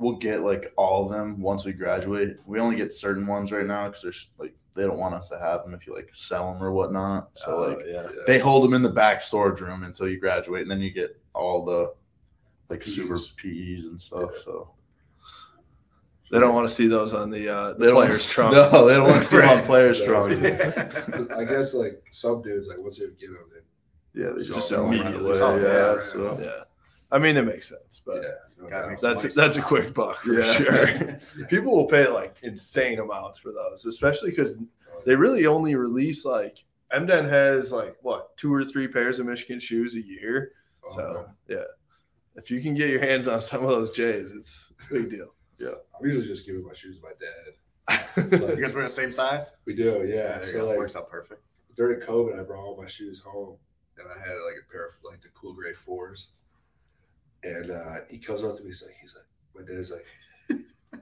we'll 0.00 0.16
get 0.16 0.40
like 0.42 0.72
all 0.76 1.06
of 1.06 1.12
them 1.12 1.40
once 1.40 1.64
we 1.64 1.72
graduate. 1.72 2.38
We 2.46 2.58
only 2.58 2.74
get 2.76 2.92
certain 2.92 3.26
ones 3.26 3.52
right 3.52 3.66
now 3.66 3.86
because 3.86 4.02
there's 4.02 4.30
like 4.38 4.54
they 4.74 4.82
don't 4.82 4.98
want 4.98 5.14
us 5.14 5.28
to 5.28 5.38
have 5.38 5.62
them 5.62 5.74
if 5.74 5.86
you 5.86 5.94
like 5.94 6.08
sell 6.12 6.52
them 6.52 6.62
or 6.62 6.72
whatnot. 6.72 7.30
So 7.34 7.54
Oh, 7.54 7.68
like 7.74 7.86
yeah. 7.86 8.02
yeah. 8.04 8.08
they 8.26 8.38
hold 8.38 8.64
them 8.64 8.72
in 8.74 8.82
the 8.82 8.88
back 8.90 9.20
storage 9.20 9.60
room 9.60 9.82
until 9.84 10.08
you 10.08 10.18
graduate, 10.18 10.62
and 10.62 10.70
then 10.70 10.80
you 10.80 10.90
get 10.90 11.20
all 11.34 11.64
the 11.64 11.92
like 12.68 12.80
PEs. 12.80 12.94
super 12.94 13.16
PEs 13.36 13.84
and 13.84 14.00
stuff. 14.00 14.30
Yeah. 14.34 14.42
So 14.44 14.70
They 16.30 16.38
don't 16.38 16.54
want 16.54 16.68
to 16.68 16.74
see 16.74 16.86
those 16.86 17.12
on 17.14 17.28
the 17.30 17.48
uh, 17.48 17.72
the 17.74 17.90
players' 17.92 18.30
trunk. 18.30 18.52
No, 18.54 18.86
they 18.86 18.94
don't 18.94 19.08
want 19.08 19.20
to 19.22 19.28
see 19.28 19.36
them 19.38 19.48
on 19.48 19.64
players' 19.64 19.98
So- 19.98 20.06
trunk. 20.06 20.32
I 21.32 21.44
guess 21.44 21.74
like 21.74 22.02
some 22.12 22.40
dudes 22.42 22.68
like 22.68 22.78
once 22.78 22.98
they 22.98 23.06
get 23.18 23.28
them, 23.30 23.38
they 23.52 24.22
Yeah, 24.22 24.30
they 24.36 24.44
just 24.44 24.68
sell 24.68 24.84
them 24.88 24.94
immediately. 25.00 25.32
run 25.38 25.54
away. 25.60 25.62
Yeah, 25.62 25.94
Yeah. 25.94 26.00
so 26.00 26.38
Yeah. 26.40 26.64
I 27.12 27.18
mean, 27.18 27.36
it 27.36 27.42
makes 27.42 27.68
sense, 27.68 28.00
but 28.04 28.22
Gotta 28.68 28.88
make 28.88 29.00
that's 29.00 29.22
money 29.24 29.34
that's 29.34 29.56
a 29.56 29.62
quick 29.62 29.92
buck 29.94 30.22
for 30.22 30.34
Yeah. 30.40 30.52
sure. 30.54 31.46
People 31.48 31.74
will 31.74 31.86
pay 31.86 32.06
like 32.08 32.36
insane 32.42 32.98
amounts 33.00 33.38
for 33.38 33.52
those, 33.52 33.84
especially 33.86 34.30
because 34.30 34.58
they 35.06 35.14
really 35.16 35.46
only 35.46 35.74
release 35.74 36.24
like 36.24 36.62
MDN 36.92 37.28
has 37.28 37.72
like 37.72 37.96
what 38.02 38.36
two 38.36 38.52
or 38.52 38.64
three 38.64 38.86
pairs 38.86 39.18
of 39.18 39.26
Michigan 39.26 39.58
shoes 39.60 39.94
a 39.96 40.00
year. 40.00 40.52
Oh, 40.88 40.94
so 40.96 41.26
yeah, 41.48 41.64
if 42.36 42.50
you 42.50 42.60
can 42.60 42.74
get 42.74 42.90
your 42.90 43.00
hands 43.00 43.28
on 43.28 43.40
some 43.40 43.62
of 43.62 43.68
those 43.70 43.90
J's, 43.90 44.30
it's, 44.32 44.72
it's 44.76 44.86
a 44.90 44.94
big 44.94 45.10
deal. 45.10 45.34
Yeah. 45.58 45.68
I'm 45.98 46.06
usually 46.06 46.26
just 46.26 46.46
giving 46.46 46.64
my 46.64 46.72
shoes 46.74 46.98
to 47.00 47.02
my 47.02 47.12
dad. 47.18 47.54
You 48.16 48.62
guys 48.62 48.74
wear 48.74 48.84
the 48.84 48.90
same 48.90 49.10
size? 49.12 49.52
We 49.66 49.74
do, 49.74 50.04
yeah. 50.06 50.14
there 50.28 50.36
you 50.38 50.42
so 50.44 50.58
go. 50.60 50.68
like 50.68 50.78
works 50.78 50.96
out 50.96 51.08
perfect. 51.10 51.42
during 51.76 52.00
COVID, 52.00 52.38
I 52.38 52.42
brought 52.42 52.62
all 52.64 52.76
my 52.80 52.86
shoes 52.86 53.20
home, 53.20 53.56
and 53.98 54.06
I 54.08 54.18
had 54.18 54.32
like 54.46 54.56
a 54.64 54.70
pair 54.72 54.84
of 54.86 54.92
like 55.08 55.20
the 55.20 55.28
cool 55.28 55.52
gray 55.54 55.72
fours. 55.72 56.28
And 57.42 57.70
uh, 57.70 57.94
he 58.08 58.18
comes 58.18 58.44
up 58.44 58.56
to 58.56 58.62
me, 58.62 58.68
he's 58.68 58.82
like, 58.82 58.94
he's 59.00 59.14
like, 59.14 59.24
my 59.54 59.72
dad's 59.72 59.90
like, 59.90 60.06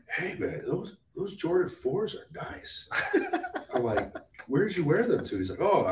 hey 0.09 0.37
man, 0.39 0.63
those 0.67 0.97
those 1.17 1.35
Jordan 1.35 1.69
fours 1.69 2.15
are 2.15 2.29
nice. 2.51 2.89
I'm 3.75 3.83
like, 3.83 4.13
where 4.47 4.67
did 4.69 4.77
you 4.77 4.85
wear 4.85 5.05
them 5.07 5.25
to? 5.25 5.37
He's 5.39 5.51
like, 5.51 5.61
oh, 5.61 5.85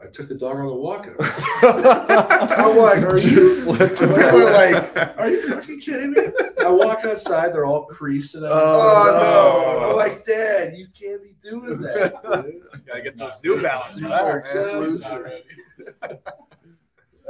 I, 0.00 0.04
I 0.04 0.08
took 0.08 0.28
the 0.28 0.34
dog 0.34 0.56
on 0.56 0.66
the 0.66 0.74
walk. 0.74 1.06
in 1.06 1.12
'em." 1.12 1.18
I'm 1.62 2.76
like, 2.78 3.02
are 3.02 3.18
you 3.18 3.36
Just 3.36 3.64
slipped 3.64 3.98
People 4.00 4.16
them 4.16 4.32
are 4.32 4.50
like, 4.52 5.18
are 5.18 5.28
you 5.28 5.46
fucking 5.48 5.80
kidding 5.80 6.12
me? 6.12 6.22
I 6.60 6.70
walk 6.70 7.04
outside, 7.04 7.52
they're 7.52 7.66
all 7.66 7.84
creased 7.84 8.34
and 8.34 8.44
everything. 8.44 8.66
Oh, 8.66 9.78
no. 9.80 9.90
I'm 9.90 9.96
like, 9.96 10.24
Dad, 10.24 10.74
you 10.76 10.86
can't 10.98 11.22
be 11.22 11.34
doing 11.42 11.80
that. 11.82 12.14
dude." 12.44 12.86
Gotta 12.86 13.02
get 13.02 13.18
those 13.18 13.40
New 13.44 13.60
Balance. 13.60 13.98
These 14.00 15.04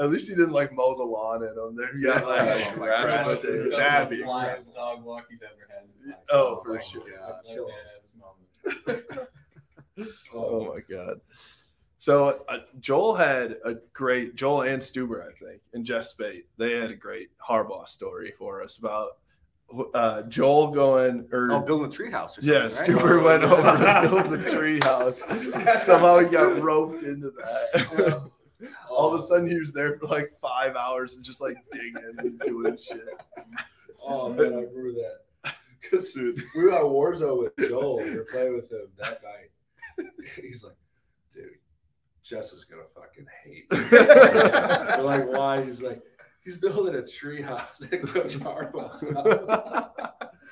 At 0.03 0.11
least 0.11 0.29
he 0.29 0.35
didn't 0.35 0.53
like 0.53 0.73
mow 0.73 0.97
the 0.97 1.05
lawn 1.05 1.43
in 1.45 1.55
them. 1.55 1.77
There, 1.77 1.97
yeah, 1.97 2.21
like 2.21 2.67
Oh, 2.75 2.81
my 2.81 2.87
grass 2.87 3.07
God. 3.27 3.39
stains. 3.39 3.43
That's 3.43 3.71
the 3.71 3.77
That'd 3.77 4.11
be 4.11 4.25
flyest 4.25 4.75
dog 4.75 5.03
walk 5.05 5.27
he's 5.31 5.43
ever 5.43 5.69
had. 5.69 5.85
in 5.85 5.93
his 5.99 6.07
life. 6.11 6.19
Oh, 6.31 6.63
for 6.65 6.75
my 6.75 6.83
sure. 6.83 7.03
God. 7.03 7.35
That 7.47 7.57
man 7.57 7.67
had 8.75 8.97
his 8.97 8.97
moment. 9.17 9.29
Oh 10.35 10.65
my 10.75 10.81
god. 10.95 11.21
So 11.99 12.45
uh, 12.49 12.59
Joel 12.81 13.15
had 13.15 13.57
a 13.65 13.75
great 13.93 14.35
Joel 14.35 14.63
and 14.63 14.83
Stueber, 14.83 15.23
I 15.23 15.33
think, 15.45 15.63
and 15.75 15.85
Jess 15.85 16.11
Speight. 16.11 16.47
They 16.57 16.73
had 16.79 16.91
a 16.91 16.97
great 16.97 17.29
Harbaugh 17.47 17.87
story 17.87 18.33
for 18.39 18.63
us 18.63 18.79
about 18.79 19.19
uh, 19.95 20.23
Joel 20.23 20.69
going 20.73 21.29
or 21.31 21.53
Oh, 21.53 21.61
building 21.61 21.87
a 21.87 21.89
treehouse. 21.91 22.39
or 22.39 22.41
yeah, 22.43 22.69
something, 22.69 22.97
right? 22.97 23.05
Stueber 23.05 23.23
went 23.25 23.45
over 23.45 23.63
to 23.63 24.09
build 24.09 24.31
the 24.31 24.51
treehouse. 24.51 25.77
Somehow 25.79 26.19
he 26.21 26.27
got 26.27 26.61
roped 26.61 27.03
into 27.03 27.31
that. 27.31 28.31
All 28.91 29.13
of 29.13 29.21
a 29.21 29.25
sudden, 29.25 29.49
he 29.49 29.59
was 29.59 29.73
there 29.73 29.99
for 29.99 30.07
like 30.07 30.33
five 30.41 30.77
hours 30.77 31.17
and 31.17 31.25
just 31.25 31.41
like 31.41 31.57
digging 31.73 31.95
and 32.19 32.39
doing 32.41 32.77
shit. 32.77 33.09
Oh 34.05 34.29
man, 34.33 34.47
I 34.53 34.57
remember 34.57 34.91
that. 34.95 35.55
Because 35.81 36.13
we 36.17 36.65
were 36.65 36.73
on 36.73 36.87
Warzone 36.87 37.39
with 37.39 37.69
Joel. 37.69 37.99
We 37.99 38.17
were 38.17 38.25
playing 38.25 38.57
with 38.57 38.69
him 38.71 38.89
that 38.99 39.21
night. 39.23 40.09
He's 40.41 40.65
like, 40.65 40.75
dude, 41.33 41.51
Jess 42.25 42.53
is 42.53 42.65
gonna 42.65 42.83
fucking 42.97 43.27
hate. 43.45 43.71
me." 43.71 43.79
we're 43.93 45.03
like, 45.05 45.29
why? 45.29 45.63
He's 45.65 45.83
like, 45.83 46.03
he's 46.45 46.57
building 46.57 46.97
a 46.97 47.03
treehouse 47.03 47.81
at 47.93 48.03
Coach 48.03 48.39
Harbaugh's 48.39 49.03
house. 49.15 49.91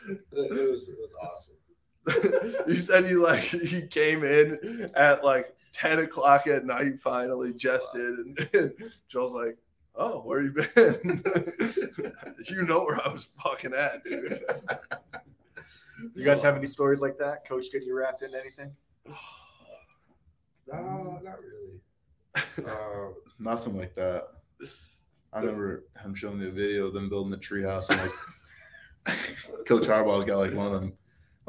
It, 0.09 0.23
it 0.33 0.71
was 0.71 0.89
it 0.89 0.97
was 0.99 1.13
awesome. 1.21 2.67
he 2.69 2.79
said 2.79 3.05
he 3.05 3.15
like 3.15 3.43
he 3.43 3.87
came 3.89 4.23
in 4.23 4.91
at 4.95 5.25
like 5.25 5.55
10 5.73 6.01
o'clock 6.01 6.47
at 6.47 6.65
night 6.65 7.01
finally 7.01 7.53
just 7.55 7.93
did 7.93 8.03
and, 8.03 8.49
and 8.53 8.73
joel's 9.09 9.35
like 9.35 9.57
oh 9.97 10.21
where 10.21 10.41
you 10.41 10.51
been 10.51 11.23
you 12.47 12.63
know 12.63 12.85
where 12.85 13.01
i 13.07 13.13
was 13.13 13.29
fucking 13.43 13.73
at 13.75 14.03
dude 14.05 14.43
You 16.15 16.25
guys 16.25 16.43
have 16.43 16.57
any 16.57 16.67
stories 16.67 17.01
like 17.01 17.19
that? 17.19 17.47
Coach 17.47 17.71
getting 17.71 17.89
you 17.89 17.97
wrapped 17.97 18.23
into 18.23 18.39
anything? 18.39 18.73
No, 20.73 21.19
not 21.25 21.39
really. 21.41 22.71
Um, 22.71 23.15
Nothing 23.41 23.77
like 23.77 23.93
that. 23.97 24.29
I 25.33 25.41
remember 25.41 25.87
him 26.01 26.15
showing 26.15 26.39
me 26.39 26.47
a 26.47 26.53
video 26.53 26.87
of 26.87 26.95
them 26.95 27.09
building 27.09 27.33
the 27.33 27.39
treehouse 27.39 27.91
and 27.91 28.01
like 29.09 29.19
Coach 29.67 29.89
Harbaugh's 29.89 30.25
got 30.25 30.39
like 30.39 30.55
one 30.55 30.67
of 30.67 30.73
them 30.73 30.93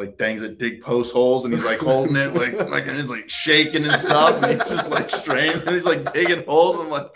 like 0.01 0.17
things 0.17 0.41
that 0.41 0.57
dig 0.57 0.81
post 0.81 1.13
holes 1.13 1.45
and 1.45 1.53
he's 1.53 1.63
like 1.63 1.77
holding 1.77 2.15
it 2.15 2.33
like 2.33 2.53
like 2.69 2.87
and 2.87 2.97
it's 2.97 3.09
like 3.09 3.29
shaking 3.29 3.83
and 3.83 3.93
stuff 3.93 4.41
and 4.41 4.59
he's 4.59 4.69
just 4.69 4.89
like 4.89 5.11
straining 5.11 5.61
and 5.61 5.69
he's 5.69 5.85
like 5.85 6.11
digging 6.11 6.43
holes. 6.45 6.77
I'm 6.77 6.89
like, 6.89 7.11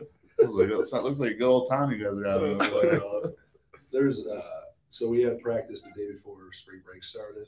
I 0.00 0.46
was 0.46 0.56
like, 0.56 0.70
"Oh, 0.72 0.82
that 0.82 1.04
looks 1.04 1.20
like 1.20 1.32
a 1.32 1.34
good 1.34 1.46
old 1.46 1.68
time 1.68 1.90
you 1.90 2.02
guys 2.02 2.16
are 2.18 2.24
having. 2.24 2.56
Fucking 2.56 3.00
awesome. 3.00 3.34
there's 3.92 4.26
uh, 4.26 4.40
so 4.88 5.06
we 5.08 5.22
had 5.22 5.38
practice 5.40 5.82
the 5.82 5.90
day 5.90 6.12
before 6.12 6.36
spring 6.52 6.80
break 6.84 7.04
started. 7.04 7.46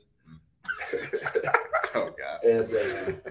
Oh 1.95 2.11
god. 2.19 2.45
And 2.45 2.71
uh, 2.75 3.31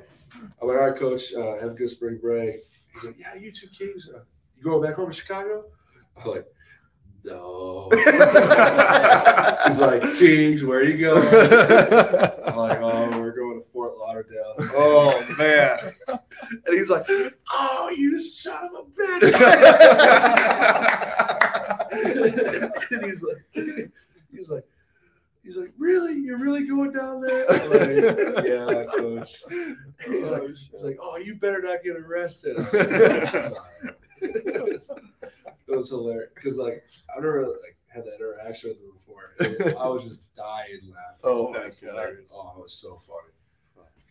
I'm 0.59 0.67
like, 0.67 0.77
all 0.77 0.89
right, 0.89 0.97
coach, 0.97 1.33
uh, 1.35 1.59
have 1.59 1.71
a 1.71 1.75
good 1.75 1.89
spring 1.89 2.17
break. 2.19 2.55
He's 2.93 3.03
like, 3.03 3.19
yeah, 3.19 3.35
you 3.35 3.51
two 3.51 3.67
Kings, 3.67 4.09
uh, 4.11 4.21
you 4.57 4.63
going 4.63 4.81
back 4.81 4.95
home 4.95 5.11
to 5.11 5.15
Chicago? 5.15 5.65
I'm 6.17 6.31
like, 6.31 6.45
no. 7.25 7.89
He's 9.65 9.79
like, 9.79 10.01
Kings, 10.17 10.63
where 10.63 10.79
are 10.79 10.83
you 10.83 10.97
going? 10.97 11.27
I'm 12.45 12.55
like, 12.55 12.79
oh, 12.79 13.19
we're 13.19 13.31
going 13.31 13.61
to 13.61 13.65
Fort 13.73 13.97
Lauderdale. 13.97 14.53
Oh 14.59 15.25
man. 15.37 15.93
And 16.07 16.75
he's 16.75 16.89
like, 16.89 17.05
oh, 17.51 17.93
you 17.97 18.19
son 18.19 18.69
of 18.75 18.85
a 18.85 19.01
bitch. 19.01 19.33
and 22.91 23.05
he's 23.05 23.23
like, 23.23 23.43
he's 24.31 24.49
like, 24.49 24.65
he's 25.43 25.57
like, 25.57 25.71
really? 25.77 26.13
You're 26.19 26.39
really 26.39 26.65
going 26.65 26.91
down 26.91 27.21
there? 27.21 27.49
I'm 27.49 27.69
like, 27.69 28.45
yeah, 28.45 28.85
coach. 28.95 29.43
He's 30.07 30.31
like, 30.31 30.43
he's 30.47 30.83
like, 30.83 30.97
oh, 31.01 31.17
you 31.17 31.35
better 31.35 31.61
not 31.61 31.83
get 31.83 31.95
arrested. 31.95 32.57
Like, 34.21 34.41
"It's 34.43 34.89
all 34.89 34.97
right." 35.01 35.44
It, 35.67 35.75
was, 35.75 35.89
hilarious 35.89 36.29
because 36.35 36.57
like 36.57 36.83
I 37.15 37.19
never 37.19 37.41
like 37.47 37.77
had 37.87 38.05
that 38.05 38.15
interaction 38.19 38.69
with 38.71 38.79
him 38.79 38.91
before. 38.93 39.31
And 39.69 39.77
I 39.77 39.87
was 39.87 40.03
just 40.03 40.33
dying 40.35 40.79
laughing. 40.83 41.21
Oh, 41.23 41.49
my 41.51 41.59
That's 41.59 41.79
God. 41.81 41.89
hilarious. 41.91 42.31
Oh, 42.33 42.53
it 42.57 42.61
was 42.63 42.73
so 42.73 42.97
funny. 42.97 43.31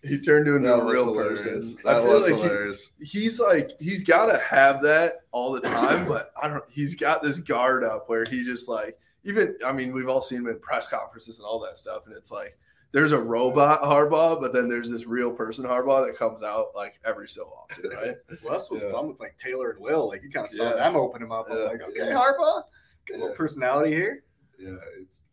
he 0.02 0.18
turned 0.20 0.46
into 0.48 0.60
That 0.60 0.80
a 0.80 0.84
real 0.84 1.06
hilarious. 1.06 1.42
person 1.42 1.76
That 1.84 1.96
I 1.96 2.00
feel 2.02 2.08
was 2.10 2.22
like 2.30 2.34
he- 2.34 2.42
hilarious. 2.42 2.90
he's 3.00 3.40
like 3.40 3.70
he's 3.80 4.02
got 4.04 4.26
to 4.26 4.38
have 4.38 4.82
that 4.82 5.20
all 5.32 5.52
the 5.52 5.60
time 5.60 6.06
but 6.06 6.32
i 6.42 6.46
don't 6.48 6.62
he's 6.70 6.94
got 6.94 7.22
this 7.22 7.38
guard 7.38 7.82
up 7.84 8.08
where 8.08 8.24
he 8.26 8.44
just 8.44 8.68
like 8.68 8.98
even 9.24 9.56
i 9.66 9.72
mean 9.72 9.92
we've 9.92 10.08
all 10.08 10.20
seen 10.20 10.38
him 10.40 10.48
in 10.48 10.58
press 10.60 10.86
conferences 10.88 11.38
and 11.38 11.46
all 11.46 11.58
that 11.58 11.78
stuff 11.78 12.02
and 12.06 12.14
it's 12.14 12.30
like 12.30 12.58
there's 12.94 13.10
a 13.10 13.18
robot 13.18 13.82
Harbaugh, 13.82 14.40
but 14.40 14.52
then 14.52 14.68
there's 14.68 14.88
this 14.88 15.04
real 15.04 15.32
person 15.32 15.64
Harbaugh 15.64 16.06
that 16.06 16.16
comes 16.16 16.44
out 16.44 16.68
like 16.76 16.94
every 17.04 17.28
so 17.28 17.42
often, 17.52 17.90
right? 17.90 18.14
Well, 18.42 18.52
that's 18.52 18.70
what's 18.70 18.84
Yeah. 18.84 18.92
fun 18.92 19.08
with 19.08 19.18
like 19.18 19.36
Taylor 19.36 19.72
and 19.72 19.80
Will. 19.80 20.06
Like 20.08 20.22
you 20.22 20.30
kind 20.30 20.44
of 20.44 20.50
saw 20.52 20.70
Yeah. 20.70 20.74
them 20.76 20.94
open 20.96 21.20
him 21.20 21.32
up. 21.32 21.48
I'm 21.50 21.58
Yeah. 21.58 21.64
like, 21.64 21.82
okay, 21.82 21.92
Yeah. 21.96 22.14
Harbaugh, 22.14 22.62
got 23.08 23.14
a 23.14 23.18
little 23.18 23.34
personality 23.34 23.92
here. 23.94 24.22
Yeah, 24.60 24.76
it's 25.02 25.24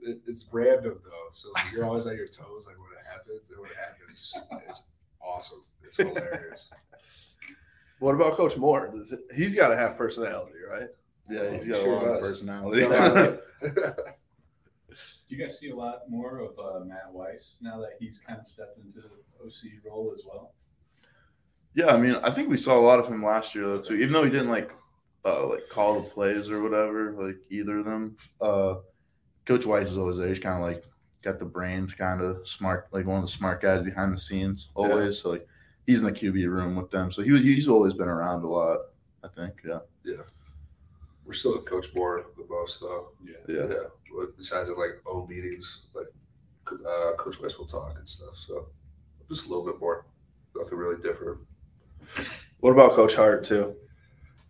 it, 0.00 0.20
it's 0.28 0.48
random 0.52 1.00
though, 1.04 1.28
so 1.32 1.48
like, 1.56 1.72
you're 1.72 1.84
always 1.84 2.06
on 2.06 2.16
your 2.16 2.28
toes, 2.28 2.68
like 2.68 2.76
when 2.78 2.86
it 2.96 3.04
happens, 3.12 3.50
and 3.50 3.58
when 3.60 3.68
it 3.68 3.76
happens, 3.76 4.40
it's 4.68 4.86
awesome. 5.20 5.64
It's 5.82 5.96
hilarious. 5.96 6.70
What 7.98 8.14
about 8.14 8.34
Coach 8.34 8.56
Moore? 8.56 8.92
Does 8.94 9.10
it, 9.10 9.22
he's 9.34 9.56
got 9.56 9.68
to 9.68 9.76
have 9.76 9.96
personality, 9.98 10.58
right? 10.70 10.88
Yeah, 11.28 11.50
he's 11.50 11.66
got 11.66 11.78
sure 11.78 11.96
a 11.98 12.02
lot 12.04 12.14
of 12.14 12.20
personality. 12.20 12.82
Do 15.28 15.36
you 15.36 15.42
guys 15.42 15.58
see 15.58 15.70
a 15.70 15.76
lot 15.76 16.08
more 16.08 16.38
of 16.38 16.58
uh, 16.58 16.84
Matt 16.84 17.12
Weiss 17.12 17.56
now 17.60 17.78
that 17.80 17.96
he's 18.00 18.18
kind 18.18 18.40
of 18.40 18.48
stepped 18.48 18.78
into 18.78 19.00
the 19.00 19.44
OC 19.44 19.84
role 19.84 20.12
as 20.16 20.24
well? 20.26 20.54
Yeah, 21.74 21.88
I 21.88 21.98
mean, 21.98 22.16
I 22.22 22.30
think 22.30 22.48
we 22.48 22.56
saw 22.56 22.78
a 22.78 22.80
lot 22.80 22.98
of 22.98 23.08
him 23.08 23.22
last 23.24 23.54
year 23.54 23.66
though 23.66 23.80
too. 23.80 23.94
Even 23.94 24.12
though 24.12 24.24
he 24.24 24.30
didn't 24.30 24.48
like 24.48 24.72
uh 25.24 25.46
like 25.46 25.68
call 25.68 26.00
the 26.00 26.08
plays 26.08 26.48
or 26.48 26.62
whatever, 26.62 27.12
like 27.12 27.36
either 27.50 27.78
of 27.78 27.84
them. 27.84 28.16
Uh 28.40 28.76
Coach 29.44 29.66
Weiss 29.66 29.88
is 29.88 29.98
always 29.98 30.16
there. 30.16 30.28
He's 30.28 30.38
kind 30.38 30.56
of 30.56 30.66
like 30.66 30.84
got 31.22 31.38
the 31.38 31.44
brains, 31.44 31.94
kind 31.94 32.20
of 32.20 32.46
smart, 32.46 32.88
like 32.90 33.06
one 33.06 33.16
of 33.16 33.22
the 33.22 33.28
smart 33.28 33.62
guys 33.62 33.82
behind 33.82 34.12
the 34.12 34.18
scenes 34.18 34.70
always. 34.74 35.18
So 35.18 35.30
like 35.30 35.46
he's 35.86 36.00
in 36.00 36.04
the 36.04 36.12
QB 36.12 36.48
room 36.48 36.76
with 36.76 36.90
them. 36.90 37.12
So 37.12 37.22
he 37.22 37.32
was 37.32 37.42
he's 37.42 37.68
always 37.68 37.94
been 37.94 38.08
around 38.08 38.44
a 38.44 38.48
lot. 38.48 38.78
I 39.22 39.28
think. 39.28 39.54
Yeah. 39.66 39.80
yeah, 40.04 40.22
we're 41.28 41.34
still 41.34 41.52
with 41.52 41.66
Coach 41.66 41.94
Moore 41.94 42.24
the 42.38 42.46
most 42.48 42.80
though. 42.80 43.08
Yeah. 43.22 43.34
Yeah. 43.46 43.66
Yeah, 43.68 43.82
but 44.18 44.36
besides 44.38 44.70
in 44.70 44.78
like 44.78 45.00
O 45.06 45.26
meetings, 45.26 45.82
like 45.94 46.06
uh, 46.72 47.12
Coach 47.18 47.40
Weiss 47.40 47.58
will 47.58 47.66
talk 47.66 47.98
and 47.98 48.08
stuff. 48.08 48.34
So 48.36 48.68
just 49.28 49.44
a 49.46 49.48
little 49.50 49.64
bit 49.64 49.78
more, 49.78 50.06
nothing 50.56 50.78
really 50.78 51.00
different. 51.02 51.38
What 52.60 52.70
about 52.72 52.92
Coach 52.92 53.14
Hart 53.14 53.44
too? 53.44 53.76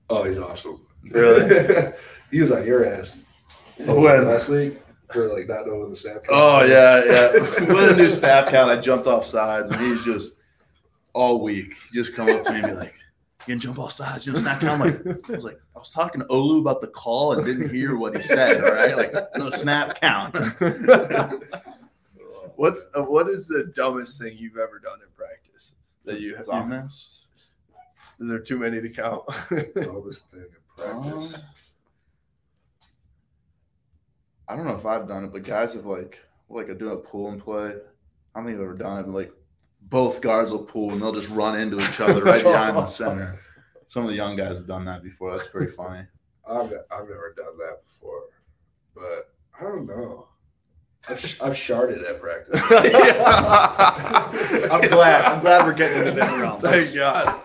Oh, 0.09 0.23
he's 0.23 0.39
awesome. 0.39 0.87
Really? 1.11 1.93
he 2.31 2.41
was 2.41 2.53
on 2.53 2.65
your 2.65 2.87
ass 2.87 3.25
When? 3.79 4.27
last 4.27 4.49
week 4.49 4.79
for 5.13 5.35
like 5.37 5.49
not 5.49 5.67
knowing 5.67 5.91
the 5.91 5.97
snap. 5.97 6.23
count. 6.25 6.29
Oh 6.31 6.65
yeah, 6.65 7.03
yeah. 7.05 7.73
With 7.75 7.93
a 7.93 7.97
new 7.97 8.09
staff 8.09 8.51
count, 8.51 8.71
I 8.71 8.77
jumped 8.81 9.09
off 9.09 9.27
sides, 9.27 9.73
and 9.73 9.81
he's 9.81 10.05
just 10.05 10.35
all 11.13 11.43
week. 11.43 11.75
Just 11.93 12.15
come 12.15 12.29
up 12.29 12.45
to 12.45 12.53
me 12.53 12.59
and 12.61 12.67
be 12.69 12.73
like, 12.75 12.95
you 13.49 13.55
can 13.55 13.61
jump 13.61 13.79
all 13.79 13.89
sides, 13.89 14.27
you 14.27 14.33
know, 14.35 14.39
snap 14.39 14.61
count. 14.61 14.83
I'm 14.83 15.05
like, 15.07 15.29
I 15.29 15.33
was 15.33 15.45
like, 15.45 15.59
I 15.75 15.79
was 15.79 15.91
talking 15.91 16.21
to 16.21 16.27
Olu 16.27 16.61
about 16.61 16.83
the 16.83 16.89
call 16.89 17.33
and 17.33 17.45
didn't 17.45 17.71
hear 17.75 17.97
what 17.97 18.15
he 18.15 18.21
said. 18.21 18.63
All 18.63 18.73
right, 18.73 18.95
like 18.97 19.15
no 19.37 19.49
snap 19.51 19.99
count. 20.01 20.35
What's 22.57 22.87
uh, 22.95 23.05
what 23.05 23.29
is 23.29 23.47
the 23.47 23.71
dumbest 23.73 24.21
thing 24.21 24.37
you've 24.37 24.57
ever 24.57 24.81
done 24.81 24.99
in 25.01 25.09
practice 25.15 25.77
that 26.05 26.21
you 26.21 26.35
have? 26.35 26.47
Dumbest? 26.47 27.27
Is 28.19 28.29
there 28.29 28.41
too 28.41 28.59
many 28.59 28.81
to 28.81 28.89
count? 28.89 29.23
Dumbest 29.75 30.29
thing 30.29 30.41
in 30.41 30.49
practice. 30.77 31.35
Um, 31.35 31.43
I 34.49 34.57
don't 34.57 34.65
know 34.65 34.75
if 34.75 34.85
I've 34.85 35.07
done 35.07 35.25
it, 35.25 35.33
but 35.33 35.45
guys 35.45 35.75
have 35.75 35.87
like 35.87 36.19
like 36.49 36.69
I 36.69 36.75
doing 36.75 36.95
a 36.95 36.97
pull 36.97 37.29
and 37.29 37.41
play. 37.41 37.75
I 38.35 38.41
don't 38.41 38.47
think 38.47 38.57
I've 38.57 38.63
ever 38.65 38.75
done 38.75 38.99
it, 38.99 39.03
but 39.05 39.15
like 39.15 39.33
both 39.83 40.21
guards 40.21 40.53
will 40.53 40.65
pull 40.65 40.93
and 40.93 41.01
they'll 41.01 41.15
just 41.15 41.31
run 41.31 41.59
into 41.59 41.81
each 41.81 42.01
other 42.01 42.23
right 42.23 42.43
behind 42.45 42.77
the 42.77 42.87
center. 42.87 43.41
Some 43.89 44.03
of 44.03 44.11
the 44.11 44.17
young 44.17 44.37
guys 44.37 44.57
have 44.57 44.67
done 44.67 44.85
that 44.85 45.03
before. 45.03 45.31
That's 45.37 45.49
pretty 45.49 45.73
funny. 45.73 46.05
I've, 46.47 46.73
I've 46.91 47.09
never 47.09 47.35
done 47.37 47.57
that 47.59 47.83
before, 47.85 48.23
but 48.95 49.33
I 49.59 49.63
don't 49.65 49.87
know. 49.87 50.29
I've, 51.09 51.21
sh- 51.21 51.41
I've 51.41 51.55
sharded 51.55 52.09
at 52.09 52.21
practice. 52.21 52.61
I'm 54.71 54.81
glad. 54.91 55.25
I'm 55.25 55.41
glad 55.41 55.65
we're 55.67 55.73
getting 55.73 55.99
into 56.01 56.11
this 56.13 56.31
realm. 56.33 56.61
Thank 56.61 56.95
God. 56.95 57.41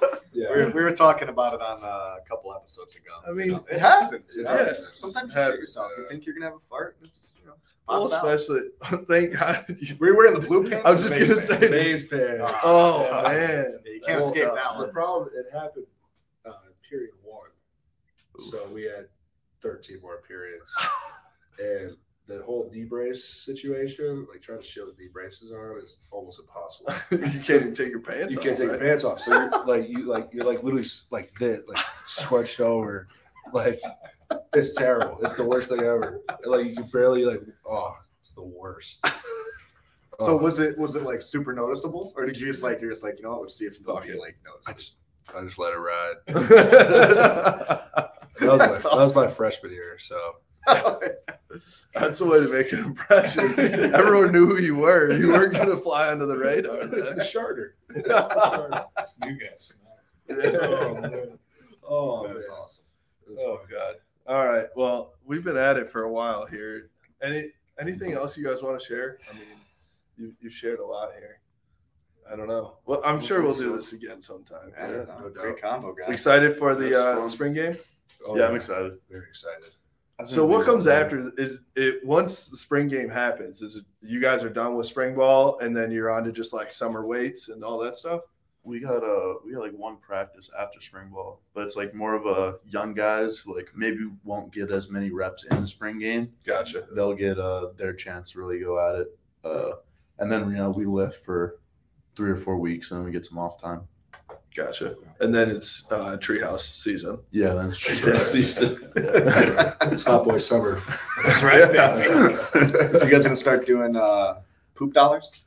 Yeah. 0.56 0.66
We 0.66 0.72
were, 0.72 0.76
we 0.78 0.84
were 0.84 0.92
talking 0.96 1.30
about 1.30 1.54
it 1.54 1.62
on 1.62 1.84
uh, 1.84 2.16
a 2.24 2.28
couple 2.28 2.54
episodes 2.54 2.96
ago. 2.96 3.12
I 3.28 3.32
mean, 3.32 3.60
it 3.72 3.80
happens. 3.80 4.36
It 4.38 4.44
Yeah. 4.44 4.74
Sometimes 4.96 5.30
you 5.30 5.34
shit 5.34 5.38
Happens. 5.44 5.60
yourself. 5.60 5.92
You 5.98 6.08
think 6.10 6.26
you're 6.26 6.36
gonna 6.36 6.46
have 6.48 6.56
a 6.56 6.70
fart. 6.70 6.98
and 7.02 7.10
It's, 7.10 7.34
you 7.40 7.48
know, 7.48 7.54
Well, 7.88 8.06
especially 8.08 8.62
thank 9.08 9.38
God. 9.38 9.66
you- 9.80 9.96
Were 10.00 10.08
you 10.08 10.18
wearing 10.18 10.40
the 10.40 10.46
blue 10.48 10.70
pants? 10.70 10.86
I 10.86 10.92
was 10.92 11.04
just 11.04 11.16
gonna 11.20 11.36
beige 11.36 11.44
say. 11.46 11.58
pants? 11.58 11.72
Maize 11.72 12.08
pants. 12.08 12.54
Oh 12.64 13.04
Yeah. 13.04 13.22
man, 13.24 13.80
Yeah, 13.86 13.92
you 13.94 14.02
can't 14.06 14.20
Well, 14.22 14.30
escape 14.30 14.48
uh, 14.50 14.56
that 14.56 14.78
The 14.80 14.88
problem 14.88 15.30
it 15.36 15.52
happened 15.54 15.86
uh, 16.46 16.50
in 16.68 16.74
period 16.90 17.12
one, 17.24 17.50
so 18.40 18.68
we 18.74 18.84
had 18.84 19.08
13 19.62 20.00
more 20.02 20.22
periods, 20.28 20.74
and 21.60 21.96
the 22.28 22.42
whole 22.44 22.70
D 22.72 22.84
brace 22.86 23.24
situation, 23.24 24.26
like 24.32 24.42
trying 24.42 24.60
to 24.60 24.64
show 24.64 24.86
the 24.86 24.94
D 24.94 25.08
braces 25.12 25.52
on, 25.52 25.80
is 25.84 25.98
almost 26.12 26.40
impossible. 26.40 26.94
you 27.12 27.40
can't 27.42 27.50
even 27.62 27.76
take 27.76 27.90
your 27.90 28.00
pants. 28.00 28.32
you 28.32 28.38
off, 28.38 28.44
can't 28.44 28.58
take 28.58 28.70
right? 28.70 28.80
your 28.80 28.88
pants 28.88 29.04
off, 29.04 29.20
so 29.20 29.32
you're 29.34 29.50
like 29.66 29.90
you 29.90 30.04
like 30.06 30.30
you're 30.32 30.46
like 30.46 30.64
literally 30.64 30.88
like 31.12 31.32
this, 31.40 31.62
like 31.68 31.84
squished 32.06 32.60
over, 32.60 33.08
like 33.54 33.80
it's 34.54 34.74
terrible. 34.74 35.20
It's 35.22 35.36
the 35.36 35.44
worst 35.44 35.70
thing 35.70 35.80
ever. 35.80 36.22
Like 36.46 36.66
you 36.68 36.76
can 36.76 36.86
barely 36.94 37.26
like 37.26 37.42
oh, 37.70 37.96
it's 38.22 38.32
the 38.32 38.44
worst. 38.44 39.00
So 40.20 40.34
Oh. 40.34 40.38
was 40.38 40.60
it 40.60 40.78
was 40.78 40.96
it 40.96 41.04
like 41.04 41.22
super 41.24 41.54
noticeable, 41.54 42.14
or 42.16 42.26
did 42.26 42.40
you 42.40 42.46
just 42.48 42.62
like 42.64 42.80
you're 42.80 42.92
just 42.92 43.04
like 43.04 43.18
you 43.18 43.24
know 43.24 43.32
what, 43.32 43.42
let's 43.42 43.56
see 43.58 43.66
if 43.66 43.78
nobody 43.86 44.14
like 44.14 44.38
I 44.68 44.74
just 44.74 44.98
I 45.36 45.42
just 45.44 45.58
let 45.58 45.74
it 45.74 45.78
ride. 45.78 46.16
That 48.40 48.52
was 48.52 48.60
my, 48.62 48.68
That's 48.68 48.84
that 48.84 48.96
was 48.96 49.16
my 49.16 49.28
freshman 49.28 49.72
year, 49.72 49.98
so 50.00 50.20
That's 51.94 52.20
the 52.20 52.26
way 52.26 52.40
to 52.40 52.52
make 52.52 52.72
an 52.74 52.80
impression. 52.80 53.54
Everyone 53.94 54.32
knew 54.32 54.48
who 54.48 54.60
you 54.62 54.76
were. 54.76 55.12
You 55.14 55.30
weren't 55.30 55.54
gonna 55.54 55.78
fly 55.78 56.10
under 56.10 56.26
the 56.26 56.38
radar. 56.38 56.82
it's 56.82 57.10
then. 57.10 57.18
the 57.18 57.24
charter. 57.32 57.76
It's 57.90 58.08
the 58.08 58.42
charter. 58.44 58.86
It's 59.00 59.16
new 59.20 59.38
guys. 59.40 59.74
Oh, 60.30 60.94
man. 60.94 61.40
Oh, 61.88 62.28
That 62.28 62.34
that's 62.36 62.48
was 62.50 62.58
awesome. 62.58 62.86
It 63.28 63.32
was 63.34 63.40
Oh 63.44 63.58
fun. 63.58 63.66
God. 63.72 63.96
All 64.26 64.48
right. 64.48 64.68
Well, 64.76 65.14
we've 65.26 65.44
been 65.44 65.58
at 65.58 65.78
it 65.78 65.90
for 65.90 66.04
a 66.04 66.12
while 66.12 66.46
here. 66.46 66.90
Any 67.22 67.52
anything 67.80 68.14
else 68.14 68.38
you 68.38 68.46
guys 68.46 68.64
want 68.64 68.80
to 68.80 68.86
share? 68.86 69.20
I 69.30 69.34
mean, 69.36 69.44
you 70.18 70.34
you 70.42 70.50
shared 70.50 70.80
a 70.80 70.86
lot 70.86 71.12
here. 71.20 71.40
I 72.32 72.36
don't 72.38 72.48
know. 72.48 72.78
Well, 72.86 73.02
I'm 73.06 73.20
sure 73.20 73.42
we'll 73.42 73.54
do 73.54 73.76
this 73.76 73.92
again 73.92 74.22
sometime. 74.22 74.72
Yeah, 74.78 74.88
Yeah, 74.90 74.98
no, 75.10 75.20
no 75.24 75.30
great 75.30 75.62
combo, 75.62 75.94
guys. 75.94 76.10
Excited 76.10 76.56
for 76.56 76.74
the 76.74 76.98
uh, 77.00 77.28
spring 77.28 77.54
game. 77.54 77.76
Oh, 78.26 78.38
yeah, 78.38 78.48
I'm 78.48 78.56
excited. 78.56 78.94
Very 79.12 79.28
excited. 79.28 79.72
So 80.28 80.46
what 80.46 80.66
comes 80.66 80.88
after 80.88 81.32
is 81.38 81.60
it 81.76 82.06
once 82.06 82.48
the 82.48 82.58
spring 82.58 82.88
game 82.88 83.10
happens? 83.10 83.62
Is 83.62 83.76
it 83.76 83.84
you 84.02 84.22
guys 84.22 84.44
are 84.44 84.50
done 84.50 84.76
with 84.76 84.86
spring 84.86 85.16
ball 85.16 85.60
and 85.60 85.76
then 85.76 85.92
you're 85.92 86.12
on 86.12 86.24
to 86.26 86.32
just 86.32 86.54
like 86.54 86.72
summer 86.72 87.06
weights 87.06 87.50
and 87.50 87.64
all 87.64 87.80
that 87.80 87.96
stuff? 87.96 88.22
We 88.64 88.80
got 88.80 89.04
a 89.04 89.36
we 89.44 89.54
got 89.54 89.62
like 89.62 89.74
one 89.74 89.98
practice 89.98 90.50
after 90.58 90.80
spring 90.80 91.10
ball, 91.10 91.42
but 91.54 91.66
it's 91.66 91.76
like 91.76 91.94
more 91.94 92.14
of 92.14 92.26
a 92.26 92.60
young 92.70 92.94
guys 92.94 93.38
who 93.38 93.56
like 93.56 93.72
maybe 93.76 94.08
won't 94.24 94.54
get 94.54 94.72
as 94.72 94.90
many 94.90 95.12
reps 95.12 95.46
in 95.46 95.60
the 95.60 95.68
spring 95.68 96.00
game. 96.00 96.32
Gotcha. 96.46 96.86
They'll 96.96 97.16
get 97.16 97.40
uh 97.40 97.70
their 97.76 97.94
chance 97.94 98.32
to 98.32 98.40
really 98.40 98.60
go 98.60 98.88
at 98.88 98.96
it. 99.02 99.08
Uh 99.44 99.78
and 100.20 100.32
then 100.32 100.50
you 100.50 100.56
know 100.56 100.70
we 100.70 100.86
lift 100.86 101.26
for 101.26 101.60
three 102.16 102.30
or 102.30 102.38
four 102.38 102.58
weeks 102.58 102.92
and 102.92 103.00
then 103.00 103.06
we 103.06 103.12
get 103.12 103.26
some 103.26 103.40
off 103.40 103.60
time. 103.60 103.82
Gotcha. 104.56 104.96
And 105.20 105.34
then 105.34 105.50
it's 105.50 105.86
uh, 105.92 106.18
treehouse 106.18 106.62
season. 106.62 107.20
Yeah, 107.32 107.54
then 107.54 107.70
it's 107.70 107.80
treehouse 107.80 108.22
season. 108.22 108.92
It's 108.96 110.04
hot 110.04 110.24
boy 110.26 110.38
summer. 110.38 110.80
That's 111.26 111.42
right. 111.42 111.60
you 113.04 113.10
guys 113.10 113.24
gonna 113.24 113.36
start 113.36 113.66
doing 113.66 113.96
uh, 113.96 114.42
poop 114.76 114.94
dollars? 114.94 115.46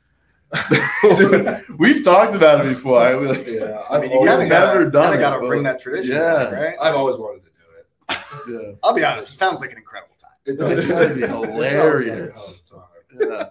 Dude, 1.17 1.63
we've 1.77 2.03
talked 2.03 2.33
about 2.35 2.65
it 2.65 2.69
before. 2.69 2.99
I, 3.01 3.13
was- 3.15 3.37
Yeah, 3.47 3.81
I 3.89 3.95
I've 3.95 4.01
mean, 4.01 4.11
you 4.11 4.17
always, 4.17 4.29
kind 4.29 4.43
of 4.43 4.49
never 4.49 4.89
done 4.89 5.11
kinda 5.13 5.17
it, 5.17 5.21
gotta 5.21 5.47
bring 5.47 5.63
that 5.63 5.79
tradition, 5.81 6.15
Yeah. 6.15 6.49
right? 6.53 6.75
I've 6.81 6.95
always 6.95 7.17
wanted 7.17 7.43
to 7.43 7.49
do 7.49 8.53
it. 8.59 8.63
yeah. 8.67 8.71
I'll 8.83 8.93
be 8.93 9.03
honest. 9.03 9.29
It 9.29 9.33
sounds 9.37 9.59
like 9.59 9.71
an 9.71 9.77
incredible 9.77 10.15
time. 10.21 10.31
It 10.45 10.57
does. 10.57 10.79
It's 10.79 10.87
gotta 10.87 11.13
be 11.15 11.21
It 11.23 11.27
sounds 11.27 11.47
like 11.47 11.51
hilarious. 11.51 12.29
a 12.29 12.75
hell 12.75 12.85
of 13.19 13.21
a 13.21 13.25
time. 13.25 13.49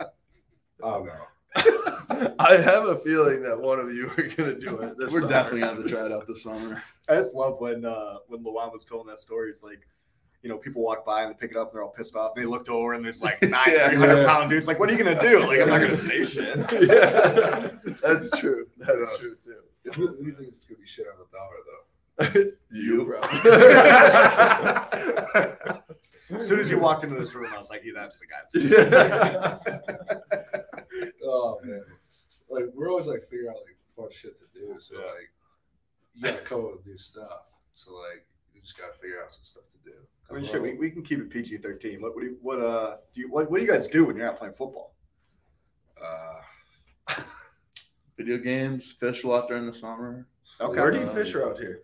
yeah. 0.00 0.08
Oh 0.82 1.02
no. 1.04 1.12
I 2.38 2.56
have 2.62 2.84
a 2.84 2.98
feeling 3.00 3.42
that 3.42 3.58
one 3.60 3.78
of 3.80 3.92
you 3.94 4.08
are 4.16 4.28
gonna 4.36 4.54
do 4.58 4.78
it. 4.78 4.96
This 4.98 5.12
We're 5.12 5.20
summer. 5.20 5.32
definitely 5.32 5.60
gonna 5.60 5.74
have 5.76 5.82
to 5.84 5.88
try 5.88 6.06
it 6.06 6.12
out 6.12 6.26
this 6.26 6.42
summer. 6.42 6.82
I 7.08 7.14
just 7.16 7.34
love 7.34 7.60
when 7.60 7.84
uh, 7.84 8.16
when 8.28 8.42
Luan 8.44 8.70
was 8.72 8.84
telling 8.84 9.06
that 9.08 9.18
story. 9.18 9.50
It's 9.50 9.62
like, 9.62 9.86
you 10.42 10.48
know, 10.48 10.58
people 10.58 10.82
walk 10.82 11.04
by 11.04 11.22
and 11.22 11.30
they 11.32 11.36
pick 11.36 11.50
it 11.50 11.56
up 11.56 11.68
and 11.70 11.76
they're 11.76 11.82
all 11.84 11.90
pissed 11.90 12.14
off. 12.16 12.32
And 12.36 12.44
they 12.44 12.48
looked 12.48 12.68
over 12.68 12.92
and 12.94 13.04
there's 13.04 13.20
like 13.22 13.40
nine 13.42 13.64
Yeah. 13.68 13.88
300 13.88 14.22
Yeah. 14.22 14.26
pound 14.26 14.50
dudes. 14.50 14.66
Like, 14.66 14.78
what 14.78 14.88
are 14.88 14.92
you 14.92 14.98
gonna 15.02 15.20
do? 15.20 15.40
Like, 15.46 15.60
I'm 15.60 15.68
not 15.68 15.80
gonna 15.80 15.96
say 15.96 16.24
shit. 16.24 16.56
yeah, 16.72 17.70
that's 18.02 18.30
true. 18.38 18.66
That 18.78 18.96
is 18.98 19.18
true 19.18 19.36
too. 19.44 19.62
Who, 19.94 20.06
who 20.08 20.16
do 20.18 20.24
you 20.30 20.34
think 20.36 20.52
is 20.52 20.64
gonna 20.64 20.80
be 20.80 20.86
shit 20.86 21.06
on 21.06 21.18
the 21.18 21.26
dollar 21.36 21.56
though? 21.66 21.82
You, 22.72 23.04
bro. 23.04 23.20
As 26.34 26.48
soon 26.48 26.58
as 26.60 26.70
you 26.70 26.78
walked 26.78 27.04
into 27.04 27.18
this 27.20 27.34
room, 27.34 27.52
I 27.54 27.58
was 27.58 27.68
like, 27.70 27.82
yeah, 27.84 27.92
that's 27.94 28.18
the 28.20 28.26
guy. 28.26 28.42
Oh 31.26 31.58
man. 31.64 31.82
Like 32.48 32.64
we're 32.74 32.88
always 32.90 33.06
like 33.06 33.22
figuring 33.24 33.48
out 33.48 33.56
like 33.56 33.76
fun 33.96 34.08
shit 34.10 34.36
to 34.38 34.44
do. 34.54 34.76
So 34.80 34.96
like 34.96 35.30
you 36.14 36.22
gotta 36.22 36.38
come 36.42 36.64
up 36.64 36.72
with 36.76 36.86
new 36.86 36.96
stuff. 36.98 37.46
So 37.74 37.94
like 37.94 38.24
you 38.54 38.60
just 38.60 38.78
gotta 38.78 38.92
figure 38.94 39.22
out 39.22 39.32
some 39.32 39.44
stuff 39.44 39.64
to 39.70 39.78
do. 39.90 39.96
I 40.30 40.34
mean, 40.34 40.44
sure, 40.44 40.60
we, 40.60 40.74
we 40.74 40.90
can 40.90 41.02
keep 41.02 41.20
it 41.20 41.30
PG 41.30 41.58
13. 41.58 42.00
What, 42.02 42.14
what 42.16 42.20
do 42.22 42.26
you, 42.26 42.36
what, 42.42 42.60
uh, 42.60 42.96
do 43.14 43.20
you, 43.20 43.30
what, 43.30 43.48
what 43.48 43.60
do 43.60 43.64
you 43.64 43.70
guys 43.70 43.86
do 43.86 44.04
when 44.04 44.16
you're 44.16 44.26
not 44.26 44.38
playing 44.38 44.54
football? 44.54 44.94
uh 46.02 46.40
Video 48.16 48.38
games, 48.38 48.92
fish 48.98 49.24
a 49.24 49.28
lot 49.28 49.46
during 49.46 49.66
the 49.66 49.72
summer. 49.72 50.26
Okay. 50.60 50.80
Where 50.80 50.90
do 50.90 50.98
you 51.00 51.04
Uh, 51.06 51.14
fish 51.14 51.36
out 51.36 51.58
here? 51.58 51.82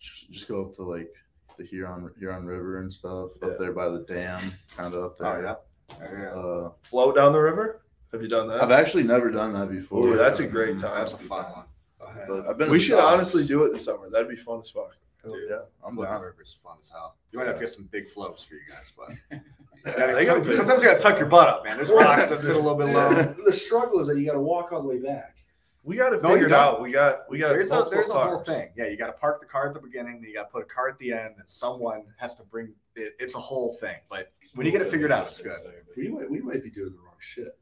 Just 0.00 0.30
just 0.30 0.48
go 0.48 0.64
up 0.66 0.74
to 0.76 0.82
like 0.82 1.12
the 1.58 1.64
Huron 1.64 2.10
Huron 2.18 2.44
River 2.44 2.80
and 2.80 2.92
stuff 2.92 3.30
Yeah. 3.42 3.48
up 3.50 3.58
there 3.58 3.72
by 3.72 3.88
the 3.88 4.00
dam, 4.00 4.52
kind 4.76 4.94
of 4.94 5.04
up 5.04 5.18
there. 5.18 5.28
Oh, 5.48 5.96
there. 5.98 6.32
yeah. 6.34 6.40
Uh, 6.40 6.70
Float 6.84 7.14
down 7.16 7.32
the 7.32 7.38
river? 7.40 7.79
Have 8.12 8.22
you 8.22 8.28
done 8.28 8.48
that? 8.48 8.62
I've 8.62 8.70
actually 8.72 9.04
never 9.04 9.30
done 9.30 9.52
that 9.52 9.70
before. 9.70 10.06
Ooh, 10.08 10.16
that's 10.16 10.40
a 10.40 10.46
great 10.46 10.76
mm, 10.76 10.80
time. 10.80 10.94
That's 10.96 11.14
a 11.14 11.18
fun 11.18 11.44
one. 11.52 11.64
I 12.04 12.12
have- 12.18 12.28
But 12.28 12.46
I've 12.48 12.58
been. 12.58 12.70
we 12.70 12.80
should 12.80 12.96
docks. 12.96 13.14
honestly 13.14 13.46
do 13.46 13.64
it 13.64 13.72
this 13.72 13.84
summer. 13.84 14.10
That'd 14.10 14.28
be 14.28 14.36
fun 14.36 14.60
as 14.60 14.70
fuck. 14.70 14.96
hell 15.22 15.36
Yeah, 15.48 15.58
I'm 15.84 15.94
Floating 15.94 16.12
down. 16.12 16.22
river 16.22 16.42
is 16.42 16.52
fun 16.54 16.76
as 16.82 16.88
hell. 16.88 17.16
You 17.30 17.38
might 17.38 17.46
have 17.46 17.56
to 17.56 17.60
get 17.60 17.70
some 17.70 17.84
big 17.92 18.08
floats 18.10 18.42
for 18.42 18.54
you 18.54 18.60
guys, 18.68 18.92
but 18.96 19.38
Yeah, 19.98 20.12
they 20.14 20.24
got 20.24 20.44
big- 20.44 20.56
sometimes 20.56 20.82
you 20.82 20.88
gotta 20.88 21.00
tuck 21.00 21.18
your 21.18 21.28
butt 21.28 21.48
up, 21.48 21.64
man. 21.64 21.76
There's 21.76 21.90
rocks 21.90 22.28
that 22.30 22.40
sit 22.40 22.56
a 22.56 22.58
little 22.58 22.76
bit 22.76 22.86
low. 22.92 23.12
the 23.46 23.52
struggle 23.52 24.00
is 24.00 24.08
that 24.08 24.18
you 24.18 24.26
gotta 24.26 24.40
walk 24.40 24.72
all 24.72 24.82
the 24.82 24.88
way 24.88 24.98
back. 24.98 25.36
We 25.82 25.96
got 25.96 26.10
to 26.10 26.20
No, 26.20 26.28
figure 26.30 26.46
it 26.46 26.50
don't. 26.50 26.58
out. 26.58 26.82
We 26.82 26.92
got 26.92 27.30
we 27.30 27.38
got 27.38 27.50
there's 27.50 27.70
a, 27.70 27.74
multiple 27.74 27.96
there's 27.98 28.10
a 28.10 28.12
whole 28.12 28.40
thing. 28.44 28.68
Yeah, 28.76 28.88
you 28.88 28.98
got 28.98 29.06
to 29.06 29.14
park 29.14 29.40
the 29.40 29.46
car 29.46 29.66
at 29.68 29.72
the 29.74 29.80
beginning, 29.80 30.20
then 30.20 30.24
you 30.28 30.34
got 30.34 30.42
to 30.42 30.50
put 30.50 30.62
a 30.62 30.66
car 30.66 30.90
at 30.90 30.98
the 30.98 31.10
end, 31.12 31.36
and 31.38 31.48
someone 31.48 32.02
has 32.18 32.34
to 32.34 32.42
bring 32.42 32.74
it. 32.96 33.14
It's 33.18 33.34
a 33.34 33.38
whole 33.38 33.72
thing. 33.80 33.96
But 34.10 34.30
when 34.54 34.66
you 34.66 34.72
get 34.72 34.82
it 34.82 34.90
figured 34.90 35.10
out, 35.10 35.28
it's 35.28 35.40
good. 35.40 35.56
We 35.96 36.08
might 36.08 36.30
we 36.30 36.40
might 36.40 36.62
be 36.62 36.68
doing 36.68 36.92
the 36.92 36.98
wrong 36.98 37.14
shit. 37.18 37.56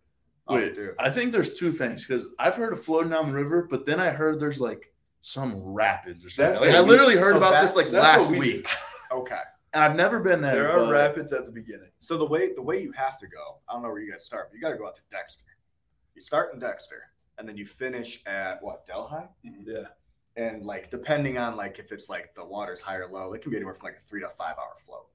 Oh, 0.49 0.55
Wait, 0.55 0.75
dude. 0.75 0.95
I 0.99 1.11
think 1.11 1.33
there's 1.33 1.59
two 1.59 1.71
things 1.73 2.07
because 2.07 2.29
I've 2.39 2.57
heard 2.57 2.73
of 2.73 2.83
floating 2.83 3.11
down 3.11 3.29
the 3.29 3.35
river, 3.35 3.67
but 3.71 3.85
then 3.85 4.01
I 4.01 4.11
heard 4.11 4.41
there's 4.41 4.61
like 4.61 4.93
some 5.21 5.57
rapids 5.63 6.25
or 6.25 6.31
something. 6.31 6.55
Like, 6.61 6.71
what 6.71 6.75
I 6.75 6.83
we- 6.83 6.89
literally 6.89 7.17
heard 7.17 7.33
so 7.33 7.37
about 7.39 7.61
this 7.63 7.77
like 7.77 7.93
last 7.93 8.31
we 8.31 8.39
week, 8.39 8.69
Okay. 9.13 9.41
and 9.75 9.85
I've 9.85 9.95
never 9.97 10.21
been 10.21 10.41
there. 10.41 10.55
There 10.55 10.73
are 10.73 10.85
but- 10.87 10.93
rapids 10.93 11.33
at 11.35 11.45
the 11.45 11.53
beginning. 11.53 11.91
So 12.01 12.17
the 12.17 12.25
way 12.27 12.55
the 12.55 12.63
way 12.63 12.83
you 12.83 12.93
have 12.93 13.19
to 13.19 13.27
go, 13.27 13.59
I 13.69 13.75
don't 13.75 13.83
know 13.83 13.89
where 13.91 14.01
you 14.01 14.11
guys 14.11 14.25
start, 14.25 14.49
but 14.51 14.57
you 14.57 14.63
got 14.63 14.71
to 14.71 14.79
go 14.79 14.87
out 14.87 14.95
to 14.97 15.03
Dexter. 15.11 15.45
You 16.15 16.23
start 16.23 16.55
in 16.55 16.61
Dexter, 16.61 17.03
and 17.37 17.47
then 17.49 17.57
you 17.59 17.67
finish 17.67 18.23
at 18.27 18.63
what 18.63 18.87
Delhi, 18.87 19.25
mm-hmm. 19.47 19.63
Yeah. 19.67 19.83
and 20.37 20.65
like 20.65 20.91
depending 20.91 21.37
on 21.37 21.57
like 21.57 21.79
if 21.79 21.93
it's 21.93 22.09
like 22.09 22.35
the 22.35 22.45
water's 22.45 22.81
high 22.81 22.97
or 22.97 23.07
low, 23.09 23.35
it 23.35 23.43
can 23.43 23.51
be 23.51 23.57
anywhere 23.59 23.75
from 23.75 23.85
like 23.85 23.99
a 24.03 24.09
three 24.09 24.21
to 24.21 24.31
five 24.39 24.57
hour 24.59 24.77
float. 24.87 25.09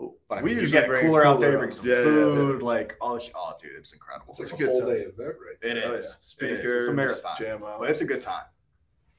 Oh, 0.00 0.14
But 0.28 0.38
I 0.38 0.42
we 0.42 0.50
mean, 0.50 0.56
you 0.56 0.62
usually 0.62 0.80
get 0.82 0.90
a 0.90 1.00
cooler 1.00 1.26
out 1.26 1.40
there, 1.40 1.50
cooler 1.50 1.58
bring 1.66 1.70
some 1.72 1.86
Yeah, 1.86 1.94
yeah, 1.96 2.04
yeah. 2.04 2.04
food, 2.04 2.62
like 2.62 2.96
oh, 3.00 3.18
sh- 3.18 3.30
oh, 3.34 3.54
dude, 3.60 3.72
it's 3.76 3.92
incredible. 3.92 4.30
It's 4.38 4.40
like 4.40 4.52
a 4.52 4.54
a 4.54 4.58
good 4.58 4.68
whole 4.68 4.80
time. 4.80 4.88
day 4.90 5.00
event 5.02 5.18
right 5.18 5.56
It 5.70 5.76
is. 5.78 5.84
Oh, 5.84 5.88
yeah. 5.88 5.94
It 5.94 5.98
is. 5.98 6.16
Speakers, 6.20 6.84
It's 6.84 6.88
a 6.88 6.92
marathon, 6.92 7.36
jam 7.38 7.64
out. 7.64 7.80
but 7.80 7.90
it's 7.90 8.00
a 8.00 8.04
good 8.04 8.22
time. 8.22 8.44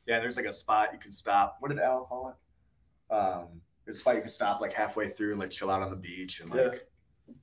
Yeah, 0.06 0.19
there's 0.19 0.38
like 0.38 0.45
a 0.45 0.53
spot 0.53 0.89
you 0.93 0.99
can 0.99 1.11
stop. 1.11 1.57
What 1.60 1.69
did 1.69 1.80
Al 1.80 2.06
call 2.06 2.30
it? 2.30 3.14
Um, 3.14 3.61
there's 3.85 3.97
a 3.97 3.99
spot 3.99 4.15
you 4.15 4.22
can 4.22 4.30
stop 4.30 4.61
like 4.61 4.73
halfway 4.73 5.10
through 5.10 5.31
and 5.31 5.39
like 5.39 5.49
chill 5.51 5.69
out 5.69 5.81
on 5.81 5.89
the 5.89 5.95
beach 5.95 6.39
and 6.39 6.49
like 6.49 6.88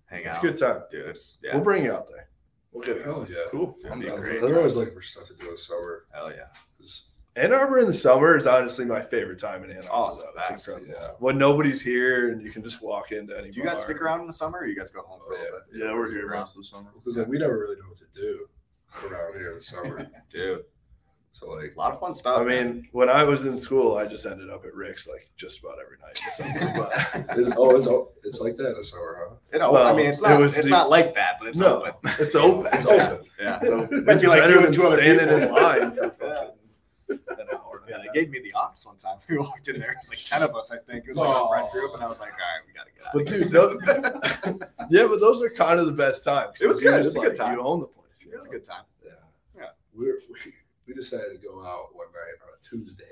hang 0.07 0.25
It's 0.25 0.27
out. 0.27 0.31
It's 0.35 0.39
a 0.39 0.41
good 0.41 0.57
time. 0.57 0.83
dude. 0.91 1.07
It's 1.07 1.39
yeah. 1.43 1.55
We'll 1.55 1.65
bring 1.65 1.85
you 1.85 1.93
out 1.93 2.09
there. 2.11 2.29
We'll 2.73 2.85
get 2.85 2.97
it. 2.99 3.05
Hell 3.05 3.27
yeah. 3.29 3.37
Cool. 3.51 3.77
That'd 3.83 4.01
be 4.01 4.07
I'm 4.07 4.13
a 4.13 4.17
down. 4.17 4.21
great 4.25 4.41
They're 4.43 4.57
always 4.59 4.77
looking 4.77 4.95
for 4.95 5.03
stuff 5.03 5.27
to 5.29 5.35
do 5.35 5.51
in 5.51 5.57
summer. 5.57 6.07
Hell 6.13 6.31
yeah. 6.31 6.47
'Cause- 7.37 7.45
Ann 7.45 7.53
Arbor 7.53 7.79
in 7.79 7.87
the 7.87 7.93
summer 7.93 8.37
is 8.37 8.47
honestly 8.47 8.85
my 8.85 9.01
favorite 9.03 9.39
time 9.39 9.63
in 9.65 9.71
Ann 9.71 9.85
Arbor. 9.89 9.91
Oh, 9.93 10.09
it's 10.09 10.23
though. 10.23 10.55
It's 10.55 10.69
incredible. 10.69 10.95
Yeah. 11.01 11.11
When 11.19 11.39
nobody's 11.39 11.81
here 11.83 12.31
and 12.31 12.43
you 12.43 12.51
can 12.51 12.63
just 12.63 12.83
walk 12.83 13.13
into 13.13 13.37
any 13.39 13.51
Do 13.51 13.61
you 13.61 13.65
guys 13.67 13.83
stick 13.83 14.01
around 14.01 14.21
in 14.23 14.27
the 14.27 14.33
summer 14.33 14.59
or 14.61 14.67
you 14.67 14.77
guys 14.77 14.91
go 14.91 15.03
home 15.03 15.21
for 15.27 15.35
Oh, 15.35 15.37
a 15.37 15.43
little 15.43 15.59
bit? 15.73 15.81
Yeah, 15.85 15.93
we're 15.95 16.11
here 16.11 16.29
most 16.29 16.53
of 16.57 16.63
the 16.63 16.65
summer. 16.65 16.91
Because 16.95 17.17
like, 17.17 17.29
we 17.29 17.39
never 17.39 17.59
really 17.59 17.77
know 17.77 17.89
what 17.89 17.99
to 17.99 18.21
do 18.21 18.49
around 19.07 19.35
here 19.35 19.51
in 19.51 19.55
the 19.57 19.61
summer. 19.61 20.07
Dude, 20.33 20.65
So 21.33 21.51
like, 21.51 21.75
a 21.77 21.79
lot 21.79 21.93
of 21.93 22.01
fun 22.01 22.15
stuff. 22.15 22.39
I 22.39 22.45
man. 22.45 22.67
mean, 22.77 22.89
when 22.93 23.11
I 23.11 23.23
was 23.23 23.45
in 23.45 23.59
school, 23.59 23.97
I 23.99 24.07
just 24.07 24.25
ended 24.25 24.49
up 24.49 24.65
at 24.65 24.75
Rick's 24.75 25.07
like 25.07 25.29
just 25.37 25.61
about 25.61 25.77
every 25.85 25.99
night. 25.99 26.19
in 26.41 26.55
the 26.55 26.61
summer, 26.71 27.27
but- 27.29 27.39
it's, 27.39 27.49
oh, 27.57 27.77
it's 27.77 27.87
oh, 27.87 28.13
it's 28.25 28.41
like 28.41 28.57
that 28.57 28.71
in 28.71 28.79
the 28.79 28.85
summer, 28.85 29.19
huh? 29.29 29.35
you 29.53 29.59
know, 29.59 29.73
well, 29.73 29.87
I 29.87 29.95
mean, 29.95 30.07
it's 30.07 30.21
it 30.23 30.29
not 30.29 30.41
was 30.41 30.57
it's 30.57 30.65
the- 30.65 30.71
not 30.71 30.89
like 30.89 31.15
that, 31.15 31.37
but 31.39 31.49
it's 31.49 31.59
no, 31.59 31.83
open. 31.83 31.93
it's 32.19 32.35
open. 32.35 32.67
It's 32.73 32.87
open. 32.87 33.19
Yeah. 33.39 33.61
So 33.63 33.83
it's 33.91 34.23
be 34.23 34.29
like 34.29 34.41
better 34.41 34.55
you 34.55 34.57
than 34.61 34.67
and 34.69 34.75
two 34.75 34.83
other 34.85 34.97
standing 34.97 35.29
in 35.29 35.53
line 35.53 35.95
for 35.95 36.11
fucking 36.11 36.53
an 37.39 37.47
hour. 37.53 37.83
and 37.87 37.89
a 37.89 37.91
Yeah, 37.91 37.99
they 37.99 38.05
half. 38.06 38.06
Gave 38.17 38.31
me 38.31 38.39
the 38.41 38.53
ox 38.55 38.87
one 38.87 38.97
time. 38.97 39.19
We 39.29 39.39
walked 39.47 39.69
in 39.69 39.79
there. 39.79 39.91
It 39.91 39.99
was 40.01 40.09
like 40.09 40.25
ten 40.25 40.43
of 40.49 40.57
us, 40.57 40.71
I 40.71 40.79
think. 40.79 41.05
It 41.07 41.15
was 41.15 41.19
like 41.19 41.45
a 41.45 41.49
friend 41.49 41.69
group, 41.73 41.95
and 41.95 42.03
I 42.03 42.09
was 42.09 42.21
like, 42.21 42.33
"All 42.33 42.39
right, 42.39 42.63
we 42.67 42.73
gotta 42.73 42.91
get 42.97 43.07
out." 43.07 43.13
But 43.13 43.23
of 43.23 43.29
dude, 43.29 43.43
here. 43.43 44.55
those, 44.55 44.59
yeah, 44.91 45.07
but 45.07 45.21
those 45.21 45.43
are 45.43 45.51
kind 45.51 45.79
of 45.81 45.87
the 45.87 45.93
best 45.93 46.25
times. 46.25 46.61
It 46.61 46.69
was 46.69 46.81
good. 46.81 46.95
It 46.95 46.99
was 46.99 47.17
a 47.17 47.21
good 47.21 47.37
time. 47.37 47.55
You 47.55 47.61
own 47.61 47.81
the 47.81 47.87
place. 47.87 48.07
you 48.21 48.33
it 48.33 48.37
was 48.37 48.47
a 48.47 48.49
good 48.49 48.65
time. 48.65 48.85
Yeah. 49.05 49.11
Yeah. 49.57 49.69
We're, 49.95 50.21
we 50.29 50.53
we 50.87 50.95
decided 50.95 51.41
to 51.41 51.47
go 51.47 51.65
out 51.65 51.89
one 51.95 52.07
night 52.07 52.39
on 52.43 52.49
a 52.59 52.63
Tuesday. 52.63 53.05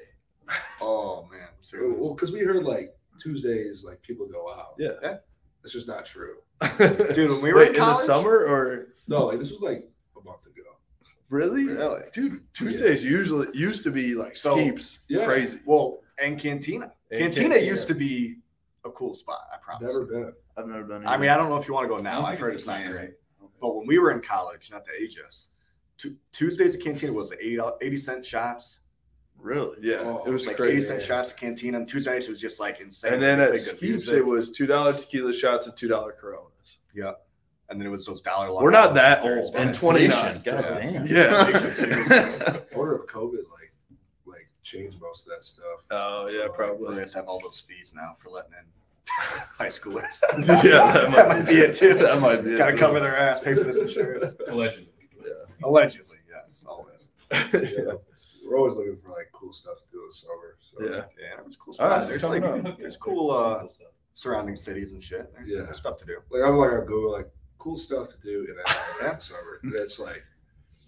Oh 0.80 1.28
man, 1.30 1.48
serious. 1.60 1.96
Well, 1.98 2.14
because 2.14 2.32
we 2.32 2.40
heard 2.40 2.64
like 2.64 2.96
Tuesdays, 3.18 3.84
like 3.84 4.00
people 4.02 4.26
go 4.26 4.52
out. 4.52 4.74
Yeah. 4.78 4.92
Yeah. 5.02 5.16
It's 5.62 5.72
just 5.72 5.88
not 5.88 6.04
true. 6.04 6.36
Dude, 6.78 7.30
when 7.30 7.40
we 7.40 7.52
were 7.52 7.60
Wait, 7.60 7.68
in 7.70 7.74
in 7.76 7.80
the 7.80 7.94
summer 7.96 8.44
or 8.44 8.88
No, 9.08 9.26
like 9.26 9.38
this 9.38 9.50
was 9.50 9.60
like 9.60 9.78
a 9.78 9.78
month 9.78 9.84
ago. 9.84 9.93
Really? 11.34 11.64
Really? 11.66 12.02
Dude, 12.12 12.40
Tuesdays 12.54 13.04
usually 13.04 13.48
used 13.56 13.82
to 13.84 13.90
be 13.90 14.14
like 14.14 14.36
So- 14.36 14.56
Skeeps. 14.56 15.00
Yeah. 15.08 15.24
Crazy. 15.26 15.60
Well, 15.64 16.00
and 16.18 16.38
Cantina. 16.38 16.92
And 17.10 17.20
Cantina, 17.20 17.48
Cantina. 17.54 17.66
used 17.66 17.88
to 17.88 17.94
be 17.94 18.36
a 18.84 18.90
cool 18.90 19.14
spot. 19.14 19.40
I 19.52 19.56
promise. 19.58 19.92
Never 19.92 20.04
been. 20.06 20.32
I've 20.56 20.66
never 20.68 20.84
been. 20.84 21.06
I 21.06 21.16
mean, 21.16 21.30
I 21.30 21.36
don't 21.36 21.48
know 21.48 21.56
if 21.56 21.66
you 21.66 21.74
want 21.74 21.84
to 21.88 21.94
go 21.94 22.00
now. 22.00 22.22
I've 22.22 22.34
think 22.38 22.40
heard 22.40 22.54
it's 22.54 22.62
it's 22.62 22.68
not 22.68 22.86
great. 22.86 23.10
But 23.60 23.74
when 23.76 23.86
we 23.86 23.98
were 23.98 24.10
in 24.12 24.20
college, 24.20 24.70
not 24.70 24.84
to 24.86 24.92
age 25.00 25.18
us, 25.26 25.48
Tu- 25.96 26.16
Tuesdays 26.32 26.74
at 26.76 26.82
Cantina 26.82 27.12
was 27.12 27.32
80, 27.32 27.58
80 27.82 27.96
cent 27.96 28.26
shots. 28.26 28.80
really. 29.38 29.76
Yeah, 29.82 30.00
Oh, 30.02 30.22
it 30.26 30.30
was 30.30 30.46
like 30.46 30.56
crazy. 30.56 30.76
80 30.78 30.82
cent 30.86 31.02
shots 31.02 31.30
at 31.30 31.36
Cantina. 31.36 31.78
And 31.78 31.88
Tuesday 31.88 32.12
nights 32.12 32.26
it 32.26 32.30
was 32.30 32.40
just 32.40 32.60
like 32.60 32.80
insane. 32.80 33.14
And 33.14 33.22
then 33.22 33.40
at 33.40 33.48
played 33.50 33.60
Skeeps, 33.60 34.08
it 34.12 34.24
was 34.24 34.50
two 34.52 34.66
dollar 34.66 34.92
tequila 34.92 35.32
shots 35.34 35.66
and 35.66 35.76
two 35.76 35.88
dollar 35.88 36.12
Coronas. 36.12 36.78
Yeah. 36.94 37.12
And 37.74 37.80
then 37.80 37.88
it 37.88 37.90
was 37.90 38.06
those 38.06 38.20
dollar. 38.20 38.62
We're 38.62 38.70
not 38.70 38.94
that 38.94 39.22
old. 39.24 39.42
Thursday. 39.52 39.58
And 39.62 39.74
29. 39.74 40.42
God 40.44 40.44
so- 40.44 40.74
damn. 40.74 41.06
Yeah. 41.08 42.56
Order 42.74 42.94
of 42.94 43.06
COVID 43.08 43.42
like 43.52 43.72
like 44.26 44.48
changed 44.62 45.00
most 45.00 45.26
of 45.26 45.32
that 45.32 45.42
stuff. 45.42 45.86
Oh 45.90 46.28
yeah, 46.28 46.42
They 46.42 46.48
probably. 46.54 46.96
just 47.00 47.14
have 47.14 47.26
all 47.26 47.40
those 47.40 47.58
fees 47.58 47.92
now 47.96 48.14
for 48.22 48.30
letting 48.30 48.52
in 48.52 48.64
high 49.58 49.66
schoolers. 49.66 50.22
Yeah, 50.64 50.92
that 50.92 51.10
might 51.10 51.16
that 51.16 51.28
might 51.28 51.46
be 51.48 51.54
it 51.56 51.74
too. 51.74 51.94
That 51.94 52.20
might 52.20 52.44
be 52.44 52.52
it, 52.54 52.58
Got 52.58 52.70
to 52.70 52.76
cover 52.76 53.00
their 53.00 53.16
ass, 53.16 53.40
pay 53.40 53.54
for 53.54 53.64
this 53.64 53.78
insurance. 53.78 54.36
Allegedly. 54.48 54.86
Yeah. 55.20 55.30
Allegedly, 55.64 56.18
yes, 56.30 56.64
always. 56.68 57.08
Yeah. 57.32 57.94
We're 58.46 58.56
always 58.58 58.74
looking 58.76 58.98
for 59.02 59.08
like 59.10 59.30
cool 59.32 59.52
stuff 59.52 59.78
to 59.78 59.84
do 59.90 59.98
in 60.02 60.06
the 60.08 60.14
summer. 60.14 60.56
So 60.60 60.84
Yeah. 60.84 61.04
Yeah, 61.20 61.40
there's 61.42 61.56
cool 61.56 61.74
All 61.80 61.88
right, 61.88 61.96
spots. 62.06 62.12
it's 62.12 62.22
there's 62.22 62.30
like 62.30 62.42
coming 62.44 62.66
up. 62.68 62.78
there's 62.78 62.96
cool 62.96 63.30
uh, 63.32 63.64
surrounding 64.14 64.54
cities 64.54 64.92
and 64.92 65.02
shit. 65.02 65.32
There's, 65.34 65.48
Yeah. 65.48 65.72
stuff 65.72 65.96
to 65.98 66.04
do. 66.06 66.18
like 66.30 66.42
I'm 66.48 66.56
like 66.56 66.70
on 66.70 66.80
Google 66.86 67.12
like 67.12 67.28
cool 67.64 67.76
stuff 67.76 68.10
to 68.10 68.16
do 68.22 68.46
in 68.48 68.56
that 69.06 69.22
summer. 69.22 69.58
That's 69.64 69.98
like 69.98 70.22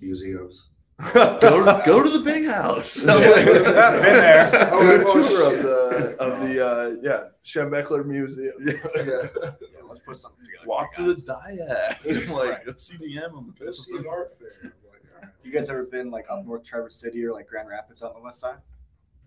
museums. 0.01 0.69
go, 1.15 1.65
to, 1.65 1.82
go 1.85 2.03
to 2.03 2.11
the 2.11 2.20
big 2.24 2.47
house. 2.47 3.05
Yeah. 3.05 3.16
Been 3.44 3.62
there. 3.65 4.51
Do 4.51 4.77
a 4.77 5.05
Oh, 5.05 5.28
tour 5.28 5.53
of 5.57 5.62
the 5.62 6.16
of 6.19 6.40
the 6.48 6.66
uh, 6.66 6.97
yeah 7.03 7.24
Schembechler 7.44 8.05
Museum. 8.05 8.55
Yeah. 8.61 8.74
Yeah, 9.77 9.82
let's 9.89 10.01
put 10.01 10.16
something 10.19 10.44
together. 10.44 10.66
Walk 10.66 10.94
through 10.94 11.15
the 11.15 11.15
guys. 11.15 11.97
diag. 12.05 12.28
like 12.31 12.48
Right. 12.51 12.66
go 12.66 12.73
see 12.77 12.97
the 12.98 13.23
M. 13.24 13.55
Go 13.59 13.70
see 13.73 13.97
an 13.97 14.05
art 14.11 14.36
fair. 14.39 14.48
I'm 14.65 14.73
like, 14.90 15.03
all 15.15 15.20
right. 15.23 15.31
You 15.44 15.53
guys 15.53 15.69
ever 15.70 15.85
been 15.85 16.11
like 16.11 16.27
up 16.28 16.44
North 16.44 16.65
Traverse 16.65 16.97
City 16.97 17.24
or 17.24 17.32
like 17.32 17.47
Grand 17.47 17.69
Rapids 17.69 18.03
on 18.03 18.12
the 18.15 18.20
west 18.20 18.40
side? 18.40 18.59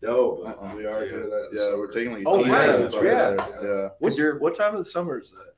No, 0.01 0.41
but 0.43 0.57
Uh-uh. 0.57 0.75
we 0.75 0.85
are 0.85 1.05
Yeah. 1.05 1.11
doing 1.11 1.29
that. 1.29 1.49
Yeah, 1.53 1.63
summer. 1.65 1.77
we're 1.77 1.87
taking 1.91 2.13
like 2.13 2.23
Oh, 2.25 2.43
two 2.43 2.51
right. 2.51 2.75
trips 2.91 2.95
Yeah. 3.03 3.35
yeah. 3.63 3.89
What's 3.99 4.17
your- 4.17 4.31
your 4.33 4.39
what 4.39 4.55
time 4.55 4.75
of 4.75 4.83
the 4.83 4.89
summer 4.89 5.19
is 5.19 5.31
that? 5.31 5.53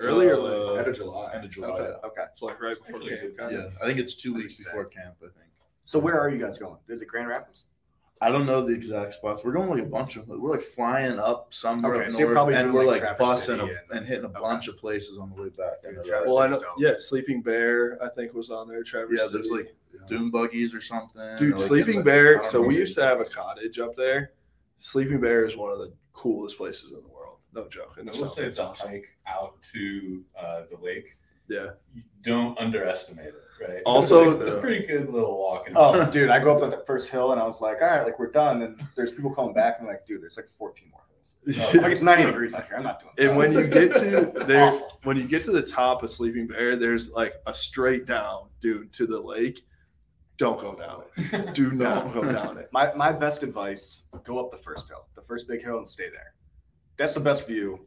Early 0.00 0.26
or 0.26 0.36
late? 0.36 0.52
Uh, 0.52 0.72
End 0.74 0.88
of 0.88 0.96
July. 0.96 1.30
End 1.34 1.44
of 1.44 1.50
July. 1.50 1.68
Okay. 1.68 2.06
Okay. 2.06 2.22
It's 2.32 2.42
like 2.42 2.60
right 2.60 2.76
before 2.78 3.00
Actually, 3.00 3.16
camp. 3.18 3.36
kind 3.38 3.52
Yeah, 3.52 3.58
of. 3.64 3.72
I 3.82 3.86
think 3.86 3.98
it's 3.98 4.14
two 4.14 4.34
weeks 4.34 4.62
before 4.64 4.84
camp. 4.86 5.14
I 5.20 5.26
think. 5.26 5.50
So 5.84 5.98
where 5.98 6.18
are 6.20 6.30
you 6.30 6.38
guys 6.38 6.58
going? 6.58 6.76
Is 6.88 7.02
it 7.02 7.06
Grand 7.08 7.28
Rapids? 7.28 7.66
I 8.22 8.30
don't 8.30 8.44
know 8.44 8.62
the 8.62 8.74
exact 8.74 9.14
spots. 9.14 9.42
We're 9.42 9.52
going 9.52 9.70
like 9.70 9.82
a 9.82 9.86
bunch 9.86 10.16
of. 10.16 10.28
We're 10.28 10.50
like 10.50 10.60
flying 10.60 11.18
up 11.18 11.54
somewhere 11.54 11.94
Okay, 11.94 12.06
up 12.06 12.12
so 12.12 12.18
north, 12.20 12.32
probably 12.34 12.54
and 12.54 12.72
we're 12.74 12.84
like, 12.84 13.02
like 13.02 13.18
busing 13.18 13.60
and- 13.62 13.70
and 13.96 14.06
hitting 14.06 14.24
a 14.24 14.28
okay. 14.28 14.40
bunch 14.40 14.68
of 14.68 14.76
places 14.76 15.16
on 15.18 15.30
the 15.34 15.40
way 15.42 15.48
back. 15.48 15.78
I 15.88 15.92
know 15.92 16.02
that. 16.02 16.26
Well, 16.26 16.38
I 16.38 16.46
know. 16.46 16.58
City's. 16.58 16.68
Yeah, 16.78 16.92
Sleeping 16.98 17.40
Bear 17.42 17.98
I 18.02 18.08
think 18.10 18.34
was 18.34 18.50
on 18.50 18.68
there. 18.68 18.82
Traverse. 18.84 19.18
Yeah, 19.18 19.26
there's 19.32 19.48
City. 19.50 19.62
like 19.64 19.74
Yeah. 19.92 20.00
dune 20.06 20.30
buggies 20.30 20.74
or 20.74 20.82
something. 20.82 21.22
Dude, 21.38 21.54
or, 21.54 21.56
like, 21.56 21.66
Sleeping 21.66 21.98
the- 21.98 22.04
Bear. 22.04 22.44
So 22.44 22.60
we 22.62 22.76
used 22.76 22.94
to 22.96 23.02
have 23.04 23.20
a 23.20 23.24
cottage 23.24 23.78
up 23.78 23.96
there. 23.96 24.32
Sleeping 24.80 25.18
Bear 25.20 25.46
is 25.46 25.56
one 25.56 25.72
of 25.72 25.78
the 25.78 25.90
coolest 26.12 26.58
places 26.58 26.90
in 26.90 26.96
the 26.96 27.08
world. 27.08 27.09
No 27.54 27.68
joke. 27.68 27.96
In 27.98 28.08
I 28.08 28.12
the 28.12 28.20
will 28.20 28.28
say 28.28 28.42
it's 28.42 28.50
it's 28.50 28.58
a 28.58 28.64
awesome. 28.64 28.88
hike 28.90 29.08
out 29.26 29.60
to 29.72 30.24
uh, 30.38 30.62
the 30.70 30.76
lake. 30.82 31.16
Yeah. 31.48 31.70
You 31.94 32.02
don't 32.22 32.56
underestimate 32.58 33.26
it, 33.26 33.34
right? 33.60 33.82
Also- 33.84 34.40
it's 34.40 34.54
a 34.54 34.58
pretty 34.60 34.86
good 34.86 35.10
little 35.10 35.36
walk. 35.36 35.66
and- 35.66 35.76
Oh, 35.76 36.08
dude, 36.10 36.30
I 36.30 36.38
go 36.38 36.54
up 36.56 36.60
to 36.70 36.76
the 36.76 36.84
first 36.84 37.08
hill 37.08 37.32
and 37.32 37.40
I 37.40 37.46
was 37.46 37.60
like, 37.60 37.82
all 37.82 37.88
right, 37.88 38.04
like 38.04 38.18
we're 38.20 38.30
done. 38.30 38.62
And 38.62 38.80
there's 38.94 39.10
people 39.10 39.34
coming 39.34 39.52
back 39.52 39.78
and 39.78 39.88
I'm 39.88 39.92
like, 39.94 40.06
dude, 40.06 40.22
there's 40.22 40.36
like 40.36 40.48
14 40.56 40.88
more 40.90 41.00
hills. 41.08 41.70
I'm 41.74 41.82
like 41.82 41.92
it's 41.92 42.02
90 42.02 42.24
degrees 42.26 42.54
out 42.54 42.66
here. 42.68 42.76
I'm 42.76 42.84
not 42.84 43.00
doing 43.00 43.12
this. 43.16 43.28
And 43.30 43.36
when 43.36 43.52
you 43.52 43.66
get 43.66 43.96
to 43.96 44.32
there, 44.46 44.72
when 45.02 45.16
you 45.16 45.24
get 45.24 45.44
to 45.46 45.50
the 45.50 45.62
top 45.62 46.04
of 46.04 46.10
Sleeping 46.10 46.46
Bear, 46.46 46.76
there's 46.76 47.10
like 47.10 47.34
a 47.48 47.54
straight 47.54 48.06
down, 48.06 48.48
dude, 48.60 48.92
to 48.94 49.06
the 49.06 49.18
lake. 49.20 49.66
Don't 50.38 50.58
go 50.58 50.74
down 50.74 51.02
it. 51.16 51.52
Do 51.54 51.72
not 51.72 52.14
go 52.14 52.22
down 52.22 52.56
it. 52.58 52.70
My 52.72 52.94
my 52.94 53.12
best 53.12 53.42
advice: 53.42 54.04
go 54.24 54.38
up 54.42 54.50
the 54.50 54.56
first 54.56 54.88
hill, 54.88 55.06
the 55.14 55.20
first 55.20 55.46
big 55.46 55.62
hill, 55.62 55.76
and 55.76 55.86
stay 55.86 56.08
there. 56.08 56.32
That's 57.00 57.14
the 57.14 57.20
best 57.20 57.48
view. 57.48 57.86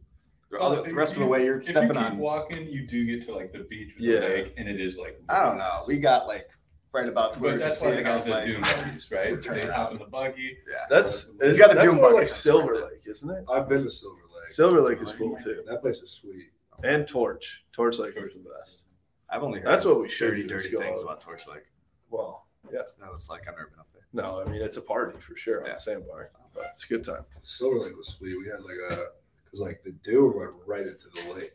The, 0.50 0.60
other, 0.60 0.78
the 0.78 0.90
if 0.90 0.96
rest 0.96 1.14
of 1.14 1.20
the 1.20 1.28
way 1.28 1.46
you're 1.46 1.60
if 1.60 1.68
you 1.68 1.72
stepping 1.74 1.90
keep 1.96 1.98
on. 2.04 2.18
walking, 2.18 2.66
you 2.68 2.88
do 2.88 3.06
get 3.06 3.24
to 3.28 3.36
like 3.36 3.52
the 3.54 3.60
beach 3.60 3.94
with 3.96 4.04
Yeah. 4.04 4.20
the 4.22 4.28
lake, 4.28 4.54
and 4.58 4.68
it 4.68 4.82
is 4.82 4.98
like. 4.98 5.22
I 5.30 5.44
don't 5.44 5.60
know. 5.60 5.82
We 5.88 6.00
got 6.00 6.26
like 6.26 6.50
right 6.94 7.08
about 7.08 7.34
to 7.36 7.40
where 7.40 7.52
But 7.54 7.60
that's 7.60 7.80
why 7.84 7.92
the 7.92 8.02
guys 8.02 8.20
was 8.22 8.28
at 8.30 8.34
like, 8.34 8.46
Dune 8.48 8.62
Buggies, 8.62 9.12
right? 9.12 9.40
turn 9.42 9.60
They 9.62 9.68
around. 9.68 9.76
hop 9.76 9.92
in 9.92 10.00
the 10.00 10.06
buggy. 10.06 10.58
Yeah. 10.68 10.76
That's 10.90 11.28
You 11.40 11.48
it's, 11.50 11.60
got 11.60 11.70
the 11.70 11.76
that's 11.76 11.86
Dune 11.86 11.96
more 11.98 12.06
Buggy 12.10 12.20
like 12.22 12.28
Silver 12.28 12.74
Lake, 12.76 13.02
isn't 13.06 13.30
it? 13.30 13.46
I've 13.52 13.70
been 13.70 13.84
to 13.84 13.92
Silver 13.92 14.22
Lake. 14.36 14.50
Silver 14.50 14.82
Lake 14.82 15.00
is 15.02 15.12
cool 15.12 15.38
too, 15.44 15.64
That 15.68 15.82
place 15.82 16.02
is 16.02 16.10
sweet. 16.12 16.50
and 16.84 17.08
Torch. 17.08 17.64
Torch 17.72 18.00
Lake 18.00 18.14
is 18.18 18.34
the 18.34 18.40
best. 18.60 18.84
I've 19.30 19.44
only 19.44 19.60
heard 19.60 19.68
That's 19.70 19.86
what 19.86 20.02
we 20.02 20.10
should 20.10 20.32
dirty, 20.32 20.48
dirty 20.48 20.70
things 20.70 21.00
out. 21.02 21.04
about 21.04 21.22
Torch 21.22 21.48
Lake. 21.48 21.64
Well, 22.10 22.48
yeah. 22.72 22.82
No, 23.00 23.14
it's 23.14 23.30
like 23.30 23.48
I've 23.48 23.56
never 23.58 23.68
been 23.70 23.80
up 23.80 23.88
there. 23.93 23.93
No, 24.14 24.42
I 24.46 24.50
mean 24.50 24.62
it's 24.62 24.78
a 24.78 24.82
party 24.82 25.20
for 25.20 25.36
sure 25.36 25.62
on 25.62 25.66
Yeah. 25.68 25.74
the 25.76 25.80
sandbar, 25.82 26.32
but 26.54 26.66
it's 26.74 26.86
a 26.86 26.88
good 26.88 27.04
time. 27.04 27.26
Silver 27.42 27.80
Lake 27.80 27.98
was 27.98 28.08
sweet. 28.10 28.38
We 28.38 28.46
had 28.48 28.62
like 28.62 28.78
a 28.92 29.08
because 29.44 29.60
like 29.60 29.84
the 29.84 29.92
dune 30.04 30.36
went 30.36 30.52
right 30.66 30.86
into 30.88 31.10
the 31.10 31.34
lake. 31.34 31.54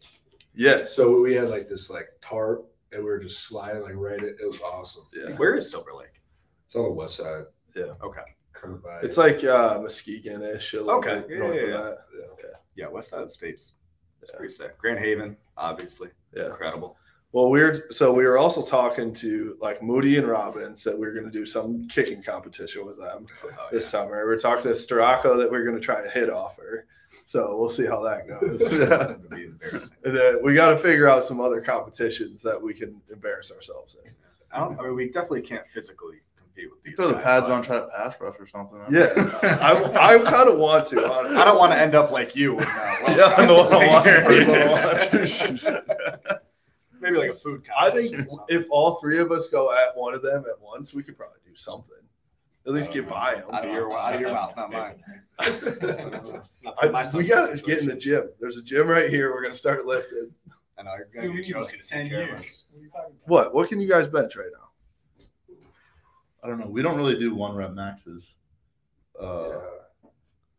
Yeah. 0.54 0.84
So 0.84 1.20
we 1.20 1.34
had 1.34 1.48
like 1.48 1.68
this 1.68 1.88
like 1.88 2.08
tarp 2.20 2.66
and 2.92 3.02
we 3.02 3.08
were 3.08 3.18
just 3.20 3.44
sliding 3.44 3.82
like 3.82 3.94
right 3.94 4.20
in. 4.20 4.28
It 4.28 4.46
was 4.46 4.60
awesome. 4.60 5.04
Yeah. 5.14 5.36
Where 5.36 5.54
is 5.54 5.70
Silver 5.70 5.92
Lake? 5.94 6.20
It's 6.66 6.74
on 6.76 6.82
the 6.84 6.90
west 6.90 7.16
side. 7.16 7.44
Yeah. 7.74 7.94
Okay. 8.02 8.22
Kind 8.52 8.74
of 8.74 8.82
by 8.82 9.00
It's 9.02 9.16
like 9.16 9.44
uh 9.44 9.78
Muskegon-ish. 9.82 10.74
Okay. 10.74 11.20
bit 11.20 11.30
Yeah, 11.30 11.38
north 11.38 11.54
yeah, 11.56 11.62
of 11.62 11.68
yeah. 11.68 11.76
that. 11.76 11.98
yeah. 12.18 12.48
Yeah, 12.74 12.88
west 12.88 13.10
side 13.10 13.20
of 13.22 13.28
the 13.28 13.32
states. 13.32 13.74
It's 14.20 14.30
Yeah. 14.32 14.36
pretty 14.36 14.52
sick. 14.52 14.76
Grand 14.78 14.98
Haven, 14.98 15.36
obviously, 15.56 16.10
Yeah. 16.32 16.46
incredible. 16.46 16.96
Well, 17.32 17.50
we're 17.50 17.90
so 17.90 18.12
we 18.12 18.24
were 18.24 18.38
also 18.38 18.64
talking 18.64 19.12
to 19.14 19.56
like 19.60 19.82
Moody 19.82 20.16
and 20.16 20.26
Robbins 20.26 20.82
that 20.84 20.98
we 20.98 21.06
are 21.06 21.12
going 21.12 21.26
to 21.26 21.30
do 21.30 21.44
some 21.44 21.86
kicking 21.88 22.22
competition 22.22 22.86
with 22.86 22.98
them 22.98 23.26
Oh, 23.44 23.48
this 23.70 23.84
yeah. 23.84 23.90
summer. 23.90 24.24
We're 24.24 24.38
talking 24.38 24.62
to 24.64 24.70
Stracco 24.70 25.36
that 25.36 25.50
we're 25.50 25.64
going 25.64 25.76
to 25.76 25.82
try 25.84 26.00
and 26.00 26.10
hit 26.10 26.30
offer. 26.30 26.86
So 27.26 27.56
we'll 27.58 27.68
see 27.68 27.84
how 27.84 28.02
that 28.04 28.26
goes. 28.26 28.70
That 28.70 29.18
would 29.20 29.30
be 29.30 29.44
embarrassing. 29.44 29.96
And 30.04 30.16
then 30.16 30.38
we 30.42 30.54
got 30.54 30.70
to 30.70 30.78
figure 30.78 31.08
out 31.08 31.24
some 31.24 31.40
other 31.40 31.60
competitions 31.60 32.42
that 32.42 32.60
we 32.60 32.72
can 32.72 32.98
embarrass 33.12 33.52
ourselves 33.52 33.96
in. 34.02 34.10
I 34.50 34.60
don't. 34.60 34.80
I 34.80 34.84
mean, 34.84 34.94
we 34.94 35.10
definitely 35.10 35.42
can't 35.42 35.66
physically 35.66 36.20
compete 36.36 36.70
with 36.70 36.82
these. 36.82 36.94
Throw 36.96 37.08
the 37.08 37.14
guys, 37.14 37.24
pads 37.24 37.48
but 37.48 37.54
on, 37.54 37.62
try 37.62 37.76
to 37.80 37.86
pass 37.94 38.18
rush 38.20 38.36
or 38.38 38.46
something. 38.46 38.80
Yeah, 38.90 39.08
I, 39.60 40.14
I 40.14 40.18
kind 40.30 40.48
of 40.48 40.58
want 40.58 40.88
to. 40.88 41.06
Honestly. 41.10 41.36
I 41.36 41.44
don't 41.44 41.58
want 41.58 41.72
to 41.72 41.78
end 41.78 41.94
up 41.94 42.10
like 42.10 42.34
you. 42.34 42.54
With, 42.54 42.66
uh, 42.66 42.94
Yeah, 43.08 43.34
Maybe 47.00 47.18
like 47.18 47.30
a 47.30 47.34
food. 47.34 47.66
I 47.78 47.90
think 47.90 48.10
competition 48.10 48.26
or 48.26 48.30
something. 48.30 48.60
if 48.60 48.66
all 48.70 48.96
three 48.96 49.18
of 49.18 49.30
us 49.32 49.48
go 49.48 49.72
at 49.72 49.96
one 49.96 50.14
of 50.14 50.22
them 50.22 50.44
at 50.48 50.60
once, 50.60 50.94
we 50.94 51.02
could 51.02 51.16
probably 51.16 51.38
do 51.46 51.54
something. 51.54 51.94
At 52.66 52.74
least 52.74 52.92
get 52.92 53.08
by 53.08 53.36
him. 53.36 53.44
Out 53.50 53.64
of 53.64 53.72
your 53.72 53.96
out 53.96 54.14
of 54.14 54.20
your 54.20 54.32
mouth, 54.32 54.54
not 54.54 54.70
mine. 54.70 55.02
I, 55.38 57.06
we 57.14 57.24
gotta 57.26 57.56
get 57.56 57.80
in 57.80 57.86
the 57.88 57.96
gym. 57.96 58.28
There's 58.40 58.58
a 58.58 58.62
gym 58.62 58.86
right 58.88 59.08
here. 59.08 59.32
We're 59.32 59.42
gonna 59.42 59.54
start 59.54 59.86
lifting. 59.86 60.30
I 60.78 60.82
know. 60.82 60.94
You're 60.96 61.08
gonna 61.14 61.28
get 61.28 61.36
need 61.36 61.52
Josie 61.52 61.76
like 61.76 61.82
to 61.82 61.88
10 61.88 62.02
take 62.02 62.12
care 62.12 62.22
of 62.22 62.28
years. 62.28 62.40
us. 62.40 62.64
What 62.70 62.80
are 62.80 62.82
you 62.82 62.90
talking 62.90 63.14
about? 63.24 63.28
What? 63.28 63.54
What 63.54 63.68
can 63.70 63.80
you 63.80 63.88
guys 63.88 64.06
bench 64.06 64.36
right 64.36 64.50
now? 64.52 65.56
I 66.42 66.46
don't 66.48 66.60
know. 66.60 66.66
We 66.66 66.82
don't 66.82 66.96
really 66.96 67.18
do 67.18 67.34
one 67.34 67.56
rep 67.56 67.72
maxes. 67.72 68.34
Uh, 69.20 69.48
yeah. 69.48 69.56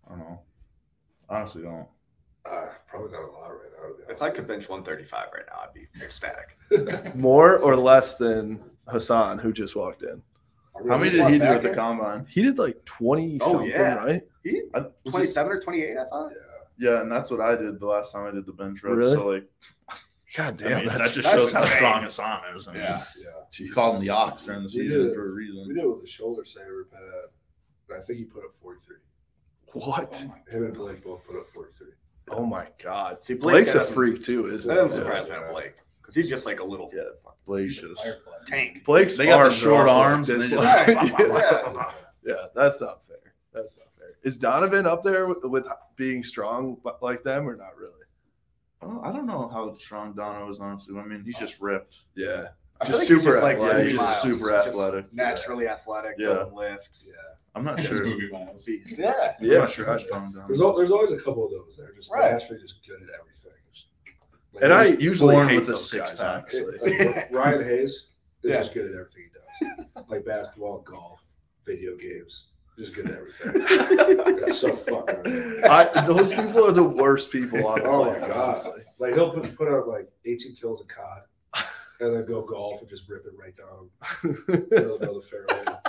I 0.08 0.10
don't 0.10 0.20
know. 0.20 0.40
Honestly, 1.30 1.62
don't. 1.62 1.88
Uh, 2.46 2.68
probably 2.88 3.12
not 3.12 3.22
a 3.24 3.32
lot 3.32 3.48
right 3.50 3.70
now. 3.82 3.88
To 3.90 3.94
be 4.08 4.14
If 4.14 4.22
I 4.22 4.30
could 4.30 4.48
bench 4.48 4.68
135 4.70 5.28
right 5.34 5.44
now, 5.50 5.62
I'd 5.64 5.74
be 5.74 5.88
ecstatic. 6.04 6.58
More 7.16 7.58
or 7.60 7.76
less 7.76 8.18
than 8.18 8.60
Hassan, 8.88 9.38
who 9.40 9.52
just 9.54 9.76
walked 9.76 10.04
in? 10.04 10.22
How 10.88 10.98
many 10.98 11.10
did 11.12 11.28
he 11.30 11.38
do 11.38 11.44
at 11.44 11.62
the 11.62 11.74
combine? 11.76 12.26
He 12.30 12.42
did 12.42 12.58
like 12.58 12.84
20 12.86 13.40
Oh, 13.42 13.52
something, 13.54 13.70
yeah. 13.70 13.96
right? 13.96 14.22
He 14.44 14.62
I- 14.74 14.86
27 15.10 15.52
or 15.52 15.60
28, 15.60 15.98
I 15.98 16.06
thought. 16.06 16.32
Yeah, 16.78 16.92
yeah, 16.92 17.02
and 17.02 17.12
that's 17.12 17.30
what 17.30 17.42
I 17.42 17.56
did 17.56 17.80
the 17.80 17.86
last 17.86 18.14
time 18.14 18.26
I 18.26 18.32
did 18.32 18.46
the 18.46 18.54
bench 18.54 18.82
rep. 18.84 18.96
Really? 18.96 19.16
So 19.16 19.28
like, 19.28 19.50
God 20.36 20.62
I 20.64 20.70
damn, 20.70 20.86
mean, 20.86 20.88
that 20.98 21.12
just 21.12 21.24
that's 21.30 21.32
shows 21.32 21.52
how 21.52 21.66
strong 21.66 22.04
Hassan 22.04 22.56
is. 22.56 22.68
I 22.68 22.74
mean, 22.74 22.82
Yeah. 22.84 23.04
Yeah. 23.20 23.26
he 23.52 23.68
called 23.70 23.96
him 23.96 24.02
the 24.02 24.10
ox 24.12 24.46
during 24.46 24.64
the 24.64 24.70
season 24.70 25.08
did. 25.08 25.14
for 25.16 25.28
a 25.30 25.32
reason. 25.34 25.66
We 25.68 25.74
did 25.74 25.84
it 25.84 25.88
with 25.90 26.02
the 26.02 26.08
shoulder 26.08 26.46
saver 26.46 26.88
pad. 26.92 27.02
and 27.90 27.98
I 28.00 28.02
think 28.06 28.20
he 28.20 28.26
put 28.26 28.46
up 28.46 28.56
43. 28.62 28.96
what? 29.74 30.16
Him 30.50 30.64
and 30.66 30.74
Blake 30.74 31.04
both 31.04 31.26
put 31.28 31.38
up 31.38 31.48
43. 31.54 31.88
Oh 32.32 32.46
my 32.46 32.68
god. 32.84 33.24
See, 33.24 33.34
Blake 33.34 33.66
Blake's 33.66 33.76
a 33.76 33.80
doesn't- 33.80 33.94
freak 33.94 34.24
too, 34.24 34.48
isn't 34.54 34.68
That 34.68 34.76
he? 34.82 34.88
doesn't 34.88 35.04
surprise 35.04 35.30
me 35.30 35.36
on 35.36 35.52
Blake 35.52 35.76
because 36.02 36.16
he's 36.16 36.30
just 36.30 36.46
like 36.46 36.60
a 36.60 36.64
little 36.64 36.90
Yeah, 36.94 37.04
Blake 37.46 37.70
should 37.72 37.90
have. 37.98 38.16
tank. 38.46 38.84
Blake's 38.86 39.18
They 39.18 39.26
got 39.26 39.38
the 39.38 39.44
arms 39.44 39.56
are 39.56 39.60
short 39.60 39.90
also 39.90 40.00
arms 40.02 40.30
and 40.30 40.42
they 40.42 40.56
long. 40.56 40.66
just- 40.66 41.20
yeah. 41.20 41.92
Yeah, 42.26 42.48
that's 42.54 42.82
not 42.82 43.02
fair. 43.08 43.34
That's 43.54 43.78
not 43.80 43.88
fair. 43.98 44.10
Is 44.24 44.38
Donovan 44.38 44.86
up 44.86 45.04
there 45.04 45.26
with, 45.28 45.44
with 45.46 45.66
being 45.96 46.24
strong 46.24 46.78
but 46.84 47.02
like 47.02 47.24
them 47.24 47.48
or 47.50 47.56
not 47.56 47.76
really? 47.78 47.94
Oh, 48.82 49.02
I 49.04 49.12
don't 49.12 49.26
know 49.26 49.48
how 49.48 49.74
strong 49.76 50.14
Dono 50.14 50.50
is 50.50 50.60
honestly. 50.60 50.98
I 50.98 51.04
mean, 51.06 51.24
he's 51.26 51.38
just 51.40 51.60
ripped. 51.60 52.02
Yeah. 52.16 52.50
I 52.82 52.86
Just 52.86 53.08
feel 53.08 53.18
like 53.18 53.24
super 53.24 53.34
he's 53.36 53.44
like 53.44 53.56
athletic. 53.58 53.78
Yeah, 53.78 53.84
he's 53.90 53.98
just 54.00 54.24
Miles. 54.26 54.40
super 54.40 54.52
Just 54.52 54.68
athletic. 54.70 55.14
naturally 55.14 55.68
athletic, 55.68 56.16
Yeah. 56.18 56.28
doesn't 56.28 56.54
lift. 56.54 56.98
Yeah. 57.06 57.14
I'm 57.56 57.64
not 57.66 57.80
sure. 57.82 58.06
movie 58.06 58.30
miles. 58.32 58.64
Beast. 58.66 58.96
Yeah. 58.98 59.36
I'm 59.40 59.48
not 59.48 59.72
sure 59.72 59.86
how 59.86 59.98
strong 59.98 60.32
Dono. 60.32 60.48
There's, 60.48 60.62
al- 60.62 60.78
there's 60.78 60.92
always 60.92 61.12
a 61.12 61.18
couple 61.18 61.46
of 61.46 61.52
those 61.52 61.76
that 61.78 61.90
are 61.90 61.94
just 61.94 62.12
Right. 62.14 62.32
naturally 62.32 62.62
just 62.62 62.86
good 62.88 63.02
at 63.02 63.10
everything. 63.20 63.52
Just, 63.74 63.88
like, 64.54 64.64
And 64.64 64.74
I 64.74 64.86
usually 64.86 65.36
hate 65.36 65.56
with 65.56 65.64
a 65.66 65.72
those 65.72 65.90
six 65.90 66.10
guys, 66.12 66.20
pack. 66.22 66.44
honestly. 66.54 67.06
like, 67.06 67.32
Ryan 67.32 67.64
Hayes 67.66 67.92
is 67.92 68.08
Yeah. 68.44 68.58
just 68.60 68.74
good 68.74 68.86
at 68.86 68.92
everything 68.94 69.24
he 69.24 69.30
does. 69.76 69.86
Like 70.10 70.26
basketball, 70.26 70.80
golf, 70.80 71.26
video 71.66 71.98
games. 71.98 72.48
Just 72.78 72.96
good 72.96 73.08
at 73.08 73.18
everything. 73.18 74.36
That's 74.40 74.58
so 74.58 74.74
fucking. 74.74 75.64
I, 75.70 76.06
those 76.08 76.32
people 76.32 76.66
are 76.66 76.72
the 76.72 76.82
worst 76.84 77.30
people 77.30 77.68
on 77.68 77.80
the 77.80 77.86
Oh 77.86 78.06
my 78.06 78.12
planet, 78.14 78.30
god! 78.30 78.48
honestly. 78.50 78.84
Like 79.00 79.14
he'll 79.16 79.32
put, 79.32 79.54
put 79.58 79.68
out 79.68 79.88
like 79.90 80.08
18 80.26 80.56
kills 80.56 80.80
of 80.80 80.88
COD, 80.88 81.24
and 82.00 82.16
then 82.16 82.26
go 82.26 82.42
golf 82.42 82.82
and 82.82 82.90
just 82.90 83.08
rip 83.10 83.26
it 83.26 83.34
right 83.38 83.56
down 83.58 83.90
middle 84.72 84.96
of 84.96 85.00
the 85.16 85.22
fairway. 85.22 85.66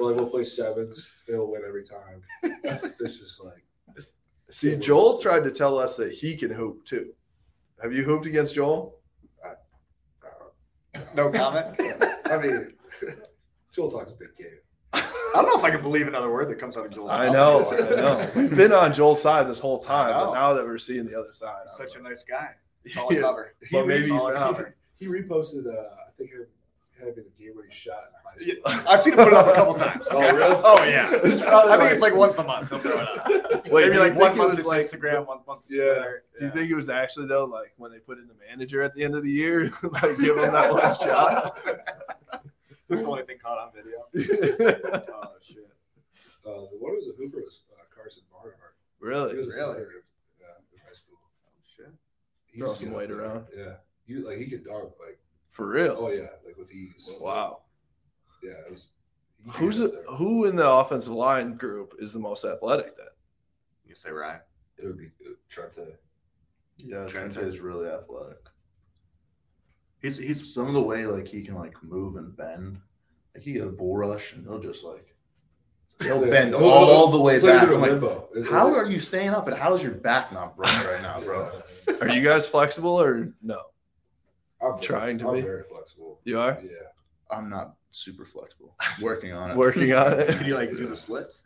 Well, 0.00 0.10
like 0.10 0.16
we'll 0.20 0.30
play 0.30 0.44
sevens, 0.44 1.10
and 1.26 1.34
he'll 1.34 1.50
win 1.50 1.62
every 1.66 1.82
time. 1.84 2.22
This 3.00 3.18
is 3.20 3.40
like 3.44 3.64
See, 4.48 4.76
Joel 4.76 5.18
tried 5.18 5.42
to 5.42 5.50
tell 5.50 5.76
us 5.76 5.96
that 5.96 6.12
he 6.12 6.36
can 6.36 6.50
hoop 6.52 6.84
too. 6.86 7.12
Have 7.82 7.92
you 7.92 8.04
hooped 8.04 8.24
against 8.26 8.54
Joel? 8.54 8.94
uh, 9.44 11.00
No 11.14 11.30
comment. 11.30 11.80
I 12.26 12.38
mean, 12.38 12.74
Joel 13.72 13.90
talks 13.90 14.12
a 14.12 14.14
big 14.14 14.36
game. 14.36 14.58
I 14.92 15.02
don't 15.34 15.46
know 15.46 15.58
if 15.58 15.64
I 15.64 15.70
can 15.72 15.82
believe 15.82 16.06
another 16.08 16.30
word 16.30 16.48
that 16.48 16.60
comes 16.60 16.76
out 16.76 16.86
of 16.86 16.92
Joel's 16.92 17.08
mouth. 17.10 17.20
I 17.20 17.28
know, 17.32 17.72
I 17.72 17.78
know. 17.96 18.30
We've 18.36 18.56
been 18.56 18.72
on 18.72 18.94
Joel's 18.94 19.20
side 19.20 19.48
this 19.48 19.58
whole 19.58 19.80
time, 19.80 20.12
but 20.14 20.32
now 20.32 20.54
that 20.54 20.64
we're 20.64 20.78
seeing 20.78 21.06
the 21.06 21.18
other 21.18 21.32
side, 21.32 21.62
such 21.66 21.96
a 21.96 22.02
nice 22.02 22.22
guy. 22.22 22.50
Solid 22.94 23.16
Yeah. 23.16 23.20
cover. 23.22 23.54
Well, 23.72 23.84
maybe 23.84 24.02
he's 24.10 24.20
Solid 24.20 24.34
not. 24.34 24.40
cover. 24.54 24.76
He 24.98 25.06
reposted, 25.06 25.66
uh, 25.66 25.70
I 25.80 26.10
think, 26.16 26.30
him 26.32 26.46
having 26.98 27.24
a 27.24 27.40
game 27.42 27.52
when 27.54 27.64
he 27.66 27.70
shot 27.72 27.98
in 28.08 28.50
high 28.64 28.72
school. 28.74 28.82
I've 28.90 29.02
seen 29.02 29.12
him 29.12 29.18
put 29.20 29.28
it 29.28 29.34
up 29.34 29.46
a 29.46 29.54
couple 29.54 29.74
times. 29.74 30.08
Oh, 30.10 30.20
really? 30.20 30.54
Oh 30.64 30.82
yeah. 30.84 31.08
It's 31.22 31.40
probably 31.40 31.72
I 31.72 31.76
think 31.76 31.82
like- 31.84 31.92
it's 31.92 32.00
like 32.02 32.14
once 32.16 32.38
a 32.38 32.44
month. 32.44 32.70
They'll 32.70 32.78
throw 32.80 33.00
it 33.00 33.08
up. 33.08 33.66
Wait, 33.70 33.86
Maybe 33.88 33.98
like 33.98 34.12
think 34.12 34.22
one 34.22 34.36
month 34.36 34.50
was 34.50 34.58
it's 34.60 34.68
like- 34.68 34.86
Instagram, 34.86 35.26
one 35.26 35.38
month 35.46 35.60
it's 35.68 35.76
Yeah. 35.76 35.84
Twitter. 35.84 36.24
Do 36.40 36.44
you 36.46 36.50
think 36.50 36.70
it 36.70 36.74
was 36.74 36.88
actually 36.88 37.26
though, 37.26 37.44
like 37.44 37.72
when 37.76 37.92
they 37.92 37.98
put 37.98 38.18
in 38.18 38.26
the 38.26 38.34
manager 38.48 38.82
at 38.82 38.94
the 38.94 39.04
end 39.04 39.14
of 39.14 39.22
the 39.22 39.30
year, 39.30 39.70
like 40.02 40.18
give 40.18 40.36
him 40.38 40.52
that 40.52 40.72
one 40.72 40.94
shot? 40.96 41.58
That's 42.88 43.00
the 43.02 43.06
only 43.06 43.22
thing 43.22 43.36
caught 43.42 43.58
on 43.58 43.70
video. 43.72 44.06
Oh 45.12 45.22
shit. 45.40 45.68
Uh, 46.44 46.62
the 46.72 46.78
one 46.80 46.94
was 46.96 47.06
a 47.08 47.12
hooper 47.12 47.38
was 47.38 47.60
uh, 47.72 47.82
Karsen 47.94 48.22
Barnhart. 48.32 48.74
Really? 49.00 49.32
He 49.32 49.36
was 49.38 49.48
Really? 49.48 49.80
Yeah, 50.40 50.46
in 50.72 50.78
high 50.84 50.92
school. 50.94 51.18
Shit. 51.76 51.92
He 52.46 52.58
Throw 52.58 52.74
some 52.74 52.92
weight 52.92 53.10
around. 53.10 53.44
Yeah, 53.56 53.74
you 54.08 54.26
like 54.28 54.38
he 54.38 54.46
could 54.48 54.64
dunk 54.64 54.92
like 55.00 55.18
For 55.50 55.68
real? 55.70 55.96
oh 55.98 56.10
yeah, 56.10 56.26
like 56.44 56.56
with 56.56 56.72
ease. 56.72 57.10
Wow. 57.20 57.60
Yeah, 58.42 58.52
it 58.66 58.70
was. 58.70 58.88
Who's 59.54 59.78
get 59.78 59.84
it, 59.84 59.94
up 59.94 60.04
there. 60.06 60.16
who 60.16 60.44
in 60.46 60.56
the 60.56 60.68
offensive 60.68 61.12
line 61.12 61.56
group 61.56 61.94
is 62.00 62.12
the 62.12 62.18
most 62.18 62.44
athletic 62.44 62.96
then? 62.96 63.06
You 63.86 63.94
say 63.94 64.10
Ryan. 64.10 64.40
It 64.78 64.86
would 64.86 64.98
be 64.98 65.06
uh, 65.26 65.30
Trente. 65.48 65.94
Yeah, 66.76 67.06
Trent 67.06 67.32
Trent 67.32 67.48
is 67.48 67.60
really 67.60 67.88
athletic. 67.88 68.38
He's 70.00 70.16
he's 70.16 70.52
Some 70.54 70.66
of 70.68 70.74
the 70.74 70.82
way 70.82 71.06
like 71.06 71.26
he 71.26 71.42
can 71.44 71.54
like 71.54 71.74
move 71.82 72.16
and 72.16 72.36
bend. 72.36 72.78
Like 73.34 73.42
he 73.42 73.52
get 73.52 73.64
a 73.66 73.70
bull 73.70 73.96
rush 73.96 74.32
and 74.32 74.44
he'll 74.44 74.60
just 74.60 74.84
like 74.84 75.14
he'll 76.02 76.24
Yeah. 76.24 76.30
bend 76.30 76.54
He'll- 76.54 76.68
all 76.68 77.10
the 77.10 77.20
way 77.20 77.34
it's 77.36 77.44
back. 77.44 77.68
doing 77.68 77.80
like, 77.80 78.46
how 78.48 78.72
are 78.74 78.86
you 78.86 79.00
staying 79.00 79.30
up 79.30 79.48
and 79.48 79.56
how's 79.56 79.82
your 79.82 79.92
back 79.94 80.32
not 80.32 80.56
broken 80.56 80.76
right 80.86 81.02
now, 81.02 81.20
bro? 81.20 81.50
Are 82.00 82.08
you 82.08 82.22
guys 82.22 82.46
flexible 82.46 83.00
or 83.00 83.32
no? 83.42 83.60
I'm 84.62 84.72
very- 84.72 84.82
trying 84.82 85.18
to 85.18 85.28
I'm 85.28 85.34
be? 85.34 85.40
very 85.42 85.62
flexible. 85.64 86.20
You 86.24 86.38
are 86.38 86.58
Yeah. 86.62 86.70
I'm 87.30 87.48
not 87.50 87.74
super 87.90 88.24
flexible. 88.24 88.74
Working 89.00 89.32
on 89.32 89.50
it. 89.50 89.56
working 89.56 89.92
on 89.92 90.12
can 90.16 90.40
it. 90.42 90.46
you 90.46 90.54
like 90.54 90.70
do 90.70 90.86
the 90.86 90.96
splits? 90.96 91.42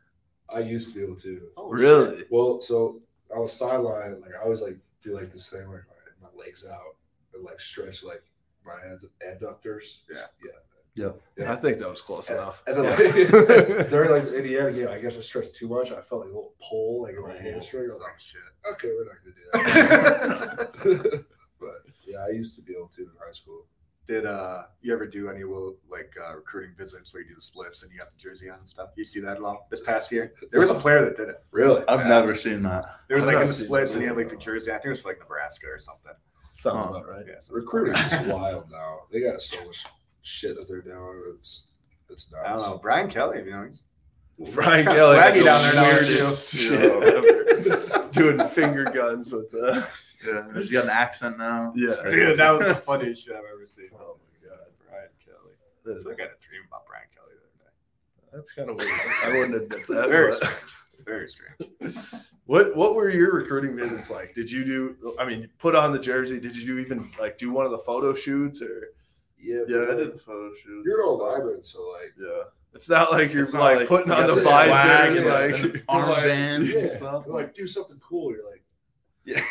I 0.55 0.60
used 0.60 0.89
to 0.89 0.94
be 0.94 1.02
able 1.05 1.16
to. 1.16 1.40
Oh, 1.56 1.68
Really? 1.68 2.24
Well, 2.30 2.60
so 2.60 3.01
I 3.34 3.39
was 3.39 3.52
sideline. 3.52 4.20
Like 4.20 4.32
I 4.39 4.43
always 4.44 4.60
like 4.60 4.76
do 5.02 5.14
like 5.14 5.32
this 5.32 5.48
thing 5.51 5.68
where 5.68 5.86
my, 6.20 6.28
my 6.28 6.39
legs 6.44 6.64
out 6.66 6.97
and 7.34 7.43
like 7.44 7.60
stretch 7.60 8.02
like 8.05 8.22
my 8.64 8.74
ad- 8.74 9.39
adductors. 9.40 9.98
Yeah. 10.12 10.26
yeah. 10.44 10.59
Yep. 10.94 11.48
I 11.48 11.56
think 11.56 11.78
that 11.78 11.89
was 11.89 12.02
close 12.02 12.28
enough. 12.28 12.62
And 12.66 12.76
then 12.76 12.84
like, 12.84 12.98
during 13.89 14.10
like 14.10 14.24
the 14.24 14.36
Indiana 14.36 14.70
game, 14.72 14.89
I 14.89 14.98
guess 14.98 15.16
I 15.16 15.22
stretched 15.22 15.55
too 15.55 15.68
much. 15.68 15.90
I 15.90 16.02
felt 16.02 16.20
like 16.20 16.30
a 16.30 16.34
little 16.34 16.52
pull 16.68 17.02
like 17.02 17.14
in 17.14 17.22
my 17.22 17.34
oh, 17.34 17.39
hamstring. 17.40 17.90
I 17.90 17.94
was 17.94 18.02
Oh 18.02 18.05
like, 18.05 18.20
shit. 18.20 18.40
okay, 18.72 18.90
we're 18.94 19.06
not 19.06 19.16
gonna 19.24 19.34
do 19.34 21.02
that. 21.12 21.24
but 21.59 21.76
yeah, 22.12 22.24
I 22.24 22.30
used 22.30 22.56
to 22.56 22.62
be 22.62 22.72
able 22.74 22.89
to 22.97 23.02
in 23.02 23.09
high 23.24 23.32
school. 23.32 23.66
Did 24.06 24.26
uh 24.26 24.64
you 24.80 24.93
ever 24.93 25.06
do 25.06 25.28
any 25.28 25.44
will 25.44 25.76
like 25.89 26.12
uh, 26.20 26.34
recruiting 26.34 26.74
visits 26.76 27.14
where 27.14 27.22
you 27.22 27.28
do 27.28 27.34
the 27.36 27.40
splits 27.40 27.82
and 27.84 27.93
you 27.93 27.98
got 28.01 28.09
the 28.10 28.18
jersey 28.18 28.51
on 28.51 28.59
and 28.59 28.68
stuff? 28.68 28.90
You 28.97 29.05
see 29.05 29.20
that 29.20 29.39
a 29.39 29.40
lot 29.40 29.70
this 29.70 29.80
past 29.80 30.10
year? 30.10 30.34
There 30.51 30.60
was 30.60 30.70
a 30.70 30.74
player 30.74 31.05
that 31.05 31.16
did 31.16 31.28
it. 31.28 31.44
Really? 31.52 31.82
I've 31.86 32.01
Yeah. 32.01 32.09
never 32.09 32.34
seen 32.34 32.62
that. 32.64 32.84
There 33.09 33.16
was 33.16 33.26
I've 33.28 33.34
like 33.34 33.43
in 33.43 33.48
the 33.48 33.55
splits 33.55 33.93
and 33.93 34.02
he 34.02 34.09
had 34.09 34.16
like 34.16 34.28
the 34.28 34.36
jersey. 34.36 34.70
I 34.72 34.74
think 34.74 34.86
it 34.86 34.90
was 34.90 35.01
for 35.02 35.09
like 35.10 35.20
Nebraska 35.20 35.66
or 35.68 35.78
something. 35.78 36.12
Sounds 36.55 36.84
Huh. 36.84 36.90
about 36.90 37.09
right. 37.09 37.24
Yeah, 37.28 37.34
so 37.39 37.55
Recruiting 37.55 37.94
is 37.94 38.26
wild 38.26 38.70
now. 38.72 39.02
They 39.12 39.20
got 39.20 39.40
so 39.40 39.64
much 39.64 39.84
shit 40.22 40.56
that 40.56 40.66
they're 40.68 40.82
doing. 40.82 41.22
It's 41.39 41.68
it's 42.10 42.30
nuts. 42.32 42.44
I 42.44 42.52
don't 42.56 42.62
know. 42.70 42.78
Brian 42.78 43.09
Kelly, 43.09 43.39
you 43.44 43.51
know, 43.52 43.68
he's 44.36 44.51
Brian 44.51 44.84
Kelly, 44.84 45.16
swaggy 45.16 45.44
down 45.44 45.62
there 45.62 45.74
now, 45.74 45.98
too. 46.01 46.28
shit 46.34 46.72
ever. 46.82 48.09
Doing 48.12 48.47
finger 48.48 48.84
guns 48.84 49.32
with 49.32 49.51
the 49.52 49.86
Yeah, 50.27 50.47
he's 50.55 50.70
got 50.70 50.85
an 50.85 50.90
accent 50.90 51.39
now. 51.39 51.73
Yeah. 51.77 51.97
Dude, 52.09 52.39
that 52.39 52.51
was 52.53 52.66
the 52.66 52.74
funniest 52.74 53.24
shit 53.24 53.35
I've 53.35 53.44
ever 53.53 53.66
seen. 53.66 53.89
Oh 53.94 54.16
my 54.43 54.49
god, 54.49 54.59
Brian 54.89 55.09
Kelly. 55.24 55.55
I 55.55 55.89
That 55.89 55.97
is- 55.99 56.03
feel 56.03 56.12
like 56.12 56.20
I 56.20 56.24
had 56.24 56.32
a 56.32 56.40
dream 56.47 56.62
about 56.69 56.86
Brian 56.86 57.07
Kelly 57.15 57.32
the 57.35 57.40
other 57.40 57.59
day. 57.65 58.36
that's 58.36 58.53
kind 58.53 58.70
of 58.70 58.77
weird. 58.77 58.90
I 59.24 59.28
wouldn't 59.39 59.62
admit 59.62 59.86
that. 59.89 60.09
Very 60.09 60.31
but- 60.31 60.36
strange. 60.36 60.77
Very 61.05 61.28
strange. 61.28 61.97
What 62.47 62.74
what 62.77 62.97
were 62.97 63.09
your 63.09 63.32
recruiting 63.32 63.77
visits 63.77 64.11
like? 64.11 64.35
Did 64.35 64.51
you 64.51 64.65
do? 64.65 65.15
I 65.19 65.24
mean, 65.24 65.49
put 65.59 65.77
on 65.77 65.93
the 65.93 65.99
jersey. 65.99 66.40
Did 66.40 66.57
you 66.57 66.66
do 66.66 66.78
even 66.81 67.09
like 67.20 67.39
do 67.39 67.53
one 67.53 67.65
of 67.66 67.70
the 67.70 67.78
photo 67.78 68.15
shoots 68.15 68.61
or? 68.61 68.89
Yeah, 69.40 69.61
Yeah, 69.69 69.78
but, 69.86 69.90
I 69.90 69.94
did 69.94 70.15
the 70.15 70.19
photo 70.19 70.53
shoot. 70.57 70.82
You're 70.85 71.03
an 71.03 71.09
old 71.09 71.20
lineman, 71.20 71.62
so 71.62 71.89
like 71.89 72.12
Yeah. 72.19 72.43
It's 72.74 72.89
not 72.89 73.12
like 73.12 73.32
you're 73.32 73.44
not 73.44 73.55
like, 73.55 73.77
like 73.78 73.89
putting 73.89 74.09
you 74.09 74.15
on 74.19 74.27
the 74.27 74.35
the 74.35 74.43
swag 74.44 74.69
visor 74.70 75.07
and 75.09 75.16
and 75.19 75.27
like. 75.62 75.73
the 75.73 75.78
armband 75.89 76.66
yeah, 76.73 76.78
and 76.81 76.89
stuff. 76.90 77.23
you're 77.27 77.35
like 77.36 77.55
do 77.55 77.66
something 77.66 78.01
cool. 78.01 78.32
You're 78.32 78.51
like 78.51 78.65
Yeah. 79.24 79.44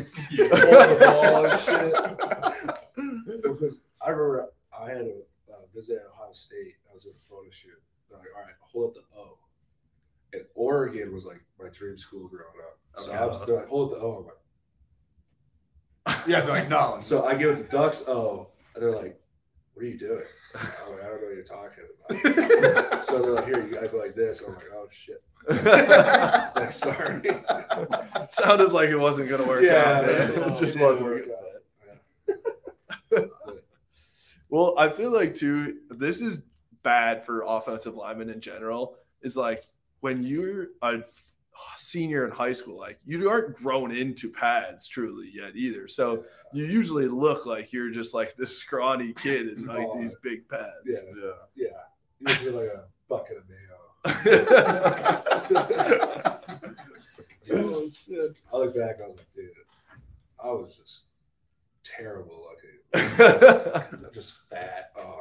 Pull 0.00 0.48
the 0.48 0.96
ball 1.00 1.46
and 1.46 1.60
shit. 1.60 3.42
because 3.42 3.76
I 4.04 4.10
remember 4.10 4.52
I 4.78 4.88
had 4.90 5.00
a 5.02 5.20
uh, 5.50 5.66
visit 5.74 5.96
at 5.98 6.06
Ohio 6.12 6.32
State. 6.32 6.74
I 6.90 6.94
was 6.94 7.04
doing 7.04 7.16
a 7.18 7.24
photo 7.28 7.48
shoot. 7.50 7.80
They're 8.08 8.18
like, 8.18 8.28
all 8.36 8.42
right, 8.42 8.54
hold 8.60 8.88
up 8.88 8.94
the 8.94 9.18
O. 9.18 9.38
And 10.32 10.42
Oregon 10.54 11.12
was 11.14 11.24
like 11.24 11.40
my 11.60 11.68
dream 11.68 11.96
school 11.96 12.28
growing 12.28 12.44
up. 12.66 12.78
So 13.02 13.12
I 13.12 13.24
was 13.24 13.40
they're 13.46 13.56
like, 13.56 13.68
hold 13.68 13.92
up 13.92 13.98
the 13.98 14.04
O. 14.04 14.26
I'm 16.06 16.14
like, 16.16 16.26
Yeah, 16.26 16.40
they're 16.40 16.50
like, 16.54 16.68
no. 16.68 16.96
so 17.00 17.24
I 17.24 17.34
give 17.34 17.50
it 17.50 17.70
the 17.70 17.76
Ducks 17.76 18.04
O, 18.08 18.48
and 18.74 18.82
they're 18.82 18.94
like, 18.94 19.20
what 19.74 19.84
are 19.84 19.88
you 19.88 19.98
doing? 19.98 20.24
I'm 20.54 20.92
like, 20.92 21.00
I 21.02 21.08
don't 21.08 21.20
know 21.20 21.26
what 21.26 21.34
you're 21.34 21.42
talking 21.44 21.84
about. 22.90 23.04
so 23.04 23.20
they're 23.22 23.32
like, 23.32 23.46
here, 23.46 23.66
you 23.66 23.74
gotta 23.74 23.88
go 23.88 23.98
like 23.98 24.14
this. 24.14 24.42
I'm 24.46 24.54
like, 24.54 24.64
oh 24.74 24.86
shit. 24.90 25.22
like, 26.56 26.72
sorry. 26.72 27.22
Sounded 28.30 28.72
like 28.72 28.88
it 28.90 28.96
wasn't 28.96 29.28
gonna 29.28 29.46
work 29.46 29.62
Yeah, 29.62 29.82
out. 29.98 30.06
man. 30.06 30.16
man. 30.16 30.30
It 30.30 30.38
Oh, 30.38 30.60
just 30.60 30.76
it 30.76 30.80
wasn't. 30.80 31.08
didn't 31.16 31.30
a 31.30 31.34
work 31.34 32.44
good. 33.10 33.30
Well, 34.48 34.74
I 34.78 34.88
feel 34.88 35.10
like 35.10 35.34
too. 35.36 35.78
This 35.90 36.20
is 36.20 36.38
bad 36.82 37.24
for 37.26 37.42
offensive 37.46 37.96
linemen 37.96 38.30
in 38.30 38.40
general. 38.40 38.96
Is 39.22 39.36
like 39.36 39.64
when 40.00 40.22
you're 40.22 40.68
a 40.82 40.98
senior 41.78 42.24
in 42.26 42.32
high 42.32 42.52
school, 42.52 42.76
like 42.78 42.98
you 43.06 43.28
aren't 43.28 43.56
grown 43.56 43.90
into 43.94 44.30
pads 44.30 44.86
truly 44.88 45.30
yet 45.32 45.54
either. 45.56 45.86
So 45.88 46.24
you 46.52 46.64
usually 46.66 47.06
look 47.08 47.46
like 47.46 47.72
you're 47.72 47.90
just 47.90 48.12
like 48.14 48.34
this 48.36 48.56
scrawny 48.58 49.12
kid 49.12 49.48
in 49.56 49.66
like 49.66 49.86
Oh. 49.90 50.00
these 50.00 50.14
big 50.22 50.48
pads. 50.48 50.72
Yeah, 50.84 51.00
yeah. 51.54 51.68
Usually 52.32 52.52
like 52.52 52.68
a 52.74 52.84
bucket 53.08 53.36
of 53.38 53.44
mayo. 53.48 53.80
oh 57.52 57.88
shit. 57.90 58.36
I 58.52 58.56
look 58.56 58.74
back, 58.76 58.96
I 59.02 59.06
was 59.06 59.16
like, 59.16 59.26
dude, 59.34 59.50
I 60.42 60.48
was 60.50 60.76
just 60.76 61.04
terrible 61.82 62.46
looking. 62.48 62.78
just 64.14 64.34
fat. 64.50 64.90
Oh. 64.98 65.20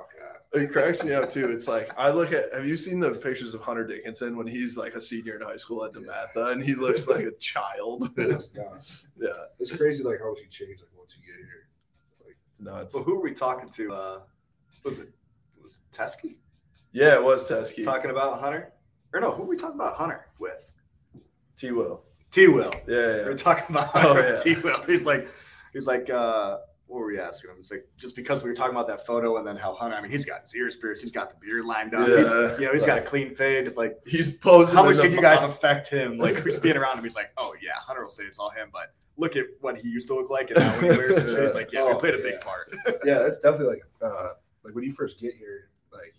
It 0.53 0.71
cracks 0.71 1.03
me 1.03 1.13
up 1.13 1.31
too. 1.31 1.49
It's 1.49 1.67
like 1.67 1.89
I 1.97 2.09
look 2.11 2.31
at. 2.31 2.53
Have 2.53 2.67
you 2.67 2.77
seen 2.77 2.99
the 2.99 3.11
pictures 3.11 3.53
of 3.55 3.61
Hunter 3.61 3.85
Dickinson 3.87 4.37
when 4.37 4.45
he's 4.45 4.77
like 4.77 4.93
a 4.93 5.01
senior 5.01 5.35
in 5.35 5.41
high 5.41 5.57
school 5.57 5.83
at 5.83 5.93
DeMatha 5.93 6.51
and 6.51 6.63
he 6.63 6.75
looks 6.75 7.07
like 7.07 7.25
a 7.25 7.31
child? 7.39 8.11
It's 8.17 8.53
nuts. 8.55 9.03
yeah, 9.19 9.29
It's 9.59 9.75
crazy 9.75 10.03
like 10.03 10.19
how 10.19 10.29
much 10.29 10.39
you 10.41 10.47
change 10.47 10.79
like 10.79 10.89
once 10.95 11.17
you 11.19 11.25
get 11.25 11.37
here. 11.39 11.67
Like 12.23 12.37
it's 12.51 12.61
nuts. 12.61 12.93
Well, 12.93 13.03
who 13.03 13.17
are 13.17 13.21
we 13.23 13.33
talking 13.33 13.69
to? 13.69 13.93
Uh, 13.93 14.19
was 14.83 14.99
it 14.99 15.09
was 15.61 15.73
it 15.73 15.95
Teske 15.97 16.35
Yeah, 16.91 17.15
it 17.15 17.23
was 17.23 17.49
Teske. 17.49 17.83
talking 17.83 18.11
about 18.11 18.39
Hunter? 18.39 18.73
Or 19.13 19.19
no, 19.21 19.31
who 19.31 19.43
are 19.43 19.47
we 19.47 19.57
talking 19.57 19.79
about 19.79 19.95
Hunter 19.95 20.27
with? 20.39 20.71
T. 21.57 21.71
Will. 21.71 22.03
T. 22.31 22.47
Will. 22.47 22.71
Yeah, 22.87 22.97
yeah. 22.97 23.25
We're 23.25 23.37
talking 23.37 23.65
about 23.75 23.89
Oh, 23.95 24.17
yeah. 24.17 24.37
T. 24.39 24.55
Will. 24.55 24.81
He's 24.87 25.05
like, 25.05 25.29
he's 25.71 25.85
like, 25.87 26.09
uh, 26.09 26.57
what 26.93 26.99
were 26.99 27.07
we 27.07 27.17
asking 27.19 27.49
him? 27.49 27.57
It's 27.59 27.71
like 27.71 27.87
just 27.97 28.15
because 28.15 28.43
we 28.43 28.49
were 28.51 28.55
talking 28.55 28.75
about 28.75 28.87
that 28.87 29.03
photo 29.03 29.37
and 29.37 29.47
then 29.47 29.55
how 29.55 29.73
Hunter. 29.73 29.95
I 29.97 30.01
mean, 30.01 30.11
he's 30.11 30.25
got 30.25 30.43
his 30.43 30.53
ears 30.55 30.75
pierced. 30.75 31.01
He's 31.01 31.11
got 31.11 31.31
the 31.31 31.35
beard 31.43 31.65
lined 31.65 31.95
up. 31.95 32.07
Yeah. 32.07 32.17
He's, 32.17 32.59
you 32.59 32.67
know, 32.67 32.73
he's 32.73 32.85
got 32.85 32.99
a 32.99 33.01
clean 33.01 33.33
fade. 33.33 33.65
It's 33.65 33.77
like 33.77 33.97
He's 34.05 34.35
posing. 34.35 34.75
how 34.75 34.83
much 34.83 34.97
did 34.97 35.11
you 35.11 35.19
guys 35.19 35.39
box. 35.39 35.55
affect 35.57 35.87
him? 35.89 36.17
Like 36.23 36.35
who's 36.35 36.59
being 36.59 36.77
around 36.77 36.99
him? 36.99 37.03
He's 37.03 37.15
like, 37.15 37.31
oh 37.37 37.55
yeah, 37.63 37.71
Hunter 37.77 38.03
will 38.03 38.11
say 38.11 38.23
it's 38.25 38.37
all 38.37 38.51
him, 38.51 38.69
but 38.71 38.93
look 39.17 39.35
at 39.35 39.45
what 39.61 39.75
he 39.77 39.87
used 39.89 40.07
to 40.09 40.13
look 40.15 40.29
like 40.29 40.51
and 40.51 40.59
now 40.59 40.71
when 40.81 40.91
he 40.91 40.97
wears 40.97 41.17
it, 41.17 41.41
he's 41.43 41.55
like, 41.55 41.71
yeah, 41.71 41.83
we 41.83 41.91
Oh, 41.91 41.95
played 41.97 42.13
a 42.13 42.17
yeah. 42.17 42.23
big 42.23 42.41
part. 42.41 42.75
yeah, 43.05 43.19
that's 43.19 43.39
definitely 43.39 43.67
like 43.75 43.83
uh 44.01 44.29
like 44.63 44.75
when 44.75 44.83
you 44.83 44.93
first 44.93 45.19
get 45.19 45.33
here, 45.33 45.69
like 45.91 46.13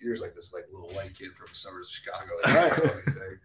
you're 0.00 0.12
just 0.14 0.22
like 0.22 0.34
this 0.34 0.52
like 0.52 0.64
little 0.72 0.90
white 0.96 1.16
kid 1.16 1.32
from 1.32 1.46
suburbs 1.52 1.88
of 1.88 1.94
Chicago, 1.94 2.32
like, 2.44 3.38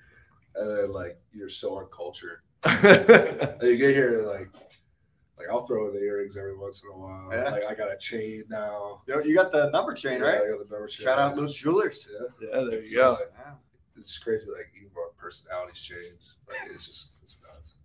and 0.55 0.69
then 0.77 0.91
like 0.91 1.19
you're 1.31 1.49
so 1.49 1.77
uncultured. 1.79 2.39
and 2.65 3.61
you 3.61 3.77
get 3.77 3.93
here 3.93 4.23
like 4.27 4.49
like 5.37 5.47
I'll 5.49 5.65
throw 5.65 5.87
in 5.87 5.93
the 5.93 6.01
earrings 6.01 6.37
every 6.37 6.55
once 6.57 6.83
in 6.83 6.89
a 6.89 6.97
while. 6.97 7.29
Yeah. 7.31 7.49
Like 7.49 7.63
I 7.65 7.73
got 7.73 7.91
a 7.91 7.97
chain 7.97 8.43
now. 8.49 9.01
Yo, 9.07 9.19
you 9.19 9.33
got 9.35 9.51
the 9.51 9.69
number 9.71 9.93
chain, 9.93 10.19
Yeah, 10.19 10.25
right? 10.27 10.41
I 10.41 10.49
got 10.49 10.67
the 10.69 10.73
number 10.75 10.87
chain. 10.87 11.05
Shout 11.05 11.19
out 11.19 11.37
Loose 11.37 11.55
Jewelers. 11.55 12.07
Yeah. 12.11 12.47
Yeah, 12.59 12.63
there 12.69 12.81
you 12.81 12.89
So, 12.89 12.95
go. 12.95 13.11
like, 13.11 13.55
it's 13.97 14.17
crazy, 14.17 14.47
like 14.47 14.71
even 14.75 14.89
our 14.97 15.09
personalities 15.17 15.81
change. 15.81 16.21
Like 16.47 16.69
it's 16.71 16.87
just 16.87 17.13
it's 17.23 17.39
nuts. 17.41 17.75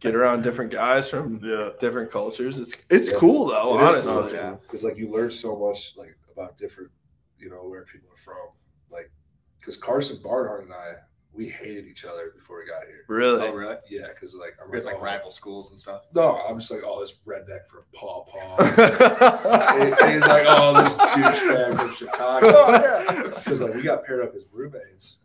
Get 0.00 0.14
around 0.14 0.42
different 0.42 0.70
guys 0.70 1.08
from 1.10 1.40
Yeah. 1.42 1.70
different 1.80 2.10
cultures. 2.10 2.58
It's 2.58 2.74
it's 2.90 3.08
Yeah. 3.10 3.16
cool 3.16 3.48
though, 3.48 3.78
It 3.78 3.98
is 3.98 4.06
honestly. 4.08 4.36
fun, 4.38 4.52
yeah. 4.52 4.56
Because 4.62 4.84
like 4.84 4.96
you 4.96 5.10
learn 5.10 5.30
so 5.30 5.56
much 5.56 5.96
like 5.96 6.16
about 6.30 6.56
different, 6.58 6.90
you 7.38 7.48
know, 7.50 7.66
where 7.68 7.84
people 7.84 8.10
are 8.12 8.16
from. 8.16 8.48
Like, 8.90 9.10
because 9.58 9.78
Karsen 9.80 10.22
Barnhart 10.22 10.64
and 10.64 10.72
I, 10.72 10.94
we 11.38 11.48
hated 11.48 11.86
each 11.86 12.04
other 12.04 12.32
before 12.36 12.58
we 12.58 12.66
got 12.66 12.84
here. 12.84 13.04
Really? 13.06 13.46
Oh, 13.46 13.52
really? 13.52 13.76
Yeah, 13.88 14.08
because 14.08 14.34
like 14.34 14.56
I'm 14.60 14.68
You 14.68 14.74
guys 14.74 14.86
like 14.86 14.96
oh, 14.98 15.02
rival 15.02 15.30
schools 15.30 15.70
and 15.70 15.78
stuff. 15.78 16.02
No, 16.12 16.36
I'm 16.36 16.58
just 16.58 16.68
like, 16.68 16.82
oh, 16.84 17.00
this 17.00 17.14
redneck 17.24 17.68
from 17.70 17.84
Paw 17.94 18.24
Paw. 18.24 18.56
and, 18.58 19.94
and 20.02 20.12
he's 20.12 20.26
like, 20.26 20.44
oh, 20.48 20.82
this 20.82 20.94
douchebag 20.96 21.78
from 21.78 21.94
Chicago. 21.94 22.52
Oh, 22.52 23.32
because 23.36 23.60
like 23.60 23.74
we 23.74 23.82
got 23.82 24.04
paired 24.04 24.24
up 24.24 24.34
as 24.34 24.46
roommates. 24.52 25.18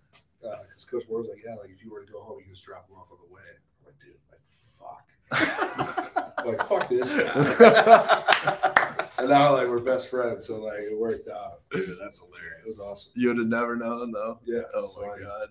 Uh, 0.46 0.58
because 0.68 0.86
Coach 0.86 1.04
Ward 1.10 1.24
was 1.24 1.30
like, 1.32 1.44
yeah, 1.44 1.56
like 1.56 1.72
if 1.72 1.84
you 1.84 1.92
were 1.92 2.06
to 2.06 2.12
go 2.12 2.22
home, 2.22 2.40
you 2.46 2.54
just 2.54 2.64
drop 2.64 2.88
him 2.88 2.96
off 2.96 3.08
on 3.12 3.18
the 3.28 3.34
way. 3.34 3.42
I'm 3.80 3.88
like, 3.88 3.98
dude, 4.00 4.14
like 4.30 4.42
fuck, 5.98 6.46
like 6.46 6.68
fuck 6.68 6.90
this 6.90 7.12
guy. 7.12 9.04
and 9.18 9.30
now 9.30 9.54
like 9.54 9.68
we're 9.68 9.80
best 9.80 10.10
friends, 10.10 10.46
so 10.46 10.64
like 10.64 10.80
it 10.80 10.96
worked 10.96 11.28
out. 11.28 11.62
Dude, 11.72 11.98
that's 12.00 12.20
hilarious. 12.20 12.62
It 12.62 12.68
was 12.68 12.80
awesome. 12.80 13.14
You 13.16 13.30
would 13.30 13.38
have 13.38 13.48
never 13.48 13.76
known 13.76 14.12
though. 14.12 14.38
Yeah. 14.46 14.62
Oh 14.76 14.94
my 15.02 15.08
fun. 15.08 15.24
god. 15.24 15.48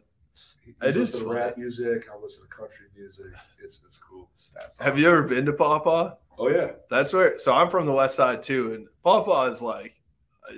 He's 0.65 0.75
It 0.83 0.97
is 0.97 1.13
to 1.13 1.27
rap 1.27 1.59
music. 1.59 2.09
I 2.13 2.19
listen 2.21 2.45
to 2.45 2.49
country 2.49 2.87
music. 2.97 3.27
It's 3.63 3.81
it's 3.85 3.99
cool. 3.99 4.31
That's 4.55 4.79
Have 4.79 4.99
you 4.99 5.09
ever 5.09 5.23
been 5.23 5.45
to 5.47 5.53
Paw 5.53 5.79
Paw? 5.81 6.15
Oh 6.39 6.49
yeah. 6.49 6.73
That's 6.91 7.13
where. 7.13 7.39
So 7.39 7.55
I'm 7.55 7.71
from 7.71 7.87
the 7.87 7.93
west 7.93 8.17
side 8.17 8.43
too, 8.43 8.75
and 8.75 8.87
Paw 9.03 9.23
Paw 9.23 9.47
is 9.47 9.63
like, 9.63 9.95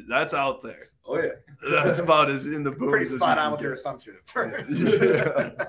that's 0.09 0.35
out 0.35 0.63
there. 0.63 0.89
Oh 1.07 1.21
yeah. 1.21 1.31
That's 1.71 1.99
about 1.99 2.31
as 2.31 2.47
in 2.47 2.63
the 2.63 2.71
booth. 2.71 2.91
Pretty 2.91 3.07
spot 3.07 3.39
on 3.39 3.53
with 3.53 3.61
your 3.61 3.73
assumption. 3.73 4.15
Yeah. 4.35 4.55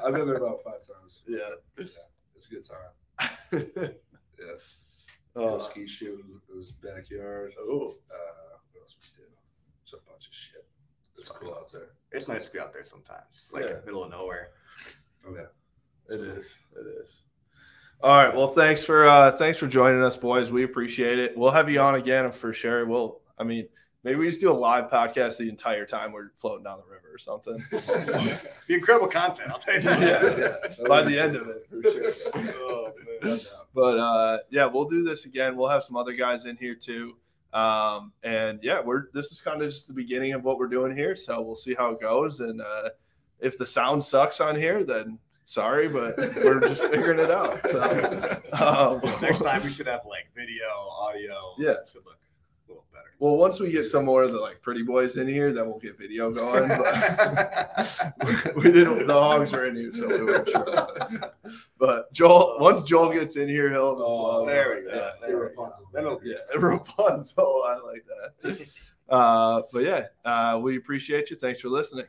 I've 0.06 0.14
been 0.14 0.28
there 0.28 0.36
about 0.36 0.64
five 0.64 0.82
times. 0.82 1.24
Yeah. 1.28 1.56
It's 1.78 2.48
a 2.48 2.50
good 2.50 2.64
time. 2.64 3.96
Yeah. 4.38 4.52
Oh. 5.38 5.60
Ski 5.60 5.88
shooting 5.88 6.42
in 6.50 6.58
his 6.58 6.72
backyard. 6.72 7.54
Oh. 7.60 7.96
Uh, 8.12 8.58
what 8.72 8.82
else 8.82 8.96
we 9.00 9.08
do? 9.18 9.30
Just 9.84 9.94
a 9.94 10.10
bunch 10.10 10.28
of 10.28 10.34
shit. 10.34 10.66
It's 11.18 11.30
cool 11.30 11.54
out 11.54 11.72
there. 11.72 11.90
It's 12.16 12.28
nice 12.28 12.46
to 12.46 12.52
be 12.52 12.60
out 12.60 12.74
there 12.74 12.84
sometimes. 12.84 13.26
It's 13.32 13.54
like 13.54 13.64
Yeah. 13.66 13.76
middle 13.86 14.04
of 14.04 14.12
nowhere. 14.12 14.50
Oh 15.28 15.34
yeah. 15.36 16.14
It 16.16 16.22
is. 16.22 16.56
It 16.76 16.86
is. 17.02 17.22
All 18.02 18.16
right. 18.16 18.34
Well, 18.36 18.50
thanks 18.54 18.84
for 18.84 19.08
uh 19.08 19.32
thanks 19.38 19.58
for 19.58 19.68
joining 19.68 20.04
us, 20.04 20.16
boys. 20.18 20.52
We 20.52 20.64
appreciate 20.64 21.20
it. 21.20 21.38
We'll 21.38 21.52
have 21.52 21.70
you 21.70 21.80
on 21.80 21.96
again 21.96 22.32
for 22.32 22.54
sure. 22.54 22.86
We'll. 22.86 23.22
I 23.38 23.44
mean, 23.44 23.68
maybe 24.04 24.18
we 24.18 24.30
just 24.30 24.40
do 24.42 24.52
a 24.52 24.54
live 24.54 24.90
podcast 24.90 25.38
the 25.38 25.50
entire 25.50 25.86
time 25.86 26.12
we're 26.12 26.32
floating 26.38 26.64
down 26.64 26.80
the 26.80 26.86
river 26.92 27.10
or 27.14 27.18
something. 27.18 27.58
the 27.72 28.74
incredible 28.74 29.08
content, 29.08 29.50
I'll 29.50 29.60
tell 29.60 29.76
you 29.76 29.82
that. 29.82 30.02
yeah, 30.38 30.56
yeah. 30.80 30.88
By 30.88 31.02
the 31.04 31.18
end 31.20 31.36
of 31.36 31.48
it, 31.50 31.66
for 31.70 31.82
sure. 31.82 32.54
Oh, 32.60 32.94
man. 33.24 33.38
But 33.74 33.98
uh, 33.98 34.38
yeah, 34.50 34.66
we'll 34.68 34.88
do 34.90 35.04
this 35.04 35.26
again. 35.26 35.58
We'll 35.58 35.70
have 35.70 35.84
some 35.84 35.98
other 35.98 36.14
guys 36.14 36.46
in 36.46 36.56
here 36.58 36.76
too. 36.76 37.18
Um, 37.56 38.12
and 38.24 38.60
yeah, 38.62 38.82
we're 38.82 39.06
this 39.14 39.32
is 39.32 39.40
kind 39.40 39.62
of 39.62 39.70
just 39.70 39.88
the 39.88 39.94
beginning 39.94 40.34
of 40.34 40.44
what 40.44 40.60
we're 40.60 40.68
doing 40.68 40.96
here. 40.96 41.16
So 41.16 41.42
we'll 41.42 41.56
see 41.56 41.74
how 41.74 41.92
it 41.92 42.02
goes. 42.02 42.42
And 42.42 42.62
uh, 42.62 42.90
if 43.40 43.58
the 43.58 43.66
sound 43.66 44.04
sucks 44.04 44.42
on 44.42 44.58
here, 44.58 44.84
then 44.84 45.18
sorry, 45.46 45.88
but 45.88 46.18
we're 46.18 46.60
just 46.60 46.84
figuring 46.92 47.20
it 47.20 47.32
out. 47.32 47.66
So 47.68 47.82
um, 48.54 49.22
Next 49.22 49.42
time 49.42 49.64
we 49.64 49.72
should 49.72 49.88
have 49.88 50.02
like 50.06 50.28
video, 50.36 50.66
audio. 51.00 51.54
Yeah. 51.58 51.76
Should 51.92 52.06
look 52.06 52.15
a 52.15 52.15
little 52.15 52.15
better. 52.15 52.15
Well, 53.20 53.38
once 53.38 53.60
we 53.60 53.72
get 53.72 53.88
some 53.88 54.06
more 54.06 54.24
of 54.24 54.34
the 54.34 54.40
like 54.40 54.62
pretty 54.62 54.84
boys 54.84 55.18
in 55.18 55.28
here, 55.28 55.54
then 55.54 55.68
we'll 55.68 55.80
get 55.80 55.98
video 55.98 56.32
going. 56.32 56.68
But 56.68 58.56
we 58.56 58.64
didn't. 58.64 59.08
The 59.08 59.14
hogs 59.14 59.52
were 59.54 59.68
in 59.68 59.76
here, 59.76 59.94
so 59.94 60.08
we 60.08 60.24
weren't 60.24 60.50
sure. 60.50 61.32
But 61.80 62.12
Joel, 62.14 62.58
once 62.60 62.84
Joel 62.84 63.14
gets 63.14 63.38
in 63.38 63.48
here, 63.48 63.70
he'll. 63.70 64.02
Oh, 64.06 64.46
there 64.46 64.76
we 64.76 64.92
go. 64.92 64.96
Yeah, 64.96 65.28
There 65.28 65.40
we 65.40 66.02
go. 66.02 66.20
Be 66.20 66.30
yeah, 66.30 66.36
Rapunzel. 66.58 67.64
I 67.66 67.78
like 67.78 68.06
that. 68.42 68.68
Uh, 69.08 69.62
but 69.72 69.84
yeah, 69.84 70.08
uh, 70.26 70.60
we 70.60 70.78
appreciate 70.78 71.30
you. 71.30 71.36
Thanks 71.36 71.62
for 71.62 71.70
listening. 71.70 72.08